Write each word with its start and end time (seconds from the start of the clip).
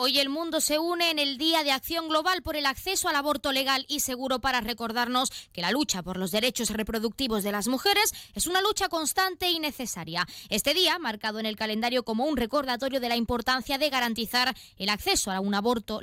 Hoy 0.00 0.20
el 0.20 0.28
mundo 0.28 0.60
se 0.60 0.78
une 0.78 1.10
en 1.10 1.18
el 1.18 1.38
Día 1.38 1.64
de 1.64 1.72
Acción 1.72 2.06
Global 2.06 2.40
por 2.40 2.54
el 2.54 2.66
acceso 2.66 3.08
al 3.08 3.16
aborto 3.16 3.50
legal 3.50 3.84
y 3.88 3.98
seguro 3.98 4.38
para 4.38 4.60
recordarnos 4.60 5.32
que 5.52 5.60
la 5.60 5.72
lucha 5.72 6.04
por 6.04 6.18
los 6.18 6.30
derechos 6.30 6.70
reproductivos 6.70 7.42
de 7.42 7.50
las 7.50 7.66
mujeres 7.66 8.14
es 8.36 8.46
una 8.46 8.62
lucha 8.62 8.88
constante 8.88 9.50
y 9.50 9.58
necesaria. 9.58 10.24
Este 10.50 10.72
día, 10.72 11.00
marcado 11.00 11.40
en 11.40 11.46
el 11.46 11.56
calendario 11.56 12.04
como 12.04 12.26
un 12.26 12.36
recordatorio 12.36 13.00
de 13.00 13.08
la 13.08 13.16
importancia 13.16 13.76
de 13.76 13.90
garantizar 13.90 14.54
el 14.76 14.88
acceso 14.88 15.32
a 15.32 15.40
un 15.40 15.52
aborto 15.52 15.98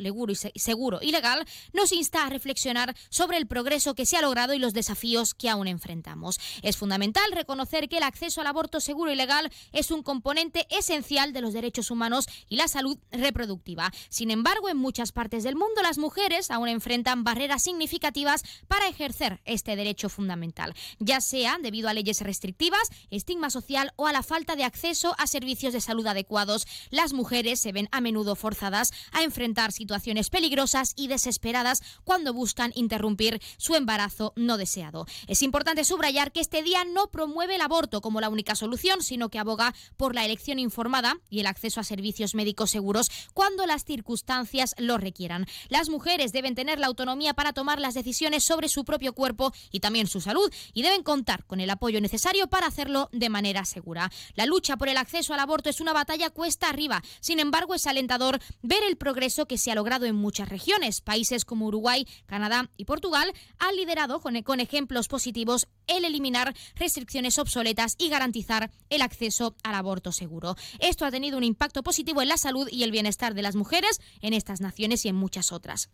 seguro 0.56 1.00
y 1.02 1.14
legal, 1.14 1.46
nos 1.72 1.94
insta 1.94 2.26
a 2.26 2.30
reflexionar 2.30 2.94
sobre 3.08 3.38
el 3.38 3.48
progreso 3.48 3.96
que 3.96 4.06
se 4.06 4.18
ha 4.18 4.22
logrado 4.22 4.54
y 4.54 4.60
los 4.60 4.74
desafíos 4.74 5.34
que 5.34 5.48
aún 5.48 5.70
enfrentamos. 5.70 6.38
Es 6.64 6.76
fundamental 6.76 7.32
reconocer 7.32 7.88
que 7.88 8.00
el 8.00 8.04
acceso 8.04 8.42
al 8.42 8.48
aborto 8.48 8.82
seguro 8.82 9.14
y 9.14 9.16
legal 9.16 9.50
es 9.72 9.90
un 9.90 10.04
componente 10.04 10.68
esencial 10.70 11.32
de 11.32 11.40
los 11.40 11.54
derechos 11.54 11.92
humanos 11.92 12.28
y 12.50 12.58
la 12.58 12.68
salud 12.68 12.98
reproductiva. 13.14 13.85
Sin 14.10 14.32
embargo, 14.32 14.70
en 14.70 14.78
muchas 14.78 15.12
partes 15.12 15.44
del 15.44 15.56
mundo 15.56 15.82
las 15.82 15.98
mujeres 15.98 16.52
aún 16.52 16.68
enfrentan 16.68 17.24
barreras 17.24 17.64
significativas 17.64 18.44
para 18.68 18.88
ejercer 18.88 19.42
este 19.46 19.76
derecho 19.76 20.10
fundamental, 20.10 20.74
ya 21.00 21.22
sea 21.22 21.58
debido 21.62 21.90
a 21.90 21.94
leyes 21.94 22.22
restrictivas, 22.22 22.90
estigma 23.10 23.50
social 23.50 23.92
o 23.96 24.08
a 24.08 24.14
la 24.14 24.24
falta 24.24 24.56
de 24.56 24.64
acceso 24.64 25.16
a 25.18 25.28
servicios 25.28 25.74
de 25.74 25.82
salud 25.82 26.08
adecuados. 26.08 26.68
Las 26.90 27.14
mujeres 27.14 27.60
se 27.60 27.72
ven 27.72 27.88
a 27.92 28.02
menudo 28.02 28.36
forzadas 28.36 28.92
a 29.12 29.24
enfrentar 29.24 29.72
situaciones 29.72 30.30
peligrosas 30.30 30.94
y 30.96 31.08
desesperadas 31.08 31.82
cuando 32.04 32.34
buscan 32.34 32.72
interrumpir 32.76 33.42
su 33.58 33.76
embarazo 33.76 34.34
no 34.36 34.58
deseado. 34.58 35.06
Es 35.28 35.42
importante 35.42 35.84
subrayar 35.84 36.32
que 36.32 36.40
este 36.40 36.64
día 36.64 36.84
no 36.86 37.08
promueve 37.08 37.56
el 37.56 37.62
aborto 37.62 38.02
como 38.02 38.22
la 38.22 38.30
única 38.30 38.56
solución, 38.56 39.04
sino 39.04 39.30
que 39.30 39.40
aboga 39.40 39.74
por 39.98 40.16
la 40.16 40.26
elección 40.26 40.60
informada 40.60 41.18
y 41.30 41.40
el 41.40 41.48
acceso 41.48 41.80
a 41.80 41.84
servicios 41.84 42.36
médicos 42.36 42.72
seguros 42.72 43.10
cuando 43.34 43.66
la 43.66 43.75
las 43.76 43.84
circunstancias 43.84 44.74
lo 44.78 44.98
requieran. 44.98 45.46
Las 45.68 45.90
mujeres 45.90 46.32
deben 46.32 46.56
tener 46.56 46.80
la 46.80 46.88
autonomía 46.88 47.34
para 47.34 47.52
tomar 47.52 47.82
las 47.82 47.94
decisiones 47.94 48.46
sobre 48.46 48.70
su 48.70 48.86
propio 48.86 49.12
cuerpo 49.12 49.52
y 49.70 49.82
también 49.82 50.08
su 50.08 50.22
salud 50.22 50.50
y 50.74 50.82
deben 50.82 51.04
contar 51.04 51.44
con 51.44 51.60
el 51.60 51.70
apoyo 51.70 52.00
necesario 52.00 52.48
para 52.48 52.68
hacerlo 52.68 53.10
de 53.12 53.28
manera 53.28 53.66
segura. 53.66 54.10
La 54.36 54.46
lucha 54.46 54.78
por 54.78 54.88
el 54.88 54.96
acceso 54.96 55.34
al 55.34 55.42
aborto 55.42 55.70
es 55.70 55.82
una 55.82 55.92
batalla 55.92 56.30
cuesta 56.30 56.70
arriba. 56.70 57.04
Sin 57.20 57.42
embargo, 57.42 57.76
es 57.76 57.86
alentador 57.86 58.40
ver 58.62 58.82
el 58.88 58.96
progreso 58.96 59.46
que 59.46 59.58
se 59.58 59.72
ha 59.72 59.76
logrado 59.76 60.06
en 60.06 60.16
muchas 60.16 60.48
regiones. 60.48 61.02
Países 61.02 61.44
como 61.44 61.66
Uruguay, 61.66 62.08
Canadá 62.28 62.72
y 62.78 62.86
Portugal 62.86 63.34
han 63.60 63.76
liderado 63.76 64.22
con, 64.22 64.42
con 64.44 64.62
ejemplos 64.62 65.10
positivos 65.10 65.68
el 65.88 66.06
eliminar 66.06 66.56
restricciones 66.76 67.38
obsoletas 67.40 67.96
y 67.98 68.08
garantizar 68.08 68.72
el 68.90 69.02
acceso 69.02 69.58
al 69.64 69.76
aborto 69.76 70.14
seguro. 70.14 70.56
Esto 70.80 71.04
ha 71.04 71.12
tenido 71.12 71.38
un 71.38 71.44
impacto 71.44 71.84
positivo 71.84 72.22
en 72.22 72.30
la 72.30 72.38
salud 72.38 72.70
y 72.72 72.84
el 72.84 72.92
bienestar 72.92 73.34
de 73.34 73.42
las 73.42 73.56
mujeres 73.56 73.65
mujeres 73.66 74.00
en 74.22 74.34
estas 74.36 74.62
naciones 74.62 75.06
y 75.06 75.10
en 75.10 75.16
muchas 75.16 75.52
otras. 75.52 75.90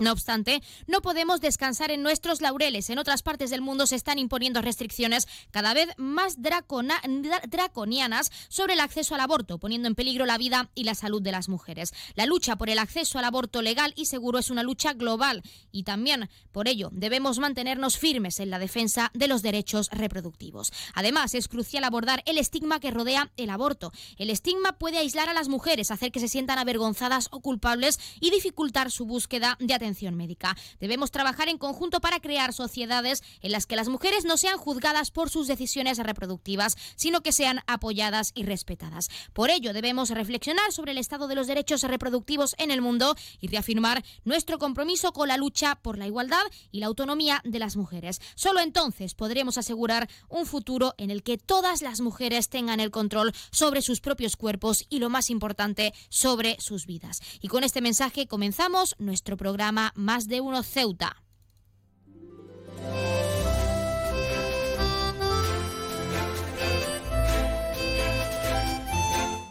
No 0.00 0.12
obstante, 0.12 0.62
no 0.86 1.02
podemos 1.02 1.42
descansar 1.42 1.90
en 1.90 2.02
nuestros 2.02 2.40
laureles. 2.40 2.88
En 2.88 2.98
otras 2.98 3.22
partes 3.22 3.50
del 3.50 3.60
mundo 3.60 3.86
se 3.86 3.96
están 3.96 4.18
imponiendo 4.18 4.62
restricciones 4.62 5.28
cada 5.50 5.74
vez 5.74 5.90
más 5.98 6.36
draconianas 6.40 8.32
sobre 8.48 8.72
el 8.72 8.80
acceso 8.80 9.14
al 9.14 9.20
aborto, 9.20 9.58
poniendo 9.58 9.88
en 9.88 9.94
peligro 9.94 10.24
la 10.24 10.38
vida 10.38 10.70
y 10.74 10.84
la 10.84 10.94
salud 10.94 11.20
de 11.20 11.32
las 11.32 11.50
mujeres. 11.50 11.92
La 12.14 12.24
lucha 12.24 12.56
por 12.56 12.70
el 12.70 12.78
acceso 12.78 13.18
al 13.18 13.26
aborto 13.26 13.60
legal 13.60 13.92
y 13.94 14.06
seguro 14.06 14.38
es 14.38 14.48
una 14.48 14.62
lucha 14.62 14.94
global 14.94 15.42
y 15.70 15.82
también 15.82 16.30
por 16.50 16.66
ello 16.66 16.88
debemos 16.92 17.38
mantenernos 17.38 17.98
firmes 17.98 18.40
en 18.40 18.48
la 18.48 18.58
defensa 18.58 19.10
de 19.12 19.28
los 19.28 19.42
derechos 19.42 19.90
reproductivos. 19.92 20.72
Además, 20.94 21.34
es 21.34 21.46
crucial 21.46 21.84
abordar 21.84 22.22
el 22.24 22.38
estigma 22.38 22.80
que 22.80 22.90
rodea 22.90 23.32
el 23.36 23.50
aborto. 23.50 23.92
El 24.16 24.30
estigma 24.30 24.78
puede 24.78 24.96
aislar 24.96 25.28
a 25.28 25.34
las 25.34 25.50
mujeres, 25.50 25.90
hacer 25.90 26.10
que 26.10 26.20
se 26.20 26.28
sientan 26.28 26.58
avergonzadas 26.58 27.28
o 27.32 27.40
culpables 27.40 28.00
y 28.18 28.30
dificultar 28.30 28.90
su 28.90 29.04
búsqueda 29.04 29.58
de 29.60 29.74
atención 29.74 29.89
médica. 30.16 30.56
Debemos 30.78 31.10
trabajar 31.10 31.48
en 31.48 31.58
conjunto 31.58 32.00
para 32.00 32.20
crear 32.20 32.52
sociedades 32.52 33.22
en 33.40 33.52
las 33.52 33.66
que 33.66 33.76
las 33.76 33.88
mujeres 33.88 34.24
no 34.24 34.36
sean 34.36 34.58
juzgadas 34.58 35.10
por 35.10 35.30
sus 35.30 35.46
decisiones 35.46 35.98
reproductivas, 35.98 36.76
sino 36.96 37.22
que 37.22 37.32
sean 37.32 37.60
apoyadas 37.66 38.32
y 38.34 38.44
respetadas. 38.44 39.08
Por 39.32 39.50
ello, 39.50 39.72
debemos 39.72 40.10
reflexionar 40.10 40.72
sobre 40.72 40.92
el 40.92 40.98
estado 40.98 41.28
de 41.28 41.34
los 41.34 41.46
derechos 41.46 41.82
reproductivos 41.82 42.54
en 42.58 42.70
el 42.70 42.80
mundo 42.80 43.16
y 43.40 43.48
reafirmar 43.48 44.04
nuestro 44.24 44.58
compromiso 44.58 45.12
con 45.12 45.28
la 45.28 45.36
lucha 45.36 45.76
por 45.76 45.98
la 45.98 46.06
igualdad 46.06 46.42
y 46.70 46.80
la 46.80 46.86
autonomía 46.86 47.40
de 47.44 47.58
las 47.58 47.76
mujeres. 47.76 48.20
Solo 48.34 48.60
entonces 48.60 49.14
podremos 49.14 49.58
asegurar 49.58 50.08
un 50.28 50.46
futuro 50.46 50.94
en 50.98 51.10
el 51.10 51.22
que 51.22 51.38
todas 51.38 51.82
las 51.82 52.00
mujeres 52.00 52.48
tengan 52.48 52.80
el 52.80 52.90
control 52.90 53.32
sobre 53.50 53.82
sus 53.82 54.00
propios 54.00 54.36
cuerpos 54.36 54.86
y, 54.88 54.98
lo 54.98 55.10
más 55.10 55.30
importante, 55.30 55.92
sobre 56.08 56.56
sus 56.60 56.86
vidas. 56.86 57.20
Y 57.40 57.48
con 57.48 57.64
este 57.64 57.80
mensaje 57.80 58.26
comenzamos 58.26 58.94
nuestro 58.98 59.36
programa 59.36 59.79
más 59.94 60.28
de 60.28 60.40
Uno 60.40 60.62
Ceuta. 60.62 61.16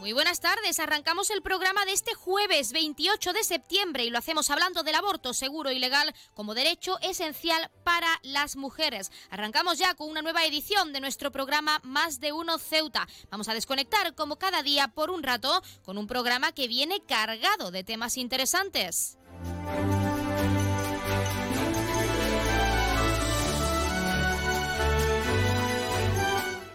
Muy 0.09 0.15
buenas 0.15 0.39
tardes, 0.39 0.79
arrancamos 0.79 1.29
el 1.29 1.43
programa 1.43 1.85
de 1.85 1.91
este 1.91 2.15
jueves 2.15 2.71
28 2.71 3.31
de 3.31 3.43
septiembre 3.43 4.05
y 4.05 4.09
lo 4.09 4.17
hacemos 4.17 4.49
hablando 4.49 4.81
del 4.81 4.95
aborto 4.95 5.35
seguro 5.35 5.69
y 5.69 5.77
legal 5.77 6.15
como 6.33 6.55
derecho 6.55 6.97
esencial 7.03 7.69
para 7.83 8.07
las 8.23 8.55
mujeres. 8.55 9.11
Arrancamos 9.29 9.77
ya 9.77 9.93
con 9.93 10.09
una 10.09 10.23
nueva 10.23 10.45
edición 10.45 10.93
de 10.93 10.99
nuestro 10.99 11.31
programa 11.31 11.79
Más 11.83 12.19
de 12.19 12.31
Uno 12.31 12.57
Ceuta. 12.57 13.07
Vamos 13.29 13.49
a 13.49 13.53
desconectar 13.53 14.15
como 14.15 14.37
cada 14.37 14.63
día 14.63 14.87
por 14.87 15.11
un 15.11 15.21
rato 15.21 15.61
con 15.85 15.99
un 15.99 16.07
programa 16.07 16.53
que 16.53 16.67
viene 16.67 17.03
cargado 17.05 17.69
de 17.69 17.83
temas 17.83 18.17
interesantes. 18.17 19.19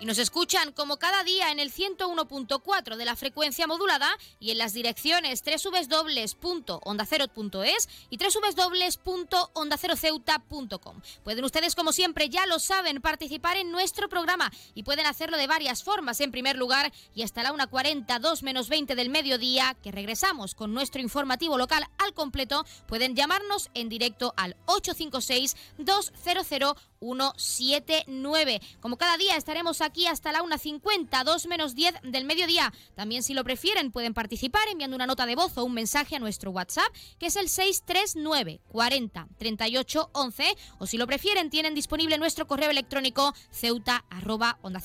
Nos 0.04 0.18
escuchan 0.18 0.72
como 0.72 0.98
cada 0.98 1.24
día 1.24 1.50
en 1.50 1.58
el 1.58 1.72
101.4 1.72 2.96
de 2.96 3.04
la 3.06 3.16
frecuencia 3.16 3.66
modulada 3.66 4.06
y 4.38 4.50
en 4.50 4.58
las 4.58 4.74
direcciones 4.74 5.42
www.ondacero.es 5.42 7.88
y 8.10 8.18
www.ondaceroceuta.com. 8.18 11.00
Pueden 11.22 11.44
ustedes, 11.46 11.74
como 11.74 11.92
siempre, 11.92 12.28
ya 12.28 12.44
lo 12.44 12.58
saben, 12.58 13.00
participar 13.00 13.56
en 13.56 13.72
nuestro 13.72 14.10
programa 14.10 14.52
y 14.74 14.82
pueden 14.82 15.06
hacerlo 15.06 15.38
de 15.38 15.46
varias 15.46 15.82
formas. 15.82 16.20
En 16.20 16.32
primer 16.32 16.58
lugar, 16.58 16.92
y 17.14 17.22
hasta 17.22 17.42
la 17.42 17.54
1.40, 17.54 18.20
2 18.20 18.42
menos 18.42 18.68
20 18.68 18.94
del 18.96 19.08
mediodía, 19.08 19.74
que 19.82 19.90
regresamos 19.90 20.54
con 20.54 20.74
nuestro 20.74 21.00
informativo 21.00 21.56
local 21.56 21.86
al 21.96 22.12
completo, 22.12 22.66
pueden 22.86 23.16
llamarnos 23.16 23.70
en 23.72 23.88
directo 23.88 24.34
al 24.36 24.54
856 24.66 25.56
200 25.78 26.76
179. 27.04 28.60
Como 28.80 28.96
cada 28.96 29.18
día 29.18 29.36
estaremos 29.36 29.82
aquí 29.82 30.06
hasta 30.06 30.32
la 30.32 30.40
1.50, 30.40 31.22
2 31.22 31.46
menos 31.46 31.74
10 31.74 31.94
del 32.02 32.24
mediodía. 32.24 32.72
También 32.94 33.22
si 33.22 33.34
lo 33.34 33.44
prefieren 33.44 33.92
pueden 33.92 34.14
participar 34.14 34.62
enviando 34.70 34.96
una 34.96 35.06
nota 35.06 35.26
de 35.26 35.36
voz 35.36 35.56
o 35.58 35.64
un 35.64 35.74
mensaje 35.74 36.16
a 36.16 36.18
nuestro 36.18 36.50
WhatsApp 36.50 36.92
que 37.18 37.26
es 37.26 37.36
el 37.36 37.48
639 37.48 38.60
40 38.68 39.28
38 39.36 40.10
11 40.12 40.56
o 40.78 40.86
si 40.86 40.96
lo 40.96 41.06
prefieren 41.06 41.50
tienen 41.50 41.74
disponible 41.74 42.16
nuestro 42.16 42.46
correo 42.46 42.70
electrónico 42.70 43.34
ceuta 43.50 44.04
arroba 44.10 44.58
onda 44.62 44.82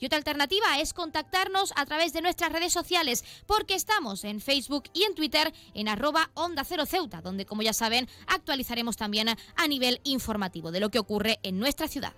y 0.00 0.06
otra 0.06 0.18
alternativa 0.18 0.78
es 0.78 0.92
contactarnos 0.92 1.72
a 1.76 1.86
través 1.86 2.12
de 2.12 2.20
nuestras 2.20 2.52
redes 2.52 2.72
sociales 2.72 3.24
porque 3.46 3.74
estamos 3.74 4.24
en 4.24 4.40
Facebook 4.40 4.84
y 4.92 5.04
en 5.04 5.14
Twitter 5.14 5.52
en 5.74 5.88
arroba 5.88 6.30
onda 6.34 6.64
cero 6.64 6.84
ceuta 6.86 7.20
donde 7.20 7.46
como 7.46 7.62
ya 7.62 7.72
saben 7.72 8.08
actualizaremos 8.26 8.96
también 8.96 9.28
a 9.28 9.68
nivel 9.68 10.00
informativo 10.04 10.70
de 10.70 10.80
lo 10.80 10.90
que 10.90 10.98
ocurre 10.98 11.23
en 11.42 11.58
nuestra 11.58 11.88
ciudad. 11.88 12.12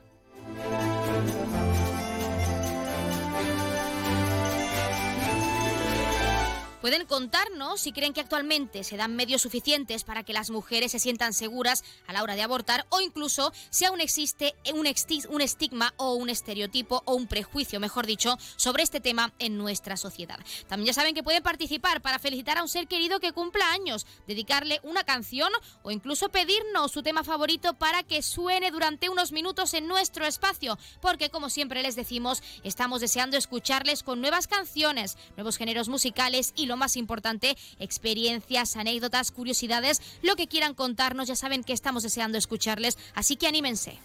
Pueden 6.86 7.04
contarnos 7.06 7.80
si 7.80 7.90
creen 7.90 8.12
que 8.12 8.20
actualmente 8.20 8.84
se 8.84 8.96
dan 8.96 9.16
medios 9.16 9.42
suficientes 9.42 10.04
para 10.04 10.22
que 10.22 10.32
las 10.32 10.50
mujeres 10.50 10.92
se 10.92 11.00
sientan 11.00 11.32
seguras 11.32 11.82
a 12.06 12.12
la 12.12 12.22
hora 12.22 12.36
de 12.36 12.42
abortar 12.42 12.86
o 12.90 13.00
incluso 13.00 13.52
si 13.70 13.86
aún 13.86 14.00
existe 14.00 14.54
un, 14.72 14.86
estigma 15.42 15.94
o 15.96 16.14
un 16.14 16.30
estereotipo 16.30 17.02
o 17.04 17.16
un 17.16 17.26
prejuicio, 17.26 17.80
mejor 17.80 18.06
dicho, 18.06 18.38
sobre 18.54 18.84
este 18.84 19.00
tema 19.00 19.32
en 19.40 19.58
nuestra 19.58 19.96
sociedad. 19.96 20.38
También 20.68 20.86
ya 20.86 20.92
saben 20.92 21.16
que 21.16 21.24
pueden 21.24 21.42
participar 21.42 22.02
para 22.02 22.20
felicitar 22.20 22.56
a 22.56 22.62
un 22.62 22.68
ser 22.68 22.86
querido 22.86 23.18
que 23.18 23.32
cumpla 23.32 23.72
años, 23.72 24.06
dedicarle 24.28 24.78
una 24.84 25.02
canción 25.02 25.50
o 25.82 25.90
incluso 25.90 26.28
pedirnos 26.28 26.92
su 26.92 27.02
tema 27.02 27.24
favorito 27.24 27.74
para 27.74 28.04
que 28.04 28.22
suene 28.22 28.70
durante 28.70 29.08
unos 29.08 29.32
minutos 29.32 29.74
en 29.74 29.88
nuestro 29.88 30.24
espacio, 30.24 30.78
porque 31.00 31.30
como 31.30 31.50
siempre 31.50 31.82
les 31.82 31.96
decimos, 31.96 32.44
estamos 32.62 33.00
deseando 33.00 33.36
escucharles 33.36 34.04
con 34.04 34.20
nuevas 34.20 34.46
canciones, 34.46 35.18
nuevos 35.36 35.56
géneros 35.56 35.88
musicales 35.88 36.52
y 36.54 36.66
lo 36.66 36.75
más 36.76 36.96
importante, 36.96 37.56
experiencias, 37.78 38.76
anécdotas, 38.76 39.30
curiosidades, 39.30 40.00
lo 40.22 40.36
que 40.36 40.46
quieran 40.46 40.74
contarnos, 40.74 41.28
ya 41.28 41.36
saben 41.36 41.64
que 41.64 41.72
estamos 41.72 42.02
deseando 42.02 42.38
escucharles, 42.38 42.98
así 43.14 43.36
que 43.36 43.46
anímense. 43.46 43.98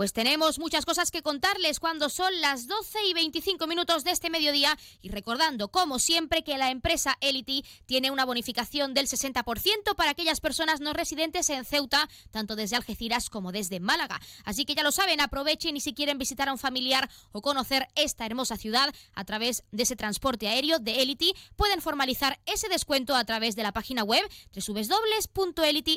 Pues 0.00 0.14
tenemos 0.14 0.58
muchas 0.58 0.86
cosas 0.86 1.10
que 1.10 1.20
contarles 1.20 1.78
cuando 1.78 2.08
son 2.08 2.40
las 2.40 2.66
12 2.66 3.04
y 3.04 3.12
25 3.12 3.66
minutos 3.66 4.02
de 4.02 4.12
este 4.12 4.30
mediodía 4.30 4.78
y 5.02 5.10
recordando, 5.10 5.68
como 5.68 5.98
siempre, 5.98 6.42
que 6.42 6.56
la 6.56 6.70
empresa 6.70 7.18
Elity 7.20 7.66
tiene 7.84 8.10
una 8.10 8.24
bonificación 8.24 8.94
del 8.94 9.08
60% 9.08 9.94
para 9.96 10.12
aquellas 10.12 10.40
personas 10.40 10.80
no 10.80 10.94
residentes 10.94 11.50
en 11.50 11.66
Ceuta, 11.66 12.08
tanto 12.30 12.56
desde 12.56 12.76
Algeciras 12.76 13.28
como 13.28 13.52
desde 13.52 13.78
Málaga. 13.78 14.18
Así 14.46 14.64
que 14.64 14.74
ya 14.74 14.82
lo 14.84 14.90
saben, 14.90 15.20
aprovechen 15.20 15.76
y 15.76 15.82
si 15.82 15.92
quieren 15.92 16.16
visitar 16.16 16.48
a 16.48 16.52
un 16.52 16.58
familiar 16.58 17.10
o 17.32 17.42
conocer 17.42 17.86
esta 17.94 18.24
hermosa 18.24 18.56
ciudad 18.56 18.94
a 19.12 19.24
través 19.26 19.64
de 19.70 19.82
ese 19.82 19.96
transporte 19.96 20.48
aéreo 20.48 20.78
de 20.78 21.02
Elity, 21.02 21.34
pueden 21.56 21.82
formalizar 21.82 22.40
ese 22.46 22.70
descuento 22.70 23.14
a 23.14 23.26
través 23.26 23.54
de 23.54 23.64
la 23.64 23.72
página 23.72 24.02
web 24.02 24.26
www.elity.es. 24.54 25.90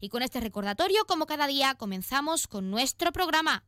Y 0.00 0.08
con 0.08 0.22
este 0.24 0.40
recordatorio, 0.40 1.04
como 1.04 1.26
cada 1.26 1.46
día, 1.46 1.76
comenzamos 1.76 2.48
con 2.48 2.68
nuestro 2.68 3.11
programa. 3.12 3.64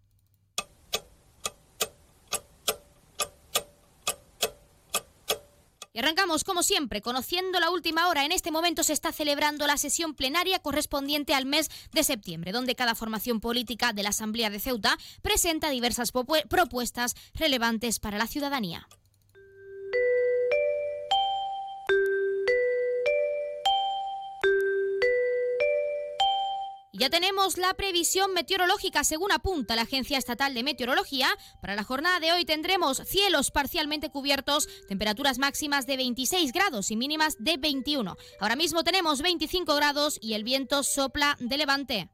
Y 5.96 6.00
arrancamos, 6.00 6.43
como 6.43 6.64
siempre, 6.64 7.02
conociendo 7.02 7.61
la 7.61 7.70
última 7.70 8.08
hora. 8.08 8.25
En 8.25 8.32
este 8.32 8.50
momento 8.50 8.82
se 8.82 8.93
está 8.93 9.12
celebrando 9.12 9.64
la 9.69 9.76
sesión 9.76 10.14
plenaria 10.14 10.58
correspondiente 10.58 11.35
al 11.35 11.46
mes 11.46 11.70
de 11.93 12.02
septiembre, 12.02 12.50
donde 12.50 12.75
cada 12.75 12.96
formación 12.96 13.38
política 13.38 13.93
de 13.93 14.02
la 14.02 14.08
Asamblea 14.08 14.50
de 14.50 14.58
Ceuta 14.58 14.99
presenta 15.23 15.70
diversas 15.70 16.11
propuestas 16.11 17.14
relevantes 17.35 18.00
para 18.00 18.19
la 18.19 18.26
ciudadanía. 18.26 18.88
Ya 26.96 27.11
tenemos 27.11 27.58
la 27.58 27.75
previsión 27.75 28.32
meteorológica 28.32 29.02
según 29.02 29.32
apunta 29.32 29.75
la 29.75 29.82
Agencia 29.82 30.17
Estatal 30.17 30.55
de 30.55 30.62
Meteorología. 30.62 31.29
Para 31.61 31.75
la 31.75 31.82
jornada 31.82 32.20
de 32.20 32.32
hoy 32.32 32.44
tendremos 32.44 33.02
cielos 33.05 33.50
parcialmente 33.50 34.11
cubiertos, 34.11 34.69
temperaturas 34.88 35.38
máximas 35.38 35.87
de 35.87 35.96
26 35.96 36.52
grados 36.52 36.91
y 36.91 36.96
mínimas 36.96 37.37
de 37.38 37.56
21. 37.56 38.17
Ahora 38.41 38.56
mismo 38.56 38.85
tenemos 38.85 39.23
25 39.23 39.75
grados 39.75 40.19
y 40.20 40.35
el 40.35 40.44
viento 40.44 40.82
sopla 40.85 41.37
de 41.41 41.56
levante. 41.58 42.13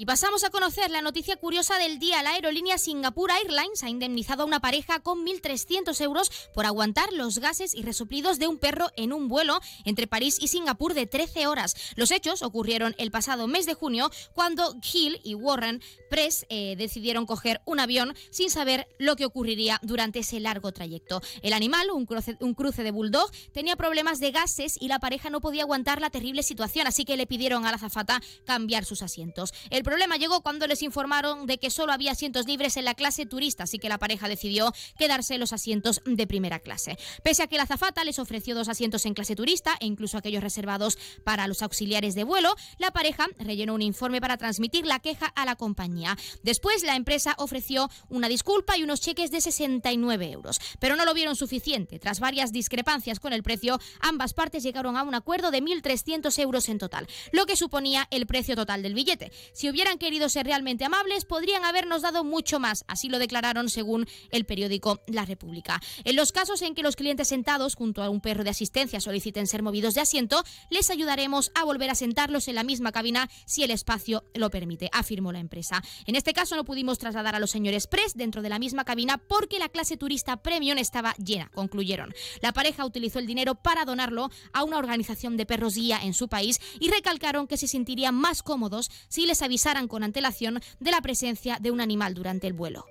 Y 0.00 0.06
pasamos 0.06 0.44
a 0.44 0.50
conocer 0.50 0.90
la 0.90 1.02
noticia 1.02 1.36
curiosa 1.36 1.76
del 1.76 1.98
día. 1.98 2.22
La 2.22 2.30
aerolínea 2.30 2.78
Singapore 2.78 3.34
Airlines 3.34 3.84
ha 3.84 3.90
indemnizado 3.90 4.44
a 4.44 4.46
una 4.46 4.58
pareja 4.58 5.00
con 5.00 5.26
1.300 5.26 6.00
euros 6.00 6.30
por 6.54 6.64
aguantar 6.64 7.12
los 7.12 7.38
gases 7.38 7.74
y 7.74 7.82
resoplidos 7.82 8.38
de 8.38 8.46
un 8.46 8.56
perro 8.56 8.88
en 8.96 9.12
un 9.12 9.28
vuelo 9.28 9.60
entre 9.84 10.06
París 10.06 10.38
y 10.40 10.48
Singapur 10.48 10.94
de 10.94 11.04
13 11.04 11.46
horas. 11.48 11.76
Los 11.96 12.12
hechos 12.12 12.40
ocurrieron 12.40 12.94
el 12.96 13.10
pasado 13.10 13.46
mes 13.46 13.66
de 13.66 13.74
junio 13.74 14.10
cuando 14.32 14.74
Hill 14.90 15.20
y 15.22 15.34
Warren 15.34 15.82
Press 16.08 16.46
eh, 16.48 16.76
decidieron 16.78 17.26
coger 17.26 17.60
un 17.66 17.78
avión 17.78 18.14
sin 18.30 18.48
saber 18.48 18.88
lo 18.98 19.16
que 19.16 19.26
ocurriría 19.26 19.80
durante 19.82 20.20
ese 20.20 20.40
largo 20.40 20.72
trayecto. 20.72 21.20
El 21.42 21.52
animal, 21.52 21.90
un 21.90 22.06
cruce, 22.06 22.38
un 22.40 22.54
cruce 22.54 22.84
de 22.84 22.90
bulldog, 22.90 23.30
tenía 23.52 23.76
problemas 23.76 24.18
de 24.18 24.30
gases 24.30 24.78
y 24.80 24.88
la 24.88 24.98
pareja 24.98 25.28
no 25.28 25.42
podía 25.42 25.64
aguantar 25.64 26.00
la 26.00 26.08
terrible 26.08 26.42
situación, 26.42 26.86
así 26.86 27.04
que 27.04 27.18
le 27.18 27.26
pidieron 27.26 27.66
a 27.66 27.70
la 27.70 27.76
azafata 27.76 28.22
cambiar 28.46 28.86
sus 28.86 29.02
asientos. 29.02 29.52
El 29.68 29.89
problema 29.90 30.18
llegó 30.18 30.40
cuando 30.40 30.68
les 30.68 30.82
informaron 30.82 31.48
de 31.48 31.58
que 31.58 31.68
solo 31.68 31.92
había 31.92 32.12
asientos 32.12 32.46
libres 32.46 32.76
en 32.76 32.84
la 32.84 32.94
clase 32.94 33.26
turista, 33.26 33.64
así 33.64 33.80
que 33.80 33.88
la 33.88 33.98
pareja 33.98 34.28
decidió 34.28 34.72
quedarse 34.96 35.36
los 35.36 35.52
asientos 35.52 36.00
de 36.04 36.28
primera 36.28 36.60
clase. 36.60 36.96
Pese 37.24 37.42
a 37.42 37.48
que 37.48 37.56
la 37.56 37.64
azafata 37.64 38.04
les 38.04 38.20
ofreció 38.20 38.54
dos 38.54 38.68
asientos 38.68 39.04
en 39.04 39.14
clase 39.14 39.34
turista 39.34 39.76
e 39.80 39.86
incluso 39.86 40.16
aquellos 40.16 40.44
reservados 40.44 40.96
para 41.24 41.48
los 41.48 41.60
auxiliares 41.62 42.14
de 42.14 42.22
vuelo, 42.22 42.54
la 42.78 42.92
pareja 42.92 43.26
rellenó 43.40 43.74
un 43.74 43.82
informe 43.82 44.20
para 44.20 44.36
transmitir 44.36 44.86
la 44.86 45.00
queja 45.00 45.26
a 45.26 45.44
la 45.44 45.56
compañía. 45.56 46.16
Después, 46.44 46.84
la 46.84 46.94
empresa 46.94 47.34
ofreció 47.38 47.90
una 48.08 48.28
disculpa 48.28 48.76
y 48.76 48.84
unos 48.84 49.00
cheques 49.00 49.32
de 49.32 49.40
69 49.40 50.30
euros, 50.30 50.60
pero 50.78 50.94
no 50.94 51.04
lo 51.04 51.14
vieron 51.14 51.34
suficiente. 51.34 51.98
Tras 51.98 52.20
varias 52.20 52.52
discrepancias 52.52 53.18
con 53.18 53.32
el 53.32 53.42
precio, 53.42 53.80
ambas 53.98 54.34
partes 54.34 54.62
llegaron 54.62 54.96
a 54.96 55.02
un 55.02 55.16
acuerdo 55.16 55.50
de 55.50 55.60
1.300 55.60 56.38
euros 56.38 56.68
en 56.68 56.78
total, 56.78 57.08
lo 57.32 57.44
que 57.44 57.56
suponía 57.56 58.06
el 58.12 58.28
precio 58.28 58.54
total 58.54 58.84
del 58.84 58.94
billete. 58.94 59.32
Si 59.52 59.68
hubieran 59.80 59.96
querido 59.96 60.28
ser 60.28 60.44
realmente 60.44 60.84
amables, 60.84 61.24
podrían 61.24 61.64
habernos 61.64 62.02
dado 62.02 62.22
mucho 62.22 62.60
más. 62.60 62.84
Así 62.86 63.08
lo 63.08 63.18
declararon 63.18 63.70
según 63.70 64.06
el 64.30 64.44
periódico 64.44 65.00
La 65.06 65.24
República. 65.24 65.80
En 66.04 66.16
los 66.16 66.32
casos 66.32 66.60
en 66.60 66.74
que 66.74 66.82
los 66.82 66.96
clientes 66.96 67.28
sentados 67.28 67.76
junto 67.76 68.02
a 68.02 68.10
un 68.10 68.20
perro 68.20 68.44
de 68.44 68.50
asistencia 68.50 69.00
soliciten 69.00 69.46
ser 69.46 69.62
movidos 69.62 69.94
de 69.94 70.02
asiento, 70.02 70.44
les 70.68 70.90
ayudaremos 70.90 71.50
a 71.54 71.64
volver 71.64 71.88
a 71.88 71.94
sentarlos 71.94 72.46
en 72.48 72.56
la 72.56 72.62
misma 72.62 72.92
cabina 72.92 73.30
si 73.46 73.62
el 73.62 73.70
espacio 73.70 74.22
lo 74.34 74.50
permite, 74.50 74.90
afirmó 74.92 75.32
la 75.32 75.38
empresa. 75.38 75.82
En 76.04 76.14
este 76.14 76.34
caso 76.34 76.56
no 76.56 76.66
pudimos 76.66 76.98
trasladar 76.98 77.34
a 77.34 77.40
los 77.40 77.50
señores 77.50 77.86
Press 77.86 78.12
dentro 78.14 78.42
de 78.42 78.50
la 78.50 78.58
misma 78.58 78.84
cabina 78.84 79.16
porque 79.16 79.58
la 79.58 79.70
clase 79.70 79.96
turista 79.96 80.42
premium 80.42 80.76
estaba 80.76 81.14
llena, 81.14 81.48
concluyeron. 81.54 82.12
La 82.42 82.52
pareja 82.52 82.84
utilizó 82.84 83.18
el 83.18 83.26
dinero 83.26 83.54
para 83.54 83.86
donarlo 83.86 84.28
a 84.52 84.62
una 84.62 84.76
organización 84.76 85.38
de 85.38 85.46
perros 85.46 85.76
guía 85.76 86.00
en 86.02 86.12
su 86.12 86.28
país 86.28 86.60
y 86.80 86.90
recalcaron 86.90 87.46
que 87.46 87.56
se 87.56 87.66
sentirían 87.66 88.14
más 88.14 88.42
cómodos 88.42 88.90
si 89.08 89.24
les 89.24 89.40
con 89.88 90.02
antelación 90.02 90.60
de 90.80 90.90
la 90.90 91.00
presencia 91.00 91.58
de 91.60 91.70
un 91.70 91.80
animal 91.80 92.14
durante 92.14 92.46
el 92.46 92.54
vuelo. 92.54 92.86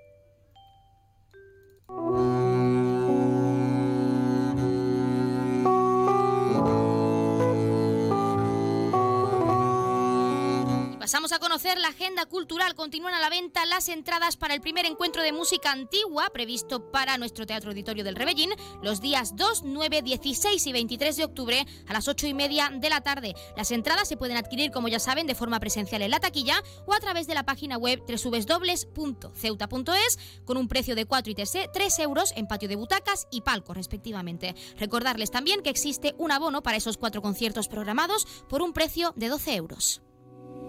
Pasamos 11.09 11.31
a 11.31 11.39
conocer 11.39 11.79
la 11.79 11.87
agenda 11.87 12.27
cultural. 12.27 12.75
Continúan 12.75 13.15
a 13.15 13.19
la 13.19 13.31
venta 13.31 13.65
las 13.65 13.89
entradas 13.89 14.37
para 14.37 14.53
el 14.53 14.61
primer 14.61 14.85
encuentro 14.85 15.23
de 15.23 15.33
música 15.33 15.71
antigua 15.71 16.29
previsto 16.31 16.91
para 16.91 17.17
nuestro 17.17 17.47
Teatro 17.47 17.71
Auditorio 17.71 18.03
del 18.03 18.15
Rebellín 18.15 18.51
los 18.83 19.01
días 19.01 19.35
2, 19.35 19.63
9, 19.65 20.03
16 20.03 20.67
y 20.67 20.71
23 20.71 21.17
de 21.17 21.25
octubre 21.25 21.65
a 21.87 21.93
las 21.93 22.07
8 22.07 22.27
y 22.27 22.35
media 22.35 22.69
de 22.71 22.91
la 22.91 23.01
tarde. 23.01 23.33
Las 23.57 23.71
entradas 23.71 24.07
se 24.07 24.17
pueden 24.17 24.37
adquirir, 24.37 24.69
como 24.69 24.87
ya 24.87 24.99
saben, 24.99 25.25
de 25.25 25.33
forma 25.33 25.59
presencial 25.59 26.03
en 26.03 26.11
la 26.11 26.19
taquilla 26.19 26.61
o 26.85 26.93
a 26.93 26.99
través 26.99 27.25
de 27.25 27.33
la 27.33 27.41
página 27.41 27.79
web 27.79 28.03
www.ceuta.es 28.07 30.19
con 30.45 30.57
un 30.57 30.67
precio 30.67 30.93
de 30.93 31.05
4 31.05 31.31
y 31.31 31.35
3 31.35 31.99
euros 32.01 32.33
en 32.35 32.47
patio 32.47 32.69
de 32.69 32.75
butacas 32.75 33.27
y 33.31 33.41
palco, 33.41 33.73
respectivamente. 33.73 34.53
Recordarles 34.77 35.31
también 35.31 35.63
que 35.63 35.71
existe 35.71 36.13
un 36.19 36.31
abono 36.31 36.61
para 36.61 36.77
esos 36.77 36.97
cuatro 36.97 37.23
conciertos 37.23 37.67
programados 37.67 38.27
por 38.47 38.61
un 38.61 38.73
precio 38.73 39.11
de 39.15 39.29
12 39.29 39.55
euros. 39.55 40.03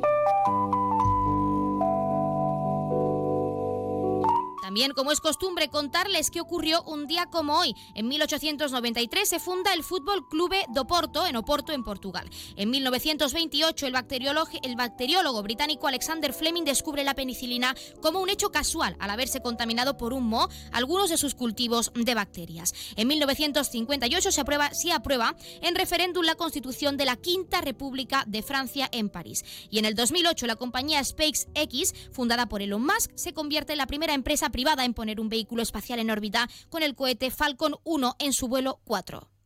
Thank 0.02 0.74
you. 0.74 0.79
También, 4.70 4.92
como 4.92 5.10
es 5.10 5.20
costumbre, 5.20 5.66
contarles 5.66 6.30
qué 6.30 6.40
ocurrió 6.40 6.84
un 6.84 7.08
día 7.08 7.26
como 7.26 7.58
hoy. 7.58 7.74
En 7.96 8.06
1893 8.06 9.28
se 9.28 9.40
funda 9.40 9.72
el 9.72 9.82
Fútbol 9.82 10.28
Clube 10.28 10.64
do 10.68 10.86
Porto, 10.86 11.26
en 11.26 11.34
Oporto, 11.34 11.72
en 11.72 11.82
Portugal. 11.82 12.30
En 12.54 12.70
1928, 12.70 13.88
el 13.88 13.92
bacteriólogo, 13.92 14.48
el 14.62 14.76
bacteriólogo 14.76 15.42
británico 15.42 15.88
Alexander 15.88 16.32
Fleming 16.32 16.62
descubre 16.62 17.02
la 17.02 17.16
penicilina 17.16 17.74
como 18.00 18.20
un 18.20 18.30
hecho 18.30 18.52
casual 18.52 18.94
al 19.00 19.10
haberse 19.10 19.42
contaminado 19.42 19.96
por 19.96 20.12
un 20.12 20.28
moho 20.28 20.48
algunos 20.70 21.10
de 21.10 21.16
sus 21.16 21.34
cultivos 21.34 21.90
de 21.96 22.14
bacterias. 22.14 22.72
En 22.94 23.08
1958 23.08 24.30
se 24.30 24.40
aprueba, 24.40 24.72
se 24.72 24.92
aprueba 24.92 25.34
en 25.62 25.74
referéndum 25.74 26.24
la 26.24 26.36
constitución 26.36 26.96
de 26.96 27.06
la 27.06 27.16
Quinta 27.16 27.60
República 27.60 28.22
de 28.28 28.44
Francia 28.44 28.88
en 28.92 29.08
París. 29.08 29.44
Y 29.68 29.80
en 29.80 29.84
el 29.84 29.96
2008, 29.96 30.46
la 30.46 30.54
compañía 30.54 31.02
SpaceX, 31.02 31.92
fundada 32.12 32.46
por 32.46 32.62
Elon 32.62 32.86
Musk, 32.86 33.10
se 33.16 33.32
convierte 33.32 33.72
en 33.72 33.78
la 33.78 33.88
primera 33.88 34.14
empresa 34.14 34.48
privada 34.50 34.59
privada 34.60 34.84
en 34.84 34.92
poner 34.92 35.20
un 35.20 35.30
vehículo 35.30 35.62
espacial 35.62 36.00
en 36.00 36.10
órbita 36.10 36.46
con 36.68 36.82
el 36.82 36.94
cohete 36.94 37.30
Falcon 37.30 37.76
1 37.82 38.16
en 38.18 38.34
su 38.34 38.46
vuelo 38.46 38.78
4. 38.84 39.39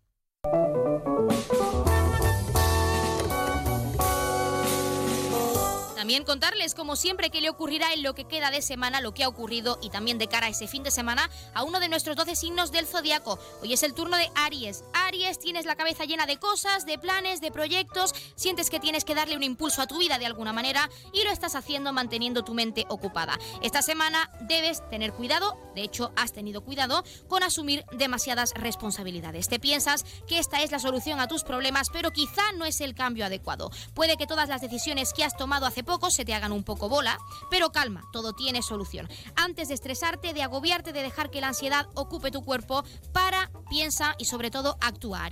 También 6.05 6.25
contarles, 6.25 6.75
como 6.75 6.97
siempre, 6.97 7.31
qué 7.31 7.41
le 7.41 7.49
ocurrirá 7.49 7.95
en 7.95 8.03
lo 8.03 8.15
que 8.15 8.27
queda 8.27 8.51
de 8.51 8.61
semana, 8.61 9.01
lo 9.01 9.15
que 9.15 9.25
ha 9.25 9.29
ocurrido 9.29 9.79
y 9.81 9.89
también 9.89 10.19
de 10.19 10.29
cara 10.29 10.49
a 10.49 10.51
ese 10.51 10.69
fin 10.69 10.83
de 10.83 10.91
semana 10.91 11.31
a 11.55 11.63
uno 11.63 11.81
de 11.81 11.89
nuestros 11.89 12.15
12 12.15 12.37
signos 12.37 12.71
del 12.73 12.87
zodiaco. 12.87 13.39
Hoy 13.63 13.73
es 13.73 13.83
el 13.83 13.95
turno 13.95 14.19
de 14.19 14.31
Aries. 14.35 14.85
Aries, 14.93 15.39
tienes 15.39 15.65
la 15.65 15.77
cabeza 15.77 16.05
llena 16.05 16.27
de 16.27 16.37
cosas, 16.37 16.85
de 16.85 16.99
planes, 16.99 17.41
de 17.41 17.51
proyectos, 17.51 18.15
sientes 18.35 18.69
que 18.69 18.81
tienes 18.81 19.07
que 19.07 19.15
darle 19.15 19.35
un 19.35 19.43
impulso 19.43 19.81
a 19.81 19.87
tu 19.87 19.97
vida 19.97 20.19
de 20.19 20.27
alguna 20.27 20.53
manera 20.53 20.91
y 21.15 21.25
lo 21.25 21.31
estás 21.31 21.55
haciendo 21.55 21.91
manteniendo 21.95 22.45
tu 22.45 22.53
mente 22.53 22.85
ocupada. 22.91 23.39
Esta 23.63 23.81
semana 23.81 24.31
debes 24.43 24.87
tener 24.91 25.15
cuidado, 25.15 25.57
de 25.75 25.85
hecho 25.85 26.13
has 26.17 26.35
tenido 26.35 26.65
cuidado, 26.65 27.03
con 27.29 27.43
asumir 27.43 27.83
demasiadas 27.93 28.53
responsabilidades. 28.53 29.49
Te 29.49 29.59
piensas 29.59 30.05
que 30.29 30.39
esta 30.39 30.63
es 30.63 30.71
la 30.71 30.81
solución 30.81 31.19
a 31.21 31.29
tus 31.29 31.45
problemas, 31.45 31.89
pero 31.89 32.11
quizá 32.11 32.53
no 32.59 32.67
es 32.67 32.83
el 32.83 32.95
cambio 32.95 33.25
adecuado. 33.25 33.71
Puede 33.95 34.19
que 34.19 34.27
todas 34.27 34.51
las 34.51 34.61
decisiones 34.61 35.15
que 35.15 35.25
has 35.25 35.39
tomado 35.39 35.65
hace 35.65 35.83
poco 35.83 35.94
poco 35.95 36.11
se 36.11 36.25
te 36.25 36.35
hagan 36.35 36.51
un 36.51 36.65
poco 36.65 36.89
bola, 36.89 37.19
pero 37.51 37.71
calma, 37.71 38.03
todo 38.13 38.33
tiene 38.33 38.63
solución. 38.63 39.09
Antes 39.37 39.69
de 39.69 39.75
estresarte, 39.75 40.35
de 40.35 40.43
agobiarte, 40.43 40.93
de 40.93 41.03
dejar 41.03 41.31
que 41.31 41.41
la 41.41 41.49
ansiedad 41.49 41.87
ocupe 41.95 42.33
tu 42.33 42.45
cuerpo, 42.45 42.83
para, 43.13 43.53
piensa 43.71 44.17
y 44.19 44.25
sobre 44.25 44.51
todo 44.51 44.77
actúa. 44.81 45.29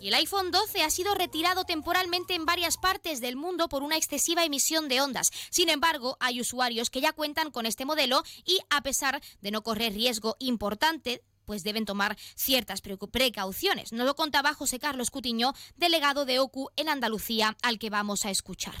El 0.00 0.14
iPhone 0.14 0.50
12 0.50 0.82
ha 0.82 0.90
sido 0.90 1.14
retirado 1.14 1.64
temporalmente 1.64 2.34
en 2.34 2.44
varias 2.44 2.76
partes 2.76 3.20
del 3.20 3.34
mundo 3.34 3.68
por 3.68 3.82
una 3.82 3.96
excesiva 3.96 4.44
emisión 4.44 4.88
de 4.88 5.00
ondas. 5.00 5.32
Sin 5.50 5.68
embargo, 5.68 6.16
hay 6.20 6.40
usuarios 6.40 6.88
que 6.88 7.00
ya 7.00 7.12
cuentan 7.12 7.50
con 7.50 7.66
este 7.66 7.84
modelo 7.84 8.22
y, 8.44 8.60
a 8.70 8.82
pesar 8.82 9.20
de 9.40 9.50
no 9.50 9.62
correr 9.62 9.92
riesgo 9.92 10.36
importante, 10.38 11.22
pues 11.50 11.64
deben 11.64 11.84
tomar 11.84 12.14
ciertas 12.36 12.80
precauciones. 12.80 13.92
Nos 13.92 14.06
lo 14.06 14.14
contaba 14.14 14.54
José 14.54 14.78
Carlos 14.78 15.10
Cutiño, 15.10 15.52
delegado 15.74 16.24
de 16.24 16.38
OCU 16.38 16.68
en 16.76 16.88
Andalucía, 16.88 17.56
al 17.64 17.80
que 17.80 17.90
vamos 17.90 18.24
a 18.24 18.30
escuchar. 18.30 18.74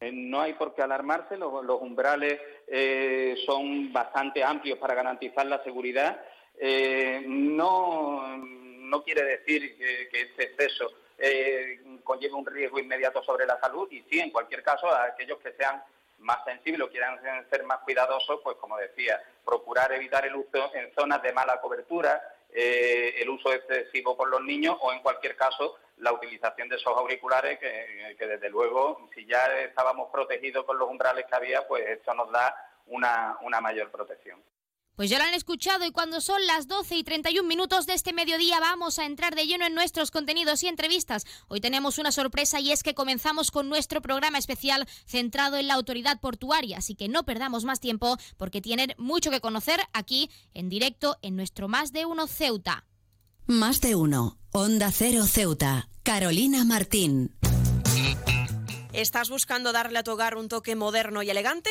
Eh, 0.00 0.10
no 0.10 0.40
hay 0.40 0.54
por 0.54 0.74
qué 0.74 0.82
alarmarse, 0.82 1.36
los, 1.36 1.52
umbrales 1.80 2.40
eh, 2.66 3.36
son 3.46 3.92
bastante 3.92 4.42
amplios 4.42 4.80
para 4.80 4.96
garantizar 4.96 5.46
la 5.46 5.62
seguridad. 5.62 6.20
Eh, 6.58 7.22
no 7.24 8.36
no 8.36 9.04
quiere 9.04 9.22
decir 9.22 9.76
que, 9.78 10.20
este 10.20 10.42
exceso 10.42 10.90
conlleve 12.02 12.34
un 12.34 12.46
riesgo 12.46 12.80
inmediato 12.80 13.22
sobre 13.22 13.46
la 13.46 13.60
salud 13.60 13.86
y 13.92 14.02
sí, 14.10 14.18
en 14.18 14.32
cualquier 14.32 14.64
caso, 14.64 14.88
a 14.88 15.04
aquellos 15.04 15.38
que 15.38 15.52
sean 15.52 15.80
más 16.18 16.44
sensibles 16.44 16.86
o 16.86 16.90
quieran 16.90 17.18
ser 17.50 17.64
más 17.64 17.78
cuidadosos, 17.80 18.40
pues 18.42 18.56
como 18.56 18.76
decía, 18.76 19.20
procurar 19.44 19.92
evitar 19.92 20.26
el 20.26 20.36
uso 20.36 20.74
en 20.74 20.92
zonas 20.94 21.22
de 21.22 21.32
mala 21.32 21.60
cobertura, 21.60 22.20
eh, 22.50 23.14
el 23.20 23.28
uso 23.28 23.52
excesivo 23.52 24.16
por 24.16 24.28
los 24.28 24.42
niños 24.42 24.76
o 24.80 24.92
en 24.92 25.00
cualquier 25.00 25.36
caso 25.36 25.78
la 25.98 26.12
utilización 26.12 26.68
de 26.68 26.76
esos 26.76 26.96
auriculares 26.96 27.58
que, 27.58 28.26
desde 28.26 28.48
luego 28.48 29.08
si 29.14 29.26
ya 29.26 29.44
estábamos 29.60 30.10
protegidos 30.10 30.64
con 30.64 30.78
los 30.78 30.88
umbrales 30.88 31.26
que 31.26 31.36
había, 31.36 31.66
pues 31.66 31.86
esto 31.86 32.14
nos 32.14 32.30
da 32.30 32.54
una, 32.86 33.36
una 33.42 33.60
mayor 33.60 33.90
protección. 33.90 34.42
Pues 34.98 35.10
ya 35.10 35.18
lo 35.18 35.24
han 35.26 35.34
escuchado 35.34 35.86
y 35.86 35.92
cuando 35.92 36.20
son 36.20 36.44
las 36.48 36.66
12 36.66 36.96
y 36.96 37.04
31 37.04 37.46
minutos 37.46 37.86
de 37.86 37.94
este 37.94 38.12
mediodía 38.12 38.58
vamos 38.58 38.98
a 38.98 39.06
entrar 39.06 39.36
de 39.36 39.46
lleno 39.46 39.64
en 39.64 39.72
nuestros 39.72 40.10
contenidos 40.10 40.64
y 40.64 40.66
entrevistas. 40.66 41.24
Hoy 41.46 41.60
tenemos 41.60 41.98
una 41.98 42.10
sorpresa 42.10 42.58
y 42.58 42.72
es 42.72 42.82
que 42.82 42.96
comenzamos 42.96 43.52
con 43.52 43.68
nuestro 43.68 44.02
programa 44.02 44.38
especial 44.38 44.88
centrado 45.06 45.56
en 45.56 45.68
la 45.68 45.74
autoridad 45.74 46.18
portuaria, 46.18 46.78
así 46.78 46.96
que 46.96 47.06
no 47.06 47.22
perdamos 47.22 47.64
más 47.64 47.78
tiempo 47.78 48.16
porque 48.36 48.60
tienen 48.60 48.92
mucho 48.98 49.30
que 49.30 49.40
conocer 49.40 49.78
aquí 49.92 50.32
en 50.52 50.68
directo 50.68 51.16
en 51.22 51.36
nuestro 51.36 51.68
Más 51.68 51.92
de 51.92 52.04
Uno 52.04 52.26
Ceuta. 52.26 52.84
Más 53.46 53.80
de 53.80 53.94
Uno, 53.94 54.36
Onda 54.50 54.90
Cero 54.90 55.26
Ceuta, 55.28 55.88
Carolina 56.02 56.64
Martín. 56.64 57.36
¿Estás 58.92 59.30
buscando 59.30 59.72
darle 59.72 60.00
a 60.00 60.02
tu 60.02 60.10
hogar 60.10 60.36
un 60.36 60.48
toque 60.48 60.74
moderno 60.74 61.22
y 61.22 61.30
elegante? 61.30 61.70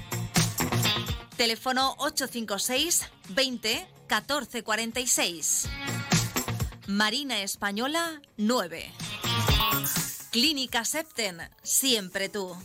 Teléfono 1.41 1.95
856 1.97 3.09
20 3.29 3.87
1446. 4.07 5.69
Marina 6.85 7.41
Española 7.41 8.21
9. 8.37 8.91
Clínica 10.29 10.85
Septen, 10.85 11.39
siempre 11.63 12.29
tú. 12.29 12.55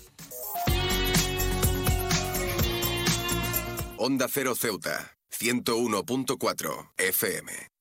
Onda 3.96 4.26
Cero 4.30 4.54
Ceuta, 4.54 5.16
101.4 5.30 6.90
FM. 6.98 7.75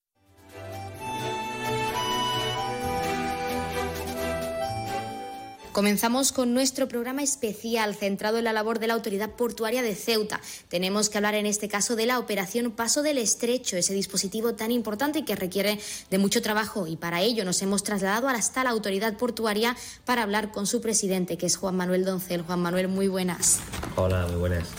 Comenzamos 5.75 6.31
con 6.31 6.53
nuestro 6.53 6.87
programa 6.87 7.21
especial 7.21 7.95
centrado 7.95 8.37
en 8.37 8.45
la 8.45 8.53
labor 8.53 8.79
de 8.79 8.87
la 8.87 8.93
Autoridad 8.93 9.31
Portuaria 9.31 9.81
de 9.81 9.93
Ceuta. 9.93 10.39
Tenemos 10.69 11.09
que 11.09 11.17
hablar 11.17 11.35
en 11.35 11.45
este 11.45 11.67
caso 11.67 11.97
de 11.97 12.05
la 12.05 12.17
operación 12.17 12.71
Paso 12.71 13.03
del 13.03 13.17
Estrecho, 13.17 13.75
ese 13.75 13.93
dispositivo 13.93 14.53
tan 14.53 14.71
importante 14.71 15.25
que 15.25 15.35
requiere 15.35 15.77
de 16.09 16.17
mucho 16.17 16.41
trabajo 16.41 16.87
y 16.87 16.95
para 16.95 17.19
ello 17.19 17.43
nos 17.43 17.61
hemos 17.61 17.83
trasladado 17.83 18.29
hasta 18.29 18.63
la 18.63 18.69
Autoridad 18.69 19.17
Portuaria 19.17 19.75
para 20.05 20.23
hablar 20.23 20.53
con 20.53 20.65
su 20.65 20.79
presidente, 20.79 21.37
que 21.37 21.45
es 21.45 21.57
Juan 21.57 21.75
Manuel 21.75 22.05
Doncel. 22.05 22.43
Juan 22.43 22.61
Manuel, 22.61 22.87
muy 22.87 23.09
buenas. 23.09 23.59
Hola, 23.97 24.27
muy 24.27 24.37
buenas. 24.37 24.69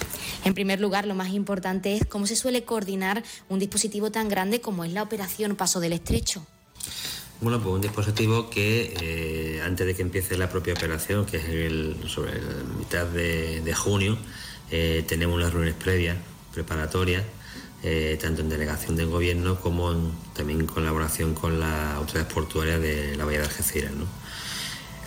En 0.47 0.55
primer 0.55 0.81
lugar, 0.81 1.07
lo 1.07 1.15
más 1.15 1.29
importante 1.35 1.95
es 1.95 2.07
cómo 2.07 2.27
se 2.27 2.37
suele 2.37 2.65
coordinar 2.65 3.23
un 3.51 3.59
dispositivo 3.59 4.11
tan 4.11 4.31
grande 4.31 4.63
como 4.63 4.83
es 4.83 4.95
la 4.95 5.03
operación 5.03 5.57
Paso 5.57 5.79
del 5.79 5.93
Estrecho. 5.93 6.47
Bueno, 7.39 7.61
pues 7.61 7.75
un 7.75 7.83
dispositivo 7.83 8.49
que 8.49 8.95
eh, 8.99 9.61
antes 9.63 9.87
de 9.87 9.95
que 9.95 10.01
empiece 10.01 10.39
la 10.39 10.49
propia 10.49 10.73
operación, 10.73 11.27
que 11.27 11.37
es 11.37 11.45
el, 11.45 11.97
sobre 12.09 12.33
la 12.33 12.65
mitad 12.79 13.07
de, 13.07 13.75
junio, 13.75 14.17
eh, 14.71 15.05
tenemos 15.07 15.37
unas 15.37 15.53
reuniones 15.53 15.79
previas, 15.79 16.17
preparatorias, 16.55 17.25
eh, 17.83 18.19
tanto 18.23 18.41
en 18.41 18.49
delegación 18.49 18.97
del 18.97 19.09
gobierno 19.09 19.61
como 19.61 20.15
también 20.35 20.61
en 20.61 20.67
colaboración 20.67 21.35
con 21.35 21.61
la 21.61 21.97
autoridad 21.97 22.27
portuaria 22.27 22.79
de 22.79 23.17
la 23.17 23.27
Bahía 23.27 23.41
de 23.41 23.45
Algeciras. 23.45 23.93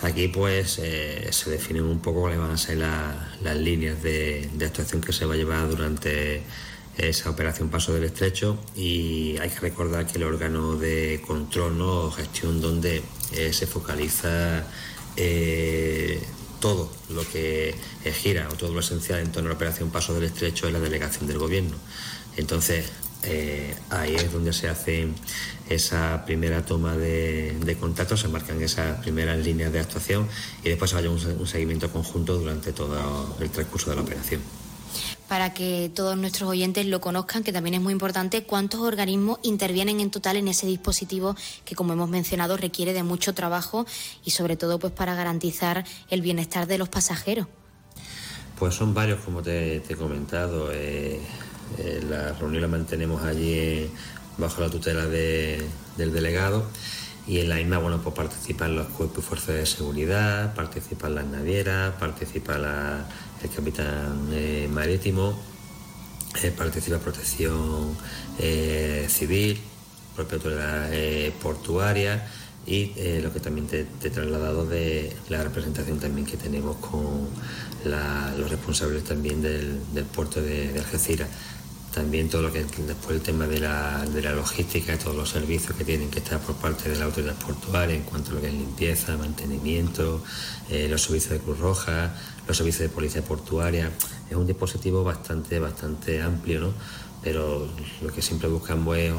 Aquí 0.03 0.27
pues 0.27 0.73
se 0.73 1.49
definen 1.49 1.83
un 1.83 1.99
poco 1.99 2.21
cuáles 2.21 2.37
van 2.37 2.51
a 2.51 2.57
ser 2.57 2.77
las 2.77 3.57
líneas 3.57 4.03
de 4.03 4.49
actuación 4.63 5.01
que 5.01 5.11
se 5.11 5.25
va 5.25 5.33
a 5.33 5.37
llevar 5.37 5.67
durante 5.67 6.43
esa 6.99 7.29
operación 7.29 7.69
Paso 7.69 7.93
del 7.93 8.03
Estrecho 8.03 8.57
y 8.75 9.37
hay 9.37 9.49
que 9.49 9.59
recordar 9.59 10.05
que 10.05 10.17
el 10.17 10.23
órgano 10.23 10.75
de 10.75 11.21
control 11.25 11.81
o 11.81 12.11
gestión 12.11 12.59
donde 12.59 13.01
eh, 13.31 13.53
se 13.53 13.67
focaliza 13.67 14.65
eh, 15.15 16.21
todo 16.59 16.91
lo 17.09 17.27
que 17.27 17.73
gira 18.21 18.49
o 18.51 18.55
todo 18.55 18.73
lo 18.73 18.81
esencial 18.81 19.19
en 19.19 19.31
torno 19.31 19.47
a 19.47 19.51
la 19.51 19.55
operación 19.55 19.91
Paso 19.91 20.13
del 20.13 20.25
Estrecho 20.25 20.67
es 20.67 20.73
la 20.73 20.79
delegación 20.79 21.25
del 21.25 21.37
gobierno. 21.37 21.77
Entonces, 22.35 22.85
eh, 23.23 23.75
ahí 23.89 24.15
es 24.15 24.31
donde 24.31 24.51
se 24.51 24.67
hace 24.67 25.07
esa 25.69 26.25
primera 26.25 26.65
toma 26.65 26.97
de, 26.97 27.77
contacto, 27.79 28.17
se 28.17 28.27
marcan 28.27 28.61
esas 28.61 28.99
primeras 29.01 29.37
líneas 29.39 29.71
de 29.71 29.79
actuación 29.79 30.27
y 30.63 30.69
después 30.69 30.91
se 30.91 30.97
vaya 30.97 31.09
un 31.09 31.47
seguimiento 31.47 31.91
conjunto 31.91 32.37
durante 32.37 32.73
todo 32.73 33.37
el 33.39 33.49
transcurso 33.49 33.89
de 33.89 33.95
la 33.95 34.01
operación 34.01 34.41
para 35.29 35.53
que 35.53 35.91
todos 35.93 36.17
nuestros 36.17 36.49
oyentes 36.49 36.87
lo 36.87 36.99
conozcan, 36.99 37.43
que 37.43 37.53
también 37.53 37.75
es 37.75 37.81
muy 37.81 37.93
importante, 37.93 38.43
cuántos 38.43 38.81
organismos 38.81 39.37
intervienen 39.43 39.99
en 39.99 40.09
total 40.09 40.37
en 40.37 40.47
ese 40.47 40.65
dispositivo 40.65 41.35
que, 41.65 41.75
como 41.75 41.93
hemos 41.93 42.09
mencionado, 42.09 42.57
requiere 42.57 42.93
de 42.93 43.03
mucho 43.03 43.35
trabajo 43.35 43.85
y 44.25 44.31
sobre 44.31 44.57
todo 44.57 44.79
pues 44.79 44.91
para 44.91 45.13
garantizar 45.13 45.85
el 46.09 46.21
bienestar 46.21 46.65
de 46.65 46.79
los 46.79 46.89
pasajeros. 46.89 47.45
Pues 48.57 48.73
son 48.73 48.95
varios, 48.95 49.19
como 49.19 49.43
te, 49.43 49.77
he 49.77 49.95
comentado. 49.95 50.71
Eh, 50.73 51.21
eh, 51.77 52.03
la 52.09 52.33
reunión 52.33 52.63
la 52.63 52.67
mantenemos 52.67 53.23
allí 53.23 53.87
bajo 54.39 54.61
la 54.61 54.69
tutela 54.69 55.05
del 55.05 55.69
delegado 55.95 56.65
y 57.27 57.39
en 57.39 57.49
la 57.49 57.57
misma 57.57 57.77
bueno 57.77 58.01
pues 58.01 58.15
participan 58.15 58.75
los 58.75 58.87
cuerpos 58.87 59.23
y 59.23 59.27
fuerzas 59.27 59.55
de 59.55 59.65
seguridad, 59.67 60.55
participan 60.55 61.13
las 61.13 61.25
navieras, 61.25 61.93
participa 61.99 62.57
la, 62.57 63.05
el 63.43 63.49
capitán 63.49 64.29
eh, 64.31 64.67
marítimo, 64.71 65.37
eh, 66.43 66.51
participa 66.51 66.99
protección 66.99 67.95
eh, 68.37 69.07
civil, 69.09 69.59
propia 70.15 70.35
autoridad 70.35 70.89
portuaria 71.41 72.27
y 72.65 72.91
lo 73.21 73.31
que 73.31 73.39
también 73.39 73.67
te, 73.67 73.87
he 74.03 74.09
trasladado 74.09 74.65
de 74.65 75.15
la 75.29 75.41
representación 75.43 75.99
también 75.99 76.27
que 76.27 76.35
tenemos 76.35 76.75
con 76.77 77.29
los 77.85 78.49
responsables 78.49 79.05
también 79.05 79.41
del, 79.41 79.79
puerto 80.13 80.41
de, 80.41 80.73
de 80.73 80.79
Algeciras 80.79 81.29
también 81.93 82.29
todo 82.29 82.43
lo 82.43 82.51
que 82.51 82.63
después 82.63 83.17
el 83.17 83.21
tema 83.21 83.47
de 83.47 83.59
la, 83.59 84.05
de 84.05 84.21
la 84.21 84.33
logística, 84.33 84.97
todos 84.97 85.15
los 85.15 85.29
servicios 85.29 85.75
que 85.75 85.83
tienen 85.83 86.09
que 86.09 86.19
estar 86.19 86.39
por 86.39 86.55
parte 86.55 86.89
de 86.89 86.97
la 86.97 87.05
autoridad 87.05 87.35
portuaria 87.35 87.95
en 87.95 88.03
cuanto 88.03 88.31
a 88.31 88.33
lo 88.35 88.41
que 88.41 88.47
es 88.47 88.53
limpieza, 88.53 89.17
mantenimiento, 89.17 90.21
eh, 90.69 90.87
los 90.89 91.01
servicios 91.01 91.33
de 91.33 91.39
Cruz 91.39 91.59
Roja, 91.59 92.13
los 92.47 92.57
servicios 92.57 92.89
de 92.89 92.89
policía 92.89 93.23
portuaria. 93.23 93.91
Es 94.29 94.35
un 94.35 94.45
dispositivo 94.45 95.03
bastante, 95.03 95.59
bastante 95.59 96.21
amplio, 96.21 96.59
¿no? 96.59 96.73
Pero 97.23 97.67
lo 98.01 98.13
que 98.13 98.21
siempre 98.21 98.47
buscamos 98.47 98.97
es 98.97 99.11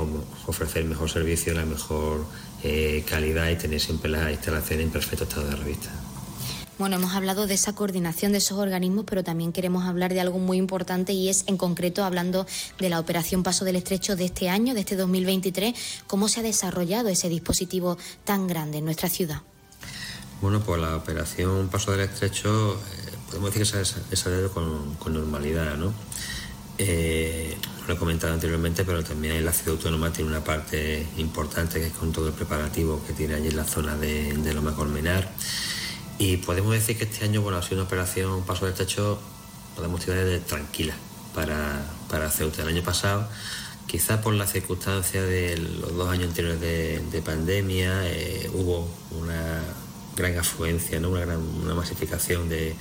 ofrecer 0.47 0.85
mejor 0.85 1.11
servicio, 1.11 1.53
la 1.53 1.67
mejor 1.67 2.25
eh, 2.63 3.05
calidad 3.09 3.51
y 3.51 3.57
tener 3.57 3.81
siempre 3.81 4.11
las 4.11 4.31
instalaciones 4.31 4.87
en 4.87 4.93
perfecto 4.93 5.25
estado 5.25 5.49
de 5.49 5.57
revista. 5.57 5.91
Bueno, 6.81 6.97
hemos 6.97 7.13
hablado 7.13 7.47
de 7.47 7.53
esa 7.53 7.75
coordinación 7.75 8.33
de 8.33 8.39
esos 8.39 8.57
organismos, 8.57 9.05
pero 9.07 9.23
también 9.23 9.53
queremos 9.53 9.85
hablar 9.85 10.15
de 10.15 10.21
algo 10.23 10.39
muy 10.39 10.57
importante 10.57 11.13
y 11.13 11.29
es, 11.29 11.45
en 11.47 11.59
concreto, 11.59 12.05
hablando 12.05 12.47
de 12.79 12.89
la 12.89 12.99
operación 12.99 13.43
Paso 13.43 13.67
del 13.67 13.77
Estrecho 13.77 14.17
de 14.17 14.25
este 14.25 14.49
año, 14.49 14.73
de 14.73 14.81
este 14.81 14.97
2023, 14.97 15.75
cómo 16.07 16.27
se 16.27 16.41
ha 16.41 16.43
desarrollado 16.43 17.11
ese 17.11 17.29
dispositivo 17.29 17.99
tan 18.25 18.47
grande 18.47 18.79
en 18.79 18.87
nuestra 18.87 19.11
ciudad. 19.11 19.43
Bueno, 20.41 20.61
pues 20.61 20.81
la 20.81 20.97
operación 20.97 21.69
Paso 21.69 21.93
del 21.93 22.01
Estrecho, 22.01 22.73
eh, 22.73 23.13
podemos 23.27 23.53
decir 23.53 23.71
que 23.71 23.85
se 23.85 23.97
ha 24.01 24.03
desarrollado 24.09 24.51
con, 24.51 25.13
normalidad, 25.13 25.77
¿no? 25.77 25.93
Eh, 26.79 27.59
lo 27.87 27.93
he 27.93 27.97
comentado 27.99 28.33
anteriormente, 28.33 28.87
pero 28.87 29.05
también 29.05 29.45
la 29.45 29.53
ciudad 29.53 29.73
autónoma 29.77 30.15
tiene 30.15 30.31
una 30.31 30.43
parte 30.43 31.07
importante 31.19 31.79
que 31.79 31.89
es 31.89 31.93
con 31.93 32.11
todo 32.11 32.29
el 32.29 32.33
preparativo 32.33 33.03
que 33.07 33.13
tiene 33.13 33.35
allí 33.35 33.49
en 33.49 33.57
la 33.57 33.65
zona 33.65 33.99
de, 33.99 34.33
de 34.33 34.55
Loma 34.55 34.75
Colmenar. 34.75 35.31
Y 36.21 36.37
podemos 36.37 36.75
decir 36.75 36.99
que 36.99 37.05
este 37.05 37.25
año, 37.25 37.41
bueno, 37.41 37.57
ha 37.57 37.63
sido 37.63 37.77
una 37.77 37.85
operación 37.85 38.45
paso 38.45 38.67
del 38.67 38.75
techo, 38.75 39.19
podemos 39.75 40.05
tirar 40.05 40.23
de 40.27 40.39
tranquila 40.39 40.93
para, 41.35 41.83
para 42.11 42.31
Ceuta. 42.31 42.61
El 42.61 42.69
año 42.69 42.83
pasado, 42.83 43.27
quizás 43.87 44.21
por 44.21 44.35
las 44.35 44.53
circunstancias 44.53 45.25
de 45.27 45.57
los 45.57 45.97
dos 45.97 46.11
años 46.11 46.29
anteriores 46.29 46.61
de, 46.61 47.23
pandemia, 47.25 48.07
eh, 48.07 48.51
hubo 48.53 48.87
una 49.19 49.63
gran 50.15 50.37
afluencia, 50.37 51.01
¿no? 51.01 51.09
una 51.09 51.21
gran 51.21 51.39
una 51.39 51.75
masificación 51.75 52.51
de, 52.51 52.77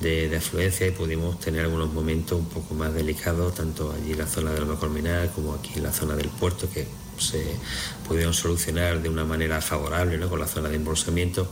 de, 0.00 0.34
afluencia 0.34 0.86
y 0.86 0.90
pudimos 0.90 1.38
tener 1.40 1.64
algunos 1.64 1.92
momentos 1.92 2.38
un 2.38 2.46
poco 2.46 2.72
más 2.72 2.94
delicados, 2.94 3.54
tanto 3.54 3.92
allí 3.92 4.12
en 4.12 4.18
la 4.18 4.26
zona 4.26 4.52
de 4.52 4.64
la 4.64 4.76
Colmenar 4.76 5.30
como 5.32 5.52
aquí 5.52 5.72
en 5.76 5.82
la 5.82 5.92
zona 5.92 6.16
del 6.16 6.30
puerto, 6.30 6.66
que 6.72 6.86
se 7.20 7.56
pudieron 8.06 8.34
solucionar 8.34 9.02
de 9.02 9.08
una 9.08 9.24
manera 9.24 9.60
favorable 9.60 10.18
con 10.26 10.38
la 10.38 10.46
zona 10.46 10.68
de 10.68 10.76
embolsamiento, 10.76 11.50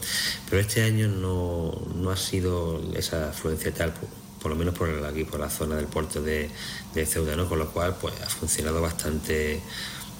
pero 0.48 0.60
este 0.60 0.82
año 0.82 1.08
no, 1.08 2.10
ha 2.10 2.16
sido 2.16 2.80
esa 2.94 3.30
afluencia 3.30 3.72
tal, 3.72 3.94
por, 4.40 4.50
lo 4.50 4.56
menos 4.56 4.74
por 4.74 4.88
aquí, 5.04 5.24
por 5.24 5.40
la 5.40 5.50
zona 5.50 5.76
del 5.76 5.86
puerto 5.86 6.22
de, 6.22 6.50
de 6.94 7.06
Ceuta, 7.06 7.36
con 7.48 7.58
lo 7.58 7.70
cual 7.70 7.96
pues, 8.00 8.14
ha 8.22 8.28
funcionado 8.28 8.80
bastante 8.80 9.60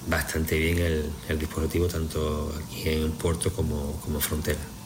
bastante 0.07 0.57
bien 0.57 0.77
el, 1.27 1.39
dispositivo 1.39 1.87
tanto 1.87 2.53
aquí 2.63 2.87
en 2.89 3.03
el 3.03 3.11
puerto 3.11 3.51
como, 3.51 3.99
como 4.01 4.19
frontera. 4.19 4.76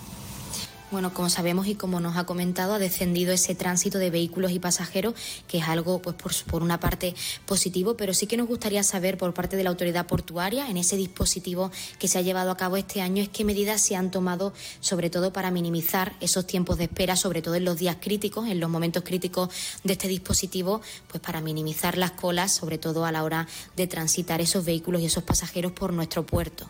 Bueno, 0.91 1.13
como 1.13 1.29
sabemos 1.29 1.67
y 1.67 1.75
como 1.75 2.01
nos 2.01 2.17
ha 2.17 2.25
comentado, 2.25 2.73
ha 2.73 2.79
descendido 2.79 3.31
ese 3.31 3.55
tránsito 3.55 3.97
de 3.97 4.09
vehículos 4.09 4.51
y 4.51 4.59
pasajeros, 4.59 5.13
que 5.47 5.59
es 5.59 5.63
algo, 5.63 6.01
pues, 6.01 6.43
por, 6.43 6.61
una 6.61 6.81
parte 6.81 7.15
positivo, 7.45 7.95
pero 7.95 8.13
sí 8.13 8.27
que 8.27 8.35
nos 8.35 8.49
gustaría 8.49 8.83
saber 8.83 9.17
por 9.17 9.33
parte 9.33 9.55
de 9.55 9.63
la 9.63 9.69
autoridad 9.69 10.05
portuaria, 10.05 10.69
en 10.69 10.75
ese 10.75 10.97
dispositivo 10.97 11.71
que 11.97 12.09
se 12.09 12.17
ha 12.17 12.21
llevado 12.21 12.51
a 12.51 12.57
cabo 12.57 12.75
este 12.75 12.99
año, 12.99 13.23
es 13.23 13.29
qué 13.29 13.45
medidas 13.45 13.79
se 13.79 13.95
han 13.95 14.11
tomado, 14.11 14.51
sobre 14.81 15.09
todo 15.09 15.31
para 15.31 15.49
minimizar 15.49 16.11
esos 16.19 16.45
tiempos 16.45 16.77
de 16.77 16.83
espera, 16.83 17.15
sobre 17.15 17.41
todo 17.41 17.55
en 17.55 17.63
los 17.63 17.77
días 17.77 17.95
críticos, 18.01 18.49
en 18.49 18.59
los 18.59 18.69
momentos 18.69 19.03
críticos 19.05 19.47
de 19.85 19.93
este 19.93 20.09
dispositivo, 20.09 20.81
pues 21.07 21.23
para 21.23 21.39
minimizar 21.39 21.97
las 21.97 22.11
colas, 22.11 22.51
sobre 22.51 22.77
todo 22.77 23.05
a 23.05 23.13
la 23.13 23.23
hora 23.23 23.47
de 23.77 23.87
transitar 23.87 24.41
esos 24.41 24.65
vehículos 24.65 25.01
y 25.01 25.05
esos 25.05 25.23
pasajeros 25.23 25.71
por 25.71 25.93
nuestro 25.93 26.25
puerto. 26.25 26.69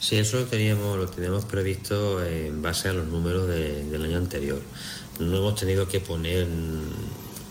Sí, 0.00 0.16
eso 0.16 0.38
lo 0.38 0.46
teníamos, 0.46 0.96
lo 0.96 1.08
teníamos 1.08 1.44
previsto 1.44 2.24
en 2.24 2.62
base 2.62 2.88
a 2.88 2.92
los 2.92 3.06
números 3.08 3.48
del 3.48 4.04
año 4.04 4.18
anterior. 4.18 4.60
No 5.18 5.38
hemos 5.38 5.56
tenido 5.56 5.88
que 5.88 5.98
poner 5.98 6.46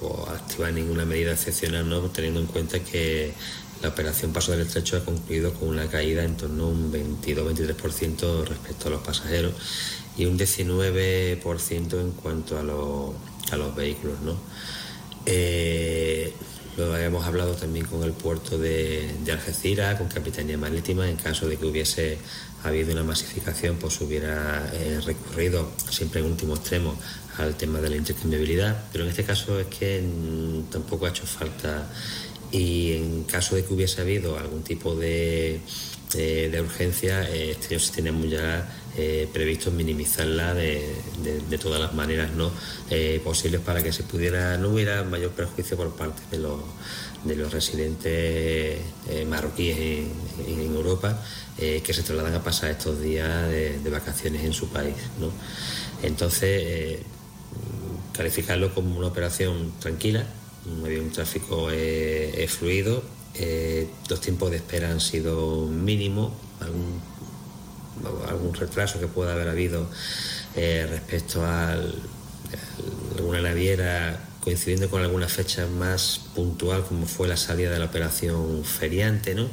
o 0.01 0.27
activar 0.29 0.71
ninguna 0.73 1.05
medida 1.05 1.33
excepcional, 1.33 1.89
¿no? 1.89 2.01
teniendo 2.09 2.39
en 2.39 2.45
cuenta 2.47 2.79
que 2.79 3.33
la 3.81 3.89
operación 3.89 4.31
Paso 4.31 4.51
del 4.51 4.61
Estrecho 4.61 4.97
ha 4.97 5.05
concluido 5.05 5.53
con 5.53 5.67
una 5.69 5.87
caída 5.87 6.23
en 6.23 6.37
torno 6.37 6.65
a 6.65 6.67
un 6.67 6.91
22-23% 6.91 8.45
respecto 8.45 8.87
a 8.87 8.91
los 8.91 9.01
pasajeros 9.01 9.53
y 10.17 10.25
un 10.25 10.37
19% 10.37 11.99
en 11.99 12.11
cuanto 12.11 12.57
a, 12.57 12.61
a 13.53 13.57
los 13.57 13.75
vehículos. 13.75 14.21
¿no? 14.21 14.37
Eh, 15.25 16.33
Luego 16.77 16.93
habíamos 16.93 17.25
hablado 17.25 17.55
también 17.55 17.87
con 17.87 18.03
el 18.03 18.11
puerto 18.11 18.59
de, 18.59 19.09
Algeciras, 19.31 19.97
con 19.97 20.07
Capitanía 20.07 20.59
Marítima, 20.59 21.09
en 21.09 21.15
caso 21.15 21.47
de 21.47 21.57
que 21.57 21.65
hubiese 21.65 22.19
habido 22.63 22.91
una 22.91 23.03
masificación, 23.03 23.77
pues 23.77 23.99
hubiera 23.99 24.69
eh, 24.73 25.01
recurrido 25.03 25.71
siempre 25.89 26.21
en 26.21 26.27
último 26.27 26.53
extremo 26.53 26.95
al 27.39 27.55
tema 27.55 27.81
de 27.81 27.89
la 27.89 27.95
intercambiabilidad, 27.95 28.85
pero 28.91 29.05
en 29.05 29.09
este 29.09 29.23
caso 29.23 29.59
es 29.59 29.65
que 29.67 30.01
mm, 30.01 30.69
tampoco 30.71 31.07
ha 31.07 31.09
hecho 31.09 31.25
falta. 31.25 31.89
Y 32.51 32.93
en 32.93 33.23
caso 33.23 33.55
de 33.55 33.65
que 33.65 33.73
hubiese 33.73 33.99
habido 34.01 34.37
algún 34.37 34.61
tipo 34.61 34.95
de, 34.95 35.59
de, 36.13 36.61
urgencia, 36.61 37.29
eh, 37.29 37.57
este 37.59 37.77
tenemos 37.95 38.29
ya 38.29 38.67
eh, 38.95 39.27
previsto 39.31 39.71
minimizarla 39.71 40.53
de, 40.53 40.95
todas 41.61 41.79
las 41.79 41.93
maneras 41.93 42.31
¿no? 42.31 42.51
Eh, 42.89 43.21
posibles 43.23 43.61
para 43.61 43.83
que 43.83 43.91
se 43.91 44.03
pudiera, 44.03 44.57
no 44.57 44.69
hubiera 44.69 45.03
mayor 45.03 45.31
perjuicio 45.31 45.75
por 45.75 45.95
parte 45.95 46.21
de 46.31 46.39
los, 46.39 46.61
de 47.23 47.35
los 47.35 47.51
residentes 47.51 48.79
marroquíes 49.27 49.77
en, 49.77 50.75
Europa 50.77 51.21
que 51.57 51.91
se 51.91 52.03
trasladan 52.03 52.35
a 52.35 52.43
pasar 52.43 52.69
estos 52.69 53.01
días 53.01 53.49
de, 53.49 53.89
vacaciones 53.89 54.43
en 54.43 54.53
su 54.53 54.69
país. 54.69 54.95
¿no? 55.19 55.31
Entonces, 56.03 56.99
calificarlo 58.13 58.73
como 58.73 58.95
una 58.95 59.07
operación 59.07 59.73
tranquila, 59.79 60.23
no 60.65 60.85
había 60.85 61.01
un 61.01 61.11
tráfico 61.11 61.69
fluido, 62.47 63.03
los 64.09 64.21
tiempos 64.21 64.51
de 64.51 64.57
espera 64.57 64.89
han 64.89 64.99
sido 64.99 65.67
mínimos, 65.67 66.33
algún 66.59 67.01
algún 68.27 68.53
retraso 68.53 68.99
que 68.99 69.07
pueda 69.07 69.33
haber 69.33 69.49
habido 69.49 69.87
eh, 70.55 70.87
respecto 70.89 71.43
a 71.43 71.75
alguna 73.17 73.41
naviera 73.41 74.23
coincidiendo 74.41 74.89
con 74.89 75.01
alguna 75.01 75.27
fecha 75.27 75.67
más 75.67 76.21
puntual 76.35 76.83
como 76.85 77.05
fue 77.05 77.27
la 77.27 77.37
salida 77.37 77.71
de 77.71 77.79
la 77.79 77.85
operación 77.85 78.63
feriante, 78.63 79.35
¿no? 79.35 79.49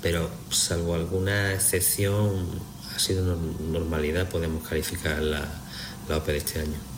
Pero 0.00 0.30
salvo 0.50 0.94
alguna 0.94 1.52
excepción 1.52 2.46
ha 2.94 2.98
sido 2.98 3.36
normalidad, 3.70 4.28
podemos 4.28 4.66
calificar 4.66 5.20
la, 5.20 5.44
la 6.08 6.16
OPE 6.16 6.32
de 6.32 6.38
este 6.38 6.60
año 6.60 6.97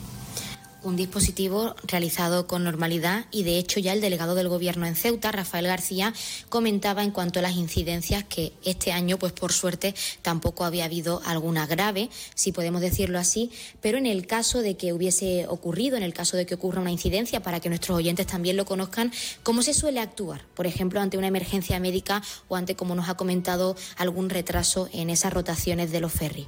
un 0.83 0.95
dispositivo 0.95 1.75
realizado 1.83 2.47
con 2.47 2.63
normalidad 2.63 3.25
y 3.31 3.43
de 3.43 3.57
hecho 3.57 3.79
ya 3.79 3.93
el 3.93 4.01
delegado 4.01 4.35
del 4.35 4.49
gobierno 4.49 4.85
en 4.85 4.95
Ceuta, 4.95 5.31
Rafael 5.31 5.67
García, 5.67 6.13
comentaba 6.49 7.03
en 7.03 7.11
cuanto 7.11 7.39
a 7.39 7.41
las 7.41 7.55
incidencias 7.55 8.23
que 8.23 8.53
este 8.63 8.91
año, 8.91 9.17
pues 9.17 9.33
por 9.33 9.53
suerte, 9.53 9.93
tampoco 10.21 10.65
había 10.65 10.85
habido 10.85 11.21
alguna 11.25 11.67
grave, 11.67 12.09
si 12.35 12.51
podemos 12.51 12.81
decirlo 12.81 13.19
así, 13.19 13.51
pero 13.81 13.97
en 13.97 14.05
el 14.05 14.25
caso 14.25 14.61
de 14.61 14.75
que 14.75 14.93
hubiese 14.93 15.45
ocurrido, 15.47 15.97
en 15.97 16.03
el 16.03 16.13
caso 16.13 16.37
de 16.37 16.45
que 16.45 16.55
ocurra 16.55 16.81
una 16.81 16.91
incidencia, 16.91 17.41
para 17.41 17.59
que 17.59 17.69
nuestros 17.69 17.97
oyentes 17.97 18.27
también 18.27 18.57
lo 18.57 18.65
conozcan, 18.65 19.11
¿cómo 19.43 19.61
se 19.61 19.73
suele 19.73 19.99
actuar? 19.99 20.45
Por 20.55 20.67
ejemplo, 20.67 20.99
ante 20.99 21.17
una 21.17 21.27
emergencia 21.27 21.79
médica 21.79 22.21
o 22.47 22.55
ante, 22.55 22.75
como 22.75 22.95
nos 22.95 23.09
ha 23.09 23.15
comentado, 23.15 23.75
algún 23.97 24.29
retraso 24.29 24.89
en 24.93 25.09
esas 25.09 25.33
rotaciones 25.33 25.91
de 25.91 25.99
los 25.99 26.11
ferries. 26.11 26.47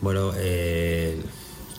Bueno, 0.00 0.32
eh 0.36 1.20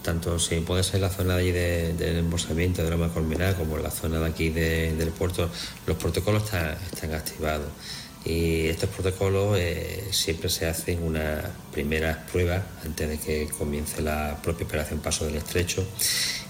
tanto 0.02 0.40
si 0.40 0.60
puede 0.62 0.84
ser 0.84 1.02
la 1.02 1.10
zona 1.10 1.36
de 1.36 1.42
allí 1.42 1.52
del 1.52 2.18
embolsamiento 2.18 2.84
de 2.84 2.96
la 2.96 3.10
Colmenar 3.10 3.56
como 3.56 3.78
la 3.78 3.92
zona 3.92 4.20
de 4.20 4.26
aquí 4.28 4.50
del 4.50 5.10
puerto, 5.10 5.50
los 5.86 5.98
protocolos 5.98 6.44
están, 6.44 7.14
activados. 7.14 7.68
Y 8.26 8.68
estos 8.68 8.90
protocolos 8.90 9.58
eh, 9.58 10.10
siempre 10.12 10.50
se 10.50 10.66
hacen 10.66 11.02
una 11.04 11.42
primera 11.72 12.26
prueba 12.30 12.66
antes 12.84 13.08
de 13.08 13.18
que 13.18 13.48
comience 13.58 14.02
la 14.02 14.38
propia 14.44 14.66
operación 14.66 15.00
Paso 15.00 15.26
del 15.26 15.38
Estrecho. 15.38 15.86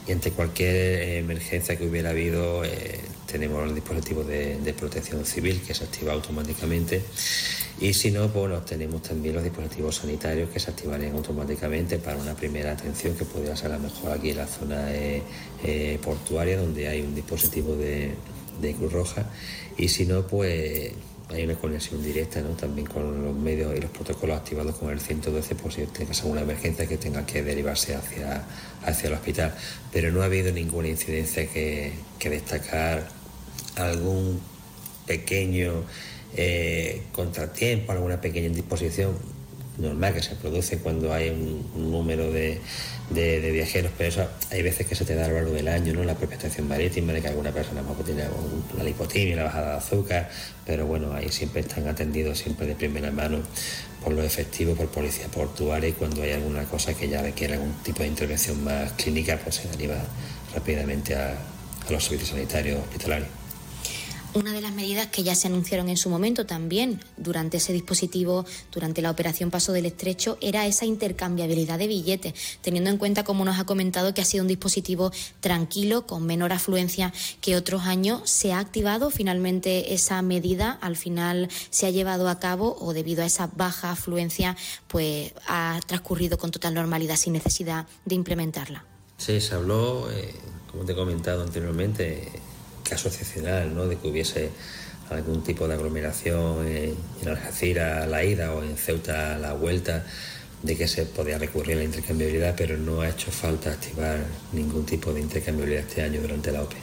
Y 0.07 0.11
ante 0.11 0.31
cualquier 0.31 1.17
emergencia 1.19 1.77
que 1.77 1.85
hubiera 1.85 2.09
habido, 2.09 2.63
eh, 2.65 2.99
tenemos 3.31 3.67
el 3.67 3.75
dispositivo 3.75 4.23
de, 4.23 4.57
de 4.59 4.73
protección 4.73 5.23
civil 5.25 5.61
que 5.61 5.75
se 5.75 5.83
activa 5.83 6.13
automáticamente 6.13 7.03
y 7.81 7.93
si 7.93 8.11
no, 8.11 8.27
bueno, 8.27 8.59
tenemos 8.61 9.01
también 9.01 9.35
los 9.35 9.43
dispositivos 9.43 9.95
sanitarios 9.95 10.49
que 10.49 10.59
se 10.59 10.69
activarían 10.69 11.15
automáticamente 11.15 11.97
para 11.97 12.17
una 12.17 12.35
primera 12.35 12.73
atención 12.73 13.15
que 13.15 13.23
podría 13.23 13.55
ser 13.55 13.71
a 13.71 13.77
lo 13.77 13.83
mejor 13.83 14.11
aquí 14.11 14.31
en 14.31 14.37
la 14.37 14.47
zona 14.47 14.93
eh, 14.93 15.23
eh, 15.63 15.97
portuaria 16.03 16.59
donde 16.59 16.89
hay 16.89 17.01
un 17.01 17.15
dispositivo 17.15 17.75
de, 17.75 18.15
Cruz 18.77 18.91
Roja 18.91 19.25
y 19.77 19.87
si 19.87 20.05
no, 20.05 20.27
pues 20.27 20.91
hay 21.29 21.43
una 21.45 21.55
conexión 21.55 22.03
directa 22.03 22.41
¿no? 22.41 22.49
también 22.49 22.85
con 22.85 23.23
los 23.23 23.33
medios 23.33 23.73
y 23.77 23.79
los 23.79 23.91
protocolos 23.91 24.37
activados 24.37 24.75
con 24.75 24.89
el 24.89 24.99
112 24.99 25.55
por 25.55 25.71
si 25.71 25.85
tenga 25.85 26.11
alguna 26.11 26.41
emergencia 26.41 26.85
que 26.85 26.97
tenga 26.97 27.25
que 27.25 27.41
derivarse 27.41 27.95
hacia, 27.95 28.43
hacia 28.83 29.07
el 29.07 29.13
hospital. 29.13 29.55
Pero 29.93 30.11
no 30.11 30.21
ha 30.21 30.25
habido 30.25 30.51
ninguna 30.51 30.89
incidencia 30.89 31.47
que 31.47 31.93
destacar, 32.19 33.07
algún 33.77 34.41
pequeño 35.07 35.85
eh, 36.35 37.03
contratiempo, 37.11 37.91
alguna 37.91 38.21
pequeña 38.21 38.47
indisposición 38.47 39.17
normal 39.79 40.13
que 40.13 40.21
se 40.21 40.35
produce 40.35 40.77
cuando 40.79 41.13
hay 41.13 41.29
un, 41.29 41.91
número 41.91 42.31
de, 42.31 42.59
viajeros, 43.11 43.91
pero 43.97 44.09
eso 44.09 44.27
hay 44.51 44.61
veces 44.61 44.85
que 44.85 44.95
se 44.95 45.05
te 45.05 45.15
da 45.15 45.25
a 45.25 45.27
lo 45.29 45.35
largo 45.35 45.51
del 45.51 45.67
año, 45.67 45.93
¿no? 45.93 46.03
La 46.03 46.15
propia 46.15 46.35
estación 46.35 46.67
marítima, 46.67 47.13
de 47.13 47.21
que 47.21 47.27
alguna 47.29 47.51
persona 47.51 47.81
tiene 48.05 48.23
la 48.77 48.83
lipotimia, 48.83 49.35
la 49.35 49.43
bajada 49.43 49.71
de 49.71 49.77
azúcar, 49.77 50.29
pero 50.65 50.85
bueno, 50.85 51.13
ahí 51.13 51.29
siempre 51.29 51.61
están 51.61 51.87
atendidos 51.87 52.37
siempre 52.37 52.67
de 52.67 52.75
primera 52.75 53.11
mano 53.11 53.39
por 54.03 54.13
los 54.13 54.25
efectivos, 54.25 54.77
por 54.77 54.87
policía 54.89 55.27
portuaria 55.27 55.89
y 55.89 55.93
cuando 55.93 56.21
hay 56.21 56.33
alguna 56.33 56.63
cosa 56.63 56.93
que 56.93 57.09
ya 57.09 57.21
requiere 57.21 57.55
algún 57.55 57.73
tipo 57.83 58.03
de 58.03 58.09
intervención 58.09 58.63
más 58.63 58.91
clínica, 58.93 59.39
pues 59.43 59.55
se 59.55 59.67
deriva 59.69 59.97
rápidamente 60.53 61.15
a 61.15 61.35
los 61.89 62.03
servicios 62.03 62.29
sanitarios 62.29 62.79
hospitalarios. 62.79 63.38
Una 64.35 64.53
de 64.53 64.61
las 64.61 64.73
medidas 64.73 65.07
que 65.07 65.23
ya 65.23 65.33
se 65.33 65.47
anunciaron 65.47 65.89
en 65.89 65.97
su 65.97 66.07
momento 66.07 66.45
también 66.45 67.01
durante 67.17 67.57
ese 67.57 67.73
dispositivo, 67.73 68.45
durante 68.71 69.01
la 69.01 69.09
operación 69.09 69.49
Paso 69.49 69.73
del 69.73 69.87
Estrecho, 69.87 70.37
era 70.39 70.67
esa 70.67 70.85
intercambiabilidad 70.85 71.79
de 71.79 71.87
billetes, 71.87 72.35
teniendo 72.61 72.91
en 72.91 72.97
cuenta, 72.97 73.23
como 73.23 73.43
nos 73.43 73.57
ha 73.57 73.65
comentado, 73.65 74.13
que 74.13 74.21
ha 74.21 74.25
sido 74.25 74.43
un 74.43 74.47
dispositivo 74.47 75.11
tranquilo, 75.39 76.05
con 76.05 76.27
menor 76.27 76.53
afluencia 76.53 77.11
que 77.41 77.55
otros 77.55 77.83
años. 77.87 78.29
¿Se 78.29 78.53
ha 78.53 78.59
activado 78.59 79.09
finalmente 79.09 79.95
esa 79.95 80.21
medida? 80.21 80.77
¿Al 80.79 80.95
final 80.95 81.49
se 81.71 81.87
ha 81.87 81.89
llevado 81.89 82.29
a 82.29 82.39
cabo 82.39 82.77
o 82.79 82.93
debido 82.93 83.23
a 83.23 83.25
esa 83.25 83.49
baja 83.55 83.91
afluencia, 83.91 84.55
pues 84.87 85.33
ha 85.47 85.79
transcurrido 85.87 86.37
con 86.37 86.51
total 86.51 86.75
normalidad 86.75 87.15
sin 87.15 87.33
necesidad 87.33 87.87
de 88.05 88.13
implementarla? 88.13 88.85
Sí, 89.17 89.41
se 89.41 89.55
habló, 89.55 90.09
eh, 90.11 90.35
como 90.69 90.85
te 90.85 90.91
he 90.91 90.95
comentado 90.95 91.41
anteriormente, 91.41 92.31
caso 92.89 93.07
excepcional, 93.07 93.73
¿no? 93.73 93.87
de 93.87 93.97
que 93.97 94.07
hubiese 94.07 94.49
algún 95.09 95.43
tipo 95.43 95.67
de 95.67 95.75
aglomeración 95.75 96.67
en, 96.67 96.95
Algeciras 97.27 98.03
a 98.03 98.07
la 98.07 98.23
ida 98.23 98.53
o 98.53 98.63
en 98.63 98.75
Ceuta 98.77 99.37
la 99.37 99.53
vuelta, 99.53 100.05
de 100.63 100.75
que 100.75 100.87
se 100.87 101.05
podía 101.05 101.37
recurrir 101.37 101.75
a 101.75 101.79
la 101.79 101.83
intercambiabilidad, 101.85 102.55
pero 102.57 102.77
no 102.77 103.01
ha 103.01 103.09
hecho 103.09 103.31
falta 103.31 103.71
activar 103.71 104.17
ningún 104.51 104.85
tipo 104.85 105.13
de 105.13 105.21
intercambiabilidad 105.21 105.85
este 105.87 106.01
año 106.01 106.21
durante 106.21 106.51
la 106.51 106.63
OPE. 106.63 106.77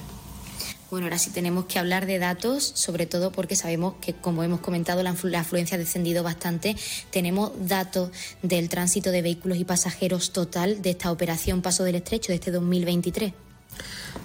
Bueno, 0.91 1.07
ahora 1.07 1.19
sí 1.19 1.31
tenemos 1.31 1.65
que 1.65 1.81
hablar 1.81 2.07
de 2.07 2.19
datos, 2.19 2.73
sobre 2.75 3.07
todo 3.07 3.33
porque 3.33 3.57
sabemos 3.57 3.95
que, 4.01 4.15
como 4.15 4.45
hemos 4.45 4.61
comentado, 4.61 5.03
la, 5.03 5.11
afluencia 5.41 5.75
ha 5.75 5.79
descendido 5.79 6.23
bastante. 6.23 6.77
Tenemos 7.11 7.51
datos 7.59 8.11
del 8.43 8.69
tránsito 8.69 9.11
de 9.11 9.21
vehículos 9.21 9.59
y 9.59 9.65
pasajeros 9.65 10.33
total 10.33 10.83
de 10.83 10.91
esta 10.91 11.11
operación 11.11 11.61
Paso 11.61 11.83
del 11.83 11.97
Estrecho 11.97 12.31
de 12.31 12.37
este 12.37 12.53
2023. 12.53 13.33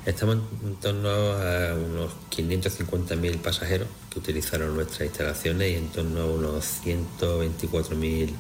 Estamos 0.06 0.38
en 0.64 0.76
torno 0.78 1.10
a 1.10 1.76
unos 1.76 2.12
550.000 2.36 3.38
pasajeros 3.38 3.88
que 4.10 4.20
utilizaron 4.20 4.76
nuestras 4.76 5.02
instalaciones 5.02 5.72
y 5.72 5.76
en 5.76 5.90
torno 5.90 6.22
a 6.22 6.26
unos 6.26 6.66
124.000 6.84 8.34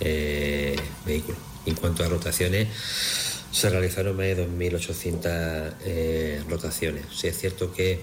eh, 0.00 0.76
vehículos. 1.04 1.40
En 1.66 1.74
cuanto 1.74 2.04
a 2.04 2.08
rotaciones, 2.08 2.68
se 3.50 3.68
realizaron 3.68 4.16
más 4.16 4.26
de 4.26 4.46
2.800 4.48 5.74
eh, 5.84 6.44
rotaciones. 6.48 7.04
Sí 7.12 7.26
es 7.26 7.38
cierto 7.38 7.72
que 7.72 7.92
eh, 7.92 8.00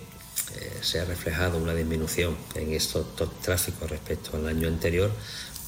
se 0.82 1.00
ha 1.00 1.06
reflejado 1.06 1.58
una 1.58 1.74
disminución 1.74 2.36
en 2.56 2.74
estos 2.74 3.08
tráficos 3.42 3.90
respecto 3.90 4.36
al 4.36 4.48
año 4.48 4.68
anterior, 4.68 5.10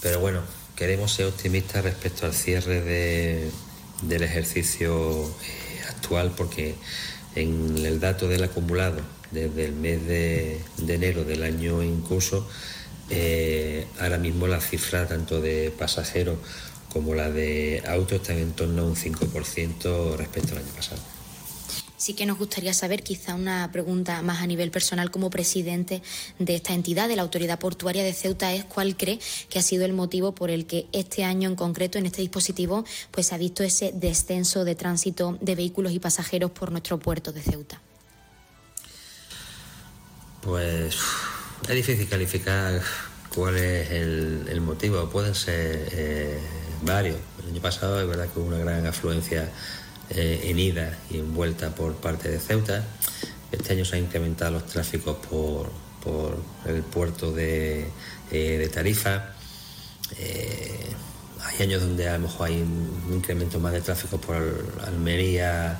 pero 0.02 0.20
bueno, 0.20 0.42
queremos 0.76 1.14
ser 1.14 1.28
optimistas 1.28 1.84
respecto 1.84 2.26
al 2.26 2.34
cierre 2.34 3.50
del 4.02 4.24
ejercicio 4.24 5.34
actual 5.90 6.34
porque 6.36 6.76
en 7.38 7.86
el 7.86 8.00
dato 8.00 8.28
del 8.28 8.44
acumulado 8.44 9.02
desde 9.32 9.66
el 9.66 9.74
mes 9.74 10.06
de, 10.08 10.62
enero 10.88 11.24
del 11.24 11.44
año 11.44 11.82
en 11.82 12.02
curso, 12.02 12.48
eh, 13.10 13.86
ahora 14.00 14.18
mismo 14.18 14.48
la 14.48 14.60
cifra 14.60 15.08
tanto 15.08 15.42
de 15.42 15.72
pasajeros 15.78 16.38
como 16.92 17.14
la 17.14 17.30
de 17.30 17.84
autos 17.88 18.22
están 18.22 18.38
en 18.38 18.54
torno 18.54 18.82
a 18.82 18.86
un 18.86 18.96
5% 18.96 20.16
respecto 20.16 20.54
al 20.54 20.60
año 20.60 20.74
pasado. 20.76 21.17
Sí 21.98 22.14
que 22.14 22.28
nos 22.28 22.38
gustaría 22.38 22.76
saber, 22.76 23.02
quizá 23.02 23.34
una 23.34 23.72
pregunta 23.72 24.22
más 24.22 24.42
a 24.42 24.48
nivel 24.48 24.70
personal 24.70 25.10
como 25.10 25.32
presidente 25.32 26.04
de 26.38 26.56
esta 26.56 26.74
entidad, 26.74 27.08
de 27.08 27.16
la 27.16 27.24
Autoridad 27.24 27.58
Portuaria 27.58 28.04
de 28.04 28.14
Ceuta, 28.14 28.54
es 28.54 28.66
cuál 28.66 28.96
cree 28.96 29.20
que 29.50 29.58
ha 29.58 29.64
sido 29.64 29.84
el 29.84 29.94
motivo 29.94 30.36
por 30.36 30.52
el 30.52 30.68
que 30.68 30.86
este 30.92 31.24
año 31.24 31.50
en 31.50 31.56
concreto, 31.56 31.98
en 31.98 32.06
este 32.06 32.22
dispositivo, 32.22 32.86
pues 33.10 33.34
ha 33.34 33.38
visto 33.38 33.64
ese 33.64 33.92
descenso 33.96 34.64
de 34.64 34.76
tránsito 34.76 35.40
de 35.42 35.56
vehículos 35.56 35.92
y 35.92 36.00
pasajeros 36.00 36.52
por 36.52 36.72
nuestro 36.72 37.00
puerto 37.00 37.32
de 37.32 37.42
Ceuta. 37.42 37.82
Pues 40.42 40.96
es 41.68 41.76
difícil 41.76 42.08
calificar 42.08 42.80
cuál 43.34 43.58
es 43.58 43.90
el, 43.90 44.62
motivo. 44.62 45.10
Pueden 45.10 45.34
ser 45.34 45.90
eh, 45.92 46.40
varios. 46.84 47.18
El 47.42 47.50
año 47.54 47.62
pasado 47.62 48.00
es 48.00 48.08
verdad 48.08 48.30
que 48.30 48.40
hubo 48.40 48.48
una 48.50 48.60
gran 48.60 48.86
afluencia 48.86 49.50
eh, 50.10 50.42
en 50.46 50.60
ida 50.60 50.98
y 51.10 51.18
en 51.18 51.34
vuelta 51.34 51.76
por 51.76 51.96
parte 51.96 52.30
de 52.30 52.40
Ceuta. 52.40 52.84
Este 53.52 53.74
año 53.74 53.86
se 53.86 53.96
han 53.96 54.04
incrementado 54.04 54.52
los 54.52 54.66
tráficos 54.66 55.18
por, 55.30 55.70
el 56.66 56.84
puerto 56.84 57.32
de, 57.34 57.88
eh, 58.32 58.70
Tarifa. 58.74 59.34
Eh, 60.18 60.88
hay 61.44 61.64
años 61.64 61.82
donde 61.82 62.08
a 62.08 62.14
lo 62.14 62.28
mejor 62.28 62.48
hay 62.48 62.62
un 62.62 63.14
incremento 63.14 63.60
más 63.60 63.74
de 63.74 63.82
tráfico 63.82 64.20
por 64.20 64.38
Almería, 64.86 65.80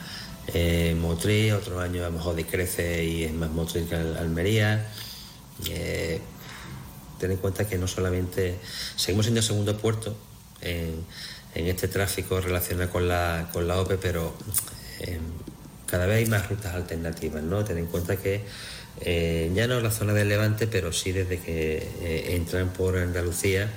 eh, 0.54 0.96
Motril, 1.00 1.54
otros 1.54 1.82
años 1.82 2.04
a 2.04 2.10
lo 2.10 2.18
mejor 2.18 2.36
decrece 2.36 3.04
y 3.04 3.24
es 3.24 3.34
más 3.34 3.50
Motril 3.52 3.88
que 3.88 3.96
Almería. 3.96 4.88
Ten 7.20 7.32
en 7.32 7.38
cuenta 7.38 7.68
que 7.68 7.78
no 7.78 7.88
solamente 7.88 8.60
seguimos 8.96 9.26
siendo 9.26 9.40
el 9.40 9.46
segundo 9.46 9.78
puerto 9.78 10.16
en, 10.62 11.04
este 11.66 11.88
tráfico 11.88 12.40
relacionado 12.40 12.92
con 12.92 13.08
la, 13.08 13.50
con 13.52 13.68
la 13.68 13.80
OPE, 13.82 13.98
pero 13.98 14.36
eh, 15.00 15.20
cada 15.88 16.06
vez 16.06 16.18
hay 16.18 16.26
más 16.28 16.48
rutas 16.50 16.76
alternativas, 16.76 17.42
¿no? 17.42 17.64
Ten 17.64 17.80
en 17.80 17.88
cuenta 17.88 18.18
que 18.18 18.44
eh, 19.02 19.52
ya 19.54 19.68
no 19.68 19.80
la 19.80 19.92
zona 19.92 20.14
del 20.14 20.30
Levante, 20.30 20.68
pero 20.68 20.92
sí 20.92 21.12
desde 21.12 21.40
que 21.40 21.78
eh, 22.02 22.36
entran 22.36 22.70
por 22.70 22.98
Andalucía, 22.98 23.70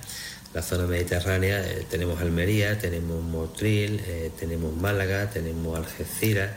la 0.55 0.63
zona 0.63 0.87
mediterránea, 0.87 1.61
eh, 1.61 1.87
tenemos 1.91 2.21
Almería, 2.21 2.79
tenemos 2.79 3.23
Motril, 3.23 4.01
tenemos 4.39 4.75
Málaga, 4.77 5.31
tenemos 5.31 5.79
Algeciras, 5.79 6.51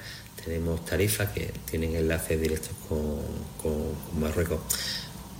tenemos 0.43 0.83
Tarifa, 0.85 1.31
que 1.33 1.53
tienen 1.69 1.95
enlaces 1.95 2.39
directos 2.39 2.73
con, 2.87 3.19
con 3.61 4.19
Marruecos. 4.19 4.59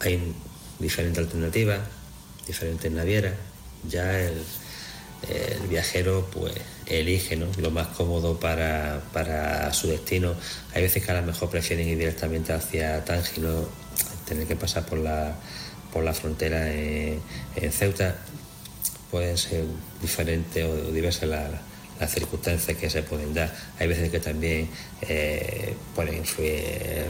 Hay 0.01 0.33
diferentes 0.79 1.23
alternativas, 1.23 1.79
diferentes 2.45 2.91
navieras. 2.91 3.33
Ya 3.89 4.19
el, 4.19 4.33
el 5.29 5.67
viajero 5.67 6.27
pues 6.31 6.53
elige 6.85 7.35
lo 7.35 7.71
más 7.71 7.87
cómodo 7.87 8.39
para, 8.39 9.73
su 9.73 9.87
destino. 9.87 10.35
Hay 10.73 10.81
veces 10.81 11.03
que 11.03 11.11
a 11.11 11.21
lo 11.21 11.27
mejor 11.27 11.49
prefieren 11.49 11.87
ir 11.87 11.97
directamente 11.97 12.53
hacia 12.53 13.03
Tangi, 13.05 13.41
no 13.41 13.67
tener 14.27 14.47
que 14.47 14.55
pasar 14.55 14.85
por 14.85 14.99
la, 14.99 15.35
por 15.91 16.03
la 16.03 16.13
frontera 16.13 16.71
en, 16.71 17.21
Ceuta. 17.71 18.15
Pueden 19.11 19.37
ser 19.37 19.65
diferentes 20.01 20.65
o 20.65 20.91
diversas 20.91 21.29
las 21.29 22.11
circunstancias 22.11 22.77
que 22.77 22.89
se 22.89 23.03
pueden 23.03 23.33
dar. 23.33 23.53
Hay 23.79 23.87
veces 23.87 24.09
que 24.09 24.19
también 24.19 24.67
eh, 25.01 25.73
pueden 25.95 26.17
influir 26.17 27.05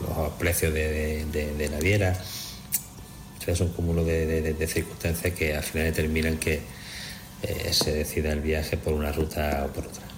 los 0.00 0.32
precios 0.38 0.72
de, 0.72 1.24
de, 1.26 1.54
de 1.54 1.68
naviera. 1.68 2.16
es 3.46 3.60
un 3.60 3.68
cúmulo 3.72 4.04
de 4.04 4.66
circunstancias 4.68 5.34
que 5.34 5.54
al 5.54 5.62
final 5.62 5.86
determinan 5.86 6.38
que, 6.38 6.62
eh, 7.42 7.72
se 7.72 7.92
decida 7.92 8.32
el 8.32 8.40
viaje 8.40 8.76
por 8.76 8.92
una 8.92 9.12
ruta 9.12 9.66
o 9.68 9.72
por 9.72 9.86
otra. 9.86 10.12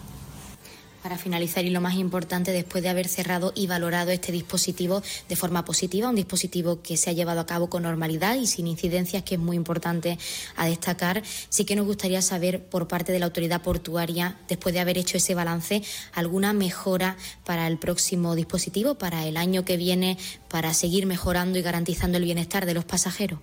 Para 1.04 1.18
finalizar, 1.18 1.66
y 1.66 1.68
lo 1.68 1.82
más 1.82 1.96
importante, 1.96 2.50
después 2.50 2.82
de 2.82 2.88
haber 2.88 3.08
cerrado 3.08 3.52
y 3.54 3.66
valorado 3.66 4.10
este 4.10 4.32
dispositivo 4.32 5.02
de 5.28 5.36
forma 5.36 5.62
positiva, 5.62 6.08
un 6.08 6.16
dispositivo 6.16 6.80
que 6.80 6.96
se 6.96 7.10
ha 7.10 7.12
llevado 7.12 7.40
a 7.40 7.46
cabo 7.46 7.68
con 7.68 7.82
normalidad 7.82 8.36
y 8.36 8.46
sin 8.46 8.66
incidencias, 8.66 9.22
que 9.22 9.34
es 9.34 9.40
muy 9.40 9.54
importante 9.54 10.18
a 10.56 10.64
destacar, 10.64 11.22
sí 11.50 11.66
que 11.66 11.76
nos 11.76 11.84
gustaría 11.84 12.22
saber 12.22 12.64
por 12.64 12.88
parte 12.88 13.12
de 13.12 13.18
la 13.18 13.26
autoridad 13.26 13.60
portuaria, 13.60 14.38
después 14.48 14.74
de 14.74 14.80
haber 14.80 14.96
hecho 14.96 15.18
ese 15.18 15.34
balance, 15.34 15.82
alguna 16.14 16.54
mejora 16.54 17.18
para 17.44 17.66
el 17.66 17.76
próximo 17.76 18.34
dispositivo, 18.34 18.94
para 18.94 19.26
el 19.26 19.36
año 19.36 19.62
que 19.66 19.76
viene, 19.76 20.16
para 20.48 20.72
seguir 20.72 21.04
mejorando 21.04 21.58
y 21.58 21.62
garantizando 21.62 22.16
el 22.16 22.24
bienestar 22.24 22.64
de 22.64 22.72
los 22.72 22.86
pasajeros. 22.86 23.40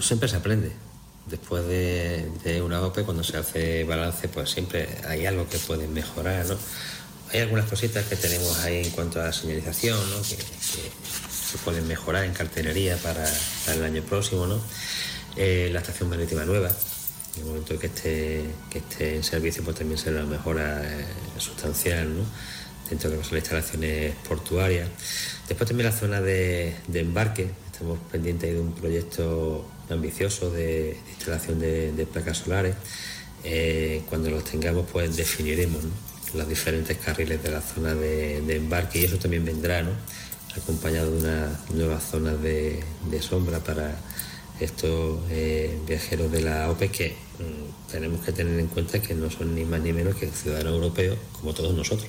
siempre 0.00 0.30
se 0.30 0.36
aprende 0.36 0.91
después 1.26 1.66
de, 1.66 2.62
una 2.64 2.82
OPE, 2.82 3.04
cuando 3.04 3.22
se 3.24 3.36
hace 3.36 3.84
balance, 3.84 4.28
pues 4.28 4.50
siempre 4.50 4.88
hay 5.06 5.26
algo 5.26 5.48
que 5.48 5.58
puede 5.58 5.86
mejorar, 5.88 6.46
¿no? 6.46 6.56
Hay 7.32 7.40
algunas 7.40 7.66
cositas 7.66 8.04
que 8.06 8.16
tenemos 8.16 8.58
ahí 8.60 8.84
en 8.84 8.90
cuanto 8.90 9.20
a 9.20 9.24
la 9.24 9.32
señalización, 9.32 9.98
¿no? 10.10 10.22
Que, 10.22 10.36
se 10.36 11.58
pueden 11.58 11.86
mejorar 11.86 12.24
en 12.24 12.32
cartelería 12.32 12.96
para, 12.96 13.26
el 13.68 13.84
año 13.84 14.02
próximo, 14.02 14.46
¿no? 14.46 14.58
Eh, 15.36 15.68
la 15.72 15.80
estación 15.80 16.08
marítima 16.08 16.44
nueva, 16.44 16.70
en 17.36 17.42
el 17.42 17.46
momento 17.46 17.78
que 17.78 17.86
esté, 17.86 18.44
que 18.70 18.78
esté 18.78 19.16
en 19.16 19.22
servicio, 19.22 19.62
pues 19.62 19.76
también 19.76 19.98
será 19.98 20.20
una 20.20 20.30
mejora 20.30 20.82
eh, 20.82 21.04
sustancial, 21.38 22.16
¿no? 22.16 22.24
Dentro 22.88 23.10
de 23.10 23.16
las 23.18 23.32
instalaciones 23.32 24.14
portuarias. 24.28 24.88
Después 25.48 25.68
también 25.68 25.90
la 25.90 25.96
zona 25.96 26.20
de, 26.20 26.74
de 26.88 27.00
embarque, 27.00 27.50
estamos 27.70 27.98
pendientes 28.10 28.52
de 28.52 28.60
un 28.60 28.74
proyecto 28.74 29.66
ambicioso 29.92 30.50
de, 30.50 30.96
instalación 31.10 31.58
de, 31.60 32.06
placas 32.12 32.38
solares. 32.38 32.76
Eh, 33.44 34.02
cuando 34.08 34.30
los 34.30 34.44
tengamos, 34.44 34.86
pues 34.90 35.16
definiremos 35.16 35.82
los 36.34 36.48
diferentes 36.48 36.96
carriles 36.98 37.42
de 37.42 37.50
la 37.50 37.60
zona 37.60 37.94
de, 37.94 38.56
embarque. 38.56 39.00
Y 39.00 39.04
eso 39.04 39.16
también 39.16 39.44
vendrá, 39.44 39.84
acompañado 40.56 41.10
de 41.10 41.18
una 41.18 41.60
nueva 41.74 42.00
zona 42.00 42.34
de, 42.34 42.82
sombra 43.20 43.60
para 43.60 43.96
estos 44.60 45.20
eh, 45.30 45.78
viajeros 45.86 46.30
de 46.30 46.42
la 46.42 46.70
OPE 46.70 46.90
que 46.90 47.08
mm, 47.10 47.90
tenemos 47.90 48.24
que 48.24 48.32
tener 48.32 48.58
en 48.60 48.68
cuenta 48.68 49.00
que 49.00 49.14
no 49.14 49.30
son 49.30 49.54
ni 49.54 49.64
más 49.64 49.80
ni 49.80 49.92
menos 49.92 50.14
que 50.14 50.28
ciudadanos 50.28 50.74
europeos 50.74 51.18
como 51.32 51.52
todos 51.52 51.74
nosotros 51.74 52.08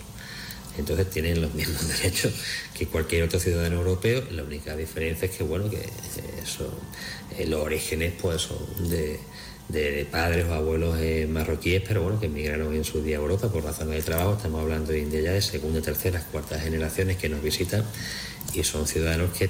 entonces 0.77 1.09
tienen 1.09 1.41
los 1.41 1.53
mismos 1.53 1.87
derechos 2.01 2.33
que 2.73 2.87
cualquier 2.87 3.23
otro 3.23 3.39
ciudadano 3.39 3.77
europeo. 3.77 4.23
La 4.31 4.43
única 4.43 4.75
diferencia 4.75 5.27
es 5.27 5.35
que, 5.35 5.43
bueno, 5.43 5.69
que 5.69 5.87
eso, 6.43 6.71
eh, 7.37 7.45
los 7.45 7.61
orígenes 7.61 8.13
pues 8.21 8.41
son 8.41 8.57
de, 8.89 9.19
padres 10.11 10.45
o 10.45 10.53
abuelos 10.53 10.97
eh, 10.99 11.27
marroquíes, 11.29 11.83
pero 11.87 12.03
bueno, 12.03 12.19
que 12.19 12.27
emigraron 12.27 12.75
en 12.75 12.83
su 12.83 13.01
día 13.01 13.17
a 13.17 13.21
Europa 13.21 13.51
por 13.51 13.63
razones 13.63 13.95
de 13.95 14.01
trabajo. 14.01 14.33
Estamos 14.33 14.61
hablando 14.61 14.91
de 14.91 15.09
ya 15.09 15.31
de 15.31 15.41
segunda, 15.41 15.81
tercera, 15.81 16.23
cuartas 16.31 16.61
generaciones 16.63 17.17
que 17.17 17.29
nos 17.29 17.41
visitan 17.41 17.83
y 18.53 18.63
son 18.63 18.87
ciudadanos 18.87 19.31
que 19.37 19.49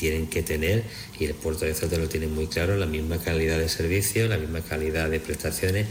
tienen 0.00 0.28
que 0.28 0.42
tener, 0.42 0.84
y 1.18 1.26
el 1.26 1.34
puerto 1.34 1.66
de 1.66 1.74
Ceuta 1.74 1.98
lo 1.98 2.08
tiene 2.08 2.26
muy 2.26 2.46
claro, 2.46 2.74
la 2.76 2.86
misma 2.86 3.18
calidad 3.18 3.58
de 3.58 3.68
servicio, 3.68 4.28
la 4.28 4.38
misma 4.38 4.62
calidad 4.62 5.10
de 5.10 5.20
prestaciones 5.20 5.88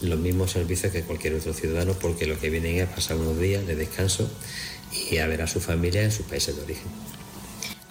los 0.00 0.18
mismos 0.18 0.52
servicios 0.52 0.92
que 0.92 1.02
cualquier 1.02 1.34
otro 1.34 1.52
ciudadano 1.52 1.94
porque 1.94 2.26
lo 2.26 2.38
que 2.38 2.50
vienen 2.50 2.76
es 2.76 2.88
pasar 2.88 3.16
unos 3.16 3.38
días 3.38 3.66
de 3.66 3.74
descanso 3.74 4.30
y 5.10 5.18
a 5.18 5.26
ver 5.26 5.42
a 5.42 5.46
su 5.46 5.60
familia 5.60 6.02
en 6.02 6.12
sus 6.12 6.26
países 6.26 6.56
de 6.56 6.62
origen. 6.62 6.88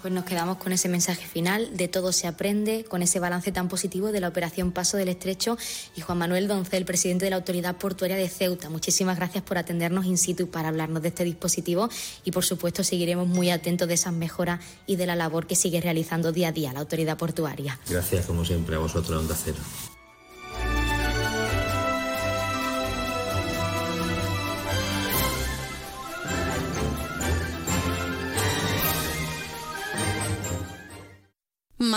Pues 0.01 0.13
nos 0.13 0.25
quedamos 0.25 0.57
con 0.57 0.71
ese 0.71 0.89
mensaje 0.89 1.25
final, 1.25 1.75
de 1.75 1.87
todo 1.87 2.11
se 2.11 2.27
aprende, 2.27 2.85
con 2.87 3.01
ese 3.01 3.19
balance 3.19 3.51
tan 3.51 3.67
positivo 3.67 4.11
de 4.11 4.19
la 4.19 4.27
operación 4.27 4.71
Paso 4.71 4.95
del 4.95 5.09
Estrecho 5.09 5.57
y 5.95 6.01
Juan 6.01 6.19
Manuel 6.19 6.47
Doncel, 6.47 6.85
presidente 6.85 7.25
de 7.25 7.31
la 7.31 7.37
Autoridad 7.37 7.77
Portuaria 7.77 8.15
de 8.15 8.29
Ceuta. 8.29 8.69
Muchísimas 8.69 9.17
gracias 9.17 9.43
por 9.43 9.57
atendernos 9.57 10.05
in 10.05 10.19
situ 10.19 10.49
para 10.49 10.69
hablarnos 10.69 11.01
de 11.01 11.09
este 11.09 11.23
dispositivo 11.23 11.89
y 12.23 12.31
por 12.31 12.45
supuesto 12.45 12.83
seguiremos 12.83 13.27
muy 13.27 13.49
atentos 13.49 13.87
de 13.87 13.95
esas 13.95 14.13
mejoras 14.13 14.59
y 14.85 14.97
de 14.97 15.07
la 15.07 15.15
labor 15.15 15.47
que 15.47 15.55
sigue 15.55 15.81
realizando 15.81 16.31
día 16.31 16.49
a 16.49 16.51
día 16.51 16.73
la 16.73 16.79
Autoridad 16.79 17.17
Portuaria. 17.17 17.79
Gracias 17.89 18.27
como 18.27 18.45
siempre 18.45 18.75
a 18.75 18.79
vosotros, 18.79 19.19
Onda 19.19 19.35
Cero. 19.35 19.57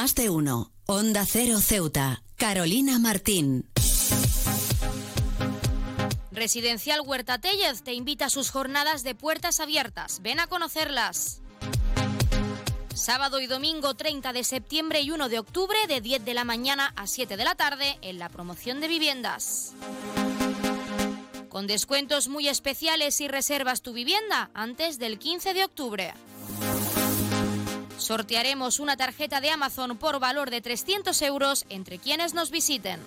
Más 0.00 0.14
de 0.14 0.30
uno. 0.30 0.72
Onda 0.86 1.26
Cero 1.26 1.60
Ceuta. 1.60 2.22
Carolina 2.36 2.98
Martín. 2.98 3.68
Residencial 6.32 7.02
Huerta 7.02 7.36
Tellez 7.36 7.82
te 7.82 7.92
invita 7.92 8.24
a 8.24 8.30
sus 8.30 8.50
jornadas 8.50 9.02
de 9.02 9.14
puertas 9.14 9.60
abiertas. 9.60 10.22
Ven 10.22 10.40
a 10.40 10.46
conocerlas. 10.46 11.42
Sábado 12.94 13.40
y 13.40 13.46
domingo 13.46 13.92
30 13.92 14.32
de 14.32 14.42
septiembre 14.42 15.02
y 15.02 15.10
1 15.10 15.28
de 15.28 15.38
octubre 15.38 15.76
de 15.86 16.00
10 16.00 16.24
de 16.24 16.32
la 16.32 16.44
mañana 16.44 16.94
a 16.96 17.06
7 17.06 17.36
de 17.36 17.44
la 17.44 17.54
tarde 17.54 17.98
en 18.00 18.18
la 18.18 18.30
promoción 18.30 18.80
de 18.80 18.88
viviendas. 18.88 19.74
Con 21.50 21.66
descuentos 21.66 22.28
muy 22.28 22.48
especiales 22.48 23.16
si 23.16 23.28
reservas 23.28 23.82
tu 23.82 23.92
vivienda 23.92 24.50
antes 24.54 24.98
del 24.98 25.18
15 25.18 25.52
de 25.52 25.62
octubre. 25.62 26.14
Sortearemos 28.00 28.80
una 28.80 28.96
tarjeta 28.96 29.40
de 29.42 29.50
Amazon 29.50 29.98
por 29.98 30.20
valor 30.20 30.48
de 30.50 30.62
300 30.62 31.20
euros 31.22 31.66
entre 31.68 31.98
quienes 31.98 32.32
nos 32.32 32.50
visiten. 32.50 32.98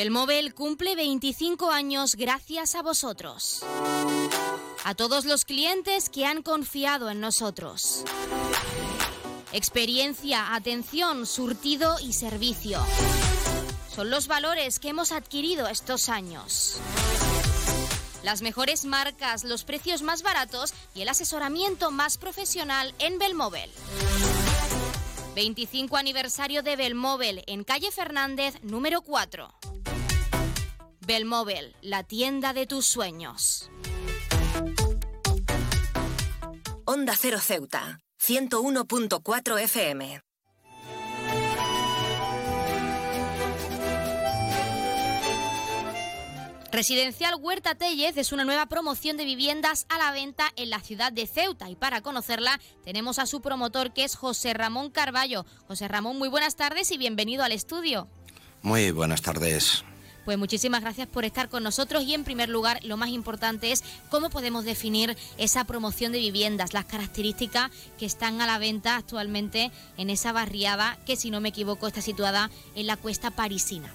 Belmóvil 0.00 0.54
cumple 0.54 0.96
25 0.96 1.70
años 1.70 2.14
gracias 2.14 2.74
a 2.74 2.80
vosotros. 2.80 3.62
A 4.82 4.94
todos 4.94 5.26
los 5.26 5.44
clientes 5.44 6.08
que 6.08 6.24
han 6.24 6.42
confiado 6.42 7.10
en 7.10 7.20
nosotros. 7.20 8.04
Experiencia, 9.52 10.54
atención, 10.54 11.26
surtido 11.26 11.98
y 12.00 12.14
servicio. 12.14 12.80
Son 13.94 14.08
los 14.08 14.26
valores 14.26 14.78
que 14.78 14.88
hemos 14.88 15.12
adquirido 15.12 15.68
estos 15.68 16.08
años. 16.08 16.78
Las 18.22 18.40
mejores 18.40 18.86
marcas, 18.86 19.44
los 19.44 19.64
precios 19.64 20.00
más 20.00 20.22
baratos 20.22 20.72
y 20.94 21.02
el 21.02 21.10
asesoramiento 21.10 21.90
más 21.90 22.16
profesional 22.16 22.94
en 23.00 23.18
Belmóvil. 23.18 23.70
25 25.34 25.96
aniversario 25.96 26.62
de 26.62 26.76
Belmóvil 26.76 27.42
en 27.46 27.64
calle 27.64 27.90
Fernández 27.90 28.54
número 28.62 29.02
4. 29.02 29.52
Belmóvil, 31.06 31.74
la 31.82 32.02
tienda 32.04 32.52
de 32.52 32.66
tus 32.66 32.86
sueños. 32.86 33.70
Onda 36.84 37.14
Cero 37.16 37.38
Ceuta, 37.40 38.00
101.4 38.20 39.60
FM. 39.60 40.20
Residencial 46.72 47.34
Huerta 47.34 47.74
Tellez 47.74 48.16
es 48.16 48.30
una 48.30 48.44
nueva 48.44 48.66
promoción 48.66 49.16
de 49.16 49.24
viviendas 49.24 49.86
a 49.88 49.98
la 49.98 50.12
venta 50.12 50.52
en 50.54 50.70
la 50.70 50.78
ciudad 50.78 51.10
de 51.10 51.26
Ceuta 51.26 51.68
y 51.68 51.74
para 51.74 52.00
conocerla 52.00 52.60
tenemos 52.84 53.18
a 53.18 53.26
su 53.26 53.40
promotor 53.40 53.92
que 53.92 54.04
es 54.04 54.14
José 54.14 54.54
Ramón 54.54 54.90
Carballo. 54.90 55.44
José 55.66 55.88
Ramón, 55.88 56.16
muy 56.16 56.28
buenas 56.28 56.54
tardes 56.54 56.92
y 56.92 56.96
bienvenido 56.96 57.42
al 57.42 57.50
estudio. 57.50 58.06
Muy 58.62 58.92
buenas 58.92 59.20
tardes. 59.20 59.84
Pues 60.24 60.38
muchísimas 60.38 60.82
gracias 60.82 61.08
por 61.08 61.24
estar 61.24 61.48
con 61.48 61.64
nosotros 61.64 62.04
y 62.04 62.14
en 62.14 62.22
primer 62.22 62.48
lugar 62.48 62.78
lo 62.84 62.96
más 62.96 63.08
importante 63.08 63.72
es 63.72 63.82
cómo 64.08 64.30
podemos 64.30 64.64
definir 64.64 65.16
esa 65.38 65.64
promoción 65.64 66.12
de 66.12 66.18
viviendas, 66.18 66.72
las 66.72 66.84
características 66.84 67.72
que 67.98 68.06
están 68.06 68.40
a 68.40 68.46
la 68.46 68.58
venta 68.58 68.94
actualmente 68.94 69.72
en 69.96 70.08
esa 70.08 70.30
barriada 70.30 71.00
que 71.04 71.16
si 71.16 71.32
no 71.32 71.40
me 71.40 71.48
equivoco 71.48 71.88
está 71.88 72.00
situada 72.00 72.48
en 72.76 72.86
la 72.86 72.96
cuesta 72.96 73.32
parisina. 73.32 73.92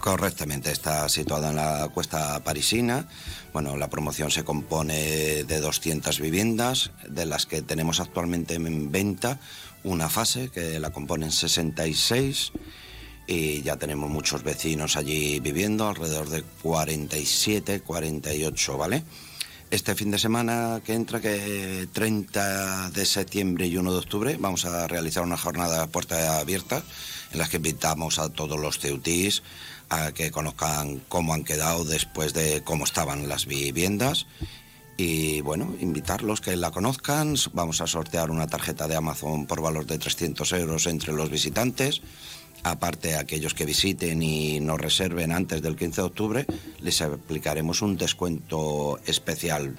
Correctamente, 0.00 0.70
está 0.70 1.08
situada 1.08 1.50
en 1.50 1.56
la 1.56 1.88
cuesta 1.92 2.42
parisina. 2.44 3.08
Bueno, 3.52 3.76
la 3.76 3.90
promoción 3.90 4.30
se 4.30 4.44
compone 4.44 5.44
de 5.44 5.60
200 5.60 6.20
viviendas, 6.20 6.92
de 7.08 7.26
las 7.26 7.46
que 7.46 7.62
tenemos 7.62 8.00
actualmente 8.00 8.54
en 8.54 8.92
venta 8.92 9.40
una 9.84 10.08
fase 10.08 10.50
que 10.50 10.78
la 10.78 10.90
componen 10.90 11.32
66 11.32 12.52
y 13.26 13.62
ya 13.62 13.76
tenemos 13.76 14.08
muchos 14.08 14.42
vecinos 14.42 14.96
allí 14.96 15.38
viviendo, 15.40 15.88
alrededor 15.88 16.30
de 16.30 16.42
47, 16.62 17.80
48, 17.80 18.78
¿vale? 18.78 19.04
Este 19.70 19.94
fin 19.94 20.10
de 20.10 20.18
semana 20.18 20.80
que 20.82 20.94
entra, 20.94 21.20
que 21.20 21.88
30 21.92 22.90
de 22.90 23.04
septiembre 23.04 23.66
y 23.66 23.76
1 23.76 23.92
de 23.92 23.98
octubre, 23.98 24.36
vamos 24.40 24.64
a 24.64 24.88
realizar 24.88 25.22
una 25.22 25.36
jornada 25.36 25.82
de 25.82 25.88
puertas 25.88 26.26
abiertas 26.40 26.82
en 27.32 27.38
las 27.38 27.48
que 27.48 27.56
invitamos 27.56 28.18
a 28.18 28.28
todos 28.30 28.58
los 28.58 28.78
ceutís 28.78 29.42
a 29.90 30.12
que 30.12 30.30
conozcan 30.30 31.00
cómo 31.08 31.34
han 31.34 31.44
quedado 31.44 31.84
después 31.84 32.34
de 32.34 32.62
cómo 32.62 32.84
estaban 32.84 33.28
las 33.28 33.46
viviendas. 33.46 34.26
Y 34.96 35.40
bueno, 35.42 35.74
invitarlos 35.80 36.40
que 36.40 36.56
la 36.56 36.72
conozcan. 36.72 37.36
Vamos 37.52 37.80
a 37.80 37.86
sortear 37.86 38.30
una 38.30 38.48
tarjeta 38.48 38.88
de 38.88 38.96
Amazon 38.96 39.46
por 39.46 39.62
valor 39.62 39.86
de 39.86 39.98
300 39.98 40.52
euros 40.54 40.86
entre 40.86 41.12
los 41.12 41.30
visitantes. 41.30 42.02
Aparte, 42.64 43.14
aquellos 43.14 43.54
que 43.54 43.64
visiten 43.64 44.22
y 44.22 44.58
nos 44.60 44.80
reserven 44.80 45.30
antes 45.30 45.62
del 45.62 45.76
15 45.76 46.00
de 46.00 46.06
octubre, 46.06 46.46
les 46.80 47.00
aplicaremos 47.00 47.82
un 47.82 47.96
descuento 47.96 48.98
especial 49.06 49.78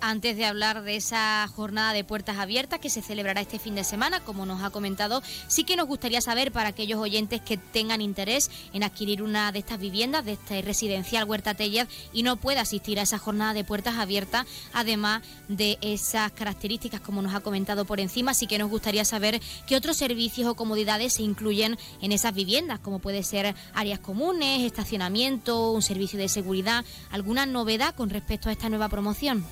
antes 0.00 0.36
de 0.36 0.44
hablar 0.44 0.82
de 0.82 0.96
esa 0.96 1.46
jornada 1.48 1.92
de 1.92 2.04
puertas 2.04 2.38
abiertas 2.38 2.80
que 2.80 2.90
se 2.90 3.02
celebrará 3.02 3.40
este 3.40 3.58
fin 3.58 3.74
de 3.74 3.84
semana, 3.84 4.20
como 4.20 4.46
nos 4.46 4.62
ha 4.62 4.70
comentado, 4.70 5.22
sí 5.48 5.64
que 5.64 5.76
nos 5.76 5.86
gustaría 5.86 6.20
saber 6.20 6.52
para 6.52 6.70
aquellos 6.70 7.00
oyentes 7.00 7.40
que 7.40 7.56
tengan 7.56 8.00
interés 8.00 8.50
en 8.72 8.82
adquirir 8.82 9.22
una 9.22 9.52
de 9.52 9.58
estas 9.58 9.78
viviendas, 9.78 10.24
de 10.24 10.32
este 10.32 10.62
residencial 10.62 11.28
Huerta 11.28 11.54
Tellez, 11.54 11.88
y 12.12 12.22
no 12.22 12.36
pueda 12.36 12.62
asistir 12.62 12.98
a 12.98 13.02
esa 13.02 13.18
jornada 13.18 13.54
de 13.54 13.64
puertas 13.64 13.96
abiertas, 13.96 14.46
además 14.72 15.22
de 15.48 15.78
esas 15.80 16.32
características, 16.32 17.00
como 17.00 17.22
nos 17.22 17.34
ha 17.34 17.40
comentado 17.40 17.84
por 17.84 18.00
encima, 18.00 18.34
sí 18.34 18.46
que 18.46 18.58
nos 18.58 18.70
gustaría 18.70 19.04
saber 19.04 19.40
qué 19.66 19.76
otros 19.76 19.96
servicios 19.96 20.48
o 20.48 20.54
comodidades 20.54 21.14
se 21.14 21.22
incluyen 21.22 21.78
en 22.00 22.12
esas 22.12 22.34
viviendas, 22.34 22.78
como 22.80 22.98
puede 22.98 23.22
ser 23.22 23.54
áreas 23.74 23.98
comunes, 23.98 24.62
estacionamiento, 24.62 25.72
un 25.72 25.82
servicio 25.82 26.18
de 26.18 26.28
seguridad, 26.28 26.84
alguna 27.10 27.46
novedad 27.46 27.94
con 27.94 28.10
respecto 28.10 28.48
a 28.48 28.52
esta 28.52 28.68
nueva 28.68 28.88
promoción. 28.88 29.44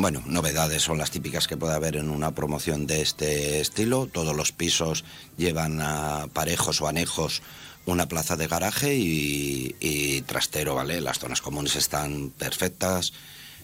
Bueno, 0.00 0.22
novedades 0.24 0.82
son 0.82 0.96
las 0.96 1.10
típicas 1.10 1.46
que 1.46 1.58
puede 1.58 1.74
haber 1.74 1.96
en 1.96 2.08
una 2.08 2.30
promoción 2.30 2.86
de 2.86 3.02
este 3.02 3.60
estilo. 3.60 4.06
Todos 4.06 4.34
los 4.34 4.50
pisos 4.50 5.04
llevan 5.36 5.82
a 5.82 6.26
parejos 6.32 6.80
o 6.80 6.88
anejos 6.88 7.42
una 7.84 8.08
plaza 8.08 8.34
de 8.34 8.46
garaje 8.46 8.94
y, 8.96 10.22
trastero, 10.22 10.74
¿vale? 10.74 11.02
Las 11.02 11.18
zonas 11.18 11.42
comunes 11.42 11.76
están 11.76 12.30
perfectas. 12.30 13.12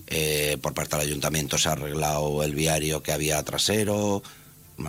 Eh, 0.09 0.59
por 0.61 0.75
parte 0.75 0.96
del 0.96 1.07
ayuntamiento 1.07 1.57
se 1.57 1.70
ha 1.70 1.72
arreglado 1.72 2.42
el 2.42 2.55
viario 2.55 3.03
que 3.03 3.12
había 3.12 3.42
trasero. 3.42 4.22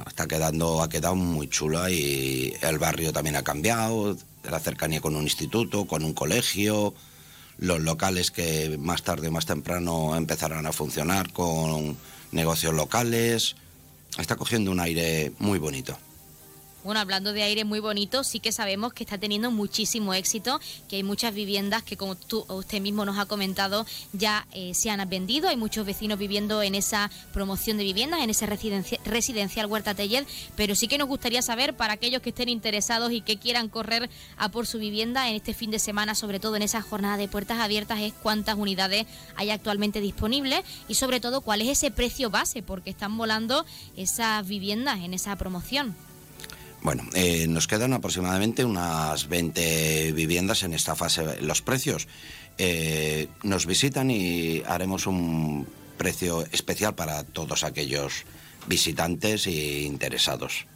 Está 0.06 0.28
quedando, 0.28 0.84
ha 0.84 0.90
quedado 0.90 1.16
muy 1.16 1.48
chula 1.48 1.90
y 1.90 2.54
el 2.60 2.78
barrio 2.78 3.14
también 3.14 3.38
ha 3.38 3.44
cambiado. 3.44 4.18
La 4.44 4.60
cercanía 4.60 5.00
con 5.00 5.16
un 5.16 5.24
instituto, 5.24 5.86
con 5.86 6.04
un 6.04 6.12
colegio 6.12 6.94
los 7.58 7.82
locales 7.82 8.32
que 8.32 8.78
más 8.80 9.04
tarde 9.04 9.30
o 9.30 9.32
más 9.32 9.46
temprano 9.46 10.16
empezarán 10.16 10.66
a 10.66 10.72
funcionar 10.72 11.32
con 11.32 11.98
negocios 12.32 12.74
locales. 12.74 13.56
Está 14.18 14.36
cogiendo 14.36 14.72
un 14.72 14.80
aire 14.80 15.32
muy 15.40 15.60
bonito. 15.60 15.98
Bueno, 16.88 17.02
hablando 17.02 17.34
de 17.34 17.44
aire 17.44 17.66
muy 17.66 17.82
bonito, 17.82 18.24
sí 18.24 18.40
que 18.40 18.54
sabemos 18.54 18.94
que 18.94 19.04
está 19.04 19.18
teniendo 19.18 19.52
muchísimo 19.52 20.14
éxito, 20.14 20.62
que 20.88 20.96
hay 20.96 21.04
muchas 21.04 21.34
viviendas 21.34 21.84
que, 21.84 21.98
como 21.98 22.16
tú, 22.16 22.46
usted 22.48 22.80
mismo 22.80 23.04
nos 23.04 23.18
ha 23.18 23.26
comentado, 23.26 23.86
ya 24.14 24.48
eh, 24.54 24.74
se 24.74 24.90
han 24.90 25.10
vendido. 25.10 25.50
Hay 25.50 25.58
muchos 25.58 25.86
vecinos 25.86 26.18
viviendo 26.18 26.64
en 26.64 26.76
esa 26.76 27.12
promoción 27.34 27.78
de 27.78 27.84
viviendas, 27.84 28.22
en 28.22 28.30
ese 28.30 28.46
residencial 28.46 29.66
Huerta 29.66 29.96
Teller. 29.96 30.26
Pero 30.56 30.76
sí 30.76 30.88
que 30.88 30.98
nos 30.98 31.10
gustaría 31.10 31.42
saber, 31.42 31.76
para 31.76 31.92
aquellos 31.92 32.22
que 32.22 32.30
estén 32.30 32.48
interesados 32.48 33.12
y 33.12 33.20
que 33.20 33.38
quieran 33.38 33.68
correr 33.68 34.10
a 34.38 34.48
por 34.48 34.66
su 34.66 34.80
vivienda 34.80 35.28
en 35.28 35.36
este 35.36 35.54
fin 35.54 35.72
de 35.72 35.80
semana, 35.80 36.16
sobre 36.16 36.40
todo 36.40 36.56
en 36.56 36.62
esa 36.62 36.82
jornada 36.82 37.18
de 37.18 37.28
puertas 37.28 37.60
abiertas, 37.60 38.00
es 38.00 38.14
cuántas 38.14 38.56
unidades 38.56 39.08
hay 39.36 39.50
actualmente 39.50 40.00
disponibles 40.00 40.62
y, 40.88 40.94
sobre 40.94 41.20
todo, 41.20 41.42
cuál 41.42 41.60
es 41.60 41.68
ese 41.68 41.92
precio 41.92 42.30
base, 42.30 42.64
porque 42.64 42.92
están 42.92 43.18
volando 43.18 43.66
esas 43.98 44.48
viviendas 44.48 45.00
en 45.02 45.14
esa 45.14 45.36
promoción. 45.36 46.07
Bueno, 46.82 47.04
eh, 47.14 47.48
nos 47.48 47.68
quedan 47.68 47.94
aproximadamente 47.94 48.64
unas 48.64 49.28
20 49.28 50.12
viviendas 50.14 50.64
en 50.64 50.74
esta 50.74 50.96
fase. 50.96 51.42
Los 51.42 51.62
precios 51.62 52.08
eh, 52.58 53.28
nos 53.44 53.66
visitan 53.66 54.12
y 54.12 54.62
haremos 54.66 55.08
un 55.08 55.68
precio 55.98 56.46
especial 56.52 56.96
para 56.96 57.24
todos 57.24 57.64
aquellos 57.64 58.26
visitantes 58.68 59.48
e 59.48 59.82
interesados. 59.82 60.68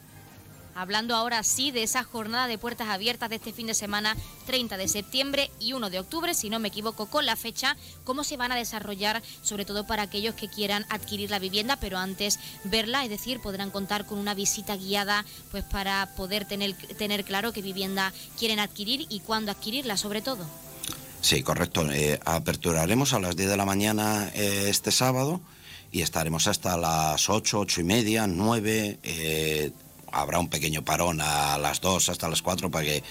Hablando 0.75 1.15
ahora 1.15 1.43
sí 1.43 1.71
de 1.71 1.83
esa 1.83 2.03
jornada 2.03 2.47
de 2.47 2.57
puertas 2.57 2.89
abiertas 2.89 3.29
de 3.29 3.35
este 3.35 3.53
fin 3.53 3.67
de 3.67 3.73
semana, 3.73 4.15
30 4.45 4.77
de 4.77 4.87
septiembre 4.87 5.51
y 5.59 5.73
1 5.73 5.89
de 5.89 5.99
octubre, 5.99 6.33
si 6.33 6.49
no 6.49 6.59
me 6.59 6.69
equivoco 6.69 7.07
con 7.07 7.25
la 7.25 7.35
fecha, 7.35 7.75
cómo 8.03 8.23
se 8.23 8.37
van 8.37 8.51
a 8.51 8.55
desarrollar, 8.55 9.21
sobre 9.41 9.65
todo 9.65 9.85
para 9.85 10.03
aquellos 10.03 10.35
que 10.35 10.47
quieran 10.47 10.85
adquirir 10.89 11.29
la 11.29 11.39
vivienda, 11.39 11.77
pero 11.77 11.97
antes 11.97 12.39
verla, 12.63 13.03
es 13.03 13.09
decir, 13.09 13.41
podrán 13.41 13.71
contar 13.71 14.05
con 14.05 14.17
una 14.17 14.33
visita 14.33 14.75
guiada, 14.77 15.25
pues 15.51 15.63
para 15.63 16.13
poder 16.15 16.45
tener, 16.45 16.73
tener 16.97 17.25
claro 17.25 17.51
qué 17.51 17.61
vivienda 17.61 18.13
quieren 18.39 18.59
adquirir 18.59 19.05
y 19.09 19.19
cuándo 19.19 19.51
adquirirla, 19.51 19.97
sobre 19.97 20.21
todo. 20.21 20.45
Sí, 21.21 21.43
correcto. 21.43 21.89
Eh, 21.91 22.19
aperturaremos 22.25 23.13
a 23.13 23.19
las 23.19 23.35
10 23.35 23.49
de 23.49 23.57
la 23.57 23.65
mañana 23.65 24.31
eh, 24.33 24.65
este 24.69 24.91
sábado 24.91 25.39
y 25.91 26.01
estaremos 26.01 26.47
hasta 26.47 26.77
las 26.77 27.29
8, 27.29 27.59
8 27.59 27.81
y 27.81 27.83
media, 27.83 28.25
9 28.25 28.99
habrá 30.11 30.39
un 30.39 30.49
pequeño 30.49 30.83
parón 30.83 31.21
a 31.21 31.57
las 31.57 31.81
2 31.81 32.09
hasta 32.09 32.29
las 32.29 32.41
4 32.41 32.69
para 32.69 32.85
que 32.85 33.03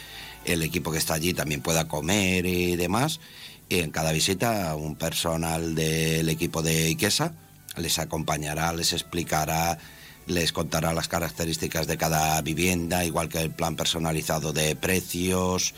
el 0.44 0.62
equipo 0.62 0.90
que 0.90 0.98
está 0.98 1.14
allí 1.14 1.34
también 1.34 1.62
pueda 1.62 1.88
comer 1.88 2.46
y 2.46 2.76
demás. 2.76 3.20
Y 3.68 3.80
en 3.80 3.90
cada 3.90 4.12
visita 4.12 4.74
un 4.74 4.96
personal 4.96 5.74
del 5.74 6.28
equipo 6.28 6.62
de 6.62 6.90
Iquesa 6.90 7.34
les 7.76 7.98
acompañará, 7.98 8.72
les 8.72 8.92
explicará, 8.92 9.78
les 10.26 10.52
contará 10.52 10.92
las 10.92 11.08
características 11.08 11.86
de 11.86 11.96
cada 11.96 12.40
vivienda, 12.42 13.04
igual 13.04 13.28
que 13.28 13.40
el 13.40 13.50
plan 13.50 13.76
personalizado 13.76 14.52
de 14.52 14.76
precios. 14.76 15.74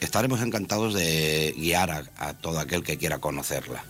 Estaremos 0.00 0.42
encantados 0.42 0.94
de 0.94 1.54
guiar 1.56 1.90
a, 1.90 2.04
a 2.16 2.34
todo 2.34 2.60
aquel 2.60 2.82
que 2.82 2.98
quiera 2.98 3.18
conocerla. 3.18 3.84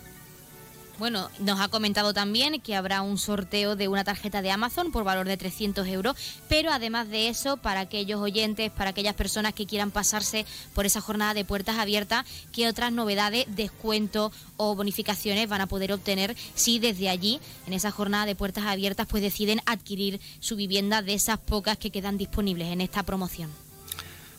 Bueno, 0.97 1.29
nos 1.41 1.61
ha 1.61 1.69
comentado 1.69 2.15
también 2.15 2.61
que 2.61 2.77
habrá 2.77 3.03
un 3.03 3.19
sorteo 3.19 3.75
de 3.75 3.89
una 3.89 4.05
tarjeta 4.05 4.43
de 4.43 4.53
Amazon 4.53 4.93
por 4.93 5.03
valor 5.03 5.27
de 5.27 5.37
300 5.37 5.89
euros, 5.89 6.15
pero 6.49 6.71
además 6.71 7.09
de 7.09 7.29
eso, 7.29 7.57
para 7.57 7.81
aquellos 7.81 8.21
oyentes, 8.21 8.71
para 8.71 8.91
aquellas 8.91 9.15
personas 9.15 9.55
que 9.55 9.67
quieran 9.67 9.91
pasarse 9.91 10.47
por 10.73 10.87
esa 10.87 11.01
jornada 11.01 11.35
de 11.35 11.45
puertas 11.45 11.79
abiertas, 11.79 12.25
¿qué 12.53 12.69
otras 12.69 12.93
novedades, 12.93 13.47
descuentos 13.49 14.33
o 14.57 14.77
bonificaciones 14.77 15.49
van 15.49 15.63
a 15.63 15.67
poder 15.67 15.93
obtener 15.93 16.37
si 16.55 16.79
desde 16.79 17.09
allí, 17.09 17.41
en 17.67 17.73
esa 17.73 17.91
jornada 17.91 18.27
de 18.27 18.37
puertas 18.37 18.65
abiertas, 18.65 19.09
pues 19.09 19.23
deciden 19.23 19.61
adquirir 19.67 20.21
su 20.39 20.55
vivienda 20.55 21.03
de 21.03 21.15
esas 21.15 21.39
pocas 21.39 21.77
que 21.77 21.91
quedan 21.91 22.19
disponibles 22.19 22.69
en 22.69 22.81
esta 22.81 23.03
promoción? 23.03 23.51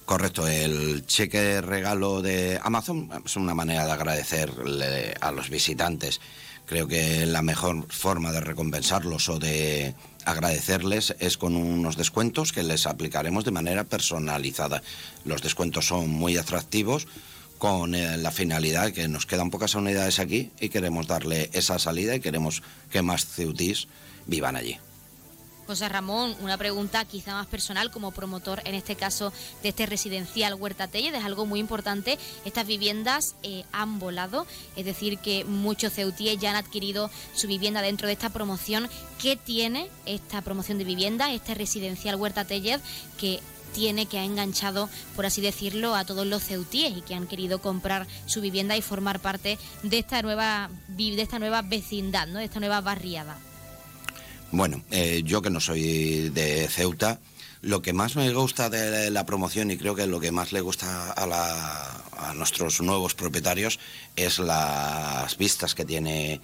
Correcto, 0.05 0.47
el 0.47 1.05
cheque 1.07 1.61
regalo 1.61 2.21
de 2.21 2.59
Amazon 2.63 3.09
es 3.25 3.35
una 3.35 3.55
manera 3.55 3.85
de 3.85 3.91
agradecerle 3.91 5.15
a 5.19 5.31
los 5.31 5.49
visitantes 5.49 6.21
Creo 6.65 6.87
que 6.87 7.25
la 7.25 7.41
mejor 7.41 7.85
forma 7.89 8.31
de 8.31 8.41
recompensarlos 8.41 9.29
o 9.29 9.39
de 9.39 9.93
agradecerles 10.25 11.15
es 11.19 11.37
con 11.37 11.55
unos 11.55 11.95
descuentos 11.95 12.51
que 12.51 12.63
les 12.63 12.87
aplicaremos 12.87 13.45
de 13.45 13.51
manera 13.51 13.83
personalizada. 13.83 14.81
Los 15.23 15.41
descuentos 15.41 15.87
son 15.87 16.09
muy 16.09 16.37
atractivos 16.37 17.07
con 17.57 17.95
eh, 17.95 18.17
la 18.17 18.31
finalidad 18.31 18.91
que 18.91 19.07
nos 19.07 19.25
quedan 19.25 19.51
pocas 19.51 19.75
unidades 19.75 20.19
aquí 20.19 20.51
y 20.59 20.69
queremos 20.69 21.07
darle 21.07 21.49
esa 21.53 21.79
salida 21.79 22.15
y 22.15 22.19
queremos 22.19 22.63
que 22.89 23.01
más 23.01 23.25
ceutis 23.25 23.87
vivan 24.25 24.55
allí. 24.55 24.77
José 25.67 25.89
Ramón, 25.89 26.35
una 26.41 26.57
pregunta 26.57 27.05
quizá 27.05 27.33
más 27.33 27.47
personal 27.47 27.89
como 27.91 28.11
promotor, 28.11 28.61
en 28.65 28.75
este 28.75 28.95
caso 28.95 29.33
de 29.63 29.69
este 29.69 29.85
residencial 29.85 30.53
Huerta 30.53 30.87
Tellez, 30.87 31.13
es 31.15 31.25
algo 31.25 31.45
muy 31.45 31.59
importante. 31.59 32.19
Estas 32.45 32.67
viviendas 32.67 33.35
eh, 33.43 33.63
han 33.71 33.99
volado, 33.99 34.45
es 34.75 34.85
decir, 34.85 35.17
que 35.19 35.43
muchos 35.43 35.93
ceutíes 35.93 36.37
ya 36.39 36.51
han 36.51 36.55
adquirido 36.55 37.09
su 37.33 37.47
vivienda 37.47 37.81
dentro 37.81 38.07
de 38.07 38.13
esta 38.13 38.29
promoción. 38.29 38.89
¿Qué 39.19 39.35
tiene 39.35 39.89
esta 40.05 40.41
promoción 40.41 40.77
de 40.77 40.83
vivienda, 40.83 41.31
este 41.31 41.55
residencial 41.55 42.15
Huerta 42.15 42.45
Tellez, 42.45 42.81
que 43.17 43.39
tiene, 43.73 44.05
que 44.05 44.19
ha 44.19 44.23
enganchado, 44.23 44.89
por 45.15 45.25
así 45.25 45.41
decirlo, 45.41 45.95
a 45.95 46.05
todos 46.05 46.25
los 46.25 46.43
ceutíes 46.43 46.95
y 46.95 47.01
que 47.01 47.15
han 47.15 47.27
querido 47.27 47.59
comprar 47.59 48.07
su 48.25 48.39
vivienda 48.39 48.77
y 48.77 48.81
formar 48.81 49.19
parte 49.19 49.57
de 49.83 49.97
esta 49.97 50.21
nueva, 50.21 50.69
de 50.87 51.21
esta 51.21 51.39
nueva 51.39 51.61
vecindad, 51.61 52.27
¿no? 52.27 52.39
de 52.39 52.45
esta 52.45 52.61
nueva 52.61 52.79
barriada? 52.79 53.37
Bueno, 54.51 54.81
eh, 54.91 55.21
yo 55.25 55.41
que 55.41 55.49
no 55.49 55.59
soy 55.59 56.29
de 56.29 56.67
Ceuta, 56.69 57.19
lo 57.61 57.81
que 57.81 57.93
más 57.93 58.15
me 58.15 58.31
gusta 58.31 58.69
de 58.69 59.09
la 59.09 59.25
promoción 59.25 59.71
y 59.71 59.77
creo 59.77 59.95
que 59.95 60.05
lo 60.05 60.19
que 60.19 60.31
más 60.31 60.51
le 60.51 60.61
gusta 60.61 61.13
a, 61.17 62.33
nuestros 62.35 62.79
nuevos 62.81 63.15
propietarios 63.15 63.79
es 64.15 64.39
las 64.39 65.35
vistas 65.37 65.73
que 65.73 65.83
tiene, 65.83 66.41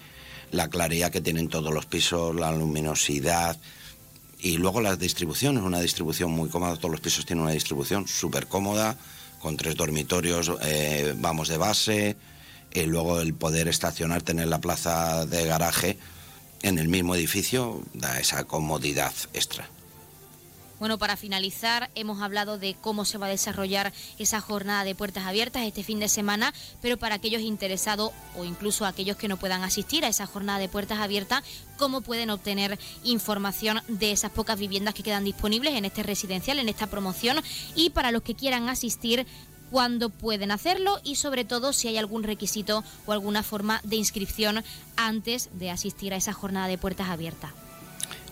la 0.52 0.68
claridad 0.68 1.12
que 1.12 1.22
tienen 1.22 1.48
todos 1.48 1.72
los 1.74 1.86
pisos, 1.86 2.36
la 2.36 2.52
luminosidad 2.52 3.58
y 4.40 4.58
luego 4.58 4.82
la 4.82 4.96
distribución, 4.96 5.58
es 5.58 5.64
una 5.64 5.80
distribución 5.80 6.32
muy 6.32 6.50
cómoda, 6.50 6.76
todos 6.78 6.92
los 6.92 7.02
pisos 7.02 7.26
tienen 7.26 7.44
una 7.44 7.54
distribución 7.54 8.08
súper 8.08 8.48
cómoda, 8.48 8.98
con 9.40 9.58
tres 9.58 9.76
dormitorios, 9.76 10.52
eh, 10.64 11.14
vamos 11.18 11.48
de 11.48 11.58
base, 11.58 12.18
y 12.74 12.84
luego 12.84 13.20
el 13.22 13.36
poder 13.36 13.68
estacionar, 13.68 14.24
tener 14.24 14.48
la 14.48 14.60
plaza 14.60 15.28
de 15.28 15.46
garaje 15.46 16.00
en 16.62 16.78
el 16.80 16.88
mismo 16.88 17.16
edificio 17.16 17.82
da 17.94 18.20
esa 18.20 18.44
comodidad 18.46 19.14
extra. 19.34 19.70
Bueno, 20.82 20.98
para 20.98 21.16
finalizar, 21.16 21.92
hemos 21.94 22.24
hablado 22.24 22.58
de 22.58 22.74
cómo 22.74 23.06
se 23.06 23.20
va 23.20 23.28
a 23.28 23.30
desarrollar 23.30 23.94
esa 24.18 24.42
jornada 24.42 24.84
de 24.84 24.96
puertas 24.96 25.28
abiertas 25.28 25.62
este 25.62 25.84
fin 25.84 26.00
de 26.00 26.10
semana, 26.10 26.56
pero 26.82 26.98
para 26.98 27.14
aquellos 27.14 27.44
interesados 27.44 28.12
o 28.36 28.46
incluso 28.46 28.88
aquellos 28.88 29.16
que 29.16 29.28
no 29.28 29.38
puedan 29.38 29.62
asistir 29.62 30.04
a 30.04 30.08
esa 30.08 30.26
jornada 30.26 30.58
de 30.58 30.70
puertas 30.70 30.98
abiertas, 30.98 31.44
cómo 31.78 32.02
pueden 32.02 32.32
obtener 32.32 32.80
información 33.04 33.82
de 33.90 34.12
esas 34.12 34.32
pocas 34.32 34.58
viviendas 34.58 34.96
que 34.96 35.04
quedan 35.04 35.24
disponibles 35.24 35.76
en 35.76 35.86
este 35.86 36.02
residencial, 36.02 36.58
en 36.58 36.68
esta 36.68 36.88
promoción, 36.88 37.44
y 37.76 37.92
para 37.92 38.10
los 38.10 38.24
que 38.24 38.34
quieran 38.34 38.68
asistir, 38.68 39.28
cuándo 39.72 40.10
pueden 40.10 40.52
hacerlo 40.52 41.00
y 41.04 41.16
sobre 41.16 41.46
todo 41.46 41.74
si 41.74 41.88
hay 41.88 41.98
algún 41.98 42.24
requisito 42.24 42.84
o 43.08 43.14
alguna 43.14 43.42
forma 43.42 43.82
de 43.84 43.96
inscripción 43.96 44.64
antes 44.98 45.50
de 45.54 45.72
asistir 45.72 46.14
a 46.14 46.18
esa 46.18 46.34
jornada 46.34 46.68
de 46.68 46.78
puertas 46.78 47.10
abiertas. 47.10 47.52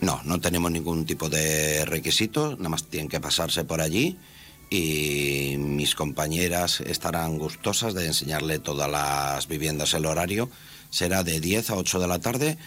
No, 0.01 0.21
no 0.23 0.39
tenemos 0.39 0.69
ningún 0.71 1.05
tipo 1.05 1.29
de 1.29 1.85
requisito, 1.85 2.55
nada 2.55 2.69
más 2.69 2.83
tienen 2.83 3.09
que 3.09 3.19
pasarse 3.19 3.63
por 3.63 3.81
allí 3.81 4.17
y 4.69 5.55
mis 5.57 5.95
compañeras 5.95 6.81
estarán 6.81 7.37
gustosas 7.37 7.93
de 7.93 8.05
enseñarle 8.05 8.59
todas 8.59 8.89
las 8.89 9.47
viviendas. 9.47 9.93
El 9.93 10.05
horario 10.05 10.49
será 10.89 11.23
de 11.23 11.39
10 11.39 11.71
a 11.71 11.75
8 11.75 11.99
de 11.99 12.07
la 12.07 12.19
tarde, 12.19 12.57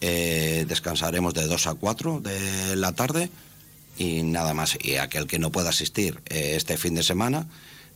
eh, 0.00 0.64
descansaremos 0.66 1.34
de 1.34 1.46
2 1.46 1.66
a 1.66 1.74
4 1.74 2.20
de 2.20 2.76
la 2.76 2.92
tarde 2.92 3.30
y 3.98 4.22
nada 4.22 4.54
más. 4.54 4.78
Y 4.80 4.96
aquel 4.96 5.26
que 5.26 5.38
no 5.38 5.50
pueda 5.50 5.68
asistir 5.68 6.20
eh, 6.26 6.54
este 6.56 6.76
fin 6.78 6.94
de 6.94 7.02
semana, 7.02 7.46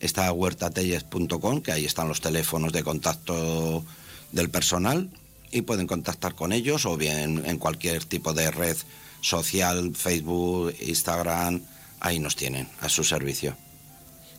está 0.04 0.30
huertatelles.com, 0.30 1.62
que 1.62 1.72
ahí 1.72 1.86
están 1.86 2.08
los 2.08 2.20
teléfonos 2.20 2.72
de 2.72 2.82
contacto 2.82 3.84
del 4.32 4.50
personal 4.50 5.08
y 5.50 5.62
pueden 5.62 5.86
contactar 5.86 6.34
con 6.34 6.52
ellos 6.52 6.84
o 6.84 6.96
bien 6.96 7.42
en 7.46 7.58
cualquier 7.58 8.04
tipo 8.04 8.34
de 8.34 8.50
red 8.50 8.76
social, 9.20 9.94
Facebook, 9.94 10.74
Instagram, 10.80 11.62
ahí 12.00 12.18
nos 12.18 12.36
tienen 12.36 12.68
a 12.80 12.88
su 12.88 13.02
servicio. 13.02 13.56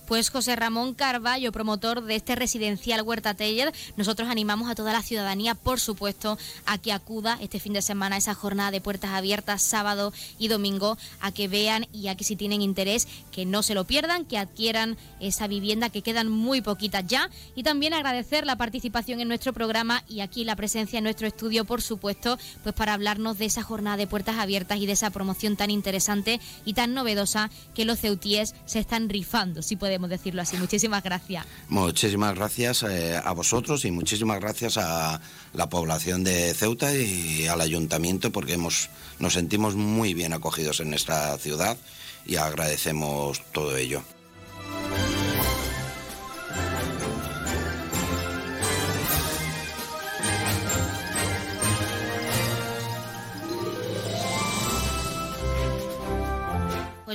Pues 0.07 0.29
José 0.29 0.55
Ramón 0.55 0.93
Carballo, 0.93 1.51
promotor 1.51 2.03
de 2.03 2.15
este 2.15 2.35
residencial 2.35 3.01
Huerta 3.01 3.33
Teller, 3.33 3.73
nosotros 3.97 4.29
animamos 4.29 4.69
a 4.69 4.75
toda 4.75 4.93
la 4.93 5.01
ciudadanía, 5.01 5.55
por 5.55 5.79
supuesto, 5.79 6.37
a 6.67 6.77
que 6.77 6.91
acuda 6.91 7.39
este 7.41 7.59
fin 7.59 7.73
de 7.73 7.81
semana 7.81 8.15
a 8.15 8.19
esa 8.19 8.35
jornada 8.35 8.69
de 8.69 8.81
puertas 8.81 9.11
abiertas, 9.11 9.63
sábado 9.63 10.13
y 10.37 10.47
domingo, 10.47 10.99
a 11.21 11.31
que 11.31 11.47
vean 11.47 11.87
y 11.91 12.09
a 12.09 12.15
que 12.15 12.23
si 12.23 12.35
tienen 12.35 12.61
interés, 12.61 13.07
que 13.31 13.45
no 13.45 13.63
se 13.63 13.73
lo 13.73 13.85
pierdan, 13.85 14.25
que 14.25 14.37
adquieran 14.37 14.95
esa 15.19 15.47
vivienda, 15.47 15.89
que 15.89 16.03
quedan 16.03 16.29
muy 16.29 16.61
poquitas 16.61 17.03
ya. 17.07 17.31
Y 17.55 17.63
también 17.63 17.95
agradecer 17.95 18.45
la 18.45 18.57
participación 18.57 19.21
en 19.21 19.27
nuestro 19.27 19.53
programa 19.53 20.03
y 20.07 20.19
aquí 20.19 20.43
la 20.43 20.55
presencia 20.55 20.99
en 20.99 21.03
nuestro 21.03 21.25
estudio, 21.25 21.65
por 21.65 21.81
supuesto, 21.81 22.37
pues 22.61 22.75
para 22.75 22.93
hablarnos 22.93 23.39
de 23.39 23.45
esa 23.45 23.63
jornada 23.63 23.97
de 23.97 24.05
puertas 24.05 24.37
abiertas 24.37 24.77
y 24.77 24.85
de 24.85 24.93
esa 24.93 25.09
promoción 25.09 25.55
tan 25.55 25.71
interesante 25.71 26.39
y 26.63 26.73
tan 26.73 26.93
novedosa 26.93 27.49
que 27.73 27.85
los 27.85 27.99
ceutíes 27.99 28.53
se 28.67 28.77
están 28.77 29.09
rifando, 29.09 29.63
si 29.63 29.75
podemos 29.95 30.09
decirlo 30.09 30.41
así. 30.41 30.57
Muchísimas 30.57 31.03
gracias. 31.03 31.45
Muchísimas 31.69 32.35
gracias 32.35 32.83
eh, 32.83 33.19
a 33.23 33.31
vosotros 33.31 33.85
y 33.85 33.91
muchísimas 33.91 34.39
gracias 34.41 34.77
a 34.77 35.21
la 35.53 35.69
población 35.69 36.23
de 36.23 36.53
Ceuta 36.53 36.93
y 36.93 37.47
al 37.47 37.61
ayuntamiento 37.61 38.31
porque 38.31 38.53
hemos, 38.53 38.89
nos 39.19 39.33
sentimos 39.33 39.75
muy 39.75 40.13
bien 40.13 40.33
acogidos 40.33 40.81
en 40.81 40.93
esta 40.93 41.37
ciudad 41.37 41.77
y 42.25 42.35
agradecemos 42.35 43.41
todo 43.53 43.77
ello. 43.77 44.03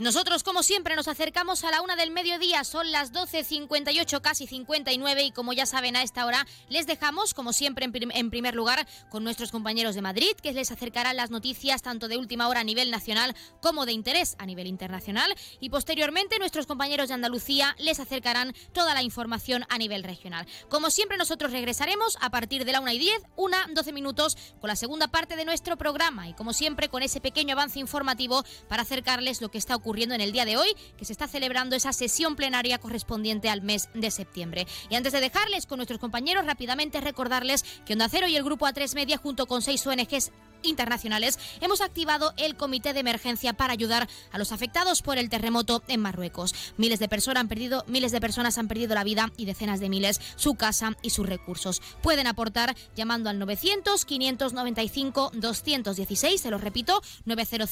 Pues 0.00 0.14
nosotros, 0.14 0.42
como 0.42 0.62
siempre, 0.62 0.96
nos 0.96 1.08
acercamos 1.08 1.62
a 1.62 1.70
la 1.70 1.82
una 1.82 1.94
del 1.94 2.10
mediodía. 2.10 2.64
Son 2.64 2.90
las 2.90 3.12
12.58, 3.12 4.22
casi 4.22 4.46
59. 4.46 5.24
Y 5.24 5.30
como 5.30 5.52
ya 5.52 5.66
saben, 5.66 5.94
a 5.94 6.02
esta 6.02 6.24
hora 6.24 6.46
les 6.70 6.86
dejamos, 6.86 7.34
como 7.34 7.52
siempre, 7.52 7.84
en, 7.84 8.30
primer 8.30 8.54
lugar 8.54 8.88
con 9.10 9.24
nuestros 9.24 9.50
compañeros 9.50 9.94
de 9.94 10.00
Madrid, 10.00 10.32
que 10.42 10.54
les 10.54 10.70
acercarán 10.70 11.18
las 11.18 11.30
noticias 11.30 11.82
tanto 11.82 12.08
de 12.08 12.16
última 12.16 12.48
hora 12.48 12.60
a 12.60 12.64
nivel 12.64 12.90
nacional 12.90 13.36
como 13.60 13.84
de 13.84 13.92
interés 13.92 14.36
a 14.38 14.46
nivel 14.46 14.68
internacional. 14.68 15.34
Y 15.60 15.68
posteriormente, 15.68 16.38
nuestros 16.38 16.64
compañeros 16.64 17.08
de 17.08 17.14
Andalucía 17.16 17.76
les 17.78 18.00
acercarán 18.00 18.54
toda 18.72 18.94
la 18.94 19.02
información 19.02 19.66
a 19.68 19.76
nivel 19.76 20.02
regional. 20.02 20.46
Como 20.70 20.88
siempre, 20.88 21.18
nosotros 21.18 21.52
regresaremos 21.52 22.16
a 22.22 22.30
partir 22.30 22.64
de 22.64 22.72
la 22.72 22.80
una 22.80 22.94
y 22.94 22.98
10, 22.98 23.22
una, 23.36 23.66
12 23.74 23.92
minutos, 23.92 24.38
con 24.62 24.68
la 24.68 24.76
segunda 24.76 25.08
parte 25.08 25.36
de 25.36 25.44
nuestro 25.44 25.76
programa. 25.76 26.26
Y 26.26 26.32
como 26.32 26.54
siempre, 26.54 26.88
con 26.88 27.02
ese 27.02 27.20
pequeño 27.20 27.52
avance 27.52 27.78
informativo 27.78 28.44
para 28.66 28.84
acercarles 28.84 29.42
lo 29.42 29.50
que 29.50 29.58
está 29.58 29.76
ocurriendo 29.76 29.89
ocurriendo 29.90 30.14
en 30.14 30.20
el 30.20 30.30
día 30.30 30.44
de 30.44 30.56
hoy, 30.56 30.68
que 30.96 31.04
se 31.04 31.12
está 31.12 31.26
celebrando 31.26 31.74
esa 31.74 31.92
sesión 31.92 32.36
plenaria 32.36 32.78
correspondiente 32.78 33.50
al 33.50 33.60
mes 33.60 33.88
de 33.92 34.12
septiembre. 34.12 34.68
Y 34.88 34.94
antes 34.94 35.12
de 35.12 35.20
dejarles 35.20 35.66
con 35.66 35.78
nuestros 35.78 35.98
compañeros, 35.98 36.46
rápidamente 36.46 37.00
recordarles 37.00 37.64
que 37.84 37.94
Onda 37.94 38.08
Cero 38.08 38.28
y 38.28 38.36
el 38.36 38.44
Grupo 38.44 38.66
A3 38.66 38.94
Media, 38.94 39.18
junto 39.18 39.46
con 39.46 39.62
seis 39.62 39.84
ONGs 39.84 40.30
internacionales, 40.62 41.40
hemos 41.60 41.80
activado 41.80 42.34
el 42.36 42.54
comité 42.54 42.92
de 42.92 43.00
emergencia 43.00 43.52
para 43.52 43.72
ayudar 43.72 44.08
a 44.30 44.38
los 44.38 44.52
afectados 44.52 45.02
por 45.02 45.18
el 45.18 45.28
terremoto 45.28 45.82
en 45.88 46.00
Marruecos. 46.00 46.54
Miles 46.76 47.00
de 47.00 47.08
personas 47.08 47.40
han 47.40 47.48
perdido, 47.48 47.84
miles 47.88 48.12
de 48.12 48.20
personas 48.20 48.58
han 48.58 48.68
perdido 48.68 48.94
la 48.94 49.02
vida 49.02 49.32
y 49.36 49.46
decenas 49.46 49.80
de 49.80 49.88
miles 49.88 50.20
su 50.36 50.54
casa 50.54 50.96
y 51.02 51.10
sus 51.10 51.26
recursos. 51.26 51.82
Pueden 52.00 52.28
aportar 52.28 52.76
llamando 52.94 53.28
al 53.28 53.40
900 53.40 54.04
595 54.04 55.32
216, 55.34 56.40
se 56.40 56.50
lo 56.50 56.58
repito, 56.58 57.02
900 57.24 57.70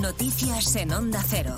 Noticias 0.00 0.76
en 0.76 0.92
Onda 0.92 1.24
Cero. 1.28 1.56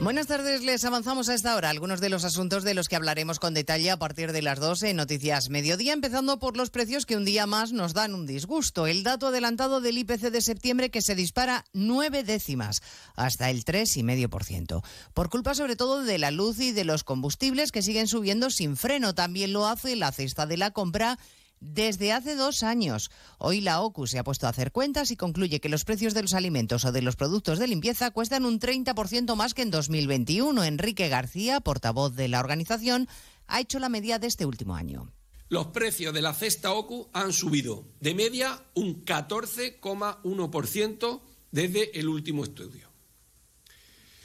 Buenas 0.00 0.26
tardes, 0.26 0.62
les 0.62 0.84
avanzamos 0.84 1.28
a 1.28 1.34
esta 1.34 1.54
hora 1.54 1.70
algunos 1.70 2.00
de 2.00 2.08
los 2.08 2.24
asuntos 2.24 2.64
de 2.64 2.74
los 2.74 2.88
que 2.88 2.96
hablaremos 2.96 3.38
con 3.38 3.54
detalle 3.54 3.88
a 3.92 3.98
partir 3.98 4.32
de 4.32 4.42
las 4.42 4.58
12 4.58 4.90
en 4.90 4.96
Noticias 4.96 5.48
Mediodía, 5.48 5.92
empezando 5.92 6.40
por 6.40 6.56
los 6.56 6.70
precios 6.70 7.06
que 7.06 7.16
un 7.16 7.24
día 7.24 7.46
más 7.46 7.72
nos 7.72 7.94
dan 7.94 8.14
un 8.14 8.26
disgusto. 8.26 8.88
El 8.88 9.04
dato 9.04 9.28
adelantado 9.28 9.80
del 9.80 9.96
IPC 9.98 10.32
de 10.32 10.40
septiembre 10.40 10.90
que 10.90 11.02
se 11.02 11.14
dispara 11.14 11.66
nueve 11.72 12.24
décimas, 12.24 12.82
hasta 13.14 13.48
el 13.48 13.64
3,5%. 13.64 14.82
Por 15.14 15.30
culpa 15.30 15.54
sobre 15.54 15.76
todo 15.76 16.02
de 16.02 16.18
la 16.18 16.32
luz 16.32 16.58
y 16.58 16.72
de 16.72 16.84
los 16.84 17.04
combustibles 17.04 17.70
que 17.70 17.82
siguen 17.82 18.08
subiendo 18.08 18.50
sin 18.50 18.76
freno. 18.76 19.14
También 19.14 19.52
lo 19.52 19.68
hace 19.68 19.94
la 19.94 20.10
cesta 20.10 20.46
de 20.46 20.56
la 20.56 20.72
compra 20.72 21.16
desde 21.62 22.12
hace 22.12 22.34
dos 22.34 22.64
años. 22.64 23.10
Hoy 23.38 23.60
la 23.60 23.80
OCU 23.80 24.06
se 24.06 24.18
ha 24.18 24.24
puesto 24.24 24.46
a 24.46 24.50
hacer 24.50 24.72
cuentas 24.72 25.10
y 25.10 25.16
concluye 25.16 25.60
que 25.60 25.68
los 25.68 25.84
precios 25.84 26.12
de 26.12 26.22
los 26.22 26.34
alimentos 26.34 26.84
o 26.84 26.92
de 26.92 27.02
los 27.02 27.16
productos 27.16 27.58
de 27.58 27.68
limpieza 27.68 28.10
cuestan 28.10 28.44
un 28.44 28.58
30% 28.58 29.36
más 29.36 29.54
que 29.54 29.62
en 29.62 29.70
2021. 29.70 30.64
Enrique 30.64 31.08
García, 31.08 31.60
portavoz 31.60 32.16
de 32.16 32.28
la 32.28 32.40
organización, 32.40 33.08
ha 33.46 33.60
hecho 33.60 33.78
la 33.78 33.88
media 33.88 34.18
de 34.18 34.26
este 34.26 34.44
último 34.44 34.74
año. 34.74 35.12
Los 35.48 35.68
precios 35.68 36.12
de 36.12 36.22
la 36.22 36.34
cesta 36.34 36.72
OCU 36.72 37.08
han 37.12 37.32
subido 37.32 37.84
de 38.00 38.14
media 38.14 38.64
un 38.74 39.04
14,1% 39.04 41.20
desde 41.50 41.98
el 41.98 42.08
último 42.08 42.42
estudio. 42.42 42.90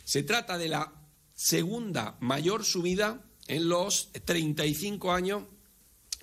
Se 0.03 0.23
trata 0.23 0.57
de 0.57 0.69
la 0.69 0.93
segunda 1.35 2.17
mayor 2.21 2.65
subida 2.65 3.21
en 3.47 3.69
los 3.69 4.09
35 4.25 5.11
años 5.11 5.43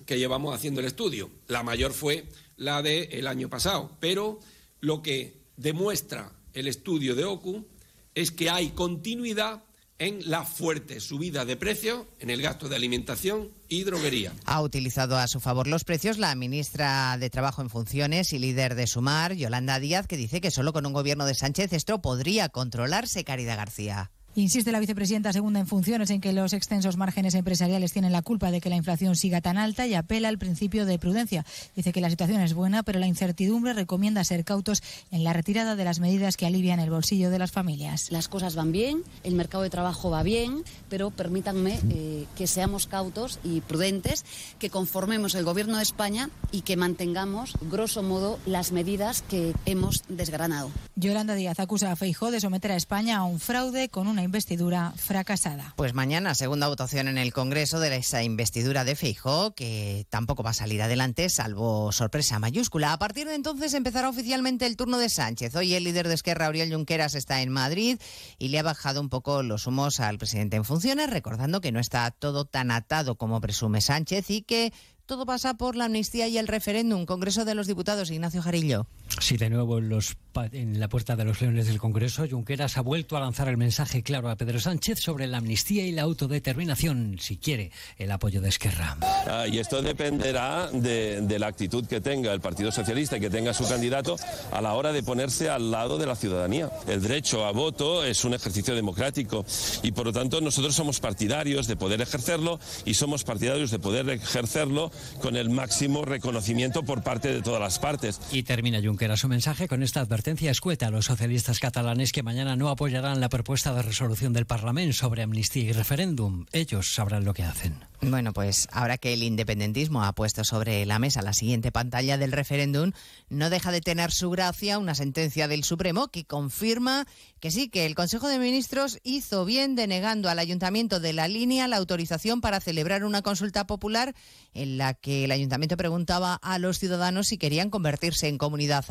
que 0.05 0.17
llevamos 0.17 0.55
haciendo 0.55 0.79
el 0.81 0.87
estudio. 0.87 1.29
La 1.47 1.63
mayor 1.63 1.93
fue 1.93 2.25
la 2.57 2.81
del 2.81 3.27
año 3.27 3.49
pasado, 3.49 3.91
pero 3.99 4.39
lo 4.79 5.01
que 5.01 5.41
demuestra 5.57 6.31
el 6.53 6.67
estudio 6.67 7.15
de 7.15 7.25
OCU 7.25 7.65
es 8.13 8.31
que 8.31 8.49
hay 8.49 8.69
continuidad 8.69 9.63
en 9.97 10.29
la 10.29 10.43
fuerte 10.43 10.99
subida 10.99 11.45
de 11.45 11.55
precios 11.55 12.05
en 12.19 12.29
el 12.29 12.41
gasto 12.41 12.67
de 12.67 12.75
alimentación 12.75 13.51
y 13.69 13.83
droguería. 13.83 14.33
Ha 14.45 14.61
utilizado 14.61 15.17
a 15.17 15.27
su 15.27 15.39
favor 15.39 15.67
los 15.67 15.85
precios 15.85 16.17
la 16.17 16.35
ministra 16.35 17.17
de 17.17 17.29
Trabajo 17.29 17.61
en 17.61 17.69
Funciones 17.69 18.33
y 18.33 18.39
líder 18.39 18.75
de 18.75 18.87
Sumar, 18.87 19.33
Yolanda 19.33 19.79
Díaz, 19.79 20.07
que 20.07 20.17
dice 20.17 20.41
que 20.41 20.51
solo 20.51 20.73
con 20.73 20.85
un 20.85 20.93
gobierno 20.93 21.25
de 21.25 21.35
Sánchez 21.35 21.71
esto 21.71 22.01
podría 22.01 22.49
controlarse, 22.49 23.23
Caridad 23.23 23.57
García. 23.57 24.11
Insiste 24.37 24.73
la 24.73 24.81
vicepresidenta 24.81 25.31
segunda 25.31 25.61
en 25.61 25.65
funciones 25.65 26.09
en 26.09 26.19
que 26.19 26.33
los 26.33 26.51
extensos 26.51 26.97
márgenes 26.97 27.35
empresariales 27.35 27.93
tienen 27.93 28.11
la 28.11 28.21
culpa 28.21 28.51
de 28.51 28.59
que 28.59 28.69
la 28.69 28.75
inflación 28.75 29.15
siga 29.15 29.39
tan 29.39 29.57
alta 29.57 29.87
y 29.87 29.93
apela 29.93 30.27
al 30.27 30.37
principio 30.37 30.85
de 30.85 30.99
prudencia. 30.99 31.45
Dice 31.73 31.93
que 31.93 32.01
la 32.01 32.09
situación 32.09 32.41
es 32.41 32.53
buena, 32.53 32.83
pero 32.83 32.99
la 32.99 33.07
incertidumbre 33.07 33.71
recomienda 33.71 34.25
ser 34.25 34.43
cautos 34.43 34.83
en 35.09 35.23
la 35.23 35.31
retirada 35.31 35.77
de 35.77 35.85
las 35.85 36.01
medidas 36.01 36.35
que 36.35 36.45
alivian 36.45 36.81
el 36.81 36.89
bolsillo 36.89 37.29
de 37.29 37.39
las 37.39 37.53
familias. 37.53 38.11
Las 38.11 38.27
cosas 38.27 38.55
van 38.55 38.73
bien, 38.73 39.03
el 39.23 39.35
mercado 39.35 39.63
de 39.63 39.69
trabajo 39.69 40.09
va 40.09 40.21
bien, 40.21 40.65
pero 40.89 41.11
permítanme 41.11 41.79
eh, 41.89 42.25
que 42.35 42.47
seamos 42.47 42.87
cautos 42.87 43.39
y 43.41 43.61
prudentes, 43.61 44.25
que 44.59 44.69
conformemos 44.69 45.35
el 45.35 45.45
Gobierno 45.45 45.77
de 45.77 45.83
España 45.83 46.29
y 46.51 46.63
que 46.63 46.75
mantengamos, 46.75 47.53
grosso 47.61 48.03
modo, 48.03 48.37
las 48.45 48.73
medidas 48.73 49.21
que 49.21 49.53
hemos 49.65 50.03
desgranado. 50.09 50.71
Yolanda 50.97 51.35
Díaz 51.35 51.61
acusa 51.61 51.93
a 51.93 51.95
Feijó 51.95 52.31
de 52.31 52.41
someter 52.41 52.73
a 52.73 52.75
España 52.75 53.15
a 53.15 53.23
un 53.23 53.39
fraude 53.39 53.87
con 53.87 54.07
una 54.07 54.24
investidura 54.25 54.93
fracasada. 54.97 55.73
Pues 55.77 55.93
mañana, 55.93 56.35
segunda 56.35 56.67
votación 56.67 57.07
en 57.07 57.17
el 57.17 57.33
Congreso 57.33 57.79
de 57.79 57.95
esa 57.95 58.23
investidura 58.23 58.83
de 58.83 58.95
Feijó, 58.95 59.55
que 59.55 60.05
tampoco 60.09 60.43
va 60.43 60.49
a 60.49 60.53
salir 60.53 60.81
adelante, 60.81 61.29
salvo 61.29 61.91
sorpresa 61.91 62.39
mayúscula. 62.39 62.91
A 62.91 62.99
partir 62.99 63.27
de 63.27 63.35
entonces 63.35 63.73
empezará 63.73 64.09
oficialmente 64.09 64.65
el 64.65 64.75
turno 64.75 64.97
de 64.97 65.09
Sánchez. 65.09 65.55
Hoy 65.55 65.73
el 65.73 65.83
líder 65.85 66.07
de 66.07 66.15
Esquerra, 66.15 66.49
Oriol 66.49 66.71
Junqueras, 66.71 67.15
está 67.15 67.41
en 67.41 67.49
Madrid 67.49 67.99
y 68.37 68.49
le 68.49 68.59
ha 68.59 68.63
bajado 68.63 68.99
un 68.99 69.09
poco 69.09 69.43
los 69.43 69.67
humos 69.67 69.99
al 69.99 70.17
presidente 70.17 70.57
en 70.57 70.65
funciones, 70.65 71.09
recordando 71.09 71.61
que 71.61 71.71
no 71.71 71.79
está 71.79 72.11
todo 72.11 72.45
tan 72.45 72.71
atado 72.71 73.15
como 73.15 73.39
presume 73.39 73.81
Sánchez 73.81 74.29
y 74.29 74.41
que 74.41 74.73
todo 75.05 75.25
pasa 75.25 75.53
por 75.53 75.75
la 75.75 75.85
amnistía 75.85 76.27
y 76.27 76.37
el 76.37 76.47
referéndum. 76.47 77.05
Congreso 77.05 77.45
de 77.45 77.55
los 77.55 77.67
Diputados, 77.67 78.09
Ignacio 78.09 78.41
Jarillo. 78.41 78.87
Sí, 79.19 79.37
de 79.37 79.49
nuevo 79.49 79.79
en, 79.79 79.89
los, 79.89 80.17
en 80.51 80.79
la 80.79 80.89
puerta 80.89 81.15
de 81.15 81.23
los 81.23 81.41
leones 81.41 81.67
del 81.67 81.79
Congreso, 81.79 82.27
Junqueras 82.29 82.77
ha 82.77 82.81
vuelto 82.81 83.15
a 83.15 83.21
lanzar 83.21 83.47
el 83.47 83.57
mensaje 83.57 84.03
claro 84.03 84.29
a 84.29 84.35
Pedro 84.35 84.59
Sánchez 84.59 84.99
sobre 84.99 85.25
la 85.25 85.37
amnistía 85.37 85.85
y 85.85 85.91
la 85.91 86.03
autodeterminación, 86.03 87.17
si 87.19 87.37
quiere 87.37 87.71
el 87.97 88.11
apoyo 88.11 88.41
de 88.41 88.49
Esquerra. 88.49 88.97
Ah, 89.01 89.45
y 89.47 89.59
esto 89.59 89.81
dependerá 89.81 90.69
de, 90.71 91.21
de, 91.21 91.39
la 91.39 91.47
actitud 91.47 91.85
que 91.87 92.01
tenga 92.01 92.33
el 92.33 92.41
Partido 92.41 92.71
Socialista 92.71 93.17
y 93.17 93.21
que 93.21 93.29
tenga 93.29 93.53
su 93.53 93.67
candidato 93.67 94.17
a 94.51 94.61
la 94.61 94.73
hora 94.73 94.91
de 94.91 95.01
ponerse 95.01 95.49
al 95.49 95.71
lado 95.71 95.97
de 95.97 96.05
la 96.05 96.15
ciudadanía. 96.15 96.69
El 96.87 97.01
derecho 97.01 97.45
a 97.45 97.51
voto 97.51 98.03
es 98.03 98.25
un 98.25 98.33
ejercicio 98.33 98.75
democrático 98.75 99.45
y 99.81 99.91
por 99.93 100.05
lo 100.05 100.13
tanto 100.13 100.41
nosotros 100.41 100.75
somos 100.75 100.99
partidarios 100.99 101.67
de 101.67 101.77
poder 101.77 102.01
ejercerlo 102.01 102.59
y 102.83 102.95
somos 102.95 103.23
partidarios 103.23 103.71
de 103.71 103.79
poder 103.79 104.09
ejercerlo 104.09 104.91
con 105.21 105.37
el 105.37 105.49
máximo 105.49 106.03
reconocimiento 106.03 106.83
por 106.83 107.01
parte 107.01 107.33
de 107.33 107.41
todas 107.41 107.61
las 107.61 107.79
partes. 107.79 108.19
Y 108.31 108.43
termina 108.43 108.81
Junqueras 108.83 109.04
su 109.13 109.27
mensaje 109.27 109.67
con 109.67 109.83
esta 109.83 110.01
advertencia 110.01 110.49
escueta 110.49 110.87
a 110.87 110.89
los 110.89 111.05
socialistas 111.05 111.59
catalanes 111.59 112.11
que 112.11 112.23
mañana 112.23 112.55
no 112.55 112.69
apoyarán 112.69 113.21
la 113.21 113.29
propuesta 113.29 113.71
de 113.73 113.83
resolución 113.83 114.33
del 114.33 114.47
Parlamento 114.47 114.93
sobre 114.93 115.21
amnistía 115.21 115.63
y 115.63 115.71
referéndum. 115.73 116.47
Ellos 116.51 116.93
sabrán 116.93 117.23
lo 117.23 117.35
que 117.35 117.43
hacen. 117.43 117.85
Bueno, 118.01 118.33
pues 118.33 118.67
ahora 118.71 118.97
que 118.97 119.13
el 119.13 119.23
independentismo 119.23 120.03
ha 120.03 120.13
puesto 120.13 120.43
sobre 120.43 120.85
la 120.85 120.99
mesa 120.99 121.21
la 121.21 121.33
siguiente 121.33 121.71
pantalla 121.71 122.17
del 122.17 122.31
referéndum, 122.31 122.91
no 123.29 123.49
deja 123.49 123.71
de 123.71 123.81
tener 123.81 124.11
su 124.11 124.29
gracia 124.29 124.77
una 124.79 124.95
sentencia 124.95 125.47
del 125.47 125.63
Supremo 125.63 126.09
que 126.09 126.25
confirma 126.25 127.05
que 127.39 127.51
sí, 127.51 127.69
que 127.69 127.85
el 127.85 127.95
Consejo 127.95 128.27
de 128.27 128.39
Ministros 128.39 128.99
hizo 129.03 129.45
bien 129.45 129.75
denegando 129.75 130.29
al 130.29 130.39
Ayuntamiento 130.39 130.99
de 130.99 131.13
la 131.13 131.27
Línea 131.27 131.67
la 131.67 131.77
autorización 131.77 132.41
para 132.41 132.59
celebrar 132.59 133.05
una 133.05 133.21
consulta 133.21 133.65
popular 133.65 134.13
en 134.53 134.77
la 134.77 134.93
que 134.93 135.25
el 135.25 135.31
Ayuntamiento 135.31 135.77
preguntaba 135.77 136.35
a 136.35 136.59
los 136.59 136.79
ciudadanos 136.79 137.27
si 137.27 137.37
querían 137.37 137.69
convertirse 137.69 138.27
en 138.27 138.37
comunidad. 138.37 138.85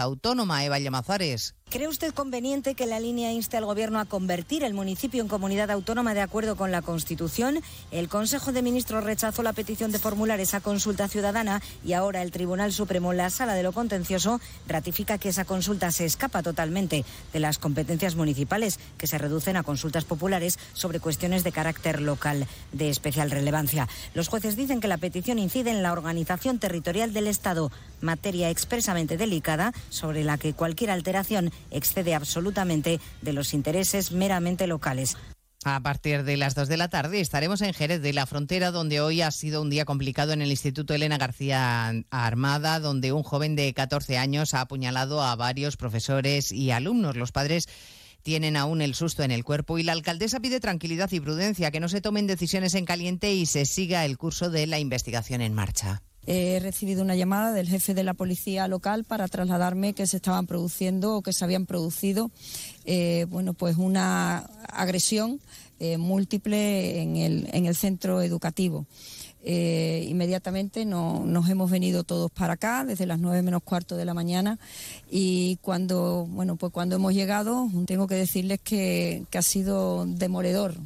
Eva 0.64 0.78
Llamazares. 0.78 1.54
¿Cree 1.74 1.88
usted 1.88 2.14
conveniente 2.14 2.76
que 2.76 2.86
la 2.86 3.00
línea 3.00 3.32
inste 3.32 3.56
al 3.56 3.64
Gobierno 3.64 3.98
a 3.98 4.04
convertir 4.04 4.62
el 4.62 4.74
municipio 4.74 5.20
en 5.20 5.26
comunidad 5.26 5.72
autónoma 5.72 6.14
de 6.14 6.20
acuerdo 6.20 6.54
con 6.54 6.70
la 6.70 6.82
Constitución? 6.82 7.58
El 7.90 8.08
Consejo 8.08 8.52
de 8.52 8.62
Ministros 8.62 9.02
rechazó 9.02 9.42
la 9.42 9.52
petición 9.52 9.90
de 9.90 9.98
formular 9.98 10.38
esa 10.38 10.60
consulta 10.60 11.08
ciudadana 11.08 11.60
y 11.84 11.94
ahora 11.94 12.22
el 12.22 12.30
Tribunal 12.30 12.72
Supremo, 12.72 13.12
la 13.12 13.28
Sala 13.28 13.54
de 13.54 13.64
lo 13.64 13.72
Contencioso, 13.72 14.40
ratifica 14.68 15.18
que 15.18 15.30
esa 15.30 15.44
consulta 15.44 15.90
se 15.90 16.04
escapa 16.04 16.44
totalmente 16.44 17.04
de 17.32 17.40
las 17.40 17.58
competencias 17.58 18.14
municipales, 18.14 18.78
que 18.96 19.08
se 19.08 19.18
reducen 19.18 19.56
a 19.56 19.64
consultas 19.64 20.04
populares 20.04 20.60
sobre 20.74 21.00
cuestiones 21.00 21.42
de 21.42 21.50
carácter 21.50 22.00
local 22.00 22.46
de 22.70 22.88
especial 22.88 23.32
relevancia. 23.32 23.88
Los 24.14 24.28
jueces 24.28 24.54
dicen 24.54 24.80
que 24.80 24.86
la 24.86 24.98
petición 24.98 25.40
incide 25.40 25.72
en 25.72 25.82
la 25.82 25.90
organización 25.90 26.60
territorial 26.60 27.12
del 27.12 27.26
Estado, 27.26 27.72
materia 28.00 28.48
expresamente 28.48 29.16
delicada 29.16 29.72
sobre 29.90 30.22
la 30.22 30.38
que 30.38 30.54
cualquier 30.54 30.92
alteración 30.92 31.50
excede 31.70 32.14
absolutamente 32.14 33.00
de 33.22 33.32
los 33.32 33.54
intereses 33.54 34.12
meramente 34.12 34.66
locales. 34.66 35.16
A 35.66 35.80
partir 35.80 36.24
de 36.24 36.36
las 36.36 36.54
2 36.54 36.68
de 36.68 36.76
la 36.76 36.88
tarde 36.88 37.20
estaremos 37.20 37.62
en 37.62 37.72
Jerez 37.72 38.02
de 38.02 38.12
la 38.12 38.26
Frontera, 38.26 38.70
donde 38.70 39.00
hoy 39.00 39.22
ha 39.22 39.30
sido 39.30 39.62
un 39.62 39.70
día 39.70 39.86
complicado 39.86 40.34
en 40.34 40.42
el 40.42 40.50
Instituto 40.50 40.92
Elena 40.92 41.16
García 41.16 41.90
Armada, 42.10 42.80
donde 42.80 43.12
un 43.12 43.22
joven 43.22 43.56
de 43.56 43.72
14 43.72 44.18
años 44.18 44.52
ha 44.52 44.60
apuñalado 44.60 45.22
a 45.22 45.34
varios 45.36 45.78
profesores 45.78 46.52
y 46.52 46.70
alumnos. 46.70 47.16
Los 47.16 47.32
padres 47.32 47.66
tienen 48.22 48.58
aún 48.58 48.82
el 48.82 48.94
susto 48.94 49.22
en 49.22 49.30
el 49.30 49.42
cuerpo 49.42 49.78
y 49.78 49.84
la 49.84 49.92
alcaldesa 49.92 50.40
pide 50.40 50.60
tranquilidad 50.60 51.10
y 51.12 51.20
prudencia, 51.20 51.70
que 51.70 51.80
no 51.80 51.88
se 51.88 52.02
tomen 52.02 52.26
decisiones 52.26 52.74
en 52.74 52.84
caliente 52.84 53.32
y 53.32 53.46
se 53.46 53.64
siga 53.64 54.04
el 54.04 54.18
curso 54.18 54.50
de 54.50 54.66
la 54.66 54.78
investigación 54.78 55.40
en 55.40 55.54
marcha. 55.54 56.02
He 56.26 56.58
recibido 56.60 57.02
una 57.02 57.16
llamada 57.16 57.52
del 57.52 57.68
jefe 57.68 57.92
de 57.92 58.02
la 58.02 58.14
policía 58.14 58.66
local 58.66 59.04
para 59.04 59.28
trasladarme 59.28 59.92
que 59.92 60.06
se 60.06 60.16
estaban 60.16 60.46
produciendo 60.46 61.16
o 61.16 61.22
que 61.22 61.32
se 61.32 61.44
habían 61.44 61.66
producido 61.66 62.30
eh, 62.86 63.26
bueno, 63.28 63.52
pues 63.54 63.76
una 63.76 64.38
agresión 64.68 65.40
eh, 65.80 65.98
múltiple 65.98 67.02
en 67.02 67.16
el, 67.16 67.48
en 67.52 67.66
el 67.66 67.74
centro 67.74 68.22
educativo. 68.22 68.86
Eh, 69.46 70.06
inmediatamente 70.08 70.86
nos 70.86 71.50
hemos 71.50 71.70
venido 71.70 72.02
todos 72.02 72.30
para 72.30 72.54
acá 72.54 72.86
desde 72.86 73.04
las 73.04 73.18
nueve 73.18 73.42
menos 73.42 73.62
cuarto 73.62 73.94
de 73.94 74.06
la 74.06 74.14
mañana 74.14 74.58
y 75.10 75.58
cuando 75.60 76.26
bueno 76.30 76.56
pues 76.56 76.72
cuando 76.72 76.96
hemos 76.96 77.12
llegado 77.12 77.68
tengo 77.84 78.06
que 78.06 78.14
decirles 78.14 78.60
que, 78.64 79.24
que 79.28 79.36
ha 79.36 79.42
sido 79.42 80.06
demoledor 80.06 80.76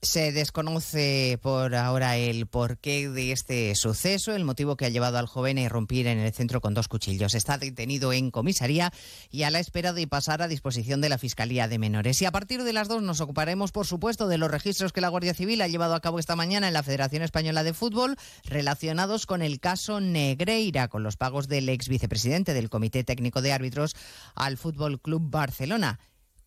se 0.00 0.30
desconoce 0.30 1.40
por 1.42 1.74
ahora 1.74 2.16
el 2.16 2.46
porqué 2.46 3.08
de 3.08 3.32
este 3.32 3.74
suceso, 3.74 4.32
el 4.32 4.44
motivo 4.44 4.76
que 4.76 4.86
ha 4.86 4.90
llevado 4.90 5.18
al 5.18 5.26
joven 5.26 5.58
a 5.58 5.62
irrumpir 5.62 6.06
en 6.06 6.18
el 6.18 6.32
centro 6.32 6.60
con 6.60 6.72
dos 6.72 6.86
cuchillos. 6.86 7.34
Está 7.34 7.58
detenido 7.58 8.12
en 8.12 8.30
comisaría 8.30 8.92
y 9.30 9.42
a 9.42 9.50
la 9.50 9.58
espera 9.58 9.92
de 9.92 10.06
pasar 10.06 10.40
a 10.40 10.46
disposición 10.46 11.00
de 11.00 11.08
la 11.08 11.18
Fiscalía 11.18 11.66
de 11.66 11.80
Menores. 11.80 12.22
Y 12.22 12.26
a 12.26 12.30
partir 12.30 12.62
de 12.62 12.72
las 12.72 12.86
dos 12.86 13.02
nos 13.02 13.20
ocuparemos, 13.20 13.72
por 13.72 13.86
supuesto, 13.86 14.28
de 14.28 14.38
los 14.38 14.50
registros 14.50 14.92
que 14.92 15.00
la 15.00 15.08
Guardia 15.08 15.34
Civil 15.34 15.60
ha 15.62 15.68
llevado 15.68 15.94
a 15.94 16.00
cabo 16.00 16.20
esta 16.20 16.36
mañana 16.36 16.68
en 16.68 16.74
la 16.74 16.84
Federación 16.84 17.22
Española 17.22 17.64
de 17.64 17.74
Fútbol 17.74 18.16
relacionados 18.44 19.26
con 19.26 19.42
el 19.42 19.58
caso 19.58 20.00
Negreira, 20.00 20.86
con 20.86 21.02
los 21.02 21.16
pagos 21.16 21.48
del 21.48 21.68
ex 21.68 21.88
vicepresidente 21.88 22.54
del 22.54 22.70
Comité 22.70 23.02
Técnico 23.02 23.42
de 23.42 23.52
Árbitros 23.52 23.96
al 24.36 24.58
Fútbol 24.58 25.00
Club 25.00 25.22
Barcelona 25.28 25.98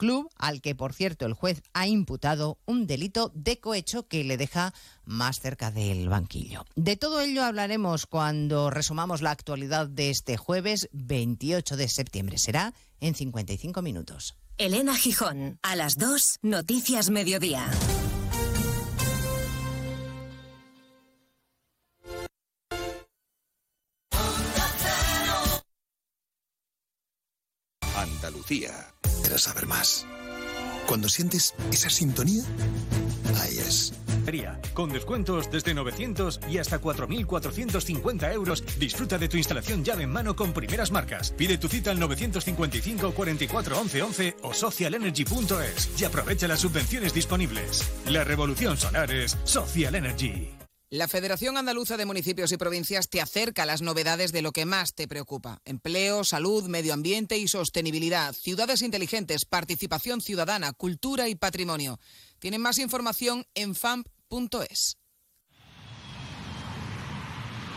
club 0.02 0.32
al 0.36 0.62
que, 0.62 0.74
por 0.74 0.94
cierto, 0.94 1.28
el 1.28 1.36
juez 1.36 1.62
ha 1.74 1.86
imputado 1.86 2.58
un 2.66 2.88
delito 2.88 3.32
de 3.36 3.60
cohecho 3.60 4.08
que 4.08 4.24
le 4.24 4.36
deja 4.36 4.74
más 5.06 5.40
cerca 5.40 5.70
del 5.70 6.10
banquillo. 6.10 6.66
De 6.76 6.98
todo 6.98 7.22
ello 7.22 7.44
hablaremos 7.44 8.08
cuando 8.08 8.72
resumamos 8.72 9.22
la 9.22 9.30
actualidad 9.30 9.86
de 9.86 10.10
este 10.10 10.38
jueves 10.38 10.90
28 10.92 11.78
de 11.78 11.88
septiembre. 11.88 12.40
Será 12.40 12.74
en 13.00 13.14
55 13.14 13.84
minutos. 13.84 14.36
Elena 14.58 14.96
Gijón, 14.96 15.60
a 15.62 15.76
las 15.76 16.00
2, 16.00 16.40
Noticias 16.42 17.12
Mediodía. 17.12 17.70
Andalucía. 27.96 29.01
¿Quieres 29.22 29.44
saber 29.44 29.68
más? 29.68 30.06
Cuando 30.88 31.08
sientes 31.08 31.54
esa 31.72 31.90
sintonía, 31.90 32.44
ahí 33.40 33.58
es. 33.60 33.94
Con 34.74 34.92
descuentos 34.92 35.52
desde 35.52 35.74
900 35.74 36.40
y 36.50 36.58
hasta 36.58 36.80
4.450 36.80 38.34
euros, 38.34 38.64
disfruta 38.80 39.18
de 39.18 39.28
tu 39.28 39.38
instalación 39.38 39.84
llave 39.84 40.04
en 40.04 40.12
mano 40.12 40.36
con 40.36 40.54
primeras 40.54 40.92
marcas. 40.92 41.32
Pide 41.32 41.58
tu 41.58 41.68
cita 41.68 41.92
al 41.92 42.00
955 42.00 43.14
44 43.14 43.80
11 43.80 44.02
11 44.02 44.38
o 44.44 44.54
socialenergy.es 44.54 45.90
y 46.00 46.06
aprovecha 46.06 46.48
las 46.48 46.60
subvenciones 46.60 47.14
disponibles. 47.14 47.90
La 48.08 48.24
revolución 48.24 48.78
solar 48.78 49.12
es 49.12 49.38
Social 49.44 49.96
Energy. 49.96 50.61
La 50.92 51.08
Federación 51.08 51.56
Andaluza 51.56 51.96
de 51.96 52.04
Municipios 52.04 52.52
y 52.52 52.58
Provincias 52.58 53.08
te 53.08 53.22
acerca 53.22 53.64
a 53.64 53.66
las 53.66 53.82
novedades 53.82 54.34
de 54.34 54.42
lo 54.42 54.52
que 54.52 54.66
más 54.66 54.94
te 54.94 55.08
preocupa. 55.08 55.62
Empleo, 55.64 56.26
salud, 56.26 56.66
medio 56.66 56.94
ambiente 56.94 57.38
y 57.38 57.48
sostenibilidad, 57.48 58.34
ciudades 58.34 58.82
inteligentes, 58.82 59.46
participación 59.46 60.20
ciudadana, 60.20 60.74
cultura 60.74 61.30
y 61.30 61.36
patrimonio. 61.36 61.98
Tienen 62.40 62.60
más 62.60 62.78
información 62.78 63.46
en 63.56 63.74
famp.es. 63.74 64.98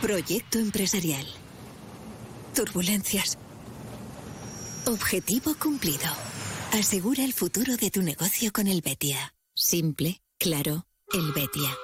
Proyecto 0.01 0.59
empresarial. 0.59 1.25
Turbulencias. 2.53 3.37
Objetivo 4.87 5.55
cumplido. 5.57 6.11
Asegura 6.73 7.23
el 7.23 7.31
futuro 7.31 7.77
de 7.77 7.91
tu 7.91 8.01
negocio 8.01 8.51
con 8.51 8.67
el 8.67 8.81
Betia. 8.81 9.33
Simple, 9.53 10.21
claro, 10.37 10.85
el 11.13 11.31
Betia. 11.31 11.77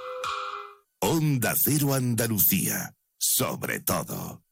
Onda 1.04 1.56
Cero 1.58 1.96
Andalucía. 1.96 2.94
Sobre 3.18 3.80
todo. 3.80 4.44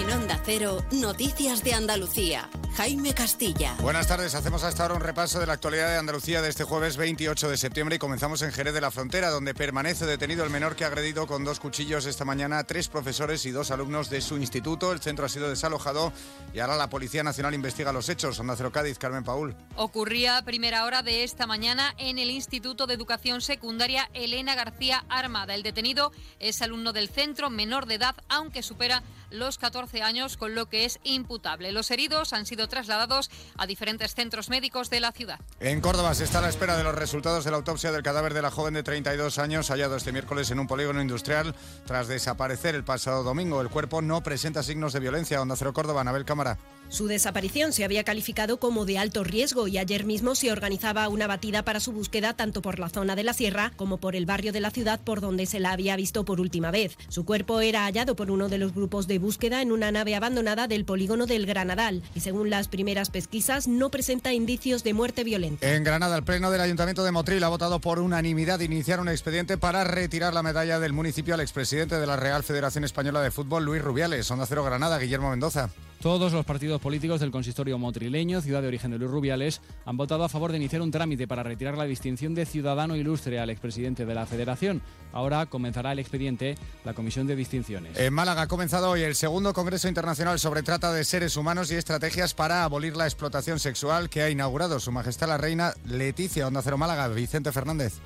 En 0.00 0.10
Onda 0.10 0.40
Cero, 0.46 0.82
Noticias 0.92 1.62
de 1.62 1.74
Andalucía. 1.74 2.48
Jaime 2.74 3.12
Castilla. 3.12 3.74
Buenas 3.82 4.06
tardes, 4.06 4.34
hacemos 4.34 4.62
hasta 4.62 4.84
ahora 4.84 4.94
un 4.94 5.02
repaso 5.02 5.38
de 5.38 5.46
la 5.46 5.52
actualidad 5.52 5.90
de 5.90 5.98
Andalucía 5.98 6.40
de 6.40 6.48
este 6.48 6.64
jueves 6.64 6.96
28 6.96 7.50
de 7.50 7.58
septiembre 7.58 7.96
y 7.96 7.98
comenzamos 7.98 8.40
en 8.40 8.50
Jerez 8.50 8.72
de 8.72 8.80
la 8.80 8.90
Frontera, 8.90 9.28
donde 9.28 9.52
permanece 9.52 10.06
detenido 10.06 10.42
el 10.42 10.48
menor 10.48 10.76
que 10.76 10.84
ha 10.84 10.86
agredido 10.86 11.26
con 11.26 11.44
dos 11.44 11.60
cuchillos 11.60 12.06
esta 12.06 12.24
mañana 12.24 12.60
a 12.60 12.64
tres 12.64 12.88
profesores 12.88 13.44
y 13.44 13.50
dos 13.50 13.70
alumnos 13.70 14.08
de 14.08 14.22
su 14.22 14.38
instituto. 14.38 14.92
El 14.92 15.00
centro 15.00 15.26
ha 15.26 15.28
sido 15.28 15.50
desalojado 15.50 16.14
y 16.54 16.60
ahora 16.60 16.76
la 16.76 16.88
Policía 16.88 17.22
Nacional 17.22 17.52
investiga 17.52 17.92
los 17.92 18.08
hechos. 18.08 18.38
Onda 18.40 18.56
Cero 18.56 18.72
Cádiz, 18.72 18.96
Carmen 18.96 19.24
Paul. 19.24 19.54
Ocurría 19.76 20.38
a 20.38 20.44
primera 20.46 20.86
hora 20.86 21.02
de 21.02 21.24
esta 21.24 21.46
mañana 21.46 21.94
en 21.98 22.16
el 22.16 22.30
Instituto 22.30 22.86
de 22.86 22.94
Educación 22.94 23.42
Secundaria 23.42 24.08
Elena 24.14 24.54
García 24.54 25.04
Armada. 25.10 25.54
El 25.54 25.62
detenido 25.62 26.12
es 26.38 26.62
alumno 26.62 26.94
del 26.94 27.10
centro, 27.10 27.50
menor 27.50 27.84
de 27.84 27.96
edad, 27.96 28.14
aunque 28.30 28.62
supera 28.62 29.02
los 29.30 29.58
14 29.58 30.02
años, 30.02 30.36
con 30.36 30.54
lo 30.54 30.68
que 30.68 30.84
es 30.84 30.98
imputable. 31.04 31.72
Los 31.72 31.90
heridos 31.90 32.32
han 32.32 32.46
sido 32.46 32.68
trasladados 32.68 33.30
a 33.56 33.66
diferentes 33.66 34.14
centros 34.14 34.48
médicos 34.48 34.90
de 34.90 35.00
la 35.00 35.12
ciudad. 35.12 35.40
En 35.60 35.80
Córdoba 35.80 36.14
se 36.14 36.24
está 36.24 36.38
a 36.38 36.42
la 36.42 36.48
espera 36.48 36.76
de 36.76 36.84
los 36.84 36.94
resultados 36.94 37.44
de 37.44 37.50
la 37.50 37.56
autopsia 37.58 37.92
del 37.92 38.02
cadáver 38.02 38.34
de 38.34 38.42
la 38.42 38.50
joven 38.50 38.74
de 38.74 38.82
32 38.82 39.38
años 39.38 39.68
hallado 39.68 39.96
este 39.96 40.12
miércoles 40.12 40.50
en 40.50 40.60
un 40.60 40.66
polígono 40.66 41.00
industrial 41.00 41.54
tras 41.86 42.08
desaparecer 42.08 42.74
el 42.74 42.84
pasado 42.84 43.22
domingo. 43.22 43.60
El 43.60 43.70
cuerpo 43.70 44.02
no 44.02 44.22
presenta 44.22 44.62
signos 44.62 44.92
de 44.92 45.00
violencia. 45.00 45.40
Onda 45.40 45.56
Cero 45.56 45.72
Córdoba, 45.72 46.00
Anabel 46.00 46.24
Cámara. 46.24 46.58
Su 46.88 47.06
desaparición 47.06 47.72
se 47.72 47.84
había 47.84 48.02
calificado 48.02 48.58
como 48.58 48.84
de 48.84 48.98
alto 48.98 49.22
riesgo 49.22 49.68
y 49.68 49.78
ayer 49.78 50.04
mismo 50.04 50.34
se 50.34 50.50
organizaba 50.50 51.08
una 51.08 51.28
batida 51.28 51.62
para 51.64 51.78
su 51.78 51.92
búsqueda 51.92 52.34
tanto 52.34 52.62
por 52.62 52.80
la 52.80 52.88
zona 52.88 53.14
de 53.14 53.22
la 53.22 53.32
sierra 53.32 53.70
como 53.76 53.98
por 53.98 54.16
el 54.16 54.26
barrio 54.26 54.52
de 54.52 54.58
la 54.58 54.72
ciudad 54.72 54.98
por 54.98 55.20
donde 55.20 55.46
se 55.46 55.60
la 55.60 55.70
había 55.70 55.94
visto 55.94 56.24
por 56.24 56.40
última 56.40 56.72
vez. 56.72 56.96
Su 57.08 57.24
cuerpo 57.24 57.60
era 57.60 57.84
hallado 57.84 58.16
por 58.16 58.32
uno 58.32 58.48
de 58.48 58.58
los 58.58 58.74
grupos 58.74 59.06
de 59.06 59.19
búsqueda 59.20 59.62
en 59.62 59.70
una 59.72 59.92
nave 59.92 60.14
abandonada 60.16 60.66
del 60.66 60.84
polígono 60.84 61.26
del 61.26 61.46
Granadal 61.46 62.02
y 62.14 62.20
según 62.20 62.50
las 62.50 62.68
primeras 62.68 63.10
pesquisas 63.10 63.68
no 63.68 63.90
presenta 63.90 64.32
indicios 64.32 64.82
de 64.82 64.94
muerte 64.94 65.22
violenta. 65.22 65.72
En 65.72 65.84
Granada, 65.84 66.16
el 66.16 66.24
Pleno 66.24 66.50
del 66.50 66.60
Ayuntamiento 66.60 67.04
de 67.04 67.12
Motril 67.12 67.44
ha 67.44 67.48
votado 67.48 67.80
por 67.80 67.98
unanimidad 67.98 68.60
iniciar 68.60 69.00
un 69.00 69.08
expediente 69.08 69.58
para 69.58 69.84
retirar 69.84 70.34
la 70.34 70.42
medalla 70.42 70.80
del 70.80 70.92
municipio 70.92 71.34
al 71.34 71.40
expresidente 71.40 71.98
de 71.98 72.06
la 72.06 72.16
Real 72.16 72.42
Federación 72.42 72.84
Española 72.84 73.22
de 73.22 73.30
Fútbol, 73.30 73.64
Luis 73.64 73.82
Rubiales. 73.82 74.30
Onda 74.30 74.46
Cero 74.46 74.64
Granada, 74.64 74.98
Guillermo 74.98 75.30
Mendoza. 75.30 75.70
Todos 76.00 76.32
los 76.32 76.46
partidos 76.46 76.80
políticos 76.80 77.20
del 77.20 77.30
consistorio 77.30 77.76
motrileño, 77.76 78.40
ciudad 78.40 78.62
de 78.62 78.68
origen 78.68 78.90
de 78.90 78.96
Luis 78.96 79.10
Rubiales, 79.10 79.60
han 79.84 79.98
votado 79.98 80.24
a 80.24 80.30
favor 80.30 80.50
de 80.50 80.56
iniciar 80.56 80.80
un 80.80 80.90
trámite 80.90 81.28
para 81.28 81.42
retirar 81.42 81.76
la 81.76 81.84
distinción 81.84 82.34
de 82.34 82.46
ciudadano 82.46 82.96
ilustre 82.96 83.38
al 83.38 83.50
expresidente 83.50 84.06
de 84.06 84.14
la 84.14 84.24
Federación. 84.24 84.80
Ahora 85.12 85.44
comenzará 85.44 85.92
el 85.92 85.98
expediente 85.98 86.56
la 86.86 86.94
Comisión 86.94 87.26
de 87.26 87.36
Distinciones. 87.36 87.98
En 87.98 88.14
Málaga 88.14 88.42
ha 88.42 88.48
comenzado 88.48 88.88
hoy 88.88 89.02
el 89.02 89.14
segundo 89.14 89.52
Congreso 89.52 89.88
Internacional 89.88 90.38
sobre 90.38 90.62
Trata 90.62 90.90
de 90.90 91.04
Seres 91.04 91.36
Humanos 91.36 91.70
y 91.70 91.74
Estrategias 91.74 92.32
para 92.32 92.64
abolir 92.64 92.96
la 92.96 93.04
explotación 93.04 93.58
sexual 93.58 94.08
que 94.08 94.22
ha 94.22 94.30
inaugurado 94.30 94.80
Su 94.80 94.92
Majestad 94.92 95.28
la 95.28 95.36
Reina 95.36 95.74
Leticia 95.84 96.46
Onda 96.46 96.62
Cero 96.62 96.78
Málaga, 96.78 97.08
Vicente 97.08 97.52
Fernández. 97.52 98.00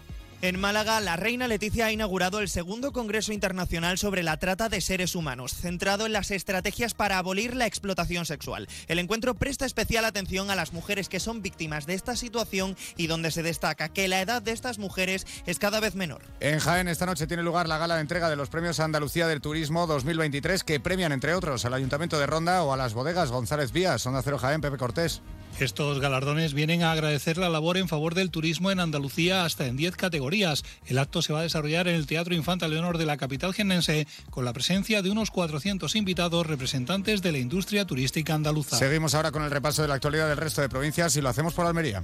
En 0.45 0.61
Málaga, 0.61 1.01
la 1.01 1.17
reina 1.17 1.49
Leticia 1.49 1.87
ha 1.87 1.91
inaugurado 1.91 2.41
el 2.41 2.51
segundo 2.51 2.93
Congreso 2.93 3.33
Internacional 3.33 3.97
sobre 3.97 4.23
la 4.23 4.37
Trata 4.37 4.69
de 4.69 4.83
Seres 4.83 5.15
Humanos, 5.15 5.55
centrado 5.55 6.05
en 6.05 6.13
las 6.13 6.31
estrategias 6.31 6.93
para 6.93 7.17
abolir 7.17 7.57
la 7.57 7.65
explotación 7.65 8.27
sexual. 8.27 8.69
El 8.87 8.99
encuentro 8.99 9.33
presta 9.33 9.65
especial 9.65 10.05
atención 10.05 10.51
a 10.51 10.55
las 10.55 10.75
mujeres 10.75 11.09
que 11.09 11.19
son 11.19 11.41
víctimas 11.41 11.87
de 11.87 11.95
esta 11.95 12.15
situación 12.15 12.77
y 12.99 13.07
donde 13.07 13.31
se 13.31 13.43
destaca 13.43 13.89
que 13.89 14.07
la 14.07 14.21
edad 14.21 14.43
de 14.43 14.53
estas 14.53 14.79
mujeres 14.79 15.27
es 15.47 15.59
cada 15.59 15.81
vez 15.81 15.95
menor. 15.95 16.21
En 16.41 16.59
Jaén 16.59 16.89
esta 16.89 17.07
noche 17.07 17.27
tiene 17.27 17.43
lugar 17.43 17.67
la 17.67 17.79
gala 17.79 17.95
de 17.95 18.03
entrega 18.03 18.29
de 18.29 18.37
los 18.37 18.51
premios 18.51 18.81
Andalucía 18.81 19.27
del 19.27 19.41
Turismo 19.41 19.87
2023 19.87 20.63
que 20.63 20.79
premian 20.79 21.13
entre 21.13 21.33
otros 21.33 21.65
al 21.65 21.73
Ayuntamiento 21.73 22.19
de 22.19 22.27
Ronda 22.27 22.65
o 22.65 22.75
a 22.75 22.77
las 22.77 22.93
bodegas 22.93 23.31
González 23.31 23.73
Vías, 23.73 24.05
Onda 24.05 24.21
Cero 24.21 24.37
Jaén, 24.37 24.61
Pepe 24.61 24.77
Cortés. 24.77 25.23
Estos 25.61 26.01
galardones 26.01 26.53
vienen 26.53 26.83
a 26.83 26.91
agradecer 26.91 27.39
la 27.39 27.49
labor 27.49 27.77
en 27.77 27.89
favor 27.89 28.15
del 28.15 28.31
turismo 28.31 28.73
en 28.73 28.81
Andalucía 28.81 29.45
hasta 29.45 29.67
en 29.67 29.77
10 29.77 29.95
categorías. 29.97 30.65
El 30.87 30.99
acto 30.99 31.23
se 31.23 31.33
va 31.33 31.41
a 31.41 31.43
desarrollar 31.43 31.87
en 31.87 31.95
el 31.95 32.07
Teatro 32.07 32.35
Infanta 32.35 32.67
Leonor 32.67 32.99
de 32.99 33.07
la 33.07 33.17
capital 33.17 33.55
genense 33.55 34.09
con 34.31 34.45
la 34.45 34.53
presencia 34.53 35.01
de 35.01 35.11
unos 35.11 35.31
400 35.31 35.95
invitados 35.95 36.47
representantes 36.47 37.23
de 37.23 37.33
la 37.33 37.39
industria 37.39 37.87
turística 37.87 38.35
andaluza. 38.35 38.77
Seguimos 38.77 39.15
ahora 39.15 39.31
con 39.31 39.43
el 39.45 39.51
repaso 39.51 39.83
de 39.83 39.89
la 39.89 39.95
actualidad 39.95 40.29
del 40.29 40.39
resto 40.39 40.61
de 40.61 40.69
provincias 40.69 41.15
y 41.17 41.21
lo 41.21 41.29
hacemos 41.29 41.55
por 41.55 41.67
Almería. 41.67 42.03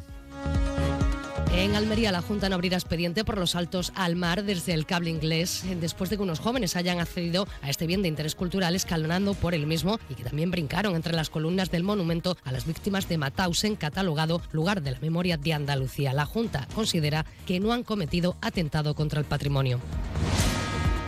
En 1.53 1.75
Almería, 1.75 2.13
la 2.13 2.23
Junta 2.23 2.49
no 2.49 2.55
abrirá 2.55 2.77
expediente 2.77 3.25
por 3.25 3.37
los 3.37 3.51
saltos 3.51 3.93
al 3.97 4.15
mar 4.15 4.45
desde 4.45 4.73
el 4.73 4.87
cable 4.87 5.11
inglés, 5.11 5.65
después 5.81 6.09
de 6.09 6.17
que 6.17 6.23
unos 6.23 6.39
jóvenes 6.39 6.77
hayan 6.77 7.01
accedido 7.01 7.49
a 7.61 7.69
este 7.69 7.89
bien 7.89 8.03
de 8.03 8.09
interés 8.09 8.37
cultural 8.37 8.77
escalonando 8.77 9.35
por 9.35 9.53
el 9.53 9.67
mismo 9.67 9.99
y 10.09 10.15
que 10.15 10.23
también 10.23 10.53
brincaron 10.53 10.95
entre 10.95 11.13
las 11.13 11.29
columnas 11.29 11.71
del 11.73 11.83
monumento 11.83 12.37
a 12.45 12.53
las 12.53 12.67
víctimas 12.67 13.09
de 13.09 13.19
Matausen, 13.19 13.75
catalogado 13.75 14.41
lugar 14.53 14.81
de 14.81 14.93
la 14.93 15.01
memoria 15.01 15.37
de 15.39 15.53
Andalucía. 15.53 16.15
La 16.15 16.25
Junta 16.25 16.69
considera 16.73 17.27
que 17.47 17.59
no 17.59 17.73
han 17.73 17.83
cometido 17.83 18.37
atentado 18.41 18.95
contra 18.95 19.19
el 19.19 19.27
patrimonio. 19.27 19.81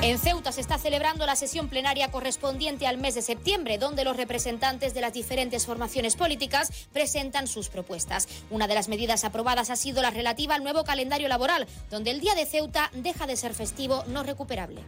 En 0.02 0.18
Ceuta 0.18 0.50
se 0.50 0.60
está 0.60 0.78
celebrando 0.78 1.26
la 1.26 1.36
sesión 1.36 1.68
plenaria 1.68 2.10
correspondiente 2.10 2.88
al 2.88 2.98
mes 2.98 3.14
de 3.14 3.22
septiembre, 3.22 3.78
donde 3.78 4.02
los 4.02 4.16
representantes 4.16 4.94
de 4.94 5.00
las 5.00 5.12
diferentes 5.12 5.64
formaciones 5.64 6.16
políticas 6.16 6.88
presentan 6.92 7.46
sus 7.46 7.68
propuestas. 7.68 8.26
Una 8.50 8.66
de 8.66 8.74
las 8.74 8.88
medidas 8.88 9.22
aprobadas 9.22 9.70
ha 9.70 9.76
sido 9.76 10.02
la 10.02 10.10
relativa 10.10 10.56
al 10.56 10.64
nuevo 10.64 10.82
calendario 10.82 11.28
laboral, 11.28 11.68
donde 11.88 12.10
el 12.10 12.18
Día 12.18 12.34
de 12.34 12.46
Ceuta 12.46 12.90
deja 12.94 13.28
de 13.28 13.36
ser 13.36 13.54
festivo 13.54 14.02
no 14.08 14.24
recuperable. 14.24 14.80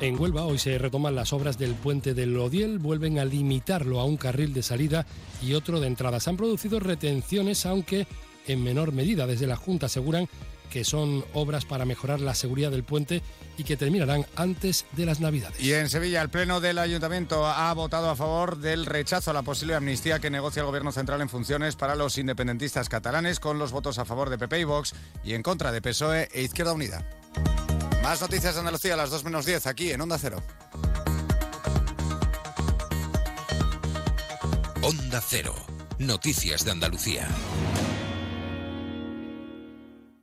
En 0.00 0.20
Huelva 0.20 0.44
hoy 0.44 0.60
se 0.60 0.78
retoman 0.78 1.16
las 1.16 1.32
obras 1.32 1.58
del 1.58 1.74
puente 1.74 2.14
del 2.14 2.38
Odiel, 2.38 2.78
vuelven 2.78 3.18
a 3.18 3.24
limitarlo 3.24 3.98
a 3.98 4.04
un 4.04 4.16
carril 4.16 4.54
de 4.54 4.62
salida 4.62 5.04
y 5.42 5.54
otro 5.54 5.80
de 5.80 5.88
entrada. 5.88 6.20
Se 6.20 6.30
han 6.30 6.36
producido 6.36 6.78
retenciones, 6.78 7.66
aunque 7.66 8.06
en 8.46 8.62
menor 8.62 8.92
medida. 8.92 9.26
Desde 9.26 9.46
la 9.46 9.56
Junta 9.56 9.86
aseguran 9.86 10.28
que 10.70 10.84
son 10.84 11.24
obras 11.34 11.64
para 11.66 11.84
mejorar 11.84 12.20
la 12.20 12.34
seguridad 12.34 12.70
del 12.70 12.84
puente 12.84 13.22
y 13.58 13.64
que 13.64 13.76
terminarán 13.76 14.24
antes 14.36 14.86
de 14.92 15.04
las 15.04 15.20
Navidades. 15.20 15.60
Y 15.60 15.74
en 15.74 15.90
Sevilla, 15.90 16.22
el 16.22 16.30
Pleno 16.30 16.60
del 16.60 16.78
Ayuntamiento 16.78 17.46
ha 17.46 17.72
votado 17.74 18.08
a 18.08 18.16
favor 18.16 18.58
del 18.58 18.86
rechazo 18.86 19.30
a 19.30 19.34
la 19.34 19.42
posible 19.42 19.74
amnistía 19.74 20.18
que 20.18 20.30
negocia 20.30 20.60
el 20.60 20.66
Gobierno 20.66 20.92
Central 20.92 21.20
en 21.20 21.28
funciones 21.28 21.76
para 21.76 21.94
los 21.94 22.16
independentistas 22.16 22.88
catalanes, 22.88 23.40
con 23.40 23.58
los 23.58 23.72
votos 23.72 23.98
a 23.98 24.04
favor 24.04 24.30
de 24.30 24.38
PP 24.38 24.60
y 24.60 24.64
Vox 24.64 24.94
y 25.22 25.34
en 25.34 25.42
contra 25.42 25.72
de 25.72 25.82
PSOE 25.82 26.28
e 26.32 26.42
Izquierda 26.42 26.72
Unida. 26.72 27.04
Más 28.02 28.20
noticias 28.20 28.54
de 28.54 28.60
Andalucía 28.60 28.94
a 28.94 28.96
las 28.96 29.10
2 29.10 29.24
menos 29.24 29.44
10 29.44 29.66
aquí 29.66 29.90
en 29.90 30.00
Onda 30.00 30.18
Cero. 30.18 30.42
Onda 34.82 35.20
Cero. 35.20 35.54
Noticias 35.98 36.64
de 36.64 36.70
Andalucía. 36.70 37.28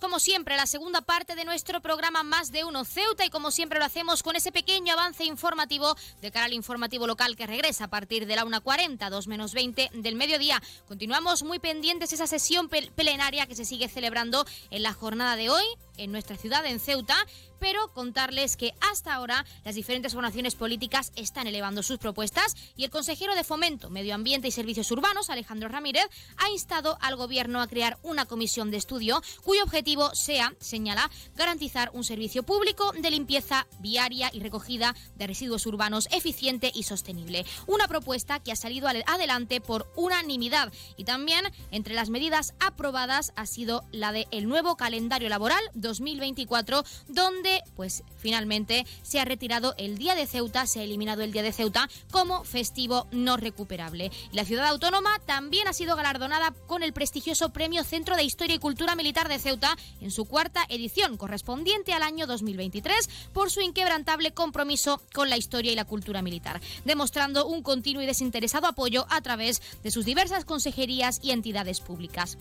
Como 0.00 0.20
siempre, 0.20 0.56
la 0.56 0.66
segunda 0.66 1.00
parte 1.00 1.34
de 1.34 1.44
nuestro 1.44 1.80
programa 1.80 2.22
Más 2.22 2.52
de 2.52 2.64
Uno 2.64 2.84
Ceuta 2.84 3.24
y 3.24 3.30
como 3.30 3.50
siempre 3.50 3.78
lo 3.78 3.84
hacemos 3.84 4.22
con 4.22 4.36
ese 4.36 4.52
pequeño 4.52 4.92
avance 4.92 5.24
informativo 5.24 5.96
de 6.20 6.30
cara 6.30 6.46
al 6.46 6.52
informativo 6.52 7.06
local 7.06 7.36
que 7.36 7.46
regresa 7.46 7.84
a 7.84 7.88
partir 7.88 8.26
de 8.26 8.36
la 8.36 8.44
1.40, 8.44 9.10
2 9.10 9.26
menos 9.26 9.54
20 9.54 9.90
del 9.94 10.14
mediodía. 10.14 10.62
Continuamos 10.86 11.42
muy 11.42 11.58
pendientes 11.58 12.12
esa 12.12 12.26
sesión 12.26 12.68
plenaria 12.68 13.46
que 13.46 13.56
se 13.56 13.64
sigue 13.64 13.88
celebrando 13.88 14.46
en 14.70 14.82
la 14.82 14.92
jornada 14.92 15.34
de 15.34 15.50
hoy 15.50 15.64
en 15.98 16.12
nuestra 16.12 16.36
ciudad, 16.36 16.64
en 16.66 16.80
Ceuta, 16.80 17.16
pero 17.58 17.92
contarles 17.92 18.56
que 18.56 18.72
hasta 18.80 19.14
ahora 19.14 19.44
las 19.64 19.74
diferentes 19.74 20.14
formaciones 20.14 20.54
políticas 20.54 21.12
están 21.16 21.46
elevando 21.46 21.82
sus 21.82 21.98
propuestas 21.98 22.56
y 22.76 22.84
el 22.84 22.90
consejero 22.90 23.34
de 23.34 23.44
Fomento, 23.44 23.90
Medio 23.90 24.14
Ambiente 24.14 24.48
y 24.48 24.52
Servicios 24.52 24.90
Urbanos, 24.90 25.30
Alejandro 25.30 25.68
Ramírez, 25.68 26.04
ha 26.36 26.50
instado 26.50 26.96
al 27.00 27.16
gobierno 27.16 27.60
a 27.60 27.66
crear 27.66 27.98
una 28.02 28.26
comisión 28.26 28.70
de 28.70 28.76
estudio 28.76 29.20
cuyo 29.42 29.64
objetivo 29.64 30.14
sea, 30.14 30.54
señala, 30.60 31.10
garantizar 31.36 31.90
un 31.92 32.04
servicio 32.04 32.42
público 32.42 32.92
de 32.92 33.10
limpieza 33.10 33.66
viaria 33.80 34.30
y 34.32 34.40
recogida 34.40 34.94
de 35.16 35.26
residuos 35.26 35.66
urbanos 35.66 36.08
eficiente 36.12 36.70
y 36.74 36.84
sostenible. 36.84 37.44
Una 37.66 37.88
propuesta 37.88 38.40
que 38.40 38.52
ha 38.52 38.56
salido 38.56 38.88
adelante 38.88 39.60
por 39.60 39.90
unanimidad 39.96 40.72
y 40.96 41.04
también 41.04 41.44
entre 41.70 41.94
las 41.94 42.10
medidas 42.10 42.54
aprobadas 42.60 43.32
ha 43.36 43.46
sido 43.46 43.84
la 43.92 44.12
del 44.12 44.28
el 44.30 44.48
nuevo 44.48 44.76
calendario 44.76 45.28
laboral 45.28 45.62
2024, 45.88 46.84
donde 47.08 47.62
pues 47.76 48.04
finalmente 48.16 48.86
se 49.02 49.20
ha 49.20 49.24
retirado 49.24 49.74
el 49.78 49.98
Día 49.98 50.14
de 50.14 50.26
Ceuta, 50.26 50.66
se 50.66 50.80
ha 50.80 50.84
eliminado 50.84 51.22
el 51.22 51.32
Día 51.32 51.42
de 51.42 51.52
Ceuta 51.52 51.88
como 52.10 52.44
festivo 52.44 53.08
no 53.10 53.36
recuperable. 53.36 54.10
la 54.32 54.44
ciudad 54.44 54.66
autónoma 54.66 55.18
también 55.26 55.66
ha 55.68 55.72
sido 55.72 55.96
galardonada 55.96 56.54
con 56.66 56.82
el 56.82 56.92
prestigioso 56.92 57.50
Premio 57.50 57.84
Centro 57.84 58.16
de 58.16 58.24
Historia 58.24 58.56
y 58.56 58.58
Cultura 58.58 58.94
Militar 58.94 59.28
de 59.28 59.38
Ceuta 59.38 59.76
en 60.00 60.10
su 60.10 60.24
cuarta 60.24 60.64
edición, 60.68 61.16
correspondiente 61.16 61.92
al 61.92 62.02
año 62.02 62.26
2023, 62.26 63.08
por 63.32 63.50
su 63.50 63.60
inquebrantable 63.60 64.32
compromiso 64.32 65.00
con 65.12 65.30
la 65.30 65.36
historia 65.36 65.72
y 65.72 65.76
la 65.76 65.84
cultura 65.84 66.22
militar, 66.22 66.60
demostrando 66.84 67.46
un 67.46 67.62
continuo 67.62 68.02
y 68.02 68.06
desinteresado 68.06 68.66
apoyo 68.66 69.06
a 69.08 69.20
través 69.22 69.62
de 69.82 69.90
sus 69.90 70.04
diversas 70.04 70.44
consejerías 70.44 71.20
y 71.22 71.30
entidades 71.30 71.80
públicas. 71.80 72.36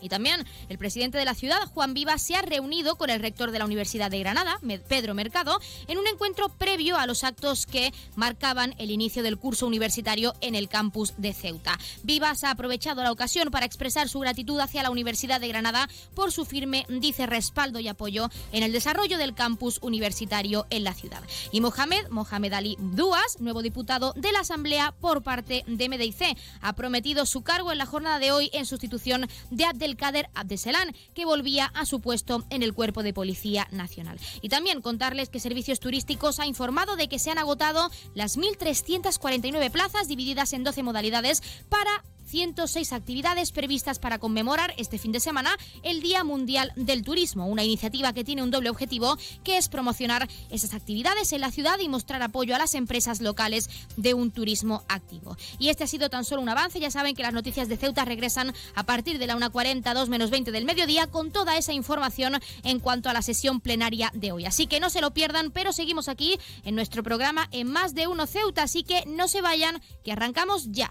Y 0.00 0.08
también 0.08 0.44
el 0.68 0.78
presidente 0.78 1.18
de 1.18 1.24
la 1.24 1.34
ciudad, 1.34 1.58
Juan 1.74 1.94
Viva, 1.94 2.18
se 2.18 2.36
ha 2.36 2.42
reunido 2.42 2.96
con 2.96 3.10
el 3.10 3.20
rector 3.20 3.50
de 3.50 3.58
la 3.58 3.64
Universidad 3.64 4.10
de 4.10 4.20
Granada, 4.20 4.58
Pedro 4.88 5.14
Mercado, 5.14 5.60
en 5.88 5.98
un 5.98 6.06
encuentro 6.06 6.48
previo 6.48 6.96
a 6.96 7.06
los 7.06 7.24
actos 7.24 7.66
que 7.66 7.92
marcaban 8.14 8.74
el 8.78 8.90
inicio 8.90 9.22
del 9.22 9.38
curso 9.38 9.66
universitario 9.66 10.34
en 10.40 10.54
el 10.54 10.68
campus 10.68 11.14
de 11.16 11.32
Ceuta. 11.32 11.78
Vivas 12.02 12.44
ha 12.44 12.50
aprovechado 12.50 13.02
la 13.02 13.12
ocasión 13.12 13.50
para 13.50 13.66
expresar 13.66 14.08
su 14.08 14.20
gratitud 14.20 14.58
hacia 14.60 14.82
la 14.82 14.90
Universidad 14.90 15.40
de 15.40 15.48
Granada 15.48 15.88
por 16.14 16.32
su 16.32 16.44
firme, 16.44 16.86
dice, 16.88 17.26
respaldo 17.26 17.80
y 17.80 17.88
apoyo 17.88 18.30
en 18.52 18.62
el 18.62 18.72
desarrollo 18.72 19.18
del 19.18 19.34
campus 19.34 19.78
universitario 19.82 20.66
en 20.70 20.84
la 20.84 20.94
ciudad. 20.94 21.22
Y 21.52 21.60
Mohamed, 21.60 22.08
Mohamed 22.10 22.52
Ali 22.52 22.76
Duas, 22.78 23.40
nuevo 23.40 23.62
diputado 23.62 24.12
de 24.16 24.32
la 24.32 24.40
Asamblea 24.40 24.92
por 25.00 25.22
parte 25.22 25.64
de 25.66 25.88
MDIC, 25.88 26.36
ha 26.60 26.72
prometido 26.74 27.26
su 27.26 27.42
cargo 27.42 27.72
en 27.72 27.78
la 27.78 27.86
jornada 27.86 28.18
de 28.18 28.32
hoy 28.32 28.50
en 28.52 28.66
sustitución 28.66 29.28
de 29.50 29.64
Abdel 29.64 29.85
Kader 29.94 30.28
Abdeselán, 30.34 30.96
que 31.14 31.24
volvía 31.24 31.66
a 31.66 31.86
su 31.86 32.00
puesto 32.00 32.44
en 32.50 32.64
el 32.64 32.74
Cuerpo 32.74 33.04
de 33.04 33.14
Policía 33.14 33.68
Nacional. 33.70 34.18
Y 34.42 34.48
también 34.48 34.82
contarles 34.82 35.28
que 35.28 35.38
Servicios 35.38 35.78
Turísticos 35.78 36.40
ha 36.40 36.46
informado 36.46 36.96
de 36.96 37.08
que 37.08 37.20
se 37.20 37.30
han 37.30 37.38
agotado 37.38 37.90
las 38.14 38.36
1.349 38.36 39.70
plazas 39.70 40.08
divididas 40.08 40.52
en 40.52 40.64
12 40.64 40.82
modalidades 40.82 41.42
para 41.68 42.02
106 42.26 42.92
actividades 42.92 43.52
previstas 43.52 43.98
para 43.98 44.18
conmemorar 44.18 44.74
este 44.76 44.98
fin 44.98 45.12
de 45.12 45.20
semana 45.20 45.56
el 45.82 46.00
Día 46.00 46.24
Mundial 46.24 46.72
del 46.76 47.02
Turismo, 47.02 47.46
una 47.46 47.64
iniciativa 47.64 48.12
que 48.12 48.24
tiene 48.24 48.42
un 48.42 48.50
doble 48.50 48.70
objetivo, 48.70 49.16
que 49.44 49.56
es 49.56 49.68
promocionar 49.68 50.28
esas 50.50 50.74
actividades 50.74 51.32
en 51.32 51.40
la 51.40 51.50
ciudad 51.50 51.78
y 51.78 51.88
mostrar 51.88 52.22
apoyo 52.22 52.54
a 52.54 52.58
las 52.58 52.74
empresas 52.74 53.20
locales 53.20 53.70
de 53.96 54.14
un 54.14 54.30
turismo 54.30 54.82
activo. 54.88 55.36
Y 55.58 55.68
este 55.68 55.84
ha 55.84 55.86
sido 55.86 56.10
tan 56.10 56.24
solo 56.24 56.42
un 56.42 56.48
avance, 56.48 56.80
ya 56.80 56.90
saben 56.90 57.14
que 57.14 57.22
las 57.22 57.32
noticias 57.32 57.68
de 57.68 57.76
Ceuta 57.76 58.04
regresan 58.04 58.52
a 58.74 58.82
partir 58.82 59.18
de 59.18 59.26
la 59.26 59.36
1.40, 59.36 59.94
2 59.94 60.08
menos 60.08 60.30
20 60.30 60.50
del 60.52 60.64
mediodía 60.64 61.06
con 61.06 61.30
toda 61.30 61.56
esa 61.56 61.72
información 61.72 62.40
en 62.64 62.80
cuanto 62.80 63.08
a 63.08 63.12
la 63.12 63.22
sesión 63.22 63.60
plenaria 63.60 64.10
de 64.14 64.32
hoy. 64.32 64.46
Así 64.46 64.66
que 64.66 64.80
no 64.80 64.90
se 64.90 65.00
lo 65.00 65.12
pierdan, 65.12 65.50
pero 65.50 65.72
seguimos 65.72 66.08
aquí 66.08 66.38
en 66.64 66.74
nuestro 66.74 67.02
programa 67.02 67.48
en 67.52 67.70
Más 67.70 67.94
de 67.94 68.06
Uno 68.06 68.26
Ceuta, 68.26 68.64
así 68.64 68.82
que 68.82 69.04
no 69.06 69.28
se 69.28 69.40
vayan, 69.40 69.80
que 70.04 70.12
arrancamos 70.12 70.72
ya. 70.72 70.90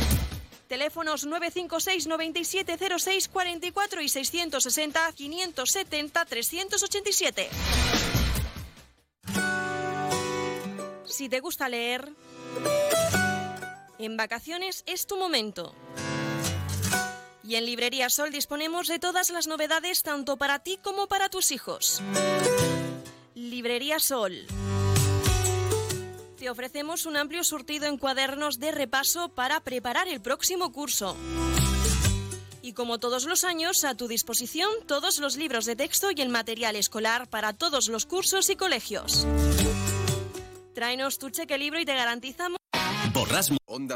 Teléfonos 0.71 1.25
956 1.25 2.07
9706 2.07 3.27
44 3.27 4.01
y 4.03 4.07
660 4.07 5.11
570 5.11 6.25
387. 6.25 7.49
Si 11.03 11.27
te 11.27 11.41
gusta 11.41 11.67
leer, 11.67 12.13
en 13.99 14.15
vacaciones 14.15 14.85
es 14.85 15.07
tu 15.07 15.17
momento. 15.17 15.75
Y 17.43 17.55
en 17.55 17.65
Librería 17.65 18.09
Sol 18.09 18.31
disponemos 18.31 18.87
de 18.87 18.97
todas 18.97 19.29
las 19.29 19.47
novedades 19.47 20.03
tanto 20.03 20.37
para 20.37 20.59
ti 20.59 20.79
como 20.81 21.07
para 21.07 21.27
tus 21.27 21.51
hijos. 21.51 22.01
Librería 23.35 23.99
Sol. 23.99 24.47
Te 26.41 26.49
ofrecemos 26.49 27.05
un 27.05 27.17
amplio 27.17 27.43
surtido 27.43 27.85
en 27.85 27.99
cuadernos 27.99 28.59
de 28.59 28.71
repaso 28.71 29.29
para 29.29 29.59
preparar 29.59 30.07
el 30.07 30.21
próximo 30.21 30.71
curso. 30.71 31.15
Y 32.63 32.73
como 32.73 32.97
todos 32.97 33.25
los 33.25 33.43
años, 33.43 33.83
a 33.83 33.93
tu 33.93 34.07
disposición 34.07 34.67
todos 34.87 35.19
los 35.19 35.37
libros 35.37 35.65
de 35.65 35.75
texto 35.75 36.09
y 36.09 36.19
el 36.19 36.29
material 36.29 36.75
escolar 36.75 37.29
para 37.29 37.53
todos 37.53 37.89
los 37.89 38.07
cursos 38.07 38.49
y 38.49 38.55
colegios. 38.55 39.27
Tráenos 40.73 41.19
tu 41.19 41.29
cheque 41.29 41.59
libro 41.59 41.79
y 41.79 41.85
te 41.85 41.93
garantizamos... 41.93 42.57
Borrasmo. 43.13 43.57
Onda. 43.67 43.95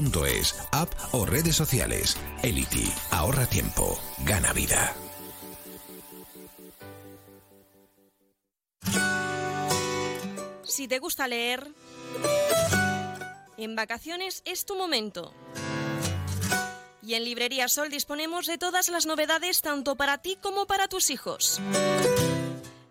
es, 0.25 0.55
app 0.71 0.93
o 1.11 1.25
redes 1.25 1.55
sociales. 1.55 2.17
Elity. 2.41 2.91
Ahorra 3.11 3.45
tiempo. 3.45 3.99
Gana 4.25 4.53
vida. 4.53 4.95
Si 10.63 10.87
te 10.87 10.99
gusta 10.99 11.27
leer, 11.27 11.67
en 13.57 13.75
vacaciones 13.75 14.41
es 14.45 14.65
tu 14.65 14.75
momento. 14.75 15.33
Y 17.03 17.15
en 17.15 17.25
Librería 17.25 17.67
Sol 17.67 17.89
disponemos 17.89 18.47
de 18.47 18.57
todas 18.57 18.89
las 18.89 19.05
novedades 19.05 19.61
tanto 19.61 19.95
para 19.95 20.19
ti 20.19 20.37
como 20.41 20.67
para 20.67 20.87
tus 20.87 21.09
hijos. 21.09 21.59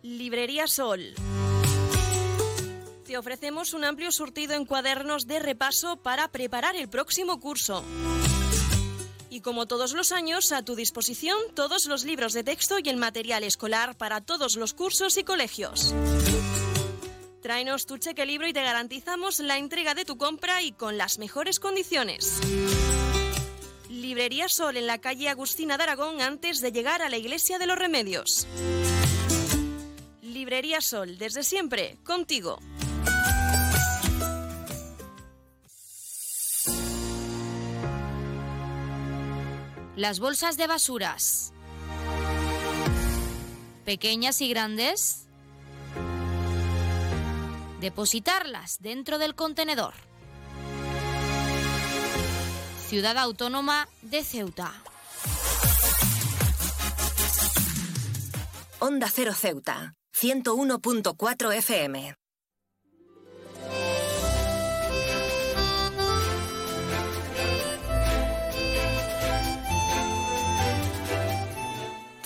Librería 0.03 0.67
Sol. 0.67 1.15
Te 3.11 3.19
ofrecemos 3.19 3.75
un 3.75 3.83
amplio 3.83 4.13
surtido 4.13 4.55
en 4.55 4.65
cuadernos 4.65 5.27
de 5.27 5.41
repaso 5.41 5.97
para 5.97 6.31
preparar 6.31 6.77
el 6.77 6.89
próximo 6.89 7.41
curso. 7.41 7.83
Y 9.29 9.41
como 9.41 9.67
todos 9.67 9.95
los 9.95 10.13
años, 10.13 10.53
a 10.53 10.65
tu 10.65 10.77
disposición 10.77 11.37
todos 11.57 11.87
los 11.87 12.05
libros 12.05 12.35
de 12.35 12.45
texto 12.45 12.77
y 12.79 12.89
el 12.89 12.99
material 12.99 13.43
escolar 13.43 13.97
para 13.97 14.21
todos 14.21 14.55
los 14.55 14.75
cursos 14.75 15.17
y 15.17 15.25
colegios. 15.25 15.93
Tráenos 17.43 17.85
tu 17.87 17.99
cheque 17.99 18.25
libro 18.25 18.47
y 18.47 18.53
te 18.53 18.63
garantizamos 18.63 19.41
la 19.41 19.59
entrega 19.59 19.97
de 19.97 20.05
tu 20.05 20.17
compra 20.17 20.63
y 20.63 20.71
con 20.71 20.97
las 20.97 21.19
mejores 21.19 21.59
condiciones. 21.59 22.39
Librería 23.89 24.49
Sol 24.49 24.77
en 24.77 24.87
la 24.87 24.99
calle 24.99 25.29
Agustina 25.29 25.77
de 25.79 25.83
Aragón 25.83 26.21
antes 26.21 26.61
de 26.61 26.71
llegar 26.71 27.03
a 27.03 27.09
la 27.09 27.19
Iglesia 27.19 27.59
de 27.59 27.67
los 27.67 27.77
Remedios. 27.77 28.47
Librería 30.23 30.81
Sol, 30.81 31.19
desde 31.19 31.43
siempre, 31.43 31.99
contigo. 32.05 32.61
Las 40.01 40.19
bolsas 40.19 40.57
de 40.57 40.67
basuras. 40.67 41.53
Pequeñas 43.85 44.41
y 44.41 44.49
grandes. 44.49 45.29
Depositarlas 47.83 48.79
dentro 48.81 49.19
del 49.19 49.35
contenedor. 49.35 49.93
Ciudad 52.89 53.19
Autónoma 53.19 53.91
de 54.01 54.25
Ceuta. 54.25 54.73
Onda 58.79 59.11
Cero 59.13 59.35
Ceuta, 59.35 59.97
101.4 60.19 61.53
FM. 61.57 62.20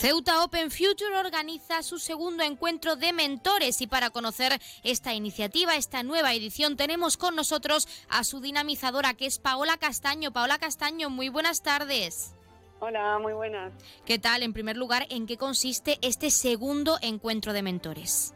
Ceuta 0.04 0.44
Open 0.44 0.70
Future 0.70 1.16
organiza 1.16 1.82
su 1.82 1.98
segundo 1.98 2.42
encuentro 2.42 2.94
de 2.94 3.14
mentores 3.14 3.80
y 3.80 3.86
para 3.86 4.10
conocer 4.10 4.52
esta 4.82 5.14
iniciativa, 5.14 5.76
esta 5.76 6.02
nueva 6.02 6.34
edición, 6.34 6.76
tenemos 6.76 7.16
con 7.16 7.34
nosotros 7.34 7.88
a 8.10 8.22
su 8.22 8.42
dinamizadora 8.42 9.14
que 9.14 9.24
es 9.24 9.38
Paola 9.38 9.78
Castaño. 9.78 10.30
Paola 10.30 10.58
Castaño, 10.58 11.08
muy 11.08 11.30
buenas 11.30 11.62
tardes. 11.62 12.34
Hola, 12.80 13.18
muy 13.18 13.32
buenas. 13.32 13.72
¿Qué 14.04 14.18
tal? 14.18 14.42
En 14.42 14.52
primer 14.52 14.76
lugar, 14.76 15.06
¿en 15.08 15.26
qué 15.26 15.38
consiste 15.38 15.98
este 16.02 16.28
segundo 16.28 16.98
encuentro 17.00 17.54
de 17.54 17.62
mentores? 17.62 18.34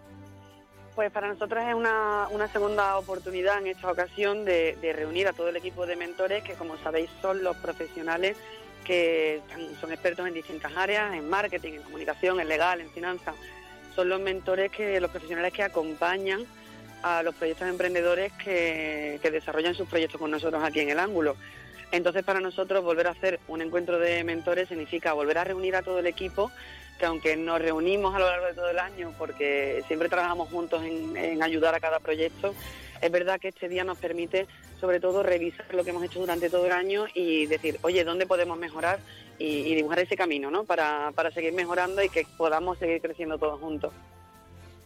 Pues 0.95 1.13
para 1.13 1.29
nosotros 1.29 1.63
es 1.69 1.75
una, 1.75 2.29
una 2.31 2.49
segunda 2.49 2.97
oportunidad 2.97 3.59
en 3.59 3.67
esta 3.67 3.93
ocasión 3.93 4.47
de, 4.47 4.79
de 4.81 4.95
reunir 4.95 5.29
a 5.29 5.35
todo 5.35 5.51
el 5.51 5.57
equipo 5.57 5.85
de 5.85 5.97
mentores 5.97 6.43
que, 6.45 6.55
como 6.55 6.79
sabéis, 6.79 7.11
son 7.21 7.45
los 7.45 7.59
profesionales 7.59 8.39
que 8.89 9.43
son 9.83 9.93
expertos 9.93 10.27
en 10.27 10.33
distintas 10.33 10.75
áreas, 10.75 11.13
en 11.13 11.29
marketing, 11.29 11.75
en 11.75 11.83
comunicación, 11.83 12.41
en 12.41 12.49
legal, 12.49 12.81
en 12.81 12.91
finanzas. 12.91 13.35
Son 13.95 14.09
los 14.09 14.19
mentores 14.19 14.73
que, 14.73 14.99
los 14.99 15.11
profesionales 15.11 15.53
que 15.53 15.63
acompañan 15.63 16.47
a 17.03 17.23
los 17.23 17.35
proyectos 17.35 17.69
emprendedores 17.69 18.33
que, 18.43 19.21
que 19.21 19.31
desarrollan 19.31 19.75
sus 19.75 19.87
proyectos 19.89 20.19
con 20.19 20.31
nosotros 20.31 20.65
aquí 20.65 20.81
en 20.81 20.89
el 20.89 20.99
ángulo. 20.99 21.37
Entonces, 21.93 22.25
para 22.25 22.41
nosotros, 22.41 22.83
volver 22.83 23.09
a 23.09 23.11
hacer 23.11 23.41
un 23.47 23.61
encuentro 23.61 23.99
de 23.99 24.25
mentores 24.25 24.69
significa 24.69 25.13
volver 25.13 25.37
a 25.37 25.45
reunir 25.45 25.77
a 25.77 25.83
todo 25.83 25.99
el 25.99 26.07
equipo, 26.07 26.51
que 26.99 27.05
aunque 27.05 27.37
nos 27.37 27.61
reunimos 27.61 28.15
a 28.15 28.21
lo 28.21 28.27
largo 28.27 28.47
de 28.47 28.55
todo 28.55 28.71
el 28.71 28.79
año, 28.79 29.13
porque 29.19 29.85
siempre 29.87 30.09
trabajamos 30.09 30.49
juntos 30.49 30.83
en, 30.83 31.15
en 31.15 31.43
ayudar 31.43 31.75
a 31.75 31.81
cada 31.81 32.01
proyecto, 32.01 32.55
es 33.01 33.11
verdad 33.11 33.41
que 33.41 33.49
este 33.49 33.69
día 33.69 33.85
nos 33.85 33.99
permite 33.99 34.47
sobre 34.81 35.01
todo 35.01 35.23
revisar 35.23 35.67
lo 35.75 35.85
que 35.85 35.91
hemos 35.91 36.05
hecho 36.05 36.21
durante 36.21 36.51
todo 36.51 36.67
el 36.67 36.73
año 36.73 37.07
y 37.15 37.47
decir, 37.47 37.79
oye, 37.83 38.05
¿dónde 38.05 38.27
podemos 38.27 38.59
mejorar? 38.59 39.01
Y, 39.41 39.75
dibujar 39.75 40.01
ese 40.01 40.17
camino, 40.17 40.51
¿no? 40.51 40.65
Para, 40.65 41.13
para 41.15 41.31
seguir 41.31 41.53
mejorando 41.53 42.03
y 42.03 42.09
que 42.09 42.27
podamos 42.37 42.77
seguir 42.79 43.01
creciendo 43.01 43.39
todos 43.39 43.61
juntos. 43.61 43.93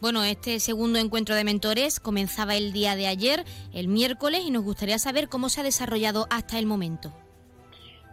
Bueno, 0.03 0.25
este 0.25 0.61
segundo 0.61 0.99
encuentro 0.99 1.35
de 1.35 1.45
mentores 1.45 2.01
comenzaba 2.01 2.57
el 2.57 2.73
día 2.73 2.97
de 2.97 3.07
ayer, 3.07 3.45
el 3.73 3.89
miércoles, 3.89 4.43
y 4.45 4.51
nos 4.51 4.65
gustaría 4.65 4.99
saber 4.99 5.29
cómo 5.29 5.49
se 5.49 5.61
ha 5.61 5.65
desarrollado 5.65 6.27
hasta 6.29 6.59
el 6.59 6.67
momento. 6.67 7.15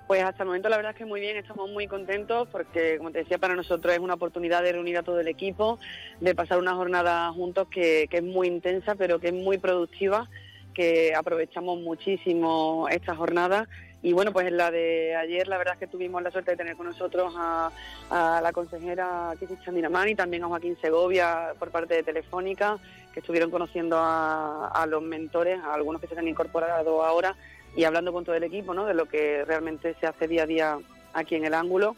Pues 0.09 0.23
hasta 0.23 0.41
el 0.41 0.47
momento 0.47 0.69
la 0.69 0.77
verdad 0.77 0.93
es 0.93 0.97
que 0.97 1.05
muy 1.05 1.21
bien, 1.21 1.37
estamos 1.37 1.69
muy 1.69 1.85
contentos 1.85 2.47
porque, 2.51 2.97
como 2.97 3.11
te 3.11 3.19
decía, 3.19 3.37
para 3.37 3.55
nosotros 3.55 3.93
es 3.93 3.99
una 3.99 4.15
oportunidad 4.15 4.63
de 4.63 4.71
reunir 4.71 4.97
a 4.97 5.03
todo 5.03 5.19
el 5.19 5.27
equipo, 5.27 5.77
de 6.19 6.33
pasar 6.33 6.57
una 6.57 6.73
jornada 6.73 7.31
juntos 7.31 7.67
que, 7.67 8.07
que 8.09 8.17
es 8.17 8.23
muy 8.23 8.47
intensa, 8.47 8.95
pero 8.95 9.19
que 9.19 9.27
es 9.27 9.35
muy 9.35 9.59
productiva, 9.59 10.27
que 10.73 11.13
aprovechamos 11.13 11.79
muchísimo 11.81 12.87
esta 12.89 13.15
jornada. 13.15 13.67
Y 14.01 14.13
bueno, 14.13 14.33
pues 14.33 14.47
en 14.47 14.57
la 14.57 14.71
de 14.71 15.15
ayer 15.15 15.47
la 15.47 15.59
verdad 15.59 15.75
es 15.75 15.79
que 15.81 15.85
tuvimos 15.85 16.23
la 16.23 16.31
suerte 16.31 16.51
de 16.51 16.57
tener 16.57 16.75
con 16.75 16.87
nosotros 16.87 17.31
a, 17.37 17.69
la 18.09 18.51
consejera 18.51 19.35
Kiki 19.39 19.57
Chandiramani 19.63 20.13
y 20.13 20.15
también 20.15 20.43
a 20.43 20.47
Joaquín 20.47 20.75
Segovia 20.81 21.53
por 21.59 21.69
parte 21.69 21.93
de 21.93 22.01
Telefónica, 22.01 22.79
que 23.13 23.19
estuvieron 23.19 23.51
conociendo 23.51 23.97
a, 23.99 24.85
los 24.89 25.03
mentores, 25.03 25.59
a 25.59 25.75
algunos 25.75 26.01
que 26.01 26.07
se 26.07 26.17
han 26.17 26.27
incorporado 26.27 27.03
ahora 27.03 27.35
y 27.75 27.83
hablando 27.83 28.13
con 28.13 28.25
todo 28.25 28.35
el 28.35 28.43
equipo 28.43 28.73
¿no? 28.73 28.85
de 28.85 28.93
lo 28.93 29.05
que 29.05 29.45
realmente 29.45 29.95
se 29.99 30.07
hace 30.07 30.27
día 30.27 30.43
a 30.43 30.47
día 30.47 30.77
aquí 31.13 31.35
en 31.35 31.45
el 31.45 31.53
ángulo. 31.53 31.95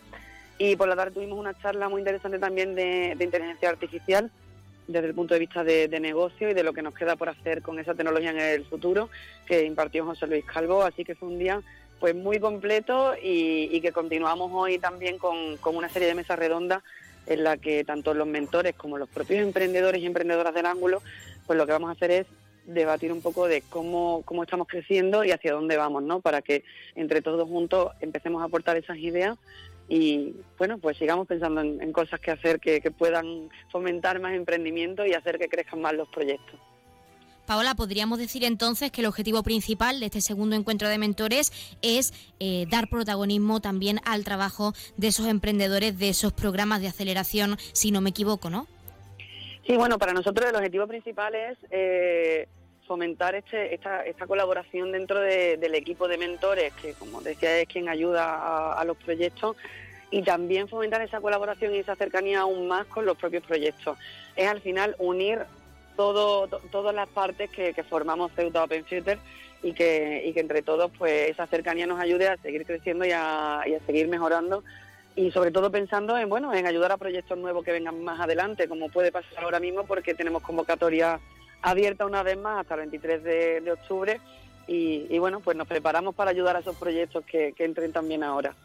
Y 0.58 0.76
por 0.76 0.88
la 0.88 0.96
tarde 0.96 1.12
tuvimos 1.12 1.40
una 1.40 1.58
charla 1.60 1.90
muy 1.90 2.02
interesante 2.02 2.38
también 2.38 2.76
de, 2.76 3.18
inteligencia 3.20 3.70
artificial 3.70 4.30
desde 4.88 5.08
el 5.08 5.16
punto 5.16 5.34
de 5.34 5.40
vista 5.40 5.64
de, 5.64 5.88
negocio 6.00 6.50
y 6.50 6.54
de 6.54 6.64
lo 6.64 6.74
que 6.74 6.82
nos 6.82 6.94
queda 6.94 7.16
por 7.16 7.30
hacer 7.30 7.62
con 7.62 7.80
esa 7.80 7.96
tecnología 7.96 8.32
en 8.32 8.40
el 8.40 8.66
futuro 8.66 9.10
que 9.46 9.64
impartió 9.64 10.06
José 10.06 10.28
Luis 10.28 10.46
Calvo. 10.46 10.84
Así 10.84 11.04
que 11.04 11.16
fue 11.16 11.30
un 11.30 11.40
día 11.40 11.62
pues 12.00 12.16
muy 12.16 12.40
completo 12.40 13.14
y, 13.22 13.80
que 13.82 13.92
continuamos 13.92 14.52
hoy 14.54 14.80
también 14.80 15.18
con, 15.18 15.58
una 15.64 15.90
serie 15.90 16.08
de 16.08 16.16
mesas 16.16 16.38
redondas 16.38 16.84
en 17.28 17.44
la 17.44 17.58
que 17.58 17.84
tanto 17.84 18.14
los 18.14 18.28
mentores 18.28 18.76
como 18.76 18.98
los 18.98 19.08
propios 19.08 19.42
emprendedores 19.42 20.02
y 20.02 20.08
emprendedoras 20.08 20.54
del 20.54 20.66
ángulo, 20.66 21.02
pues 21.48 21.58
lo 21.58 21.66
que 21.66 21.72
vamos 21.72 21.90
a 21.90 21.94
hacer 21.94 22.12
es 22.12 22.28
debatir 22.66 23.12
un 23.12 23.22
poco 23.22 23.48
de 23.48 23.62
cómo, 23.62 24.22
cómo 24.26 24.44
estamos 24.44 24.68
creciendo 24.68 25.24
y 25.24 25.32
hacia 25.32 25.54
dónde 25.54 25.78
vamos, 25.78 26.04
¿no? 26.04 26.22
Para 26.22 26.42
que 26.42 26.64
entre 26.96 27.22
todos 27.22 27.48
juntos 27.48 27.92
empecemos 28.02 28.42
a 28.42 28.46
aportar 28.46 28.78
esas 28.78 28.98
ideas 28.98 29.38
y, 29.90 30.36
bueno, 30.58 30.78
pues 30.78 30.98
sigamos 30.98 31.28
pensando 31.28 31.62
en, 31.62 31.92
cosas 31.92 32.20
que 32.20 32.32
hacer 32.32 32.60
que 32.60 32.80
puedan 32.92 33.50
fomentar 33.72 34.22
más 34.22 34.34
emprendimiento 34.34 35.06
y 35.06 35.14
hacer 35.14 35.38
que 35.38 35.50
crezcan 35.50 35.82
más 35.82 35.94
los 35.94 36.08
proyectos. 36.10 36.60
Paola, 37.52 37.76
podríamos 37.76 38.18
decir 38.18 38.46
entonces 38.46 38.92
que 38.92 39.02
el 39.02 39.08
objetivo 39.08 39.44
principal 39.44 40.00
de 40.00 40.06
este 40.06 40.22
segundo 40.22 40.56
encuentro 40.56 40.88
de 40.88 40.98
mentores 40.98 41.52
es 41.82 42.14
eh, 42.40 42.66
dar 42.70 42.88
protagonismo 42.88 43.60
también 43.60 44.00
al 44.06 44.24
trabajo 44.24 44.74
de 44.96 45.08
esos 45.08 45.28
emprendedores, 45.28 46.00
de 46.00 46.08
esos 46.08 46.32
programas 46.32 46.80
de 46.80 46.88
aceleración, 46.88 47.58
si 47.74 47.92
no 47.92 48.00
me 48.00 48.12
equivoco, 48.12 48.50
¿no? 48.50 48.68
Sí, 49.66 49.78
bueno, 49.78 49.98
para 50.00 50.14
nosotros 50.14 50.50
el 50.50 50.56
objetivo 50.56 50.88
principal 50.88 51.36
es 51.36 51.58
eh, 51.70 52.48
fomentar 52.88 53.36
este, 53.36 53.74
esta, 53.76 54.28
colaboración 54.28 54.92
dentro 54.92 55.20
del 55.20 55.76
equipo 55.76 56.08
de 56.08 56.18
mentores, 56.18 56.74
que 56.74 56.94
como 56.94 57.22
decía 57.22 57.60
es 57.60 57.68
quien 57.68 57.90
ayuda 57.90 58.74
a 58.74 58.84
los 58.86 58.98
proyectos 58.98 59.56
y 60.12 60.24
también 60.24 60.68
fomentar 60.68 61.02
esa 61.02 61.22
colaboración 61.22 61.74
y 61.74 61.80
esa 61.80 61.96
cercanía 61.96 62.42
aún 62.42 62.68
más 62.68 62.86
con 62.88 63.06
los 63.06 63.18
propios 63.18 63.44
proyectos. 63.44 63.98
Es 64.36 64.48
al 64.48 64.62
final 64.62 64.96
unir 65.00 65.40
todo, 65.96 66.48
todas 66.48 66.94
las 66.94 67.08
partes 67.08 67.50
que, 67.50 67.74
formamos 67.84 68.32
Ceuta 68.34 68.64
Open 68.64 68.84
Future 68.84 69.18
y 69.64 69.74
que, 69.74 70.24
y 70.26 70.34
que 70.34 70.42
entre 70.42 70.62
todos 70.62 70.92
pues 70.98 71.30
esa 71.30 71.48
cercanía 71.48 71.88
nos 71.88 72.00
ayude 72.00 72.28
a 72.28 72.38
seguir 72.38 72.66
creciendo 72.66 73.06
y 73.06 73.12
a, 73.12 73.64
seguir 73.86 74.10
mejorando 74.10 74.64
y 75.16 75.32
sobre 75.32 75.52
todo 75.52 75.72
pensando 75.72 76.18
en 76.18 76.30
bueno 76.30 76.54
en 76.54 76.66
ayudar 76.66 76.92
a 76.92 76.98
proyectos 76.98 77.38
nuevos 77.38 77.64
que 77.66 77.72
vengan 77.72 78.04
más 78.04 78.20
adelante 78.20 78.68
como 78.68 78.90
puede 78.90 79.12
pasar 79.12 79.44
ahora 79.44 79.60
mismo 79.60 79.86
porque 79.86 80.14
tenemos 80.14 80.42
convocatoria 80.42 81.20
abierta 81.62 82.06
una 82.06 82.24
vez 82.24 82.38
más 82.38 82.62
hasta 82.62 82.76
el 82.76 82.82
23 82.82 83.24
de, 83.24 83.72
octubre 83.72 84.20
y, 84.68 85.20
bueno 85.20 85.42
pues 85.42 85.58
nos 85.58 85.68
preparamos 85.68 86.16
para 86.16 86.32
ayudar 86.32 86.56
a 86.56 86.60
esos 86.60 86.78
proyectos 86.78 87.26
que 87.26 87.54
entren 87.58 87.92
también 87.92 88.24
ahora 88.24 88.56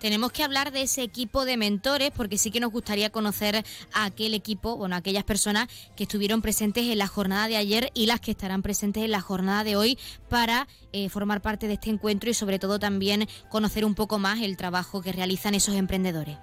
tenemos 0.00 0.32
que 0.32 0.42
hablar 0.42 0.72
de 0.72 0.82
ese 0.82 1.02
equipo 1.02 1.44
de 1.44 1.56
mentores 1.56 2.10
porque 2.10 2.38
sí 2.38 2.50
que 2.50 2.58
nos 2.58 2.72
gustaría 2.72 3.10
conocer 3.10 3.62
a 3.92 4.04
aquel 4.06 4.34
equipo, 4.34 4.76
bueno, 4.76 4.96
aquellas 4.96 5.24
personas 5.24 5.68
que 5.96 6.04
estuvieron 6.04 6.42
presentes 6.42 6.84
en 6.86 6.98
la 6.98 7.06
jornada 7.06 7.46
de 7.46 7.56
ayer 7.56 7.90
y 7.94 8.06
las 8.06 8.20
que 8.20 8.32
estarán 8.32 8.62
presentes 8.62 9.04
en 9.04 9.10
la 9.10 9.20
jornada 9.20 9.62
de 9.62 9.76
hoy 9.76 9.98
para 10.28 10.66
eh, 10.92 11.08
formar 11.08 11.42
parte 11.42 11.68
de 11.68 11.74
este 11.74 11.90
encuentro 11.90 12.30
y 12.30 12.34
sobre 12.34 12.58
todo 12.58 12.78
también 12.78 13.26
conocer 13.48 13.84
un 13.84 13.94
poco 13.94 14.18
más 14.18 14.40
el 14.40 14.56
trabajo 14.56 15.02
que 15.02 15.12
realizan 15.12 15.54
esos 15.54 15.76
emprendedores. 15.76 16.38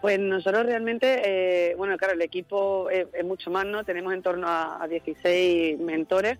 Pues 0.00 0.18
nosotros 0.18 0.64
realmente, 0.64 1.22
eh, 1.24 1.74
bueno, 1.74 1.96
claro, 1.98 2.14
el 2.14 2.22
equipo 2.22 2.88
es, 2.88 3.06
mucho 3.24 3.50
más, 3.50 3.66
¿no? 3.66 3.84
Tenemos 3.84 4.14
en 4.14 4.22
torno 4.22 4.46
a, 4.48 4.86
16 4.88 5.78
mentores 5.80 6.38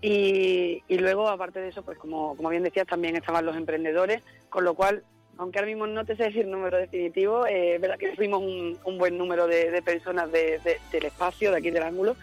y, 0.00 0.82
luego, 0.88 1.28
aparte 1.28 1.60
de 1.60 1.68
eso, 1.68 1.82
pues 1.82 1.98
como 1.98 2.36
bien 2.48 2.62
decías, 2.62 2.86
también 2.86 3.16
estaban 3.16 3.44
los 3.44 3.56
emprendedores, 3.56 4.22
con 4.48 4.64
lo 4.64 4.74
cual 4.74 5.02
aunque 5.38 5.58
ahora 5.58 5.68
mismo 5.68 5.86
no 5.86 6.04
te 6.04 6.16
sé 6.16 6.24
decir 6.24 6.46
número 6.46 6.78
definitivo, 6.78 7.46
eh, 7.46 7.76
es 7.76 7.80
verdad 7.80 7.98
que 7.98 8.14
fuimos 8.14 8.42
un, 8.42 8.98
buen 8.98 9.16
número 9.16 9.46
de, 9.46 9.82
personas 9.82 10.30
del 10.30 11.04
espacio, 11.04 11.50
de 11.50 11.58
aquí 11.58 11.70
del 11.70 11.82
ángulo, 11.82 12.16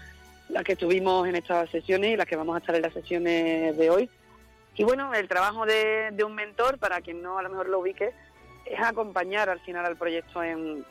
las 0.49 0.64
que 0.64 0.74
estuvimos 0.74 1.28
en 1.28 1.36
estas 1.36 1.70
sesiones 1.70 2.14
y 2.14 2.18
las 2.18 2.28
que 2.28 2.36
vamos 2.36 2.55
a 2.55 2.60
estar 2.60 2.76
en 2.76 2.82
las 2.82 2.93
sesiones 2.93 3.78
de 3.78 3.89
hoy. 3.89 4.10
Y 4.76 4.84
bueno, 4.84 5.14
el 5.14 5.28
trabajo 5.28 5.66
de, 5.66 6.16
un 6.26 6.36
mentor, 6.36 6.78
para 6.78 7.01
quien 7.01 7.22
no 7.22 7.38
a 7.38 7.43
lo 7.43 7.49
mejor 7.49 7.68
lo 7.68 7.80
ubique, 7.80 8.12
es 8.66 8.80
acompañar 8.80 9.49
al 9.49 9.60
final 9.60 9.86
al 9.86 9.97
proyecto 9.97 10.41
en, 10.43 10.86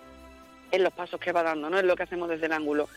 los 0.71 0.93
pasos 0.93 1.19
que 1.19 1.33
va 1.33 1.43
dando, 1.43 1.71
¿no? 1.71 1.79
Es 1.79 1.85
lo 1.85 1.97
que 1.97 2.03
hacemos 2.03 2.29
desde 2.29 2.47
el 2.47 2.53
ángulo. 2.53 2.89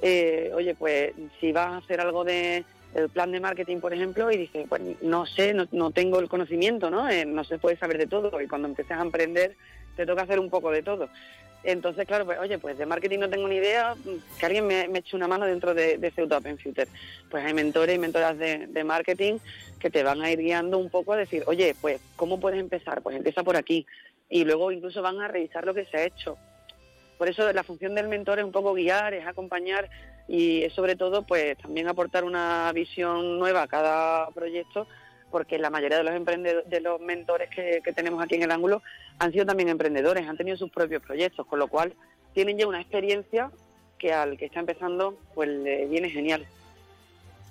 Eh, 0.00 0.52
oye, 0.54 0.74
pues 0.74 1.12
si 1.40 1.50
vas 1.50 1.66
a 1.66 1.76
hacer 1.78 2.00
algo 2.00 2.22
de 2.22 2.64
el 2.96 3.10
plan 3.10 3.30
de 3.30 3.40
marketing, 3.40 3.78
por 3.78 3.92
ejemplo, 3.92 4.30
y 4.30 4.38
dice, 4.38 4.64
pues 4.68 4.80
no 5.02 5.26
sé, 5.26 5.54
no, 5.54 5.90
tengo 5.90 6.18
el 6.18 6.28
conocimiento, 6.28 6.90
¿no? 6.90 7.08
Eh, 7.08 7.26
no 7.26 7.44
se 7.44 7.58
puede 7.58 7.76
saber 7.76 7.98
de 7.98 8.06
todo 8.06 8.40
y 8.40 8.48
cuando 8.48 8.68
empiezas 8.68 8.98
a 8.98 9.02
emprender 9.02 9.54
te 9.96 10.06
toca 10.06 10.22
hacer 10.22 10.40
un 10.40 10.48
poco 10.48 10.70
de 10.70 10.82
todo. 10.82 11.08
Entonces, 11.62 12.06
claro, 12.06 12.24
pues 12.24 12.38
oye, 12.38 12.58
pues 12.58 12.78
de 12.78 12.86
marketing 12.86 13.18
no 13.18 13.28
tengo 13.28 13.48
ni 13.48 13.56
idea, 13.56 13.94
que 14.38 14.46
alguien 14.46 14.66
me, 14.66 14.86
eche 14.94 15.16
una 15.16 15.28
mano 15.28 15.46
dentro 15.46 15.74
de, 15.74 15.98
de 15.98 16.10
Ceuta 16.10 16.38
Open 16.38 16.58
Future. 16.58 16.88
Pues 17.30 17.44
hay 17.44 17.52
mentores 17.52 17.96
y 17.96 17.98
mentoras 17.98 18.38
de, 18.38 18.66
de, 18.66 18.84
marketing 18.84 19.38
que 19.78 19.90
te 19.90 20.02
van 20.02 20.22
a 20.22 20.30
ir 20.30 20.38
guiando 20.38 20.78
un 20.78 20.88
poco 20.88 21.12
a 21.12 21.16
decir, 21.16 21.42
oye, 21.46 21.74
pues, 21.80 22.00
¿cómo 22.14 22.40
puedes 22.40 22.60
empezar? 22.60 23.02
Pues 23.02 23.16
empieza 23.16 23.42
por 23.42 23.56
aquí. 23.56 23.84
Y 24.30 24.44
luego 24.44 24.70
incluso 24.72 25.02
van 25.02 25.20
a 25.20 25.28
revisar 25.28 25.66
lo 25.66 25.74
que 25.74 25.84
se 25.84 25.96
ha 25.96 26.04
hecho. 26.04 26.38
Por 27.18 27.28
eso 27.28 27.52
la 27.52 27.64
función 27.64 27.94
del 27.94 28.08
mentor 28.08 28.38
es 28.38 28.44
un 28.44 28.52
poco 28.52 28.72
guiar, 28.72 29.12
es 29.14 29.26
acompañar 29.26 29.90
y 30.28 30.68
sobre 30.70 30.96
todo 30.96 31.22
pues 31.22 31.56
también 31.58 31.88
aportar 31.88 32.24
una 32.24 32.70
visión 32.72 33.38
nueva 33.38 33.62
a 33.62 33.68
cada 33.68 34.28
proyecto 34.30 34.86
porque 35.30 35.58
la 35.58 35.70
mayoría 35.70 35.98
de 35.98 36.04
los 36.04 36.14
emprendedores, 36.14 36.68
de 36.70 36.80
los 36.80 37.00
mentores 37.00 37.50
que, 37.50 37.92
tenemos 37.92 38.22
aquí 38.22 38.36
en 38.36 38.44
el 38.44 38.50
ángulo 38.50 38.82
han 39.18 39.32
sido 39.32 39.44
también 39.44 39.68
emprendedores, 39.68 40.26
han 40.26 40.36
tenido 40.36 40.56
sus 40.56 40.70
propios 40.70 41.02
proyectos, 41.02 41.46
con 41.46 41.58
lo 41.58 41.68
cual 41.68 41.94
tienen 42.32 42.58
ya 42.58 42.66
una 42.66 42.80
experiencia 42.80 43.50
que 43.98 44.12
al 44.12 44.36
que 44.36 44.46
está 44.46 44.60
empezando 44.60 45.18
pues 45.34 45.48
le 45.48 45.86
viene 45.86 46.10
genial. 46.10 46.46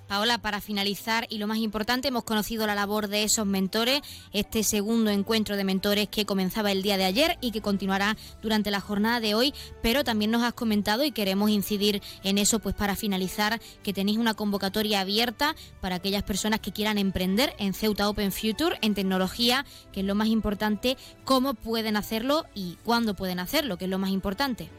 Paola, 0.08 0.38
para 0.38 0.60
finalizar 0.60 1.26
y 1.28 1.38
lo 1.38 1.46
más 1.46 1.58
importante, 1.58 2.08
hemos 2.08 2.24
conocido 2.24 2.66
la 2.66 2.74
labor 2.74 3.08
de 3.08 3.24
esos 3.24 3.46
mentores, 3.46 4.00
este 4.32 4.62
segundo 4.62 5.10
encuentro 5.10 5.56
de 5.56 5.64
mentores 5.64 6.08
que 6.08 6.24
comenzaba 6.24 6.70
el 6.70 6.82
día 6.82 6.96
de 6.96 7.04
ayer 7.04 7.38
y 7.40 7.50
que 7.50 7.60
continuará 7.60 8.16
durante 8.40 8.70
la 8.70 8.80
jornada 8.80 9.20
de 9.20 9.34
hoy, 9.34 9.52
pero 9.82 10.04
también 10.04 10.30
nos 10.30 10.44
has 10.44 10.52
comentado 10.52 11.04
y 11.04 11.10
queremos 11.10 11.50
incidir 11.50 12.02
en 12.22 12.38
eso 12.38 12.60
pues 12.60 12.74
para 12.74 12.94
finalizar 12.94 13.60
que 13.82 13.92
tenéis 13.92 14.18
una 14.18 14.34
convocatoria 14.34 15.00
abierta 15.00 15.56
para 15.80 15.96
aquellas 15.96 16.22
personas 16.22 16.60
que 16.60 16.72
quieran 16.72 16.98
emprender 16.98 17.54
en 17.58 17.74
Ceuta 17.74 18.08
Open 18.08 18.30
Future 18.30 18.78
en 18.82 18.94
tecnología, 18.94 19.66
que 19.92 20.00
es 20.00 20.06
lo 20.06 20.14
más 20.14 20.28
importante, 20.28 20.96
cómo 21.24 21.54
pueden 21.54 21.96
hacerlo 21.96 22.46
y 22.54 22.76
cuándo 22.84 23.14
pueden 23.14 23.40
hacerlo, 23.40 23.76
que 23.76 23.86
es 23.86 23.90
lo 23.90 23.98
más 23.98 24.10
importante. 24.10 24.70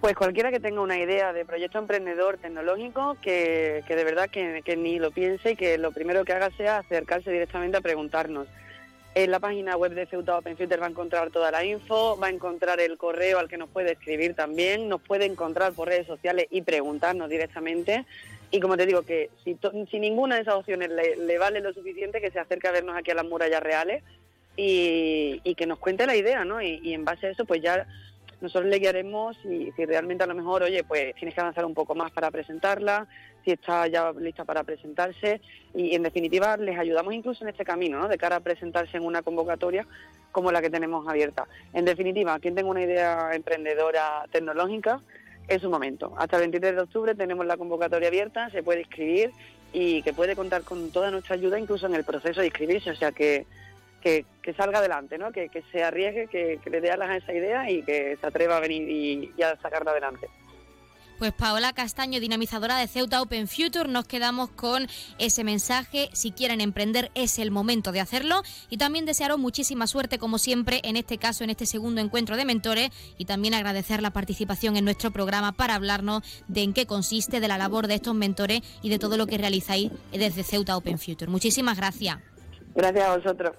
Pues 0.00 0.16
cualquiera 0.16 0.50
que 0.50 0.60
tenga 0.60 0.80
una 0.80 0.98
idea 0.98 1.34
de 1.34 1.44
proyecto 1.44 1.78
emprendedor 1.78 2.38
tecnológico, 2.38 3.18
que, 3.20 3.84
de 3.86 4.04
verdad 4.04 4.30
que, 4.30 4.76
ni 4.76 4.98
lo 4.98 5.10
piense 5.10 5.50
y 5.50 5.56
que 5.56 5.76
lo 5.76 5.92
primero 5.92 6.24
que 6.24 6.32
haga 6.32 6.50
sea 6.56 6.78
acercarse 6.78 7.30
directamente 7.30 7.76
a 7.76 7.82
preguntarnos. 7.82 8.48
En 9.14 9.30
la 9.30 9.40
página 9.40 9.76
web 9.76 9.92
de 9.92 10.06
Ceuta 10.06 10.38
Open 10.38 10.56
Future 10.56 10.80
va 10.80 10.86
a 10.86 10.90
encontrar 10.90 11.30
toda 11.30 11.50
la 11.50 11.64
info, 11.66 12.18
va 12.18 12.28
a 12.28 12.30
encontrar 12.30 12.80
el 12.80 12.96
correo 12.96 13.38
al 13.38 13.48
que 13.48 13.58
nos 13.58 13.68
puede 13.68 13.92
escribir 13.92 14.34
también, 14.34 14.88
nos 14.88 15.02
puede 15.02 15.26
encontrar 15.26 15.74
por 15.74 15.88
redes 15.88 16.06
sociales 16.06 16.46
y 16.48 16.62
preguntarnos 16.62 17.28
directamente. 17.28 18.06
Y 18.50 18.60
como 18.60 18.78
te 18.78 18.86
digo, 18.86 19.02
que 19.02 19.28
si, 19.44 19.58
si 19.90 19.98
ninguna 19.98 20.36
de 20.36 20.42
esas 20.42 20.54
opciones 20.54 20.90
le, 20.90 21.38
vale 21.38 21.60
lo 21.60 21.74
suficiente, 21.74 22.22
que 22.22 22.30
se 22.30 22.38
acerque 22.38 22.68
a 22.68 22.72
vernos 22.72 22.96
aquí 22.96 23.10
a 23.10 23.14
las 23.14 23.26
murallas 23.26 23.62
reales 23.62 24.02
y, 24.56 25.54
que 25.56 25.66
nos 25.66 25.78
cuente 25.78 26.06
la 26.06 26.16
idea, 26.16 26.46
¿no? 26.46 26.62
Y, 26.62 26.80
y 26.82 26.94
en 26.94 27.04
base 27.04 27.26
a 27.26 27.30
eso, 27.30 27.44
pues 27.44 27.60
ya 27.60 27.86
nosotros 28.40 28.70
le 28.70 28.78
guiaremos 28.78 29.36
y 29.44 29.72
si 29.72 29.84
realmente 29.84 30.24
a 30.24 30.26
lo 30.26 30.34
mejor, 30.34 30.62
oye, 30.62 30.82
pues 30.84 31.14
tienes 31.14 31.34
que 31.34 31.40
avanzar 31.40 31.64
un 31.64 31.74
poco 31.74 31.94
más 31.94 32.10
para 32.10 32.30
presentarla, 32.30 33.06
si 33.44 33.52
está 33.52 33.86
ya 33.86 34.12
lista 34.12 34.44
para 34.44 34.64
presentarse 34.64 35.40
y 35.74 35.94
en 35.94 36.02
definitiva 36.02 36.56
les 36.56 36.78
ayudamos 36.78 37.14
incluso 37.14 37.44
en 37.44 37.50
este 37.50 37.64
camino, 37.64 37.98
¿no? 37.98 38.08
De 38.08 38.18
cara 38.18 38.36
a 38.36 38.40
presentarse 38.40 38.96
en 38.96 39.04
una 39.04 39.22
convocatoria 39.22 39.86
como 40.32 40.52
la 40.52 40.62
que 40.62 40.70
tenemos 40.70 41.06
abierta. 41.08 41.46
En 41.72 41.84
definitiva, 41.84 42.38
quien 42.38 42.54
tenga 42.54 42.70
una 42.70 42.82
idea 42.82 43.30
emprendedora 43.34 44.24
tecnológica, 44.30 45.00
es 45.48 45.64
un 45.64 45.72
momento. 45.72 46.12
Hasta 46.16 46.36
el 46.36 46.42
23 46.42 46.76
de 46.76 46.82
octubre 46.82 47.14
tenemos 47.14 47.44
la 47.44 47.56
convocatoria 47.56 48.08
abierta, 48.08 48.50
se 48.50 48.62
puede 48.62 48.80
inscribir 48.80 49.32
y 49.72 50.02
que 50.02 50.12
puede 50.12 50.36
contar 50.36 50.62
con 50.62 50.90
toda 50.92 51.10
nuestra 51.10 51.34
ayuda 51.34 51.58
incluso 51.58 51.86
en 51.86 51.94
el 51.94 52.04
proceso 52.04 52.40
de 52.40 52.46
inscribirse, 52.46 52.90
o 52.90 52.96
sea 52.96 53.12
que 53.12 53.46
que, 54.00 54.24
salga 54.56 54.78
adelante, 54.78 55.18
¿no? 55.18 55.30
que, 55.32 55.50
se 55.70 55.82
arriesgue, 55.82 56.26
que, 56.26 56.70
le 56.70 56.80
dé 56.80 56.90
alas 56.90 57.10
a 57.10 57.16
esa 57.16 57.32
idea 57.32 57.70
y 57.70 57.82
que 57.82 58.16
se 58.20 58.26
atreva 58.26 58.56
a 58.56 58.60
venir 58.60 58.88
y, 58.88 59.42
a 59.42 59.56
sacarla 59.60 59.92
adelante. 59.92 60.28
Pues 61.18 61.32
Paola 61.34 61.74
Castaño, 61.74 62.18
dinamizadora 62.18 62.78
de 62.78 62.88
Ceuta 62.88 63.20
Open 63.20 63.46
Future, 63.46 63.90
nos 63.90 64.06
quedamos 64.06 64.48
con 64.48 64.86
ese 65.18 65.44
mensaje. 65.44 66.08
Si 66.14 66.32
quieren 66.32 66.62
emprender, 66.62 67.10
es 67.14 67.38
el 67.38 67.50
momento 67.50 67.92
de 67.92 68.00
hacerlo. 68.00 68.40
Y 68.70 68.78
también 68.78 69.04
desearos 69.04 69.38
muchísima 69.38 69.86
suerte, 69.86 70.18
como 70.18 70.38
siempre, 70.38 70.80
en 70.82 70.96
este 70.96 71.18
caso, 71.18 71.44
en 71.44 71.50
este 71.50 71.66
segundo 71.66 72.00
encuentro 72.00 72.38
de 72.38 72.46
mentores. 72.46 72.88
Y 73.18 73.26
también 73.26 73.52
agradecer 73.52 74.00
la 74.00 74.14
participación 74.14 74.78
en 74.78 74.86
nuestro 74.86 75.10
programa 75.10 75.52
para 75.52 75.74
hablarnos 75.74 76.22
de 76.48 76.62
en 76.62 76.72
qué 76.72 76.86
consiste, 76.86 77.38
de 77.38 77.48
la 77.48 77.58
labor 77.58 77.86
de 77.86 77.96
estos 77.96 78.14
mentores 78.14 78.62
y 78.80 78.88
de 78.88 78.98
todo 78.98 79.18
lo 79.18 79.26
que 79.26 79.36
realizáis 79.36 79.92
desde 80.12 80.42
Ceuta 80.42 80.74
Open 80.74 80.98
Future. 80.98 81.30
Muchísimas 81.30 81.76
gracias. 81.76 82.16
Gracias 82.74 83.04
a 83.04 83.16
vosotros. 83.16 83.56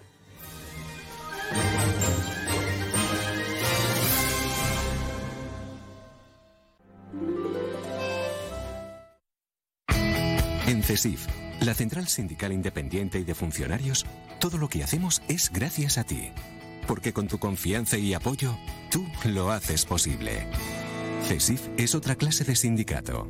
En 10.71 10.83
CESIF, 10.83 11.27
la 11.59 11.73
Central 11.73 12.07
Sindical 12.07 12.53
Independiente 12.53 13.19
y 13.19 13.23
de 13.23 13.35
Funcionarios, 13.35 14.05
todo 14.39 14.57
lo 14.57 14.69
que 14.69 14.83
hacemos 14.83 15.21
es 15.27 15.51
gracias 15.51 15.97
a 15.97 16.05
ti. 16.05 16.31
Porque 16.87 17.11
con 17.11 17.27
tu 17.27 17.39
confianza 17.39 17.97
y 17.97 18.13
apoyo, 18.13 18.57
tú 18.89 19.05
lo 19.25 19.51
haces 19.51 19.85
posible. 19.85 20.47
CESIF 21.27 21.67
es 21.77 21.93
otra 21.93 22.15
clase 22.15 22.45
de 22.45 22.55
sindicato. 22.55 23.29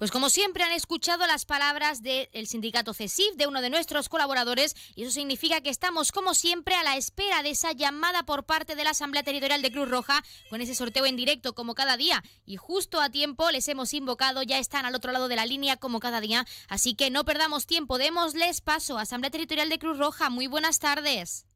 Pues 0.00 0.10
como 0.10 0.30
siempre 0.30 0.64
han 0.64 0.72
escuchado 0.72 1.26
las 1.26 1.44
palabras 1.44 2.02
del 2.02 2.46
sindicato 2.46 2.94
CESIF, 2.94 3.34
de 3.36 3.46
uno 3.46 3.60
de 3.60 3.68
nuestros 3.68 4.08
colaboradores, 4.08 4.74
y 4.96 5.02
eso 5.02 5.10
significa 5.10 5.60
que 5.60 5.68
estamos 5.68 6.10
como 6.10 6.32
siempre 6.32 6.74
a 6.74 6.82
la 6.82 6.96
espera 6.96 7.42
de 7.42 7.50
esa 7.50 7.72
llamada 7.72 8.22
por 8.22 8.44
parte 8.44 8.76
de 8.76 8.84
la 8.84 8.92
Asamblea 8.92 9.22
Territorial 9.24 9.60
de 9.60 9.70
Cruz 9.70 9.90
Roja, 9.90 10.22
con 10.48 10.62
ese 10.62 10.74
sorteo 10.74 11.04
en 11.04 11.16
directo 11.16 11.52
como 11.52 11.74
cada 11.74 11.98
día. 11.98 12.22
Y 12.46 12.56
justo 12.56 12.98
a 12.98 13.10
tiempo 13.10 13.50
les 13.50 13.68
hemos 13.68 13.92
invocado, 13.92 14.42
ya 14.42 14.58
están 14.58 14.86
al 14.86 14.94
otro 14.94 15.12
lado 15.12 15.28
de 15.28 15.36
la 15.36 15.44
línea 15.44 15.76
como 15.76 16.00
cada 16.00 16.22
día, 16.22 16.46
así 16.70 16.96
que 16.96 17.10
no 17.10 17.24
perdamos 17.24 17.66
tiempo, 17.66 17.98
démosles 17.98 18.62
paso. 18.62 18.96
Asamblea 18.96 19.30
Territorial 19.30 19.68
de 19.68 19.78
Cruz 19.78 19.98
Roja, 19.98 20.30
muy 20.30 20.46
buenas 20.46 20.78
tardes. 20.78 21.46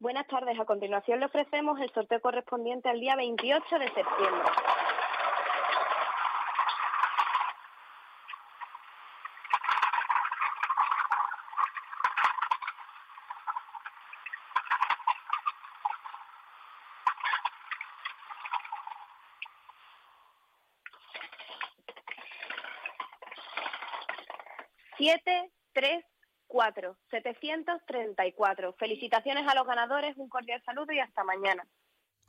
Buenas 0.00 0.26
tardes. 0.26 0.58
A 0.58 0.64
continuación 0.64 1.20
le 1.20 1.26
ofrecemos 1.26 1.80
el 1.80 1.92
sorteo 1.92 2.20
correspondiente 2.20 2.88
al 2.88 2.98
día 2.98 3.14
28 3.14 3.78
de 3.78 3.84
septiembre. 3.84 4.50
Siete, 25.04 25.52
tres, 25.74 26.02
4, 26.46 26.96
734. 27.10 28.72
Felicitaciones 28.78 29.46
a 29.46 29.54
los 29.54 29.66
ganadores, 29.66 30.16
un 30.16 30.30
cordial 30.30 30.62
saludo 30.64 30.94
y 30.94 30.98
hasta 30.98 31.22
mañana. 31.24 31.68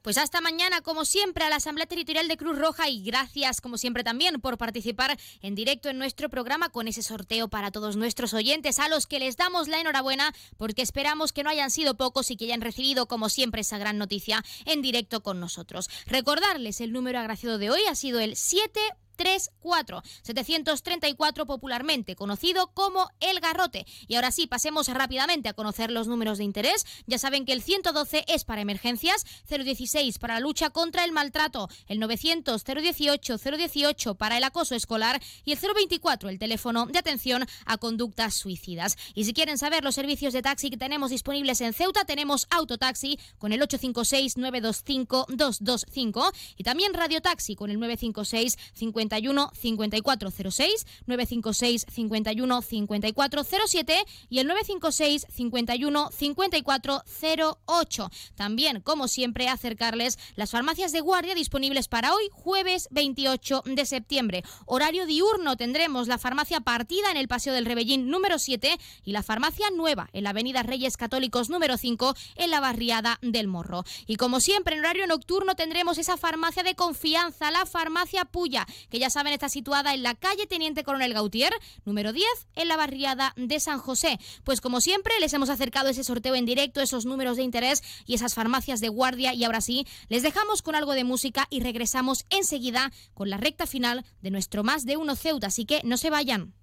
Pues 0.02 0.18
hasta 0.18 0.42
mañana, 0.42 0.82
como 0.82 1.06
siempre, 1.06 1.46
a 1.46 1.50
la 1.50 1.56
Asamblea 1.56 1.86
Territorial 1.86 2.28
de 2.28 2.36
Cruz 2.36 2.60
Roja 2.60 2.90
y 2.90 3.02
gracias, 3.02 3.62
como 3.62 3.78
siempre, 3.78 4.04
también 4.04 4.42
por 4.42 4.58
participar 4.58 5.16
en 5.42 5.56
directo 5.56 5.88
en 5.88 5.98
nuestro 5.98 6.28
programa 6.28 6.68
con 6.68 6.90
ese 6.90 7.02
sorteo 7.02 7.48
para 7.48 7.72
todos 7.72 7.96
nuestros 7.96 8.34
oyentes, 8.34 8.78
a 8.80 8.90
los 8.90 9.08
que 9.08 9.20
les 9.20 9.38
damos 9.38 9.70
la 9.70 9.80
enhorabuena 9.80 10.34
porque 10.58 10.82
esperamos 10.82 11.32
que 11.32 11.44
no 11.44 11.50
hayan 11.50 11.72
sido 11.72 11.96
pocos 11.96 12.30
y 12.30 12.36
que 12.36 12.44
hayan 12.44 12.60
recibido, 12.60 13.08
como 13.08 13.30
siempre, 13.30 13.62
esa 13.62 13.78
gran 13.78 13.98
noticia 13.98 14.44
en 14.66 14.82
directo 14.82 15.24
con 15.24 15.40
nosotros. 15.40 15.90
Recordarles, 16.08 16.82
el 16.82 16.92
número 16.92 17.20
agraciado 17.20 17.58
de 17.58 17.70
hoy 17.70 17.84
ha 17.90 17.96
sido 17.96 18.20
el 18.20 18.36
7 18.36 18.82
34 19.16 20.02
734 20.22 21.46
popularmente 21.46 22.16
conocido 22.16 22.68
como 22.74 23.10
El 23.20 23.40
Garrote. 23.40 23.86
Y 24.08 24.16
ahora 24.16 24.32
sí, 24.32 24.48
pasemos 24.48 24.88
rápidamente 24.88 25.50
a 25.50 25.54
conocer 25.54 25.92
los 25.92 26.08
números 26.08 26.38
de 26.38 26.44
interés. 26.44 26.86
Ya 27.08 27.18
saben 27.18 27.46
que 27.46 27.54
el 27.54 27.62
112 27.62 28.26
es 28.28 28.44
para 28.46 28.62
emergencias, 28.62 29.26
016 29.50 30.20
para 30.20 30.36
la 30.36 30.40
lucha 30.40 30.70
contra 30.70 31.04
el 31.04 31.12
maltrato, 31.12 31.70
el 31.88 32.00
900 32.00 32.64
018 32.64 33.38
018 33.38 34.16
para 34.16 34.38
el 34.38 34.44
acoso 34.44 34.76
escolar 34.76 35.22
y 35.44 35.52
el 35.52 35.60
024 35.60 36.30
el 36.30 36.40
teléfono 36.40 36.86
de 36.86 37.00
atención 37.00 37.46
a 37.66 37.78
conductas 37.78 38.34
suicidas. 38.34 38.98
Y 39.14 39.26
si 39.26 39.34
quieren 39.34 39.58
saber 39.58 39.84
los 39.84 39.96
servicios 39.96 40.34
de 40.34 40.42
taxi 40.42 40.70
que 40.70 40.78
tenemos 40.78 41.10
disponibles 41.12 41.62
en 41.62 41.74
Ceuta, 41.74 42.06
tenemos 42.06 42.48
Autotaxi 42.50 43.20
con 43.38 43.54
el 43.54 43.62
856 43.62 44.38
925 44.38 45.28
225 45.30 46.32
y 46.58 46.64
también 46.64 46.94
Radio 46.94 47.22
Taxi 47.22 47.56
con 47.56 47.70
el 47.70 47.80
956 47.80 48.58
50 48.74 49.05
51 49.06 49.52
5406, 49.54 50.88
956 51.06 51.86
51 51.90 52.62
5407 52.62 54.06
y 54.30 54.40
el 54.40 54.48
956 54.48 55.28
51 55.32 56.10
5408. 56.12 58.12
También, 58.36 58.82
como 58.82 59.08
siempre, 59.08 59.48
acercarles 59.48 60.18
las 60.36 60.52
farmacias 60.52 60.92
de 60.92 61.02
guardia 61.02 61.36
disponibles 61.36 61.88
para 61.88 62.14
hoy, 62.14 62.30
jueves 62.32 62.88
28 62.92 63.64
de 63.66 63.86
septiembre. 63.86 64.44
Horario 64.66 65.06
diurno 65.06 65.56
tendremos 65.56 66.08
la 66.08 66.18
farmacia 66.18 66.62
partida 66.62 67.12
en 67.12 67.18
el 67.18 67.28
Paseo 67.28 67.54
del 67.54 67.66
Rebellín 67.66 68.10
número 68.10 68.40
7 68.40 68.78
y 69.04 69.12
la 69.12 69.24
farmacia 69.24 69.70
nueva 69.70 70.10
en 70.14 70.24
la 70.24 70.32
Avenida 70.32 70.64
Reyes 70.64 70.98
Católicos 70.98 71.50
número 71.50 71.78
5 71.78 72.16
en 72.36 72.50
la 72.50 72.60
barriada 72.60 73.20
del 73.22 73.48
Morro. 73.48 73.84
Y 74.08 74.16
como 74.16 74.40
siempre, 74.40 74.76
en 74.76 74.82
horario 74.82 75.06
nocturno 75.06 75.56
tendremos 75.56 75.98
esa 75.98 76.18
farmacia 76.18 76.64
de 76.64 76.76
confianza, 76.76 77.52
la 77.52 77.66
farmacia 77.66 78.26
Puya, 78.26 78.66
que 78.90 78.95
ya 79.00 79.10
saben 79.10 79.34
está 79.34 79.50
situada 79.50 79.94
en 79.94 80.04
la 80.04 80.16
calle 80.16 80.48
Teniente 80.48 80.84
Coronel 80.84 81.14
Gautier, 81.14 81.54
número 81.86 82.14
10, 82.14 82.26
en 82.56 82.68
la 82.68 82.78
barriada 82.78 83.34
de 83.36 83.60
San 83.60 83.80
José. 83.80 84.20
Pues 84.44 84.62
como 84.62 84.82
siempre, 84.82 85.14
les 85.20 85.34
hemos 85.34 85.50
acercado 85.50 85.90
ese 85.90 86.04
sorteo 86.04 86.36
en 86.36 86.46
directo, 86.46 86.82
esos 86.82 87.06
números 87.06 87.38
de 87.38 87.44
interés 87.44 87.84
y 88.06 88.16
esas 88.16 88.34
farmacias 88.34 88.80
de 88.80 88.90
guardia. 88.90 89.34
Y 89.34 89.44
ahora 89.44 89.62
sí, 89.62 89.88
les 90.10 90.24
dejamos 90.24 90.62
con 90.62 90.76
algo 90.76 90.94
de 90.94 91.04
música 91.04 91.48
y 91.50 91.62
regresamos 91.62 92.26
enseguida 92.30 92.92
con 93.14 93.30
la 93.30 93.38
recta 93.38 93.68
final 93.68 94.06
de 94.22 94.32
nuestro 94.32 94.64
Más 94.64 94.86
de 94.86 94.98
Uno 94.98 95.16
Ceuta. 95.16 95.48
Así 95.48 95.66
que 95.66 95.82
no 95.84 95.98
se 95.98 96.10
vayan. 96.10 96.54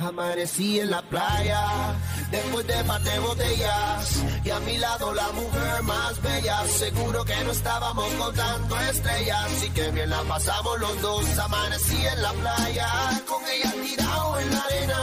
En 0.00 0.90
la 0.90 1.02
playa, 1.02 1.94
después 2.30 2.66
de 2.66 2.84
par 2.84 3.00
botellas, 3.20 4.24
y 4.44 4.50
a 4.50 4.60
mi 4.60 4.78
lado 4.78 5.12
la 5.14 5.28
mujer 5.32 5.82
más 5.82 6.22
bella. 6.22 6.64
Seguro 6.66 7.24
que 7.24 7.44
no 7.44 7.52
estábamos 7.52 8.12
contando 8.14 8.80
estrellas, 8.80 9.44
así 9.46 9.70
que 9.70 9.90
bien 9.90 10.10
la 10.10 10.22
pasamos 10.22 10.78
los 10.80 11.00
dos. 11.00 11.38
Amanecí 11.38 12.06
en 12.06 12.22
la 12.22 12.32
playa, 12.32 12.88
con 13.28 13.42
ella 13.48 13.72
tirado 13.82 14.38
en 14.40 14.50
la 14.50 14.60
arena. 14.60 14.98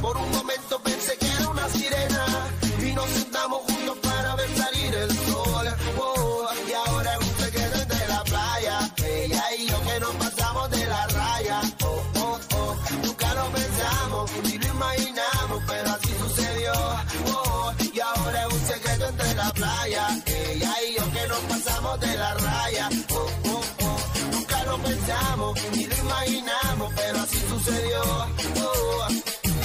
Por 0.00 0.16
un 0.16 0.30
momento 0.30 0.59
de 21.98 22.16
la 22.16 22.34
raya. 22.34 22.88
Oh, 23.10 23.26
oh, 23.46 23.62
oh, 23.82 23.98
nunca 24.32 24.64
lo 24.64 24.78
pensamos, 24.78 25.58
ni 25.74 25.86
lo 25.86 25.96
imaginamos, 25.96 26.92
pero 26.94 27.18
así 27.20 27.38
sucedió. 27.48 28.02
Oh, 28.62 29.09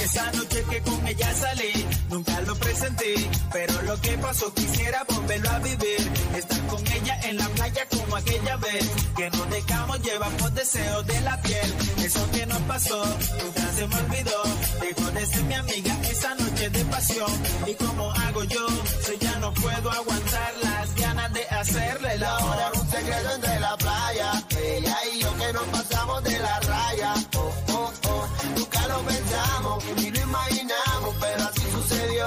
esa 0.06 0.30
noche 0.32 0.64
que 0.70 0.80
con 0.82 1.06
ella 1.06 1.34
salí, 1.34 1.86
nunca 2.10 2.40
lo 2.42 2.54
presenté, 2.56 3.14
pero 3.52 3.82
lo 3.82 4.00
que 4.00 4.18
pasó 4.18 4.52
quisiera 4.54 5.04
volverlo 5.08 5.50
a 5.50 5.58
vivir. 5.58 6.12
Estar 6.36 6.66
con 6.66 6.86
ella 6.86 7.20
en 7.24 7.36
la 7.36 7.48
playa 7.48 7.86
como 7.90 8.16
aquella 8.16 8.56
vez, 8.56 8.90
que 9.16 9.30
nos 9.30 9.50
dejamos 9.50 10.00
llevar 10.02 10.30
por 10.36 10.52
deseos 10.52 11.06
de 11.06 11.20
la 11.22 11.40
piel. 11.42 11.74
Eso 12.04 12.30
que 12.30 12.46
nos 12.46 12.60
pasó, 12.72 13.04
nunca 13.42 13.72
se 13.76 13.86
me 13.88 13.96
olvidó. 13.96 14.42
Dejó 14.80 15.10
de 15.10 15.26
ser 15.26 15.42
mi 15.44 15.54
amiga 15.54 15.94
esa 16.10 16.34
noche 16.36 16.70
de 16.70 16.84
pasión. 16.84 17.32
¿Y 17.66 17.74
como 17.74 18.10
hago 18.12 18.44
yo? 18.44 18.66
Si 19.04 19.18
ya 19.18 19.38
no 19.38 19.52
puedo 19.54 19.90
aguantar 19.90 20.52
las 20.62 20.94
ganas 20.94 21.32
de 21.32 21.44
hacerle 21.48 22.18
la 22.18 22.36
Ahora 22.36 22.70
es 22.72 22.80
un 22.80 22.90
secreto 22.90 23.30
entre 23.34 23.60
la 23.60 23.76
playa, 23.76 24.44
ella 24.62 24.96
y 25.12 25.20
yo 25.20 25.36
que 25.36 25.52
nos 25.52 25.64
pasamos 25.64 26.22
de 26.24 26.38
la 26.38 26.60
raya. 26.60 27.14
Oh, 27.36 27.65
oh, 27.76 27.92
oh, 28.08 28.26
nunca 28.56 28.86
lo 28.88 28.98
pensamos, 29.02 29.84
ni 29.96 30.10
lo 30.10 30.20
imaginamos, 30.20 31.14
pero 31.20 31.44
así 31.44 31.62
sucedió. 31.70 32.26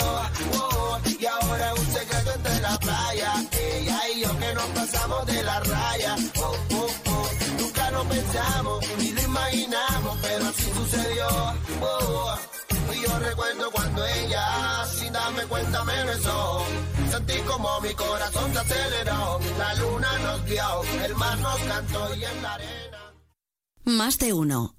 Oh, 0.60 1.00
y 1.20 1.26
ahora 1.26 1.74
es 1.74 1.80
un 1.80 1.90
nos 4.54 4.70
pasamos 4.70 5.26
de 5.26 5.44
la 5.44 5.60
raya. 5.60 6.16
Oh, 6.38 6.56
oh, 6.72 6.88
oh. 7.08 7.30
Nunca 7.60 7.92
lo 7.92 8.04
pensamos 8.04 8.86
ni 8.98 9.12
lo 9.12 9.22
imaginamos, 9.22 10.18
pero 10.22 10.48
así 10.48 10.72
sucedió. 10.74 11.28
Oh, 11.82 12.36
y 12.94 13.02
yo 13.02 13.20
recuerdo 13.20 13.72
cuando 13.72 14.06
ella, 14.06 14.86
sin 14.98 15.14
darme 15.14 15.44
cuenta, 15.44 15.84
me 15.84 16.04
besó. 16.06 16.66
Sentí 17.12 17.38
como 17.42 17.82
mi 17.82 17.94
corazón 17.94 18.54
se 18.54 18.60
aceleró. 18.60 19.40
La 19.58 19.74
luna 19.76 20.20
nos 20.20 20.46
vio, 20.46 20.84
el 21.06 21.16
mar 21.16 21.38
nos 21.40 21.60
cantó 21.60 22.16
y 22.16 22.24
en 22.26 22.42
la 22.42 22.54
arena. 22.54 23.14
Más 23.86 24.18
de 24.18 24.34
uno. 24.34 24.79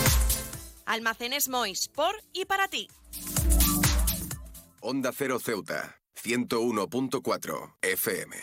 Almacenes 0.91 1.47
Mois, 1.47 1.87
por 1.87 2.13
y 2.33 2.43
para 2.43 2.67
ti. 2.67 2.89
Onda 4.81 5.13
Cero 5.13 5.39
Ceuta, 5.39 6.01
101.4 6.21 7.75
FM. 7.81 8.35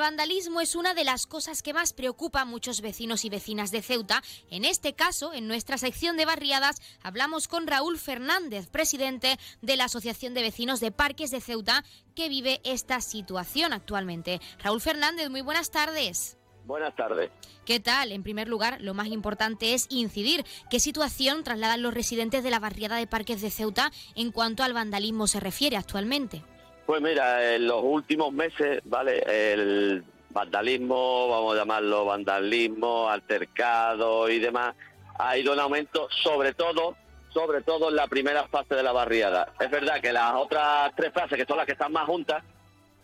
El 0.00 0.06
vandalismo 0.06 0.62
es 0.62 0.76
una 0.76 0.94
de 0.94 1.04
las 1.04 1.26
cosas 1.26 1.62
que 1.62 1.74
más 1.74 1.92
preocupa 1.92 2.40
a 2.40 2.44
muchos 2.46 2.80
vecinos 2.80 3.26
y 3.26 3.28
vecinas 3.28 3.70
de 3.70 3.82
Ceuta. 3.82 4.22
En 4.48 4.64
este 4.64 4.94
caso, 4.94 5.34
en 5.34 5.46
nuestra 5.46 5.76
sección 5.76 6.16
de 6.16 6.24
barriadas, 6.24 6.80
hablamos 7.02 7.48
con 7.48 7.66
Raúl 7.66 7.98
Fernández, 7.98 8.66
presidente 8.68 9.38
de 9.60 9.76
la 9.76 9.84
Asociación 9.84 10.32
de 10.32 10.40
Vecinos 10.40 10.80
de 10.80 10.90
Parques 10.90 11.30
de 11.30 11.42
Ceuta, 11.42 11.84
que 12.14 12.30
vive 12.30 12.62
esta 12.64 13.02
situación 13.02 13.74
actualmente. 13.74 14.40
Raúl 14.60 14.80
Fernández, 14.80 15.28
muy 15.28 15.42
buenas 15.42 15.70
tardes. 15.70 16.38
Buenas 16.64 16.96
tardes. 16.96 17.30
¿Qué 17.66 17.78
tal? 17.78 18.12
En 18.12 18.22
primer 18.22 18.48
lugar, 18.48 18.80
lo 18.80 18.94
más 18.94 19.08
importante 19.08 19.74
es 19.74 19.84
incidir. 19.90 20.46
¿Qué 20.70 20.80
situación 20.80 21.44
trasladan 21.44 21.82
los 21.82 21.92
residentes 21.92 22.42
de 22.42 22.50
la 22.50 22.58
barriada 22.58 22.96
de 22.96 23.06
Parques 23.06 23.42
de 23.42 23.50
Ceuta 23.50 23.92
en 24.14 24.32
cuanto 24.32 24.62
al 24.62 24.72
vandalismo 24.72 25.26
se 25.26 25.40
refiere 25.40 25.76
actualmente? 25.76 26.42
Pues 26.90 27.02
mira, 27.02 27.54
en 27.54 27.68
los 27.68 27.84
últimos 27.84 28.32
meses, 28.32 28.80
¿vale? 28.82 29.22
El 29.24 30.02
vandalismo, 30.30 31.28
vamos 31.28 31.54
a 31.54 31.58
llamarlo 31.58 32.04
vandalismo, 32.04 33.08
altercado 33.08 34.28
y 34.28 34.40
demás, 34.40 34.74
ha 35.16 35.38
ido 35.38 35.52
en 35.52 35.60
aumento, 35.60 36.08
sobre 36.10 36.52
todo, 36.52 36.96
sobre 37.28 37.62
todo 37.62 37.90
en 37.90 37.94
la 37.94 38.08
primera 38.08 38.48
fase 38.48 38.74
de 38.74 38.82
la 38.82 38.90
barriada. 38.90 39.52
Es 39.60 39.70
verdad 39.70 40.00
que 40.00 40.12
las 40.12 40.34
otras 40.34 40.92
tres 40.96 41.12
fases, 41.12 41.38
que 41.38 41.46
son 41.46 41.58
las 41.58 41.66
que 41.66 41.74
están 41.74 41.92
más 41.92 42.06
juntas, 42.06 42.42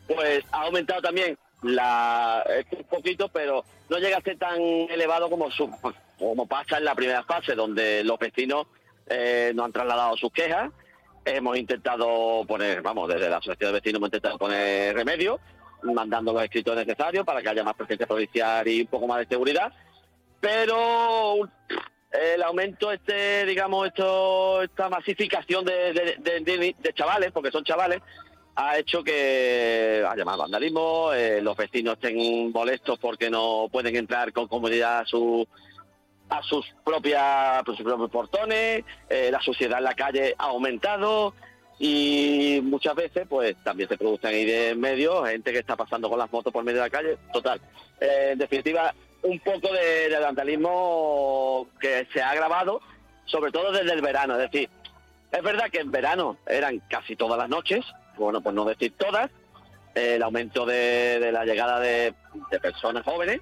pues 0.09 0.45
ha 0.51 0.63
aumentado 0.63 1.01
también 1.01 1.39
la 1.63 2.45
un 2.73 2.85
poquito, 2.87 3.29
pero 3.29 3.65
no 3.89 3.99
llega 3.99 4.17
a 4.17 4.23
ser 4.23 4.37
tan 4.37 4.61
elevado 4.61 5.31
como 5.31 5.49
su, 5.53 5.71
como 6.19 6.49
pasa 6.49 6.79
en 6.79 6.87
la 6.87 6.97
primera 6.97 7.23
fase, 7.23 7.55
donde 7.55 8.03
los 8.03 8.19
vecinos 8.19 8.67
eh, 9.07 9.53
no 9.55 9.63
han 9.63 9.71
trasladado 9.71 10.17
sus 10.17 10.33
quejas 10.33 10.73
Hemos 11.29 11.59
intentado 11.59 12.45
poner, 12.47 12.83
vamos, 12.83 13.09
desde 13.09 13.29
la 13.29 13.39
Asociación 13.39 13.73
de 13.73 13.81
Vecinos 13.81 13.99
hemos 13.99 14.07
intentado 14.07 14.39
poner 14.39 14.95
remedio, 14.95 15.41
mandando 15.83 16.33
los 16.33 16.45
escritos 16.45 16.77
necesarios 16.77 17.27
para 17.27 17.43
que 17.43 17.49
haya 17.49 17.65
más 17.65 17.75
presencia 17.75 18.07
policial 18.07 18.69
y 18.69 18.83
un 18.83 18.87
poco 18.87 19.09
más 19.09 19.19
de 19.19 19.27
seguridad, 19.27 19.73
pero 20.41 21.39
el 22.13 22.43
aumento 22.45 22.93
este, 22.93 23.45
digamos, 23.45 23.89
esto, 23.89 24.63
esta 24.63 24.89
masificación 24.89 25.65
de, 25.65 26.17
de, 26.21 26.93
chavales, 26.95 27.33
porque 27.33 27.51
son 27.51 27.65
chavales, 27.65 28.01
ha 28.55 28.79
hecho 28.79 29.03
que 29.03 30.07
haya 30.09 30.25
más 30.25 30.39
vandalismo, 30.39 31.13
eh, 31.13 31.43
los 31.43 31.57
vecinos 31.57 31.95
estén 31.95 32.53
molestos 32.53 33.01
porque 33.01 33.31
no 33.31 33.67
pueden 33.71 33.97
entrar 33.97 34.33
con 34.33 34.47
comodidad 34.47 35.01
a 35.01 35.07
su 35.07 35.47
a 36.29 36.43
sus 36.43 36.67
propias 36.85 37.63
pues, 37.65 37.81
propios 37.81 38.11
portones, 38.11 38.85
eh, 39.09 39.29
la 39.31 39.41
suciedad 39.41 39.79
en 39.79 39.85
la 39.85 39.95
calle 39.95 40.35
ha 40.39 40.47
aumentado 40.47 41.35
y 41.79 42.61
muchas 42.63 42.95
veces 42.95 43.27
pues 43.29 43.55
también 43.63 43.89
se 43.89 43.99
producen 43.99 44.31
ahí 44.31 44.45
de 44.45 44.75
medio 44.75 45.25
gente 45.25 45.53
que 45.53 45.59
está 45.59 45.77
pasando 45.77 46.09
con 46.09 46.19
las 46.19 46.33
motos 46.33 46.53
por 46.53 46.65
medio 46.65 46.81
de 46.81 46.87
la 46.87 46.91
calle, 46.91 47.19
total. 47.33 47.61
Eh, 48.01 48.31
en 48.33 48.39
definitiva, 48.39 48.95
un 49.23 49.39
poco 49.41 49.73
de, 49.73 50.17
vandalismo 50.19 51.69
que 51.81 52.07
se 52.13 52.23
ha 52.23 52.31
agravado, 52.31 52.81
sobre 53.27 53.53
todo 53.53 53.73
desde 53.73 53.93
el 53.93 54.01
verano, 54.01 54.35
es 54.35 54.51
decir, 54.51 54.71
es 55.33 55.43
verdad 55.43 55.71
que 55.71 55.81
en 55.81 55.91
verano 55.91 56.39
eran 56.47 56.81
casi 56.89 57.15
todas 57.15 57.39
las 57.39 57.49
noches, 57.49 57.85
bueno, 58.17 58.41
pues 58.41 58.55
no 58.55 58.65
decir 58.65 58.95
todas, 58.97 59.31
el 59.95 60.23
aumento 60.23 60.65
de, 60.65 61.31
la 61.33 61.45
llegada 61.45 61.81
de 61.81 62.15
personas 62.63 63.05
jóvenes, 63.05 63.41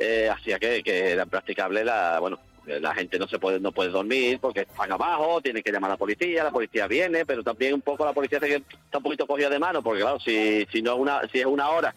eh, 0.00 0.28
hacía 0.30 0.58
que, 0.58 0.82
era 0.84 1.26
practicable 1.26 1.84
la, 1.84 2.18
bueno, 2.20 2.38
la 2.66 2.94
gente 2.94 3.18
no 3.18 3.28
se 3.28 3.38
puede 3.38 3.60
no 3.60 3.72
puede 3.72 3.90
dormir 3.90 4.38
porque 4.40 4.60
están 4.60 4.90
abajo, 4.90 5.40
tienen 5.40 5.62
que 5.62 5.70
llamar 5.70 5.90
a 5.90 5.94
la 5.94 5.98
policía, 5.98 6.44
la 6.44 6.50
policía 6.50 6.86
viene, 6.86 7.26
pero 7.26 7.42
también 7.42 7.74
un 7.74 7.82
poco 7.82 8.04
la 8.04 8.12
policía 8.12 8.38
está 8.38 8.98
un 8.98 9.04
poquito 9.04 9.26
cogida 9.26 9.50
de 9.50 9.58
mano, 9.58 9.82
porque 9.82 10.00
claro, 10.00 10.18
si, 10.20 10.66
si 10.72 10.82
no 10.82 10.96
una, 10.96 11.20
si 11.30 11.40
es 11.40 11.46
una 11.46 11.68
hora 11.70 11.94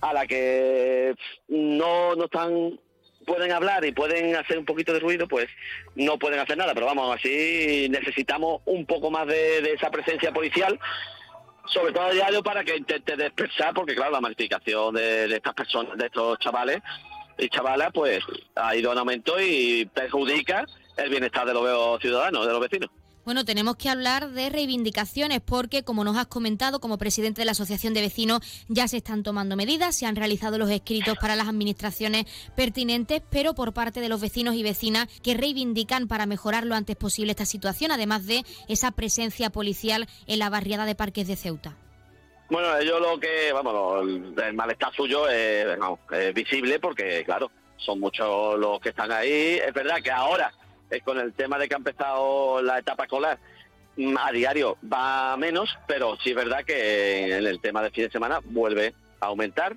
a 0.00 0.14
la 0.14 0.26
que 0.26 1.14
no, 1.48 2.14
no 2.14 2.24
están 2.24 2.78
pueden 3.26 3.52
hablar 3.52 3.84
y 3.84 3.92
pueden 3.92 4.34
hacer 4.34 4.58
un 4.58 4.64
poquito 4.64 4.92
de 4.92 5.00
ruido, 5.00 5.28
pues 5.28 5.48
no 5.94 6.18
pueden 6.18 6.40
hacer 6.40 6.56
nada. 6.56 6.74
Pero 6.74 6.86
vamos, 6.86 7.14
así 7.14 7.86
necesitamos 7.90 8.62
un 8.64 8.86
poco 8.86 9.10
más 9.10 9.26
de, 9.26 9.58
esa 9.72 9.90
presencia 9.90 10.32
policial, 10.32 10.78
sobre 11.66 11.92
todo 11.92 12.04
a 12.04 12.12
diario 12.12 12.42
para 12.42 12.64
que 12.64 12.76
intente 12.76 13.16
dispersar, 13.16 13.74
porque 13.74 13.94
claro, 13.94 14.12
la 14.12 14.20
masificación 14.20 14.94
de 14.94 15.26
estas 15.36 15.54
personas, 15.54 15.96
de 15.96 16.06
estos 16.06 16.38
chavales, 16.38 16.80
y 17.40 17.48
chavala 17.48 17.90
pues 17.90 18.20
ha 18.54 18.76
ido 18.76 18.92
en 18.92 18.98
aumento 18.98 19.40
y 19.40 19.86
perjudica 19.86 20.66
el 20.96 21.10
bienestar 21.10 21.46
de 21.46 21.54
los 21.54 22.00
ciudadanos, 22.00 22.46
de 22.46 22.52
los 22.52 22.60
vecinos. 22.60 22.90
Bueno, 23.24 23.44
tenemos 23.44 23.76
que 23.76 23.90
hablar 23.90 24.30
de 24.30 24.48
reivindicaciones 24.48 25.40
porque, 25.40 25.82
como 25.84 26.04
nos 26.04 26.16
has 26.16 26.26
comentado, 26.26 26.80
como 26.80 26.96
presidente 26.96 27.42
de 27.42 27.44
la 27.44 27.52
Asociación 27.52 27.92
de 27.92 28.00
Vecinos, 28.00 28.40
ya 28.68 28.88
se 28.88 28.96
están 28.96 29.22
tomando 29.22 29.56
medidas, 29.56 29.94
se 29.94 30.06
han 30.06 30.16
realizado 30.16 30.58
los 30.58 30.70
escritos 30.70 31.18
para 31.20 31.36
las 31.36 31.46
administraciones 31.46 32.24
pertinentes, 32.56 33.22
pero 33.30 33.54
por 33.54 33.74
parte 33.74 34.00
de 34.00 34.08
los 34.08 34.22
vecinos 34.22 34.54
y 34.54 34.62
vecinas 34.62 35.06
que 35.22 35.34
reivindican 35.34 36.08
para 36.08 36.26
mejorar 36.26 36.64
lo 36.64 36.74
antes 36.74 36.96
posible 36.96 37.32
esta 37.32 37.44
situación, 37.44 37.92
además 37.92 38.26
de 38.26 38.42
esa 38.68 38.90
presencia 38.90 39.50
policial 39.50 40.08
en 40.26 40.38
la 40.38 40.48
barriada 40.48 40.86
de 40.86 40.94
Parques 40.94 41.28
de 41.28 41.36
Ceuta. 41.36 41.76
Bueno, 42.50 42.76
ellos 42.78 43.00
lo 43.00 43.20
que, 43.20 43.52
vamos, 43.52 44.04
el 44.04 44.54
malestar 44.54 44.92
suyo 44.92 45.28
es, 45.28 45.78
visible 46.34 46.80
porque, 46.80 47.22
claro, 47.24 47.48
son 47.76 48.00
muchos 48.00 48.58
los 48.58 48.80
que 48.80 48.88
están 48.88 49.12
ahí. 49.12 49.60
Es 49.64 49.72
verdad 49.72 50.02
que 50.02 50.10
ahora, 50.10 50.52
es 50.90 51.00
con 51.04 51.20
el 51.20 51.32
tema 51.32 51.58
de 51.58 51.68
que 51.68 51.74
ha 51.74 51.78
empezado 51.78 52.60
la 52.60 52.80
etapa 52.80 53.04
escolar, 53.04 53.38
mm, 53.96 54.16
a 54.18 54.32
diario 54.32 54.76
va 54.92 55.36
menos, 55.36 55.78
pero 55.86 56.16
sí 56.16 56.30
es 56.30 56.36
verdad 56.36 56.64
que 56.64 57.36
en 57.36 57.46
el 57.46 57.60
tema 57.60 57.82
de 57.82 57.90
fin 57.92 58.04
de 58.04 58.10
semana 58.10 58.40
vuelve 58.42 58.94
a 59.20 59.26
aumentar, 59.26 59.76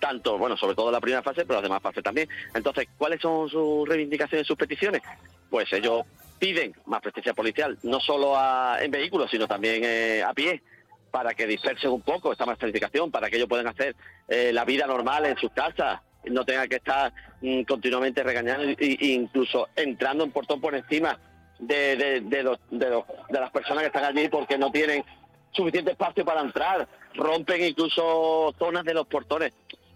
tanto, 0.00 0.38
bueno, 0.38 0.56
sobre 0.56 0.74
todo 0.74 0.90
la 0.90 1.00
primera 1.00 1.22
fase, 1.22 1.44
pero 1.46 1.60
las 1.60 1.62
demás 1.62 1.82
fases 1.82 2.02
también. 2.02 2.28
Entonces, 2.52 2.88
¿cuáles 2.98 3.20
son 3.20 3.48
sus 3.48 3.88
reivindicaciones, 3.88 4.44
sus 4.44 4.56
peticiones? 4.56 5.02
Pues 5.48 5.72
ellos 5.72 6.02
piden 6.40 6.74
más 6.86 7.00
presencia 7.00 7.32
policial, 7.32 7.78
no 7.84 8.00
solo 8.00 8.34
en 8.80 8.90
vehículos, 8.90 9.30
sino 9.30 9.46
también 9.46 9.82
eh, 9.84 10.24
a 10.26 10.34
pie 10.34 10.60
para 11.10 11.34
que 11.34 11.46
dispersen 11.46 11.90
un 11.90 12.02
poco 12.02 12.32
esta 12.32 12.46
masificación, 12.46 13.10
para 13.10 13.28
que 13.28 13.36
ellos 13.36 13.48
puedan 13.48 13.66
hacer 13.66 13.96
eh, 14.28 14.52
la 14.52 14.64
vida 14.64 14.86
normal 14.86 15.26
en 15.26 15.36
sus 15.36 15.50
casas, 15.52 16.00
no 16.24 16.44
tengan 16.44 16.68
que 16.68 16.76
estar 16.76 17.12
mm, 17.40 17.62
continuamente 17.62 18.22
regañando 18.22 18.64
e 18.78 18.98
incluso 19.00 19.68
entrando 19.76 20.24
en 20.24 20.32
portón 20.32 20.60
por 20.60 20.74
encima 20.74 21.18
de, 21.58 22.22
las 23.30 23.50
personas 23.50 23.82
que 23.82 23.86
están 23.86 24.04
allí 24.04 24.28
porque 24.28 24.58
no 24.58 24.70
tienen 24.70 25.04
suficiente 25.52 25.92
espacio 25.92 26.24
para 26.24 26.40
entrar, 26.40 26.88
rompen 27.14 27.64
incluso 27.64 28.54
zonas 28.58 28.84
de 28.84 28.94
los 28.94 29.06
portones. 29.06 29.52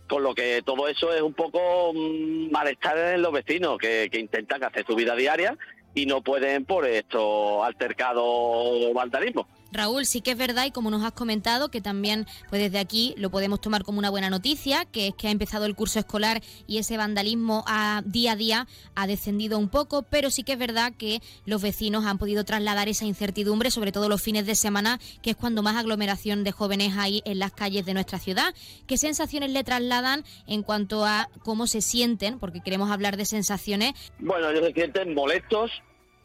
Con 0.09 0.23
lo 0.23 0.35
que 0.35 0.63
todo 0.63 0.89
eso 0.89 1.13
es 1.13 1.23
un 1.23 1.33
poco 1.33 1.93
mm, 1.95 2.51
malestar 2.51 2.99
en 3.15 3.23
los 3.23 3.33
vecinos 3.33 3.79
que, 3.79 4.11
intentan 4.13 4.63
hacer 4.65 4.85
su 4.87 4.95
vida 4.95 5.15
diaria 5.15 5.57
y 5.95 6.07
no 6.07 6.23
pueden 6.23 6.65
por 6.65 6.87
estos 6.87 7.65
altercados 7.65 8.93
vandalismo. 8.95 9.47
Raúl, 9.73 10.07
sí 10.07 10.21
que 10.21 10.33
es 10.33 10.39
verdad 10.39 10.67
y 10.67 10.71
como 10.71 10.91
nos 10.91 11.03
has 11.03 11.13
comentado 11.13 11.71
que 11.71 11.81
también 11.81 12.27
pues 12.49 12.63
desde 12.63 12.79
aquí 12.79 13.15
lo 13.17 13.31
podemos 13.31 13.61
tomar 13.61 13.85
como 13.85 13.99
una 13.99 14.11
buena 14.11 14.31
noticia, 14.31 14.85
que 14.85 15.09
es 15.09 15.15
que 15.15 15.29
ha 15.29 15.31
empezado 15.31 15.65
el 15.67 15.75
curso 15.75 15.99
escolar 15.99 16.43
y 16.67 16.79
ese 16.79 16.97
vandalismo 16.97 17.65
a, 17.67 18.03
día 18.05 18.33
a 18.33 18.37
día 18.37 18.67
ha 18.95 19.07
descendido 19.07 19.59
un 19.59 19.69
poco, 19.69 20.03
pero 20.03 20.31
sí 20.31 20.43
que 20.43 20.53
es 20.53 20.59
verdad 20.59 20.93
que 20.97 21.21
los 21.47 21.63
vecinos 21.63 22.05
han 22.07 22.19
podido 22.19 22.45
trasladar 22.45 22.89
esa 22.89 23.05
incertidumbre, 23.05 23.71
sobre 23.71 23.93
todo 23.93 24.09
los 24.09 24.23
fines 24.23 24.47
de 24.47 24.55
semana, 24.55 25.01
que 25.23 25.31
es 25.31 25.37
cuando 25.37 25.63
más 25.63 25.77
aglomeración 25.77 26.45
de 26.45 26.53
jóvenes 26.53 26.95
hay 26.97 27.23
en 27.25 27.39
las 27.39 27.53
calles 27.53 27.87
de 27.87 27.95
nuestra 27.95 28.19
ciudad. 28.19 28.55
¿Qué 28.87 28.99
sensaciones 28.99 29.51
le 29.51 29.65
trasladan 29.65 30.25
en 30.47 30.63
cuanto 30.63 31.05
a 31.05 31.29
cómo 31.45 31.67
se 31.67 31.81
sienten? 31.81 32.39
Porque 32.39 32.61
queremos 32.61 32.91
hablar 32.91 33.17
de 33.17 33.25
sensaciones. 33.25 33.95
Bueno, 34.19 34.51
ellos 34.51 34.67
se 34.67 34.73
sienten 34.73 35.15
molestos 35.15 35.71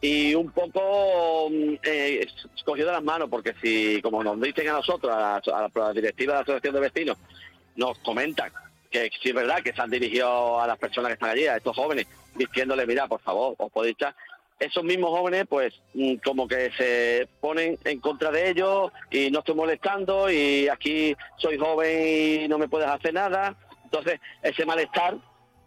y 0.02 0.36
un 0.36 0.52
poco 0.52 1.50
mm, 1.50 1.74
eh, 1.84 2.28
de 2.66 2.84
las 2.84 3.04
manos, 3.04 3.30
porque 3.30 3.54
si, 3.62 4.02
como 4.02 4.24
nos 4.24 4.40
dicen 4.42 4.68
a 4.70 4.74
nosotros, 4.74 5.12
a 5.12 5.42
la, 5.46 5.56
a 5.58 5.70
la- 5.80 5.94
directiva 5.94 6.34
de 6.34 6.38
la 6.38 6.42
Asociación 6.44 6.74
de 6.76 6.80
Vecinos, 6.82 7.18
nos 7.76 7.98
comentan 8.00 8.52
que 8.92 9.10
sí 9.22 9.30
es 9.30 9.36
verdad 9.36 9.62
que 9.64 9.74
se 9.74 9.82
han 9.82 9.90
dirigido 9.90 10.60
a 10.62 10.68
las 10.68 10.78
personas 10.78 11.10
que 11.10 11.14
están 11.14 11.30
allí, 11.32 11.46
a 11.48 11.58
estos 11.58 11.76
jóvenes, 11.76 12.08
diciéndoles, 12.36 12.88
mira, 12.88 13.08
por 13.08 13.20
favor, 13.22 13.56
os 13.58 13.72
podéis 13.72 13.96
echar. 13.96 14.16
Esos 14.60 14.84
mismos 14.84 15.12
jóvenes, 15.12 15.46
pues, 15.48 15.74
mm, 15.94 16.16
como 16.24 16.48
que 16.48 16.72
se 16.78 17.28
ponen 17.42 17.78
en 17.84 18.00
contra 18.00 18.32
de 18.32 18.50
ellos 18.50 18.92
y 19.12 19.30
no 19.30 19.40
estoy 19.40 19.54
molestando 19.56 20.32
y 20.32 20.68
aquí 20.68 21.16
soy 21.38 21.58
joven 21.58 22.44
y 22.44 22.48
no 22.48 22.58
me 22.58 22.68
puedes 22.68 22.88
hacer 22.88 23.14
nada. 23.14 23.56
Entonces, 23.84 24.20
ese 24.42 24.66
malestar 24.66 25.18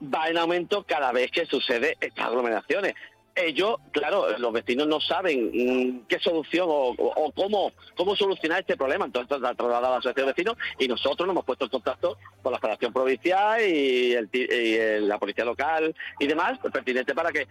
va 0.02 0.28
en 0.28 0.39
aumento 0.39 0.82
cada 0.85 1.12
vez 1.12 1.31
que 1.31 1.47
sucede 1.47 1.97
estas 2.01 2.27
aglomeraciones. 2.27 2.94
Ellos, 3.35 3.77
claro, 3.93 4.36
los 4.39 4.52
vecinos 4.52 4.86
no 4.89 5.01
saben 5.01 5.51
mm, 5.52 6.07
qué 6.09 6.19
solución 6.19 6.66
o, 6.69 6.89
o- 6.98 7.32
cómo, 7.32 7.73
cómo 7.97 8.16
solucionar 8.16 8.61
este 8.61 8.77
problema. 8.77 9.05
Entonces, 9.07 9.39
lo 9.40 9.48
ha 9.48 9.55
trasladado 9.55 9.86
a 9.86 9.90
la 9.90 9.97
asociación 9.97 10.27
de 10.27 10.32
vecinos 10.32 10.57
y 10.78 10.89
nosotros 10.89 11.27
nos 11.27 11.35
hemos 11.35 11.44
puesto 11.44 11.65
en 11.66 11.70
contacto 11.70 12.19
con 12.43 12.52
la 12.52 12.59
Federación 12.59 12.93
Provincial 12.93 13.61
y, 13.62 14.12
el 14.15 14.28
y 14.32 14.74
el- 14.74 15.09
la 15.09 15.19
Policía 15.19 15.44
Local 15.44 15.94
y 16.19 16.27
demás, 16.27 16.59
pues, 16.61 16.73
pertinente 16.73 17.15
para 17.15 17.31
que 17.31 17.47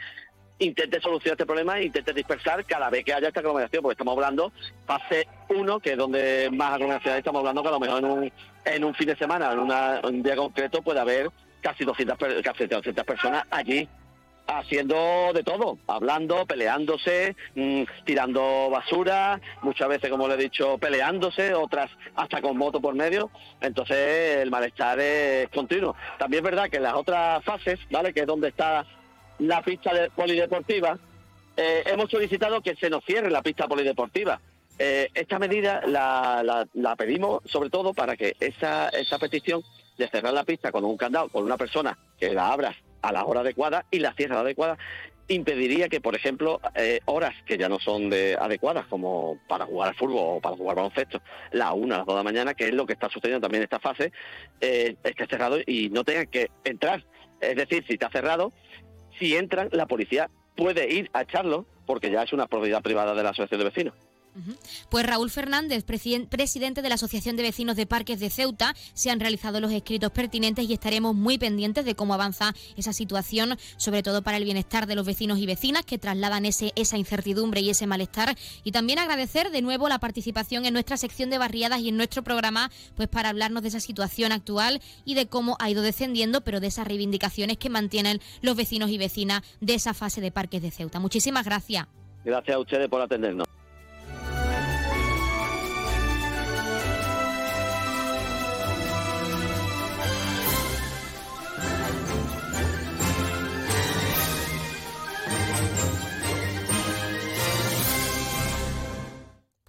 intente 0.62 1.00
solucionar 1.00 1.36
este 1.36 1.46
problema 1.46 1.80
e 1.80 1.86
intente 1.86 2.12
dispersar 2.14 2.66
cada 2.66 2.90
vez 2.90 3.06
que 3.06 3.14
haya 3.14 3.30
esta 3.30 3.40
aglomeración, 3.40 3.82
porque 3.82 3.94
estamos 3.94 4.14
hablando 4.14 4.52
fase 4.86 5.26
1, 5.48 5.80
que 5.80 5.92
es 5.94 5.98
donde 5.98 6.50
más 6.52 6.74
aglomeración 6.74 7.14
hay, 7.14 7.20
estamos 7.20 7.40
hablando 7.40 7.62
que 7.62 7.68
a 7.70 7.72
lo 7.72 7.80
mejor 7.80 8.00
en 8.00 8.06
un, 8.06 8.32
en 8.66 8.84
un 8.84 8.94
fin 8.94 9.08
de 9.08 9.16
semana, 9.16 9.54
en 9.54 9.60
una- 9.60 10.02
un 10.04 10.22
día 10.22 10.36
concreto, 10.36 10.82
puede 10.82 11.00
haber 11.00 11.30
casi 11.62 11.86
200, 11.86 12.18
per- 12.18 12.44
casi 12.44 12.66
200 12.68 13.06
personas 13.06 13.46
allí 13.50 13.88
haciendo 14.58 15.32
de 15.34 15.44
todo, 15.44 15.78
hablando, 15.88 16.46
peleándose, 16.46 17.36
mm, 17.56 17.84
tirando 18.06 18.70
basura, 18.70 19.40
muchas 19.62 19.88
veces, 19.90 20.10
como 20.10 20.28
le 20.28 20.34
he 20.36 20.38
dicho, 20.38 20.78
peleándose, 20.78 21.54
otras 21.54 21.90
hasta 22.16 22.42
con 22.42 22.58
moto 22.58 22.82
por 22.82 22.96
medio. 22.96 23.30
Entonces, 23.62 24.38
el 24.38 24.50
malestar 24.50 25.00
es 25.00 25.50
continuo. 25.50 25.96
También 26.18 26.44
es 26.44 26.50
verdad 26.52 26.70
que 26.70 26.78
en 26.78 26.84
las 26.84 26.96
otras 26.96 27.44
fases, 27.44 27.80
¿vale? 27.92 28.14
Que 28.14 28.22
es 28.22 28.28
donde 28.28 28.50
está 28.50 28.86
la 29.40 29.62
pista 29.62 29.94
de- 29.94 30.10
polideportiva, 30.10 30.98
eh, 31.56 31.84
hemos 31.86 32.10
solicitado 32.10 32.62
que 32.62 32.76
se 32.76 32.90
nos 32.90 33.04
cierre 33.06 33.30
la 33.30 33.42
pista 33.42 33.68
polideportiva. 33.68 34.40
Eh, 34.78 35.10
esta 35.14 35.40
medida 35.40 35.82
la, 35.86 36.42
la- 36.44 36.68
la 36.74 36.96
pedimos 36.96 37.42
sobre 37.46 37.70
todo 37.70 37.94
para 37.94 38.16
que 38.16 38.36
esa, 38.40 38.90
esa 38.90 39.20
petición 39.20 39.62
de 39.98 40.08
cerrar 40.08 40.34
la 40.34 40.46
pista 40.46 40.72
con 40.72 40.86
un 40.86 40.96
candado, 40.96 41.28
con 41.30 41.44
una 41.44 41.58
persona 41.58 41.98
que 42.18 42.34
la 42.34 42.52
abra 42.54 42.74
a 43.02 43.12
la 43.12 43.26
hora 43.26 43.42
adecuada 43.42 43.86
y 43.92 44.00
la 44.00 44.14
cierre 44.14 44.34
a 44.34 44.38
la 44.38 44.42
adecuada, 44.42 44.78
impediría 45.30 45.90
que, 45.90 46.02
por 46.02 46.16
ejemplo, 46.16 46.60
eh, 46.76 47.00
horas 47.06 47.36
que 47.46 47.58
ya 47.58 47.70
no 47.70 47.80
son 47.80 48.10
de 48.10 48.36
adecuadas, 48.40 48.88
como 48.88 49.40
para 49.48 49.66
jugar 49.66 49.90
al 49.90 49.96
fútbol 49.96 50.38
o 50.38 50.42
para 50.42 50.56
jugar 50.56 50.76
baloncesto, 50.76 51.22
la 51.52 51.74
una, 51.74 51.98
las 51.98 52.06
dos 52.06 52.16
de 52.16 52.20
la 52.20 52.24
mañana, 52.24 52.54
que 52.56 52.68
es 52.68 52.74
lo 52.74 52.86
que 52.86 52.94
está 52.94 53.10
sucediendo 53.10 53.42
también 53.42 53.62
en 53.62 53.66
esta 53.66 53.80
fase, 53.80 54.12
eh, 54.60 54.96
esté 55.04 55.28
cerrado 55.28 55.60
y 55.66 55.90
no 55.90 56.04
tengan 56.04 56.28
que 56.28 56.50
entrar. 56.64 57.06
Es 57.40 57.56
decir, 57.56 57.86
si 57.88 57.94
está 57.94 58.10
cerrado, 58.10 58.52
si 59.18 59.36
entran, 59.36 59.70
la 59.72 59.86
policía 59.86 60.30
puede 60.56 60.92
ir 60.92 61.10
a 61.14 61.22
echarlo, 61.22 61.66
porque 61.86 62.12
ya 62.12 62.24
es 62.24 62.34
una 62.34 62.48
propiedad 62.48 62.82
privada 62.82 63.14
de 63.14 63.24
la 63.24 63.30
asociación 63.30 63.60
de 63.60 63.66
vecinos. 63.66 64.09
Pues 64.90 65.06
Raúl 65.06 65.30
Fernández, 65.30 65.84
presiden- 65.84 66.28
presidente 66.28 66.82
de 66.82 66.90
la 66.90 66.96
Asociación 66.96 67.36
de 67.36 67.44
Vecinos 67.44 67.76
de 67.76 67.86
Parques 67.86 68.20
de 68.20 68.30
Ceuta, 68.30 68.74
se 68.94 69.10
han 69.10 69.20
realizado 69.20 69.60
los 69.60 69.72
escritos 69.72 70.12
pertinentes 70.12 70.70
y 70.70 70.74
estaremos 70.74 71.16
muy 71.16 71.38
pendientes 71.38 71.84
de 71.86 71.96
cómo 71.96 72.14
avanza 72.14 72.54
esa 72.78 72.94
situación, 72.94 73.58
sobre 73.78 74.04
todo 74.04 74.22
para 74.22 74.38
el 74.38 74.46
bienestar 74.46 74.88
de 74.88 74.96
los 74.96 75.06
vecinos 75.06 75.40
y 75.40 75.46
vecinas 75.46 75.86
que 75.86 75.98
trasladan 75.98 76.46
ese, 76.46 76.72
esa 76.76 76.98
incertidumbre 76.98 77.62
y 77.62 77.70
ese 77.70 77.88
malestar. 77.88 78.38
Y 78.64 78.72
también 78.72 79.00
agradecer 79.00 79.52
de 79.52 79.62
nuevo 79.62 79.90
la 79.90 80.00
participación 80.00 80.66
en 80.66 80.74
nuestra 80.74 80.98
sección 80.98 81.30
de 81.30 81.38
barriadas 81.38 81.82
y 81.82 81.90
en 81.90 81.98
nuestro 81.98 82.24
programa, 82.24 82.72
pues 82.96 83.10
para 83.10 83.30
hablarnos 83.30 83.64
de 83.64 83.70
esa 83.70 83.80
situación 83.80 84.32
actual 84.32 84.82
y 85.06 85.16
de 85.16 85.28
cómo 85.28 85.58
ha 85.60 85.70
ido 85.70 85.82
descendiendo, 85.82 86.42
pero 86.42 86.60
de 86.60 86.68
esas 86.68 86.88
reivindicaciones 86.88 87.58
que 87.58 87.70
mantienen 87.70 88.22
los 88.42 88.56
vecinos 88.56 88.90
y 88.90 88.98
vecinas 88.98 89.42
de 89.60 89.74
esa 89.74 89.94
fase 89.94 90.22
de 90.22 90.32
Parques 90.32 90.62
de 90.62 90.72
Ceuta. 90.72 91.00
Muchísimas 91.00 91.46
gracias. 91.46 91.88
Gracias 92.24 92.56
a 92.56 92.60
ustedes 92.60 92.88
por 92.88 93.02
atendernos. 93.02 93.48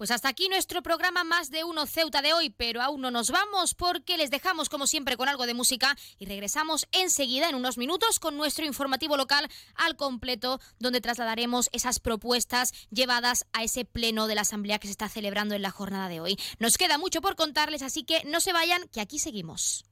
Pues 0.01 0.09
hasta 0.09 0.29
aquí 0.29 0.49
nuestro 0.49 0.81
programa 0.81 1.23
Más 1.23 1.51
de 1.51 1.63
Uno 1.63 1.85
Ceuta 1.85 2.23
de 2.23 2.33
hoy, 2.33 2.49
pero 2.49 2.81
aún 2.81 3.01
no 3.01 3.11
nos 3.11 3.29
vamos 3.29 3.75
porque 3.75 4.17
les 4.17 4.31
dejamos 4.31 4.67
como 4.67 4.87
siempre 4.87 5.15
con 5.15 5.29
algo 5.29 5.45
de 5.45 5.53
música 5.53 5.95
y 6.17 6.25
regresamos 6.25 6.87
enseguida 6.91 7.47
en 7.47 7.53
unos 7.53 7.77
minutos 7.77 8.17
con 8.17 8.35
nuestro 8.35 8.65
informativo 8.65 9.15
local 9.15 9.47
al 9.75 9.95
completo 9.97 10.59
donde 10.79 11.01
trasladaremos 11.01 11.69
esas 11.71 11.99
propuestas 11.99 12.73
llevadas 12.89 13.45
a 13.53 13.63
ese 13.63 13.85
pleno 13.85 14.25
de 14.25 14.33
la 14.33 14.41
Asamblea 14.41 14.79
que 14.79 14.87
se 14.87 14.93
está 14.93 15.07
celebrando 15.07 15.53
en 15.53 15.61
la 15.61 15.69
jornada 15.69 16.09
de 16.09 16.19
hoy. 16.19 16.35
Nos 16.57 16.79
queda 16.79 16.97
mucho 16.97 17.21
por 17.21 17.35
contarles, 17.35 17.83
así 17.83 18.03
que 18.03 18.23
no 18.23 18.39
se 18.39 18.53
vayan, 18.53 18.87
que 18.87 19.01
aquí 19.01 19.19
seguimos. 19.19 19.85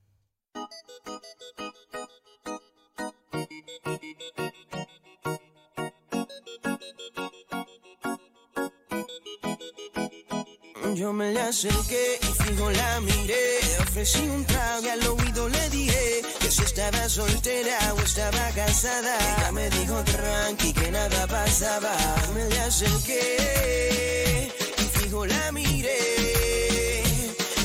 Yo 10.95 11.13
me 11.13 11.31
le 11.31 11.41
acerqué 11.41 12.19
y 12.21 12.43
fijo 12.43 12.71
la 12.71 12.99
miré. 13.01 13.59
Le 13.61 13.79
ofrecí 13.79 14.19
un 14.19 14.43
trago 14.45 14.85
y 14.85 14.89
al 14.89 15.07
oído 15.07 15.47
le 15.47 15.69
dije 15.69 16.21
que 16.39 16.51
si 16.51 16.63
estaba 16.63 17.07
soltera 17.07 17.93
o 17.93 17.99
estaba 17.99 18.49
casada. 18.55 19.17
Ella 19.37 19.51
me 19.51 19.69
dijo 19.69 20.03
tranqui 20.03 20.73
que 20.73 20.91
nada 20.91 21.27
pasaba. 21.27 21.95
Me 22.33 22.49
le 22.49 22.59
acerqué 22.59 24.51
y 24.77 24.99
fijo 24.99 25.25
la 25.25 25.51
miré. 25.51 27.03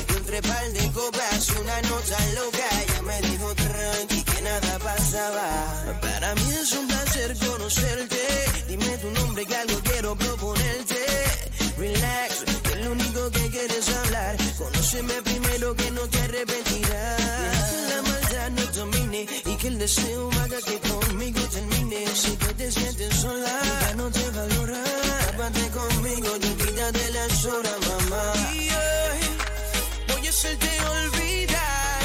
Y 0.09 0.13
entre 0.17 0.43
par 0.43 0.71
de 0.73 0.91
copas 0.93 1.51
una 1.61 1.81
nota 1.83 2.19
loca. 2.35 2.69
Ella 2.83 3.03
me 3.03 3.21
dijo 3.29 3.55
tranqui 3.55 4.23
que 4.23 4.43
nada 4.43 4.79
pasaba. 4.79 6.01
Para 6.01 6.35
mí 6.35 6.55
es 6.61 6.73
un 6.73 6.87
placer 6.87 7.37
conocerte. 7.39 8.21
Dime 8.69 8.99
tu 8.99 9.11
nombre 9.11 9.47
que 9.47 9.57
algo 9.57 9.81
quiero 9.81 10.15
proponerte. 10.15 10.95
Relax, 11.77 12.34
quieres 13.67 13.89
hablar. 13.89 14.37
Conóceme 14.59 15.23
primero 15.23 15.75
que 15.75 15.91
no 15.91 16.03
te 16.09 16.19
arrepentirás. 16.23 17.71
Que 17.71 17.95
la 17.95 18.03
maldad 18.03 18.51
no 18.51 18.63
domine 18.73 19.27
y 19.45 19.57
que 19.57 19.69
el 19.69 19.79
deseo 19.79 20.31
haga 20.43 20.59
que 20.61 20.79
conmigo 20.81 21.41
termine. 21.49 22.07
Si 22.15 22.33
tú 22.37 22.47
te 22.55 22.71
sientes 22.71 23.15
sola, 23.15 23.61
ya 23.81 23.95
no 23.95 24.11
te 24.11 24.29
valora. 24.31 24.83
Tápate 25.27 25.69
conmigo, 25.71 26.37
yo 26.37 26.57
quítate 26.57 27.11
las 27.13 27.45
horas, 27.47 27.79
mamá. 27.89 28.33
Y 28.53 28.69
hoy 28.71 29.23
voy 30.09 30.27
a 30.27 30.31
hacerte 30.31 30.71
olvidar. 30.99 32.03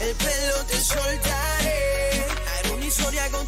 El 0.00 0.14
pelo 0.14 0.56
te 0.68 0.80
soltaré. 0.80 2.26
Haré 2.52 2.70
una 2.72 2.86
historia 2.86 3.28
con 3.30 3.46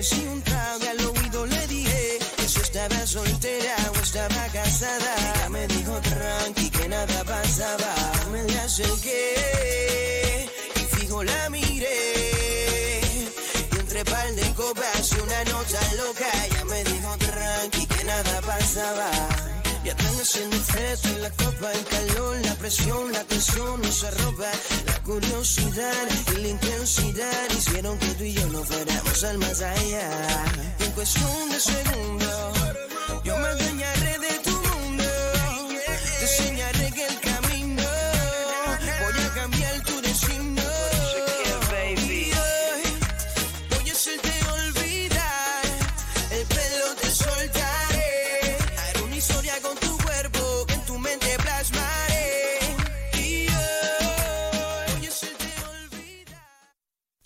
ofrecí 0.00 0.26
un 0.28 0.40
trago 0.40 0.88
al 0.88 1.06
oído 1.08 1.44
le 1.44 1.66
estaba 2.46 3.06
soltera 3.06 3.76
o 3.92 4.02
estaba 4.02 4.46
casada. 4.50 5.14
Ella 5.34 5.48
me 5.50 5.66
dijo 5.66 6.00
tranqui 6.00 6.70
que 6.70 6.88
nada 6.88 7.24
pasaba. 7.24 7.94
Me 8.32 8.42
la 8.44 8.62
acerqué 8.64 10.48
y 10.76 10.96
fijo 10.96 11.22
la 11.22 11.50
miré. 11.50 13.00
Y 13.72 13.78
entre 13.78 14.04
par 14.04 14.34
de 14.34 14.54
copas 14.54 15.12
y 15.12 15.20
una 15.20 15.44
nota 15.44 15.80
loca, 15.96 16.30
ella 16.46 16.64
me 16.64 16.82
dijo 16.84 17.16
tranqui 17.18 17.86
que 17.86 18.04
nada 18.04 18.40
pasaba. 18.40 19.49
Y 19.90 19.92
están 19.92 20.20
haciendo 20.20 20.56
efecto 20.56 21.08
en 21.08 21.22
la 21.22 21.30
copa, 21.30 21.72
el 21.72 21.84
calor, 21.84 22.36
la 22.44 22.54
presión, 22.54 23.12
la 23.12 23.24
tensión 23.24 23.82
nos 23.82 24.04
arropa. 24.04 24.48
La 24.86 25.02
curiosidad 25.02 26.08
y 26.32 26.40
la 26.42 26.48
intensidad 26.48 27.50
hicieron 27.50 27.98
que 27.98 28.06
tú 28.14 28.22
y 28.22 28.34
yo 28.34 28.46
no 28.48 28.62
fuéramos 28.62 29.24
al 29.24 29.38
más 29.38 29.60
allá. 29.60 30.44
En 30.78 30.92
cuestión 30.92 31.50
de 31.50 31.58
segundos, 31.58 32.58
yo 33.24 33.36
me 33.38 33.48
adueñaré 33.48 34.18
de 34.18 34.39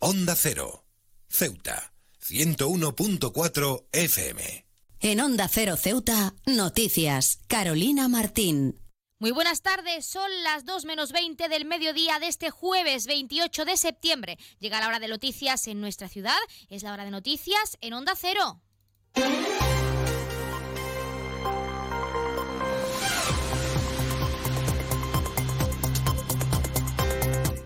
Onda 0.07 0.37
Cero. 0.37 0.85
Ceuta. 1.31 1.95
101.4 2.21 3.87
FM. 3.91 4.67
En 5.01 5.21
Onda 5.23 5.49
Cero 5.49 5.79
Ceuta, 5.79 6.35
noticias. 6.45 7.39
Carolina 7.49 8.07
Martín. 8.09 8.79
Muy 9.19 9.31
buenas 9.31 9.63
tardes, 9.63 10.05
son 10.05 10.31
las 10.43 10.67
2 10.67 10.85
menos 10.85 11.11
20 11.11 11.49
del 11.49 11.65
mediodía 11.65 12.19
de 12.19 12.29
este 12.29 12.51
jueves 12.51 13.07
28 13.07 13.65
de 13.65 13.79
septiembre. 13.79 14.39
Llega 14.59 14.79
la 14.79 14.89
hora 14.89 15.01
de 15.01 15.09
noticias 15.09 15.67
en 15.69 15.81
nuestra 15.81 16.11
ciudad, 16.11 16.37
es 16.69 16.83
la 16.83 16.93
hora 16.93 17.07
de 17.07 17.11
noticias 17.11 17.79
en 17.81 17.95
Onda 17.95 18.13
Cero. 18.15 18.61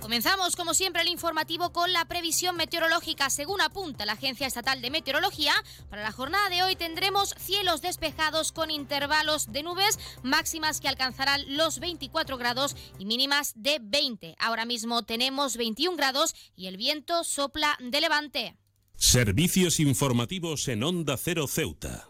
Comenzamos, 0.08 0.56
como 0.56 0.72
siempre, 0.72 1.02
el 1.02 1.08
informativo 1.08 1.70
con 1.70 1.92
la 1.92 2.06
previsión 2.06 2.56
meteorológica. 2.56 3.28
Según 3.28 3.60
apunta 3.60 4.06
la 4.06 4.14
Agencia 4.14 4.46
Estatal 4.46 4.80
de 4.80 4.90
Meteorología, 4.90 5.52
para 5.90 6.02
la 6.02 6.12
jornada 6.12 6.48
de 6.48 6.62
hoy 6.62 6.76
tendremos 6.76 7.34
cielos 7.38 7.82
despejados 7.82 8.50
con 8.50 8.70
intervalos 8.70 9.52
de 9.52 9.62
nubes 9.62 9.98
máximas 10.22 10.80
que 10.80 10.88
alcanzarán 10.88 11.42
los 11.58 11.78
24 11.78 12.38
grados 12.38 12.74
y 12.98 13.04
mínimas 13.04 13.52
de 13.54 13.80
20. 13.82 14.34
Ahora 14.38 14.64
mismo 14.64 15.02
tenemos 15.02 15.58
21 15.58 15.98
grados 15.98 16.34
y 16.56 16.68
el 16.68 16.78
viento 16.78 17.22
sopla 17.22 17.76
de 17.78 18.00
levante. 18.00 18.56
Servicios 18.96 19.78
informativos 19.78 20.68
en 20.68 20.84
Onda 20.84 21.18
Cero 21.18 21.46
Ceuta. 21.46 22.08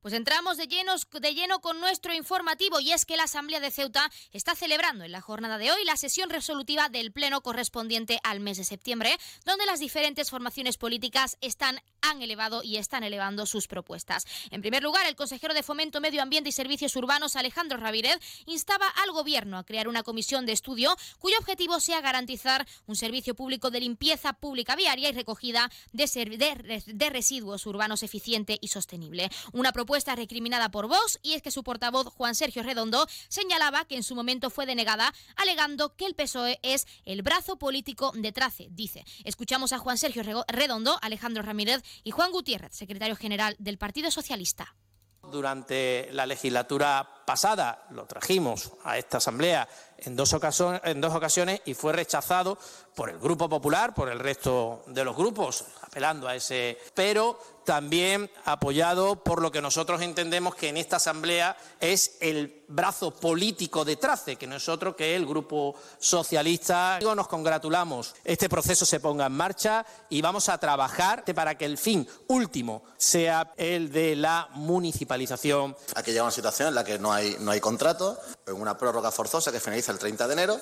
Pues 0.00 0.14
entramos 0.14 0.56
de, 0.56 0.68
de 0.68 1.34
lleno 1.34 1.60
con 1.60 1.80
nuestro 1.80 2.14
informativo 2.14 2.78
y 2.78 2.92
es 2.92 3.04
que 3.04 3.16
la 3.16 3.24
Asamblea 3.24 3.58
de 3.58 3.72
Ceuta 3.72 4.10
está 4.32 4.54
celebrando 4.54 5.04
en 5.04 5.10
la 5.10 5.20
jornada 5.20 5.58
de 5.58 5.72
hoy 5.72 5.84
la 5.84 5.96
sesión 5.96 6.30
resolutiva 6.30 6.88
del 6.88 7.10
Pleno 7.10 7.40
correspondiente 7.40 8.20
al 8.22 8.38
mes 8.38 8.58
de 8.58 8.64
septiembre, 8.64 9.18
donde 9.44 9.66
las 9.66 9.80
diferentes 9.80 10.30
formaciones 10.30 10.76
políticas 10.78 11.36
están, 11.40 11.80
han 12.00 12.22
elevado 12.22 12.62
y 12.62 12.76
están 12.76 13.02
elevando 13.02 13.44
sus 13.44 13.66
propuestas. 13.66 14.24
En 14.50 14.60
primer 14.60 14.84
lugar, 14.84 15.04
el 15.06 15.16
consejero 15.16 15.52
de 15.52 15.64
Fomento, 15.64 16.00
Medio 16.00 16.22
Ambiente 16.22 16.50
y 16.50 16.52
Servicios 16.52 16.94
Urbanos, 16.94 17.34
Alejandro 17.34 17.76
Ramírez, 17.78 18.18
instaba 18.46 18.86
al 18.88 19.10
Gobierno 19.10 19.58
a 19.58 19.64
crear 19.64 19.88
una 19.88 20.04
comisión 20.04 20.46
de 20.46 20.52
estudio 20.52 20.96
cuyo 21.18 21.36
objetivo 21.40 21.80
sea 21.80 22.00
garantizar 22.00 22.66
un 22.86 22.94
servicio 22.94 23.34
público 23.34 23.70
de 23.70 23.80
limpieza 23.80 24.32
pública 24.34 24.76
viaria 24.76 25.08
y 25.08 25.12
recogida 25.12 25.70
de, 25.92 27.10
residuos 27.10 27.66
urbanos 27.66 28.04
eficiente 28.04 28.58
y 28.60 28.68
sostenible. 28.68 29.28
Una 29.52 29.72
recriminada 30.14 30.70
por 30.70 30.86
Vox 30.86 31.18
y 31.22 31.32
es 31.32 31.42
que 31.42 31.50
su 31.50 31.64
portavoz 31.64 32.06
Juan 32.08 32.34
Sergio 32.34 32.62
Redondo 32.62 33.06
señalaba 33.28 33.84
que 33.86 33.96
en 33.96 34.02
su 34.02 34.14
momento 34.14 34.50
fue 34.50 34.66
denegada 34.66 35.12
alegando 35.36 35.96
que 35.96 36.06
el 36.06 36.14
PSOE 36.14 36.58
es 36.62 36.86
el 37.04 37.22
brazo 37.22 37.56
político 37.58 38.12
de 38.14 38.32
Trace, 38.32 38.68
dice. 38.70 39.04
Escuchamos 39.24 39.72
a 39.72 39.78
Juan 39.78 39.98
Sergio 39.98 40.22
Redondo, 40.48 40.98
Alejandro 41.02 41.42
Ramírez 41.42 41.82
y 42.04 42.10
Juan 42.10 42.32
Gutiérrez, 42.32 42.74
secretario 42.74 43.16
general 43.16 43.56
del 43.58 43.78
Partido 43.78 44.10
Socialista. 44.10 44.74
Durante 45.22 46.08
la 46.12 46.26
legislatura 46.26 47.06
pasada 47.26 47.86
lo 47.90 48.06
trajimos 48.06 48.72
a 48.84 48.96
esta 48.96 49.18
Asamblea 49.18 49.68
en 50.04 50.16
dos, 50.16 50.32
ocasiones 50.32 51.60
y 51.64 51.74
fue 51.74 51.92
rechazado 51.92 52.58
por 52.94 53.10
el 53.10 53.18
Grupo 53.18 53.48
Popular, 53.48 53.94
por 53.94 54.08
el 54.08 54.18
resto 54.18 54.82
de 54.86 55.04
los 55.04 55.16
grupos, 55.16 55.64
apelando 55.82 56.26
a 56.26 56.34
ese. 56.34 56.78
Pero 56.94 57.38
también 57.64 58.30
apoyado 58.46 59.22
por 59.22 59.42
lo 59.42 59.52
que 59.52 59.60
nosotros 59.60 60.00
entendemos 60.00 60.54
que 60.54 60.70
en 60.70 60.78
esta 60.78 60.96
Asamblea 60.96 61.56
es 61.80 62.16
el 62.20 62.64
brazo 62.68 63.10
político 63.10 63.84
de 63.84 63.96
Trace, 63.96 64.36
que 64.36 64.48
que 64.48 65.14
es 65.14 65.20
el 65.20 65.26
Grupo 65.26 65.74
Socialista. 65.98 66.98
Nos 67.00 67.28
congratulamos. 67.28 68.14
Este 68.24 68.48
proceso 68.48 68.86
se 68.86 69.00
ponga 69.00 69.26
en 69.26 69.32
marcha 69.32 69.84
y 70.08 70.22
vamos 70.22 70.48
a 70.48 70.58
trabajar 70.58 71.24
para 71.34 71.56
que 71.56 71.66
el 71.66 71.78
fin 71.78 72.08
último 72.28 72.84
sea 72.96 73.52
el 73.56 73.92
de 73.92 74.16
la 74.16 74.48
municipalización. 74.52 75.76
Aquí 75.94 76.10
llega 76.10 76.22
una 76.22 76.32
situación 76.32 76.68
en 76.68 76.74
la 76.74 76.84
que 76.84 76.98
no 76.98 77.12
hay, 77.12 77.36
no 77.40 77.50
hay 77.50 77.60
contrato, 77.60 78.18
en 78.46 78.54
una 78.54 78.76
prórroga 78.78 79.10
forzosa 79.10 79.52
que 79.52 79.60
finaliza 79.60 79.87
el 79.92 79.98
30 79.98 80.26
de 80.26 80.32
enero 80.32 80.60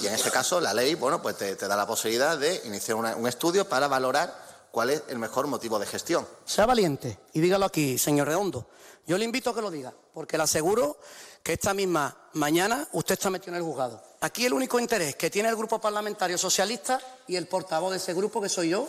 y 0.00 0.06
en 0.06 0.14
este 0.14 0.30
caso 0.30 0.60
la 0.60 0.74
ley 0.74 0.94
bueno, 0.94 1.20
pues 1.20 1.36
te, 1.36 1.54
da 1.54 1.76
la 1.76 1.86
posibilidad 1.86 2.38
de 2.38 2.62
iniciar 2.64 2.96
un 2.96 3.26
estudio 3.26 3.68
para 3.68 3.88
valorar 3.88 4.68
cuál 4.70 4.90
es 4.90 5.02
el 5.08 5.18
mejor 5.18 5.46
motivo 5.46 5.78
de 5.78 5.86
gestión. 5.86 6.26
Sea 6.44 6.66
valiente 6.66 7.18
y 7.32 7.40
dígalo 7.40 7.66
aquí, 7.66 7.98
señor 7.98 8.28
Redondo. 8.28 8.68
Yo 9.06 9.18
le 9.18 9.24
invito 9.24 9.50
a 9.50 9.54
que 9.54 9.62
lo 9.62 9.70
diga, 9.70 9.92
porque 10.14 10.36
le 10.36 10.44
aseguro 10.44 10.98
que 11.42 11.54
esta 11.54 11.74
misma 11.74 12.16
mañana 12.34 12.86
usted 12.92 13.14
está 13.14 13.30
metido 13.30 13.52
en 13.52 13.56
el 13.56 13.62
juzgado. 13.62 14.02
Aquí 14.20 14.46
el 14.46 14.52
único 14.52 14.78
interés 14.78 15.16
que 15.16 15.28
tiene 15.28 15.48
el 15.48 15.56
Grupo 15.56 15.80
Parlamentario 15.80 16.38
Socialista 16.38 17.00
y 17.26 17.34
el 17.34 17.48
portavoz 17.48 17.90
de 17.90 17.96
ese 17.96 18.14
grupo, 18.14 18.40
que 18.40 18.48
soy 18.48 18.70
yo, 18.70 18.88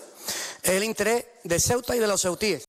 es 0.62 0.72
el 0.72 0.84
interés 0.84 1.26
de 1.44 1.60
Ceuta 1.60 1.96
y 1.96 2.00
de 2.00 2.08
los 2.08 2.22
ceutíes. 2.22 2.66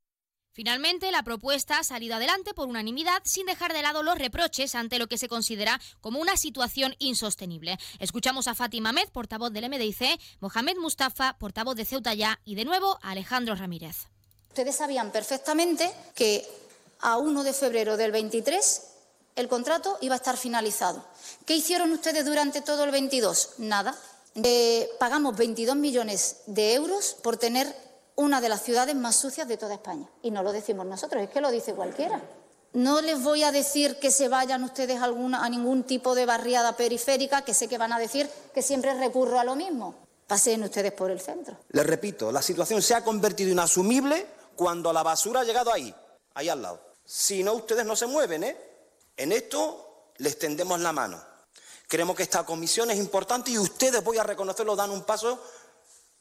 Finalmente, 0.55 1.11
la 1.11 1.25
propuesta 1.25 1.81
ha 1.81 1.83
salido 1.83 2.15
adelante 2.15 2.55
por 2.55 2.69
unanimidad 2.69 3.21
sin 3.25 3.45
dejar 3.45 3.73
de 3.73 3.83
lado 3.83 4.05
los 4.05 4.17
reproches 4.17 4.77
ante 4.77 5.01
lo 5.01 5.09
que 5.09 5.19
se 5.19 5.27
considera 5.27 5.81
como 6.01 6.21
una 6.21 6.37
situación 6.37 6.95
insostenible. 7.01 7.77
Escuchamos 7.99 8.47
a 8.47 8.55
Fátima 8.55 8.91
Ahmed, 8.91 9.09
portavoz 9.09 9.53
del 9.53 9.69
MDIC, 9.69 10.21
Mohamed 10.39 10.77
Mustafa, 10.77 11.37
portavoz 11.41 11.75
de 11.75 11.85
Ceuta 11.85 12.15
Ya 12.15 12.39
y 12.45 12.55
de 12.55 12.65
nuevo 12.65 13.01
a 13.03 13.11
Alejandro 13.11 13.57
Ramírez. 13.57 14.07
Ustedes 14.51 14.77
sabían 14.77 15.11
perfectamente 15.11 15.93
que 16.15 16.47
a 17.01 17.19
1 17.19 17.43
de 17.43 17.53
febrero 17.53 17.97
del 17.97 18.13
23 18.13 18.83
el 19.35 19.49
contrato 19.49 19.99
iba 20.03 20.15
a 20.15 20.19
estar 20.19 20.37
finalizado. 20.37 21.05
¿Qué 21.47 21.57
hicieron 21.57 21.91
ustedes 21.91 22.25
durante 22.25 22.61
todo 22.61 22.85
el 22.85 22.93
22? 22.93 23.55
Nada. 23.59 23.99
Eh, 24.37 24.89
pagamos 25.01 25.37
22 25.37 25.75
millones 25.75 26.43
de 26.47 26.75
euros 26.75 27.17
por 27.25 27.39
tener 27.39 27.75
una 28.17 28.41
de 28.41 28.49
las 28.49 28.63
ciudades 28.63 28.95
más 28.95 29.17
sucias 29.17 29.49
de 29.49 29.57
toda 29.57 29.75
España. 29.75 30.09
Y 30.23 30.31
no 30.31 30.43
lo 30.43 30.53
decimos 30.53 30.87
nosotros, 30.87 31.23
es 31.23 31.31
que 31.31 31.41
lo 31.41 31.51
dice 31.51 31.75
cualquiera. 31.75 32.23
No 32.73 33.01
les 33.01 33.23
voy 33.23 33.45
a 33.45 33.53
decir 33.53 33.99
que 34.01 34.11
se 34.11 34.29
vayan 34.29 34.65
ustedes 34.65 35.01
a, 35.01 35.49
ningún 35.49 35.85
tipo 35.85 36.15
de 36.15 36.27
barriada 36.27 36.77
periférica, 36.77 37.43
que 37.43 37.55
sé 37.55 37.69
que 37.69 37.79
van 37.79 37.93
a 37.93 37.99
decir 37.99 38.29
que 38.53 38.63
siempre 38.63 38.95
recurro 38.95 39.39
a 39.39 39.45
lo 39.45 39.55
mismo. 39.55 39.95
Paseen 40.27 40.65
ustedes 40.65 40.93
por 40.93 41.11
el 41.11 41.21
centro. 41.21 41.57
Les 41.71 41.87
repito, 41.87 42.33
la 42.33 42.43
situación 42.43 42.83
se 42.83 42.95
ha 42.95 43.05
convertido 43.05 43.51
inasumible 43.51 44.27
cuando 44.57 44.93
la 44.93 45.03
basura 45.03 45.41
ha 45.41 45.45
llegado 45.45 45.73
ahí, 45.73 45.95
ahí 46.35 46.49
al 46.49 46.63
lado. 46.63 46.81
Si 47.05 47.45
no, 47.45 47.53
ustedes 47.55 47.85
no 47.85 47.95
se 47.95 48.07
mueven, 48.07 48.43
¿eh? 48.43 48.57
En 49.17 49.31
esto 49.31 50.13
les 50.17 50.39
tendemos 50.39 50.81
la 50.81 50.93
mano. 50.93 51.23
Creemos 51.87 52.17
que 52.17 52.23
esta 52.23 52.45
comisión 52.45 52.91
es 52.91 52.99
importante 52.99 53.51
y 53.51 53.59
ustedes, 53.59 54.03
voy 54.03 54.19
a 54.19 54.25
reconocerlo, 54.25 54.75
dan 54.75 54.91
un 54.91 55.05
paso 55.05 55.41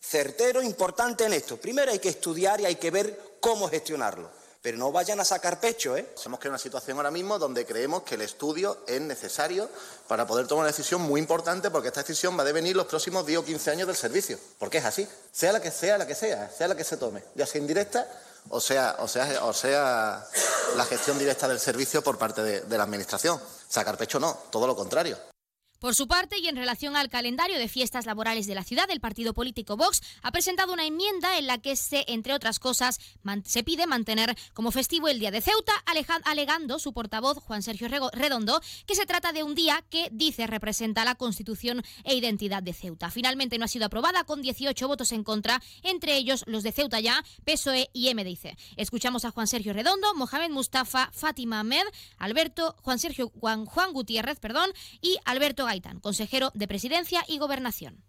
certero, 0.04 0.62
importante 0.62 1.26
en 1.26 1.34
esto. 1.34 1.58
Primero 1.58 1.92
hay 1.92 2.00
que 2.00 2.10
estudiar 2.10 2.60
y 2.62 2.66
hay 2.66 2.76
que 2.76 2.92
ver 2.92 3.38
cómo 3.40 3.70
gestionarlo. 3.70 4.30
Pero 4.62 4.78
no 4.78 4.92
vayan 4.92 5.20
a 5.20 5.26
sacar 5.26 5.60
pecho, 5.60 5.98
¿eh? 5.98 6.14
Hemos 6.26 6.40
creado 6.40 6.54
una 6.54 6.58
situación 6.58 6.96
ahora 6.96 7.12
mismo 7.12 7.38
donde 7.38 7.66
creemos 7.66 8.04
que 8.04 8.16
el 8.16 8.22
estudio 8.22 8.84
es 8.88 9.02
necesario 9.02 9.70
para 10.08 10.26
poder 10.26 10.48
tomar 10.48 10.64
una 10.64 10.72
decisión 10.72 11.02
muy 11.02 11.20
importante 11.20 11.70
porque 11.70 11.90
esta 11.90 12.02
decisión 12.02 12.38
va 12.38 12.44
a 12.44 12.46
devenir 12.46 12.76
los 12.76 12.86
próximos 12.86 13.26
10 13.26 13.40
o 13.40 13.46
15 13.46 13.72
años 13.72 13.88
del 13.88 13.98
servicio. 13.98 14.40
Porque 14.60 14.78
es 14.78 14.86
así. 14.86 15.06
Sea 15.32 15.52
la 15.52 15.62
que 15.62 15.72
sea, 15.72 15.98
la 15.98 16.08
que 16.08 16.16
sea, 16.16 16.50
sea 16.50 16.70
la 16.70 16.78
que 16.78 16.86
se 16.86 16.96
tome, 16.96 17.24
ya 17.36 17.46
sea 17.46 17.60
indirecta 17.60 18.08
o 18.50 18.60
sea, 18.60 18.98
o 19.00 19.08
sea, 19.08 19.46
o 19.46 19.54
sea 19.54 20.28
la 20.76 20.86
gestión 20.86 21.18
directa 21.18 21.48
del 21.48 21.60
servicio 21.60 22.04
por 22.04 22.18
parte 22.18 22.44
de, 22.44 22.62
de 22.62 22.78
la 22.78 22.84
Administración. 22.84 23.40
Sacar 23.68 23.98
pecho 23.98 24.20
no, 24.20 24.38
todo 24.52 24.68
lo 24.68 24.76
contrario. 24.76 25.18
Por 25.84 25.96
su 25.96 26.08
parte, 26.08 26.40
y 26.40 26.48
en 26.48 26.56
relación 26.56 26.96
al 26.96 27.10
calendario 27.10 27.60
de 27.60 27.68
fiestas 27.68 28.06
laborales 28.06 28.48
de 28.48 28.56
la 28.56 28.64
ciudad, 28.64 28.90
el 28.90 29.02
partido 29.02 29.34
político 29.34 29.76
Vox 29.76 30.02
ha 30.22 30.32
presentado 30.32 30.72
una 30.72 30.86
enmienda 30.86 31.38
en 31.38 31.46
la 31.46 31.58
que 31.58 31.76
se, 31.76 32.06
entre 32.08 32.34
otras 32.34 32.58
cosas, 32.58 33.02
se 33.44 33.66
pide 33.66 33.86
mantener 33.86 34.34
como 34.54 34.72
festivo 34.72 35.10
el 35.10 35.20
Día 35.20 35.30
de 35.30 35.42
Ceuta, 35.42 35.74
alegando 36.24 36.80
su 36.80 36.94
portavoz 36.94 37.40
Juan 37.40 37.64
Sergio 37.64 37.90
Redondo 38.14 38.62
que 38.86 38.96
se 38.96 39.06
trata 39.06 39.34
de 39.34 39.44
un 39.44 39.56
día 39.56 39.84
que 39.90 40.08
dice 40.14 40.48
representa 40.48 41.04
la 41.04 41.16
constitución 41.16 41.84
e 42.06 42.16
identidad 42.16 42.64
de 42.64 42.72
Ceuta. 42.72 43.12
Finalmente 43.12 43.58
no 43.58 43.66
ha 43.66 43.68
sido 43.68 43.88
aprobada 43.88 44.24
con 44.24 44.42
18 44.42 44.88
votos 44.88 45.12
en 45.12 45.26
contra, 45.26 45.62
entre 45.82 46.16
ellos 46.16 46.46
los 46.48 46.64
de 46.64 46.72
Ceuta 46.72 47.02
ya, 47.02 47.26
PSOE 47.44 47.90
y 47.92 48.14
MDIC. 48.14 48.58
Escuchamos 48.78 49.26
a 49.26 49.32
Juan 49.32 49.48
Sergio 49.48 49.74
Redondo, 49.74 50.16
Mohamed 50.16 50.52
Mustafa, 50.52 51.10
Fátima 51.12 51.60
Ahmed, 51.60 51.84
Alberto, 52.20 52.74
Juan 52.84 53.00
Sergio 53.00 53.34
Juan, 53.38 53.66
Juan 53.66 53.92
Gutiérrez, 53.92 54.40
perdón, 54.40 54.72
y 55.02 55.18
Alberto 55.26 55.68
consejero 56.02 56.52
de 56.54 56.68
Presidencia 56.68 57.24
y 57.28 57.38
Gobernación. 57.38 58.04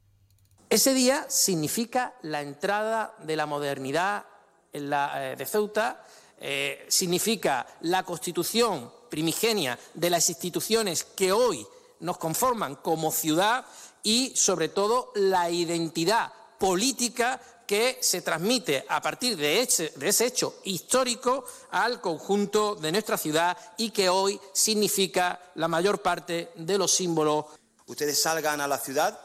Ese 0.70 0.95
día 0.95 1.27
significa 1.28 2.15
la 2.23 2.43
entrada 2.43 3.15
de 3.23 3.36
la 3.36 3.47
modernidad 3.47 4.27
en 4.73 4.91
la, 4.91 5.32
eh, 5.32 5.36
de 5.36 5.47
Ceuta, 5.47 6.05
eh, 6.39 6.85
significa 6.89 7.66
la 7.82 8.03
constitución 8.03 8.93
primigenia 9.09 9.78
de 9.95 10.11
las 10.11 10.28
instituciones 10.28 11.05
que 11.05 11.32
hoy 11.32 11.65
nos 12.01 12.19
conforman 12.19 12.77
como 12.77 13.12
ciudad 13.12 13.65
y, 14.03 14.32
sobre 14.35 14.69
todo, 14.69 15.12
la 15.15 15.49
identidad 15.49 16.32
política 16.59 17.41
que 17.66 17.99
se 18.01 18.23
transmite 18.23 18.85
a 18.89 19.01
partir 19.01 19.36
de 19.36 19.61
ese, 19.61 19.93
hecho 20.27 20.57
histórico 20.65 21.45
al 21.70 22.01
conjunto 22.01 22.74
de 22.74 22.93
nuestra 22.93 23.16
ciudad 23.16 23.57
y 23.77 23.91
que 23.91 24.09
hoy 24.09 24.41
significa 24.53 25.41
la 25.55 25.69
mayor 25.69 26.03
parte 26.03 26.51
de 26.57 26.78
los 26.78 26.93
símbolos 26.93 27.47
ustedes 27.86 28.20
salgan 28.20 28.61
a 28.61 28.69
la 28.69 28.78
ciudad 28.78 29.19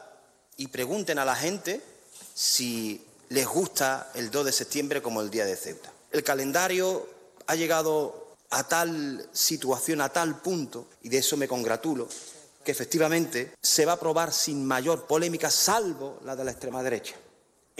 y 0.56 0.68
pregunten 0.68 1.18
a 1.18 1.24
la 1.24 1.34
gente 1.34 1.80
si 2.34 3.04
les 3.28 3.46
gusta 3.46 4.10
el 4.14 4.30
2 4.30 4.46
de 4.46 4.52
septiembre 4.52 5.02
como 5.02 5.20
el 5.20 5.30
día 5.30 5.44
de 5.44 5.56
Ceuta. 5.56 5.92
El 6.10 6.24
calendario 6.24 7.08
ha 7.46 7.54
llegado 7.54 8.36
a 8.50 8.64
tal 8.64 9.28
situación, 9.32 10.00
a 10.00 10.08
tal 10.08 10.40
punto, 10.40 10.88
y 11.02 11.08
de 11.08 11.18
eso 11.18 11.36
me 11.36 11.48
congratulo, 11.48 12.08
que 12.64 12.72
efectivamente 12.72 13.54
se 13.62 13.86
va 13.86 13.92
a 13.92 13.94
aprobar 13.94 14.32
sin 14.32 14.66
mayor 14.66 15.06
polémica, 15.06 15.50
salvo 15.50 16.18
la 16.24 16.34
de 16.34 16.44
la 16.44 16.50
extrema 16.50 16.82
derecha. 16.82 17.14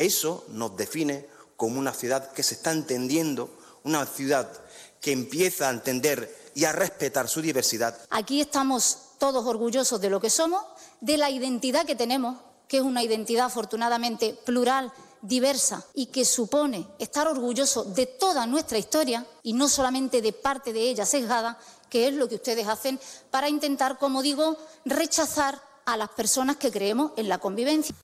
Eso 0.01 0.47
nos 0.49 0.79
define 0.79 1.27
como 1.59 1.79
una 1.79 1.93
ciudad 1.93 2.33
que 2.33 2.43
se 2.43 2.55
está 2.55 2.73
entendiendo, 2.73 3.51
una 3.85 4.07
ciudad 4.07 4.51
que 4.99 5.13
empieza 5.13 5.69
a 5.69 5.73
entender 5.73 6.35
y 6.55 6.65
a 6.65 6.73
respetar 6.73 7.29
su 7.29 7.43
diversidad. 7.43 7.99
Aquí 8.09 8.41
estamos 8.41 8.97
todos 9.19 9.45
orgullosos 9.45 10.01
de 10.01 10.09
lo 10.09 10.19
que 10.19 10.31
somos, 10.31 10.65
de 11.03 11.19
la 11.19 11.29
identidad 11.29 11.85
que 11.85 11.97
tenemos, 11.97 12.39
que 12.67 12.79
es 12.79 12.83
una 12.83 13.03
identidad 13.03 13.45
afortunadamente 13.45 14.33
plural, 14.47 14.91
diversa 15.21 15.85
y 15.93 16.07
que 16.07 16.25
supone 16.25 16.87
estar 16.99 17.29
orgulloso 17.29 17.85
de 17.85 18.07
toda 18.07 18.47
nuestra 18.47 18.79
historia 18.79 19.27
y 19.43 19.53
no 19.53 19.69
solamente 19.69 20.23
de 20.23 20.33
parte 20.33 20.73
de 20.73 20.81
ella 20.81 21.05
sesgada, 21.05 21.59
que 21.91 22.09
es 22.09 22.15
lo 22.15 22.27
que 22.27 22.37
ustedes 22.37 22.67
hacen 22.69 22.99
para 23.31 23.51
intentar, 23.51 23.99
como 23.99 24.23
digo, 24.23 24.57
rechazar 24.87 25.61
a 25.85 25.99
las 25.99 26.09
personas 26.09 26.57
que 26.57 26.73
creemos 26.73 27.13
en 27.19 27.29
la 27.29 27.37
convivencia. 27.37 27.95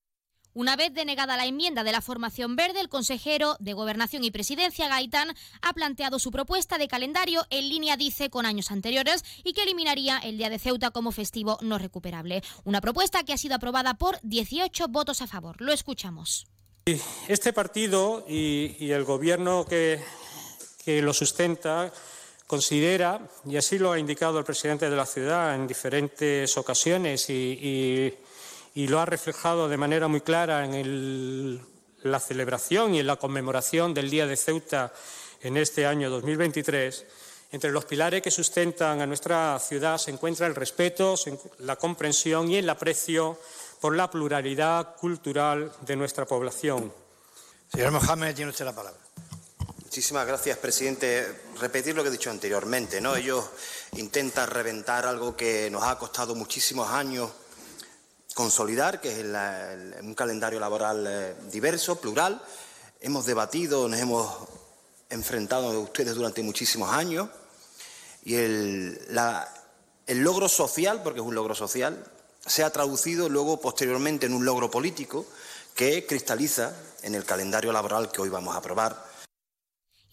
Una 0.56 0.74
vez 0.74 0.94
denegada 0.94 1.36
la 1.36 1.44
enmienda 1.44 1.84
de 1.84 1.92
la 1.92 2.00
formación 2.00 2.56
verde, 2.56 2.80
el 2.80 2.88
consejero 2.88 3.58
de 3.60 3.74
Gobernación 3.74 4.24
y 4.24 4.30
Presidencia, 4.30 4.88
Gaitán, 4.88 5.36
ha 5.60 5.74
planteado 5.74 6.18
su 6.18 6.30
propuesta 6.30 6.78
de 6.78 6.88
calendario 6.88 7.44
en 7.50 7.68
línea, 7.68 7.98
dice, 7.98 8.30
con 8.30 8.46
años 8.46 8.70
anteriores 8.70 9.22
y 9.44 9.52
que 9.52 9.64
eliminaría 9.64 10.16
el 10.16 10.38
Día 10.38 10.48
de 10.48 10.58
Ceuta 10.58 10.92
como 10.92 11.12
festivo 11.12 11.58
no 11.60 11.76
recuperable. 11.76 12.42
Una 12.64 12.80
propuesta 12.80 13.22
que 13.22 13.34
ha 13.34 13.36
sido 13.36 13.56
aprobada 13.56 13.98
por 13.98 14.18
18 14.22 14.88
votos 14.88 15.20
a 15.20 15.26
favor. 15.26 15.60
Lo 15.60 15.74
escuchamos. 15.74 16.46
Este 17.28 17.52
partido 17.52 18.24
y, 18.26 18.90
el 18.90 19.04
gobierno 19.04 19.66
que, 19.66 20.00
lo 20.86 21.12
sustenta 21.12 21.92
considera, 22.46 23.28
y 23.44 23.58
así 23.58 23.78
lo 23.78 23.92
ha 23.92 23.98
indicado 23.98 24.38
el 24.38 24.46
presidente 24.46 24.88
de 24.88 24.96
la 24.96 25.04
ciudad 25.04 25.54
en 25.54 25.66
diferentes 25.66 26.56
ocasiones 26.56 27.28
y 27.28 27.58
y 27.60 28.25
lo 28.86 29.00
ha 29.00 29.06
reflejado 29.06 29.70
de 29.70 29.78
manera 29.78 30.06
muy 30.06 30.20
clara 30.20 30.62
en 30.66 31.66
la 32.02 32.20
celebración 32.20 32.94
y 32.94 33.00
en 33.00 33.06
la 33.06 33.16
conmemoración 33.16 33.94
del 33.94 34.10
Día 34.10 34.26
de 34.26 34.36
Ceuta 34.36 34.92
en 35.40 35.56
este 35.56 35.86
año 35.86 36.10
2023. 36.10 37.06
Entre 37.52 37.70
los 37.70 37.86
pilares 37.86 38.20
que 38.20 38.30
sustentan 38.30 39.00
a 39.00 39.06
nuestra 39.06 39.58
ciudad 39.60 39.96
se 39.96 40.10
encuentra 40.10 40.46
el 40.46 40.54
respeto, 40.54 41.14
la 41.60 41.76
comprensión 41.76 42.50
y 42.50 42.56
el 42.56 42.68
aprecio 42.68 43.40
por 43.80 43.96
la 43.96 44.10
pluralidad 44.10 44.94
cultural 44.96 45.72
de 45.80 45.96
nuestra 45.96 46.26
población. 46.26 46.92
Señor 47.72 47.92
Mohamed, 47.92 48.34
tiene 48.34 48.50
usted 48.50 48.66
la 48.66 48.74
palabra. 48.74 49.00
Muchísimas 49.84 50.26
gracias, 50.26 50.58
presidente. 50.58 51.26
Repetir 51.58 51.96
lo 51.96 52.02
que 52.02 52.10
he 52.10 52.12
dicho 52.12 52.30
anteriormente, 52.30 53.00
¿no? 53.00 53.16
Ellos 53.16 53.42
intentan 53.92 54.50
reventar 54.50 55.06
algo 55.06 55.34
que 55.34 55.70
nos 55.70 55.82
ha 55.82 55.96
costado 55.96 56.34
muchísimos 56.34 56.90
años 56.90 57.30
consolidar, 58.36 59.00
que 59.00 59.18
es 59.18 60.02
un 60.02 60.14
calendario 60.14 60.60
laboral 60.60 61.06
eh, 61.08 61.34
diverso, 61.50 61.98
plural. 61.98 62.42
Hemos 63.00 63.24
debatido, 63.24 63.88
nos 63.88 63.98
hemos 63.98 64.30
enfrentado 65.08 65.70
a 65.70 65.78
ustedes 65.78 66.14
durante 66.14 66.42
muchísimos 66.42 66.92
años 66.92 67.30
y 68.24 68.34
el, 68.34 69.00
el 70.06 70.18
logro 70.18 70.50
social, 70.50 71.02
porque 71.02 71.20
es 71.20 71.26
un 71.26 71.34
logro 71.34 71.54
social, 71.54 72.04
se 72.44 72.62
ha 72.62 72.68
traducido 72.68 73.30
luego 73.30 73.58
posteriormente 73.58 74.26
en 74.26 74.34
un 74.34 74.44
logro 74.44 74.70
político 74.70 75.24
que 75.74 76.04
cristaliza 76.04 76.76
en 77.02 77.14
el 77.14 77.24
calendario 77.24 77.72
laboral 77.72 78.12
que 78.12 78.20
hoy 78.20 78.28
vamos 78.28 78.54
a 78.54 78.58
aprobar 78.58 79.02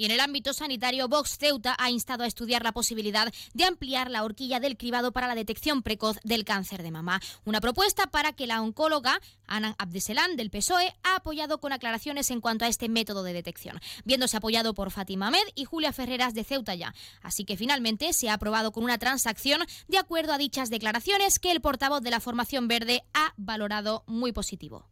y 0.04 0.06
en 0.06 0.12
el 0.12 0.20
ámbito 0.20 0.52
sanitario, 0.52 1.08
Vox 1.08 1.38
Ceuta 1.38 1.78
ha 1.80 1.90
instado 1.90 2.26
a 2.26 2.28
estudiar 2.28 2.62
la 2.62 2.74
posibilidad 2.74 3.34
de 3.54 3.64
ampliar 3.64 4.12
la 4.12 4.26
horquilla 4.26 4.60
del 4.60 4.76
cribado 4.76 5.14
para 5.14 5.28
la 5.28 5.34
detección 5.34 5.82
precoz 5.82 6.18
del 6.26 6.44
cáncer 6.44 6.84
de 6.84 6.92
mama. 6.92 7.22
Una 7.46 7.62
propuesta 7.62 8.08
para 8.08 8.34
que 8.34 8.46
la 8.46 8.62
oncóloga 8.62 9.22
Ana 9.48 9.76
Abdeselán 9.78 10.36
del 10.36 10.50
PSOE 10.50 10.94
ha 11.04 11.16
apoyado 11.16 11.62
con 11.62 11.72
aclaraciones 11.72 12.32
en 12.32 12.42
cuanto 12.42 12.66
a 12.66 12.68
este 12.68 12.90
método 12.90 13.24
de 13.24 13.32
detección, 13.32 13.80
viéndose 14.04 14.36
apoyado 14.36 14.74
por 14.74 14.92
Fátima 14.92 15.32
Med 15.32 15.40
y 15.56 15.64
Julia 15.64 15.94
Ferreras 15.94 16.34
de 16.34 16.44
Ceuta 16.44 16.76
ya. 16.76 16.94
Así 17.22 17.46
que 17.46 17.56
finalmente 17.56 18.12
se 18.12 18.28
ha 18.28 18.34
aprobado 18.34 18.74
con 18.74 18.84
una 18.84 18.98
transacción 18.98 19.62
de 19.88 20.00
acuerdo 20.00 20.34
a 20.34 20.38
dichas 20.38 20.70
declaraciones 20.70 21.40
que 21.40 21.52
el 21.52 21.62
portavoz 21.62 22.02
de 22.02 22.12
la 22.12 22.20
formación 22.20 22.68
verde 22.68 23.04
ha 23.14 23.34
valorado 23.38 24.04
muy 24.06 24.34
positivo. 24.34 24.86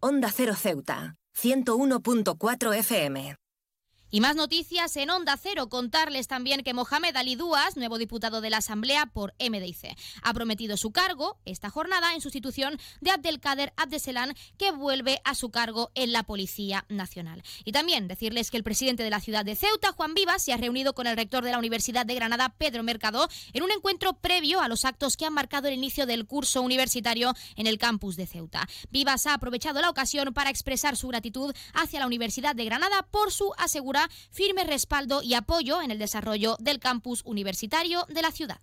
Onda 0.00 0.30
Cero 0.30 0.54
Ceuta, 0.54 1.16
101.4 1.34 2.76
FM. 2.76 3.34
Y 4.10 4.20
más 4.20 4.36
noticias 4.36 4.96
en 4.96 5.10
Onda 5.10 5.36
Cero. 5.36 5.68
Contarles 5.68 6.28
también 6.28 6.62
que 6.62 6.72
Mohamed 6.72 7.14
Ali 7.16 7.36
Duas, 7.36 7.76
nuevo 7.76 7.98
diputado 7.98 8.40
de 8.40 8.48
la 8.48 8.56
Asamblea 8.56 9.04
por 9.04 9.34
MDIC, 9.38 9.94
ha 10.22 10.32
prometido 10.32 10.78
su 10.78 10.92
cargo 10.92 11.38
esta 11.44 11.68
jornada 11.68 12.14
en 12.14 12.22
sustitución 12.22 12.78
de 13.02 13.10
Abdelkader 13.10 13.74
Abdeselan, 13.76 14.34
que 14.56 14.70
vuelve 14.70 15.20
a 15.24 15.34
su 15.34 15.50
cargo 15.50 15.90
en 15.94 16.12
la 16.12 16.22
Policía 16.22 16.86
Nacional. 16.88 17.42
Y 17.66 17.72
también 17.72 18.08
decirles 18.08 18.50
que 18.50 18.56
el 18.56 18.64
presidente 18.64 19.02
de 19.02 19.10
la 19.10 19.20
ciudad 19.20 19.44
de 19.44 19.56
Ceuta, 19.56 19.92
Juan 19.92 20.14
Vivas, 20.14 20.42
se 20.42 20.54
ha 20.54 20.56
reunido 20.56 20.94
con 20.94 21.06
el 21.06 21.16
rector 21.16 21.44
de 21.44 21.50
la 21.50 21.58
Universidad 21.58 22.06
de 22.06 22.14
Granada, 22.14 22.54
Pedro 22.56 22.82
Mercado, 22.82 23.28
en 23.52 23.62
un 23.62 23.70
encuentro 23.72 24.14
previo 24.14 24.62
a 24.62 24.68
los 24.68 24.86
actos 24.86 25.18
que 25.18 25.26
han 25.26 25.34
marcado 25.34 25.68
el 25.68 25.74
inicio 25.74 26.06
del 26.06 26.26
curso 26.26 26.62
universitario 26.62 27.34
en 27.56 27.66
el 27.66 27.76
campus 27.76 28.16
de 28.16 28.26
Ceuta. 28.26 28.66
Vivas 28.90 29.26
ha 29.26 29.34
aprovechado 29.34 29.82
la 29.82 29.90
ocasión 29.90 30.32
para 30.32 30.48
expresar 30.48 30.96
su 30.96 31.08
gratitud 31.08 31.54
hacia 31.74 32.00
la 32.00 32.06
Universidad 32.06 32.56
de 32.56 32.64
Granada 32.64 33.02
por 33.10 33.32
su 33.32 33.52
firme 34.30 34.64
respaldo 34.64 35.22
y 35.22 35.34
apoyo 35.34 35.82
en 35.82 35.90
el 35.90 35.98
desarrollo 35.98 36.56
del 36.60 36.78
campus 36.78 37.22
universitario 37.24 38.04
de 38.08 38.22
la 38.22 38.30
ciudad. 38.30 38.60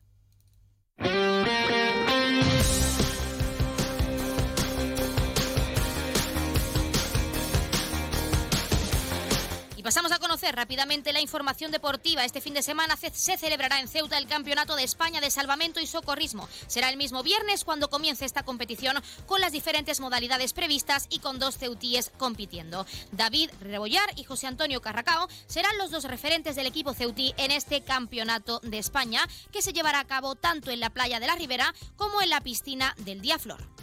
Pasamos 9.86 10.12
a 10.12 10.18
conocer 10.18 10.56
rápidamente 10.56 11.14
la 11.14 11.22
información 11.22 11.70
deportiva. 11.70 12.26
Este 12.26 12.42
fin 12.42 12.56
de 12.56 12.64
semana 12.64 12.98
se 12.98 13.38
celebrará 13.38 13.80
en 13.80 13.88
Ceuta 13.88 14.18
el 14.18 14.26
Campeonato 14.26 14.76
de 14.76 14.84
España 14.84 15.22
de 15.22 15.30
Salvamento 15.30 15.80
y 15.80 15.86
Socorrismo. 15.86 16.50
Será 16.66 16.90
el 16.90 16.98
mismo 16.98 17.22
viernes 17.22 17.64
cuando 17.64 17.88
comience 17.88 18.26
esta 18.26 18.42
competición 18.42 18.98
con 19.28 19.42
las 19.42 19.52
diferentes 19.52 20.00
modalidades 20.00 20.54
previstas 20.54 21.06
y 21.12 21.20
con 21.20 21.38
dos 21.38 21.60
ceutíes 21.60 22.12
compitiendo. 22.18 22.88
David 23.12 23.52
Rebollar 23.62 24.10
y 24.16 24.24
José 24.24 24.48
Antonio 24.48 24.82
Carracao 24.82 25.28
serán 25.46 25.78
los 25.78 25.92
dos 25.92 26.06
referentes 26.06 26.56
del 26.56 26.66
equipo 26.66 26.96
ceutí 26.96 27.36
en 27.38 27.52
este 27.52 27.84
Campeonato 27.84 28.62
de 28.64 28.80
España 28.80 29.22
que 29.52 29.62
se 29.62 29.72
llevará 29.72 30.00
a 30.00 30.08
cabo 30.08 30.34
tanto 30.34 30.72
en 30.72 30.80
la 30.80 30.90
playa 30.90 31.20
de 31.20 31.28
la 31.28 31.36
Ribera 31.36 31.76
como 31.96 32.24
en 32.24 32.32
la 32.32 32.42
piscina 32.42 32.96
del 32.98 33.22
Diaflor. 33.22 33.75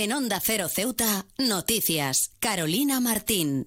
En 0.00 0.12
Onda 0.12 0.38
Cero 0.38 0.68
Ceuta, 0.68 1.26
noticias. 1.38 2.30
Carolina 2.38 3.00
Martín. 3.00 3.66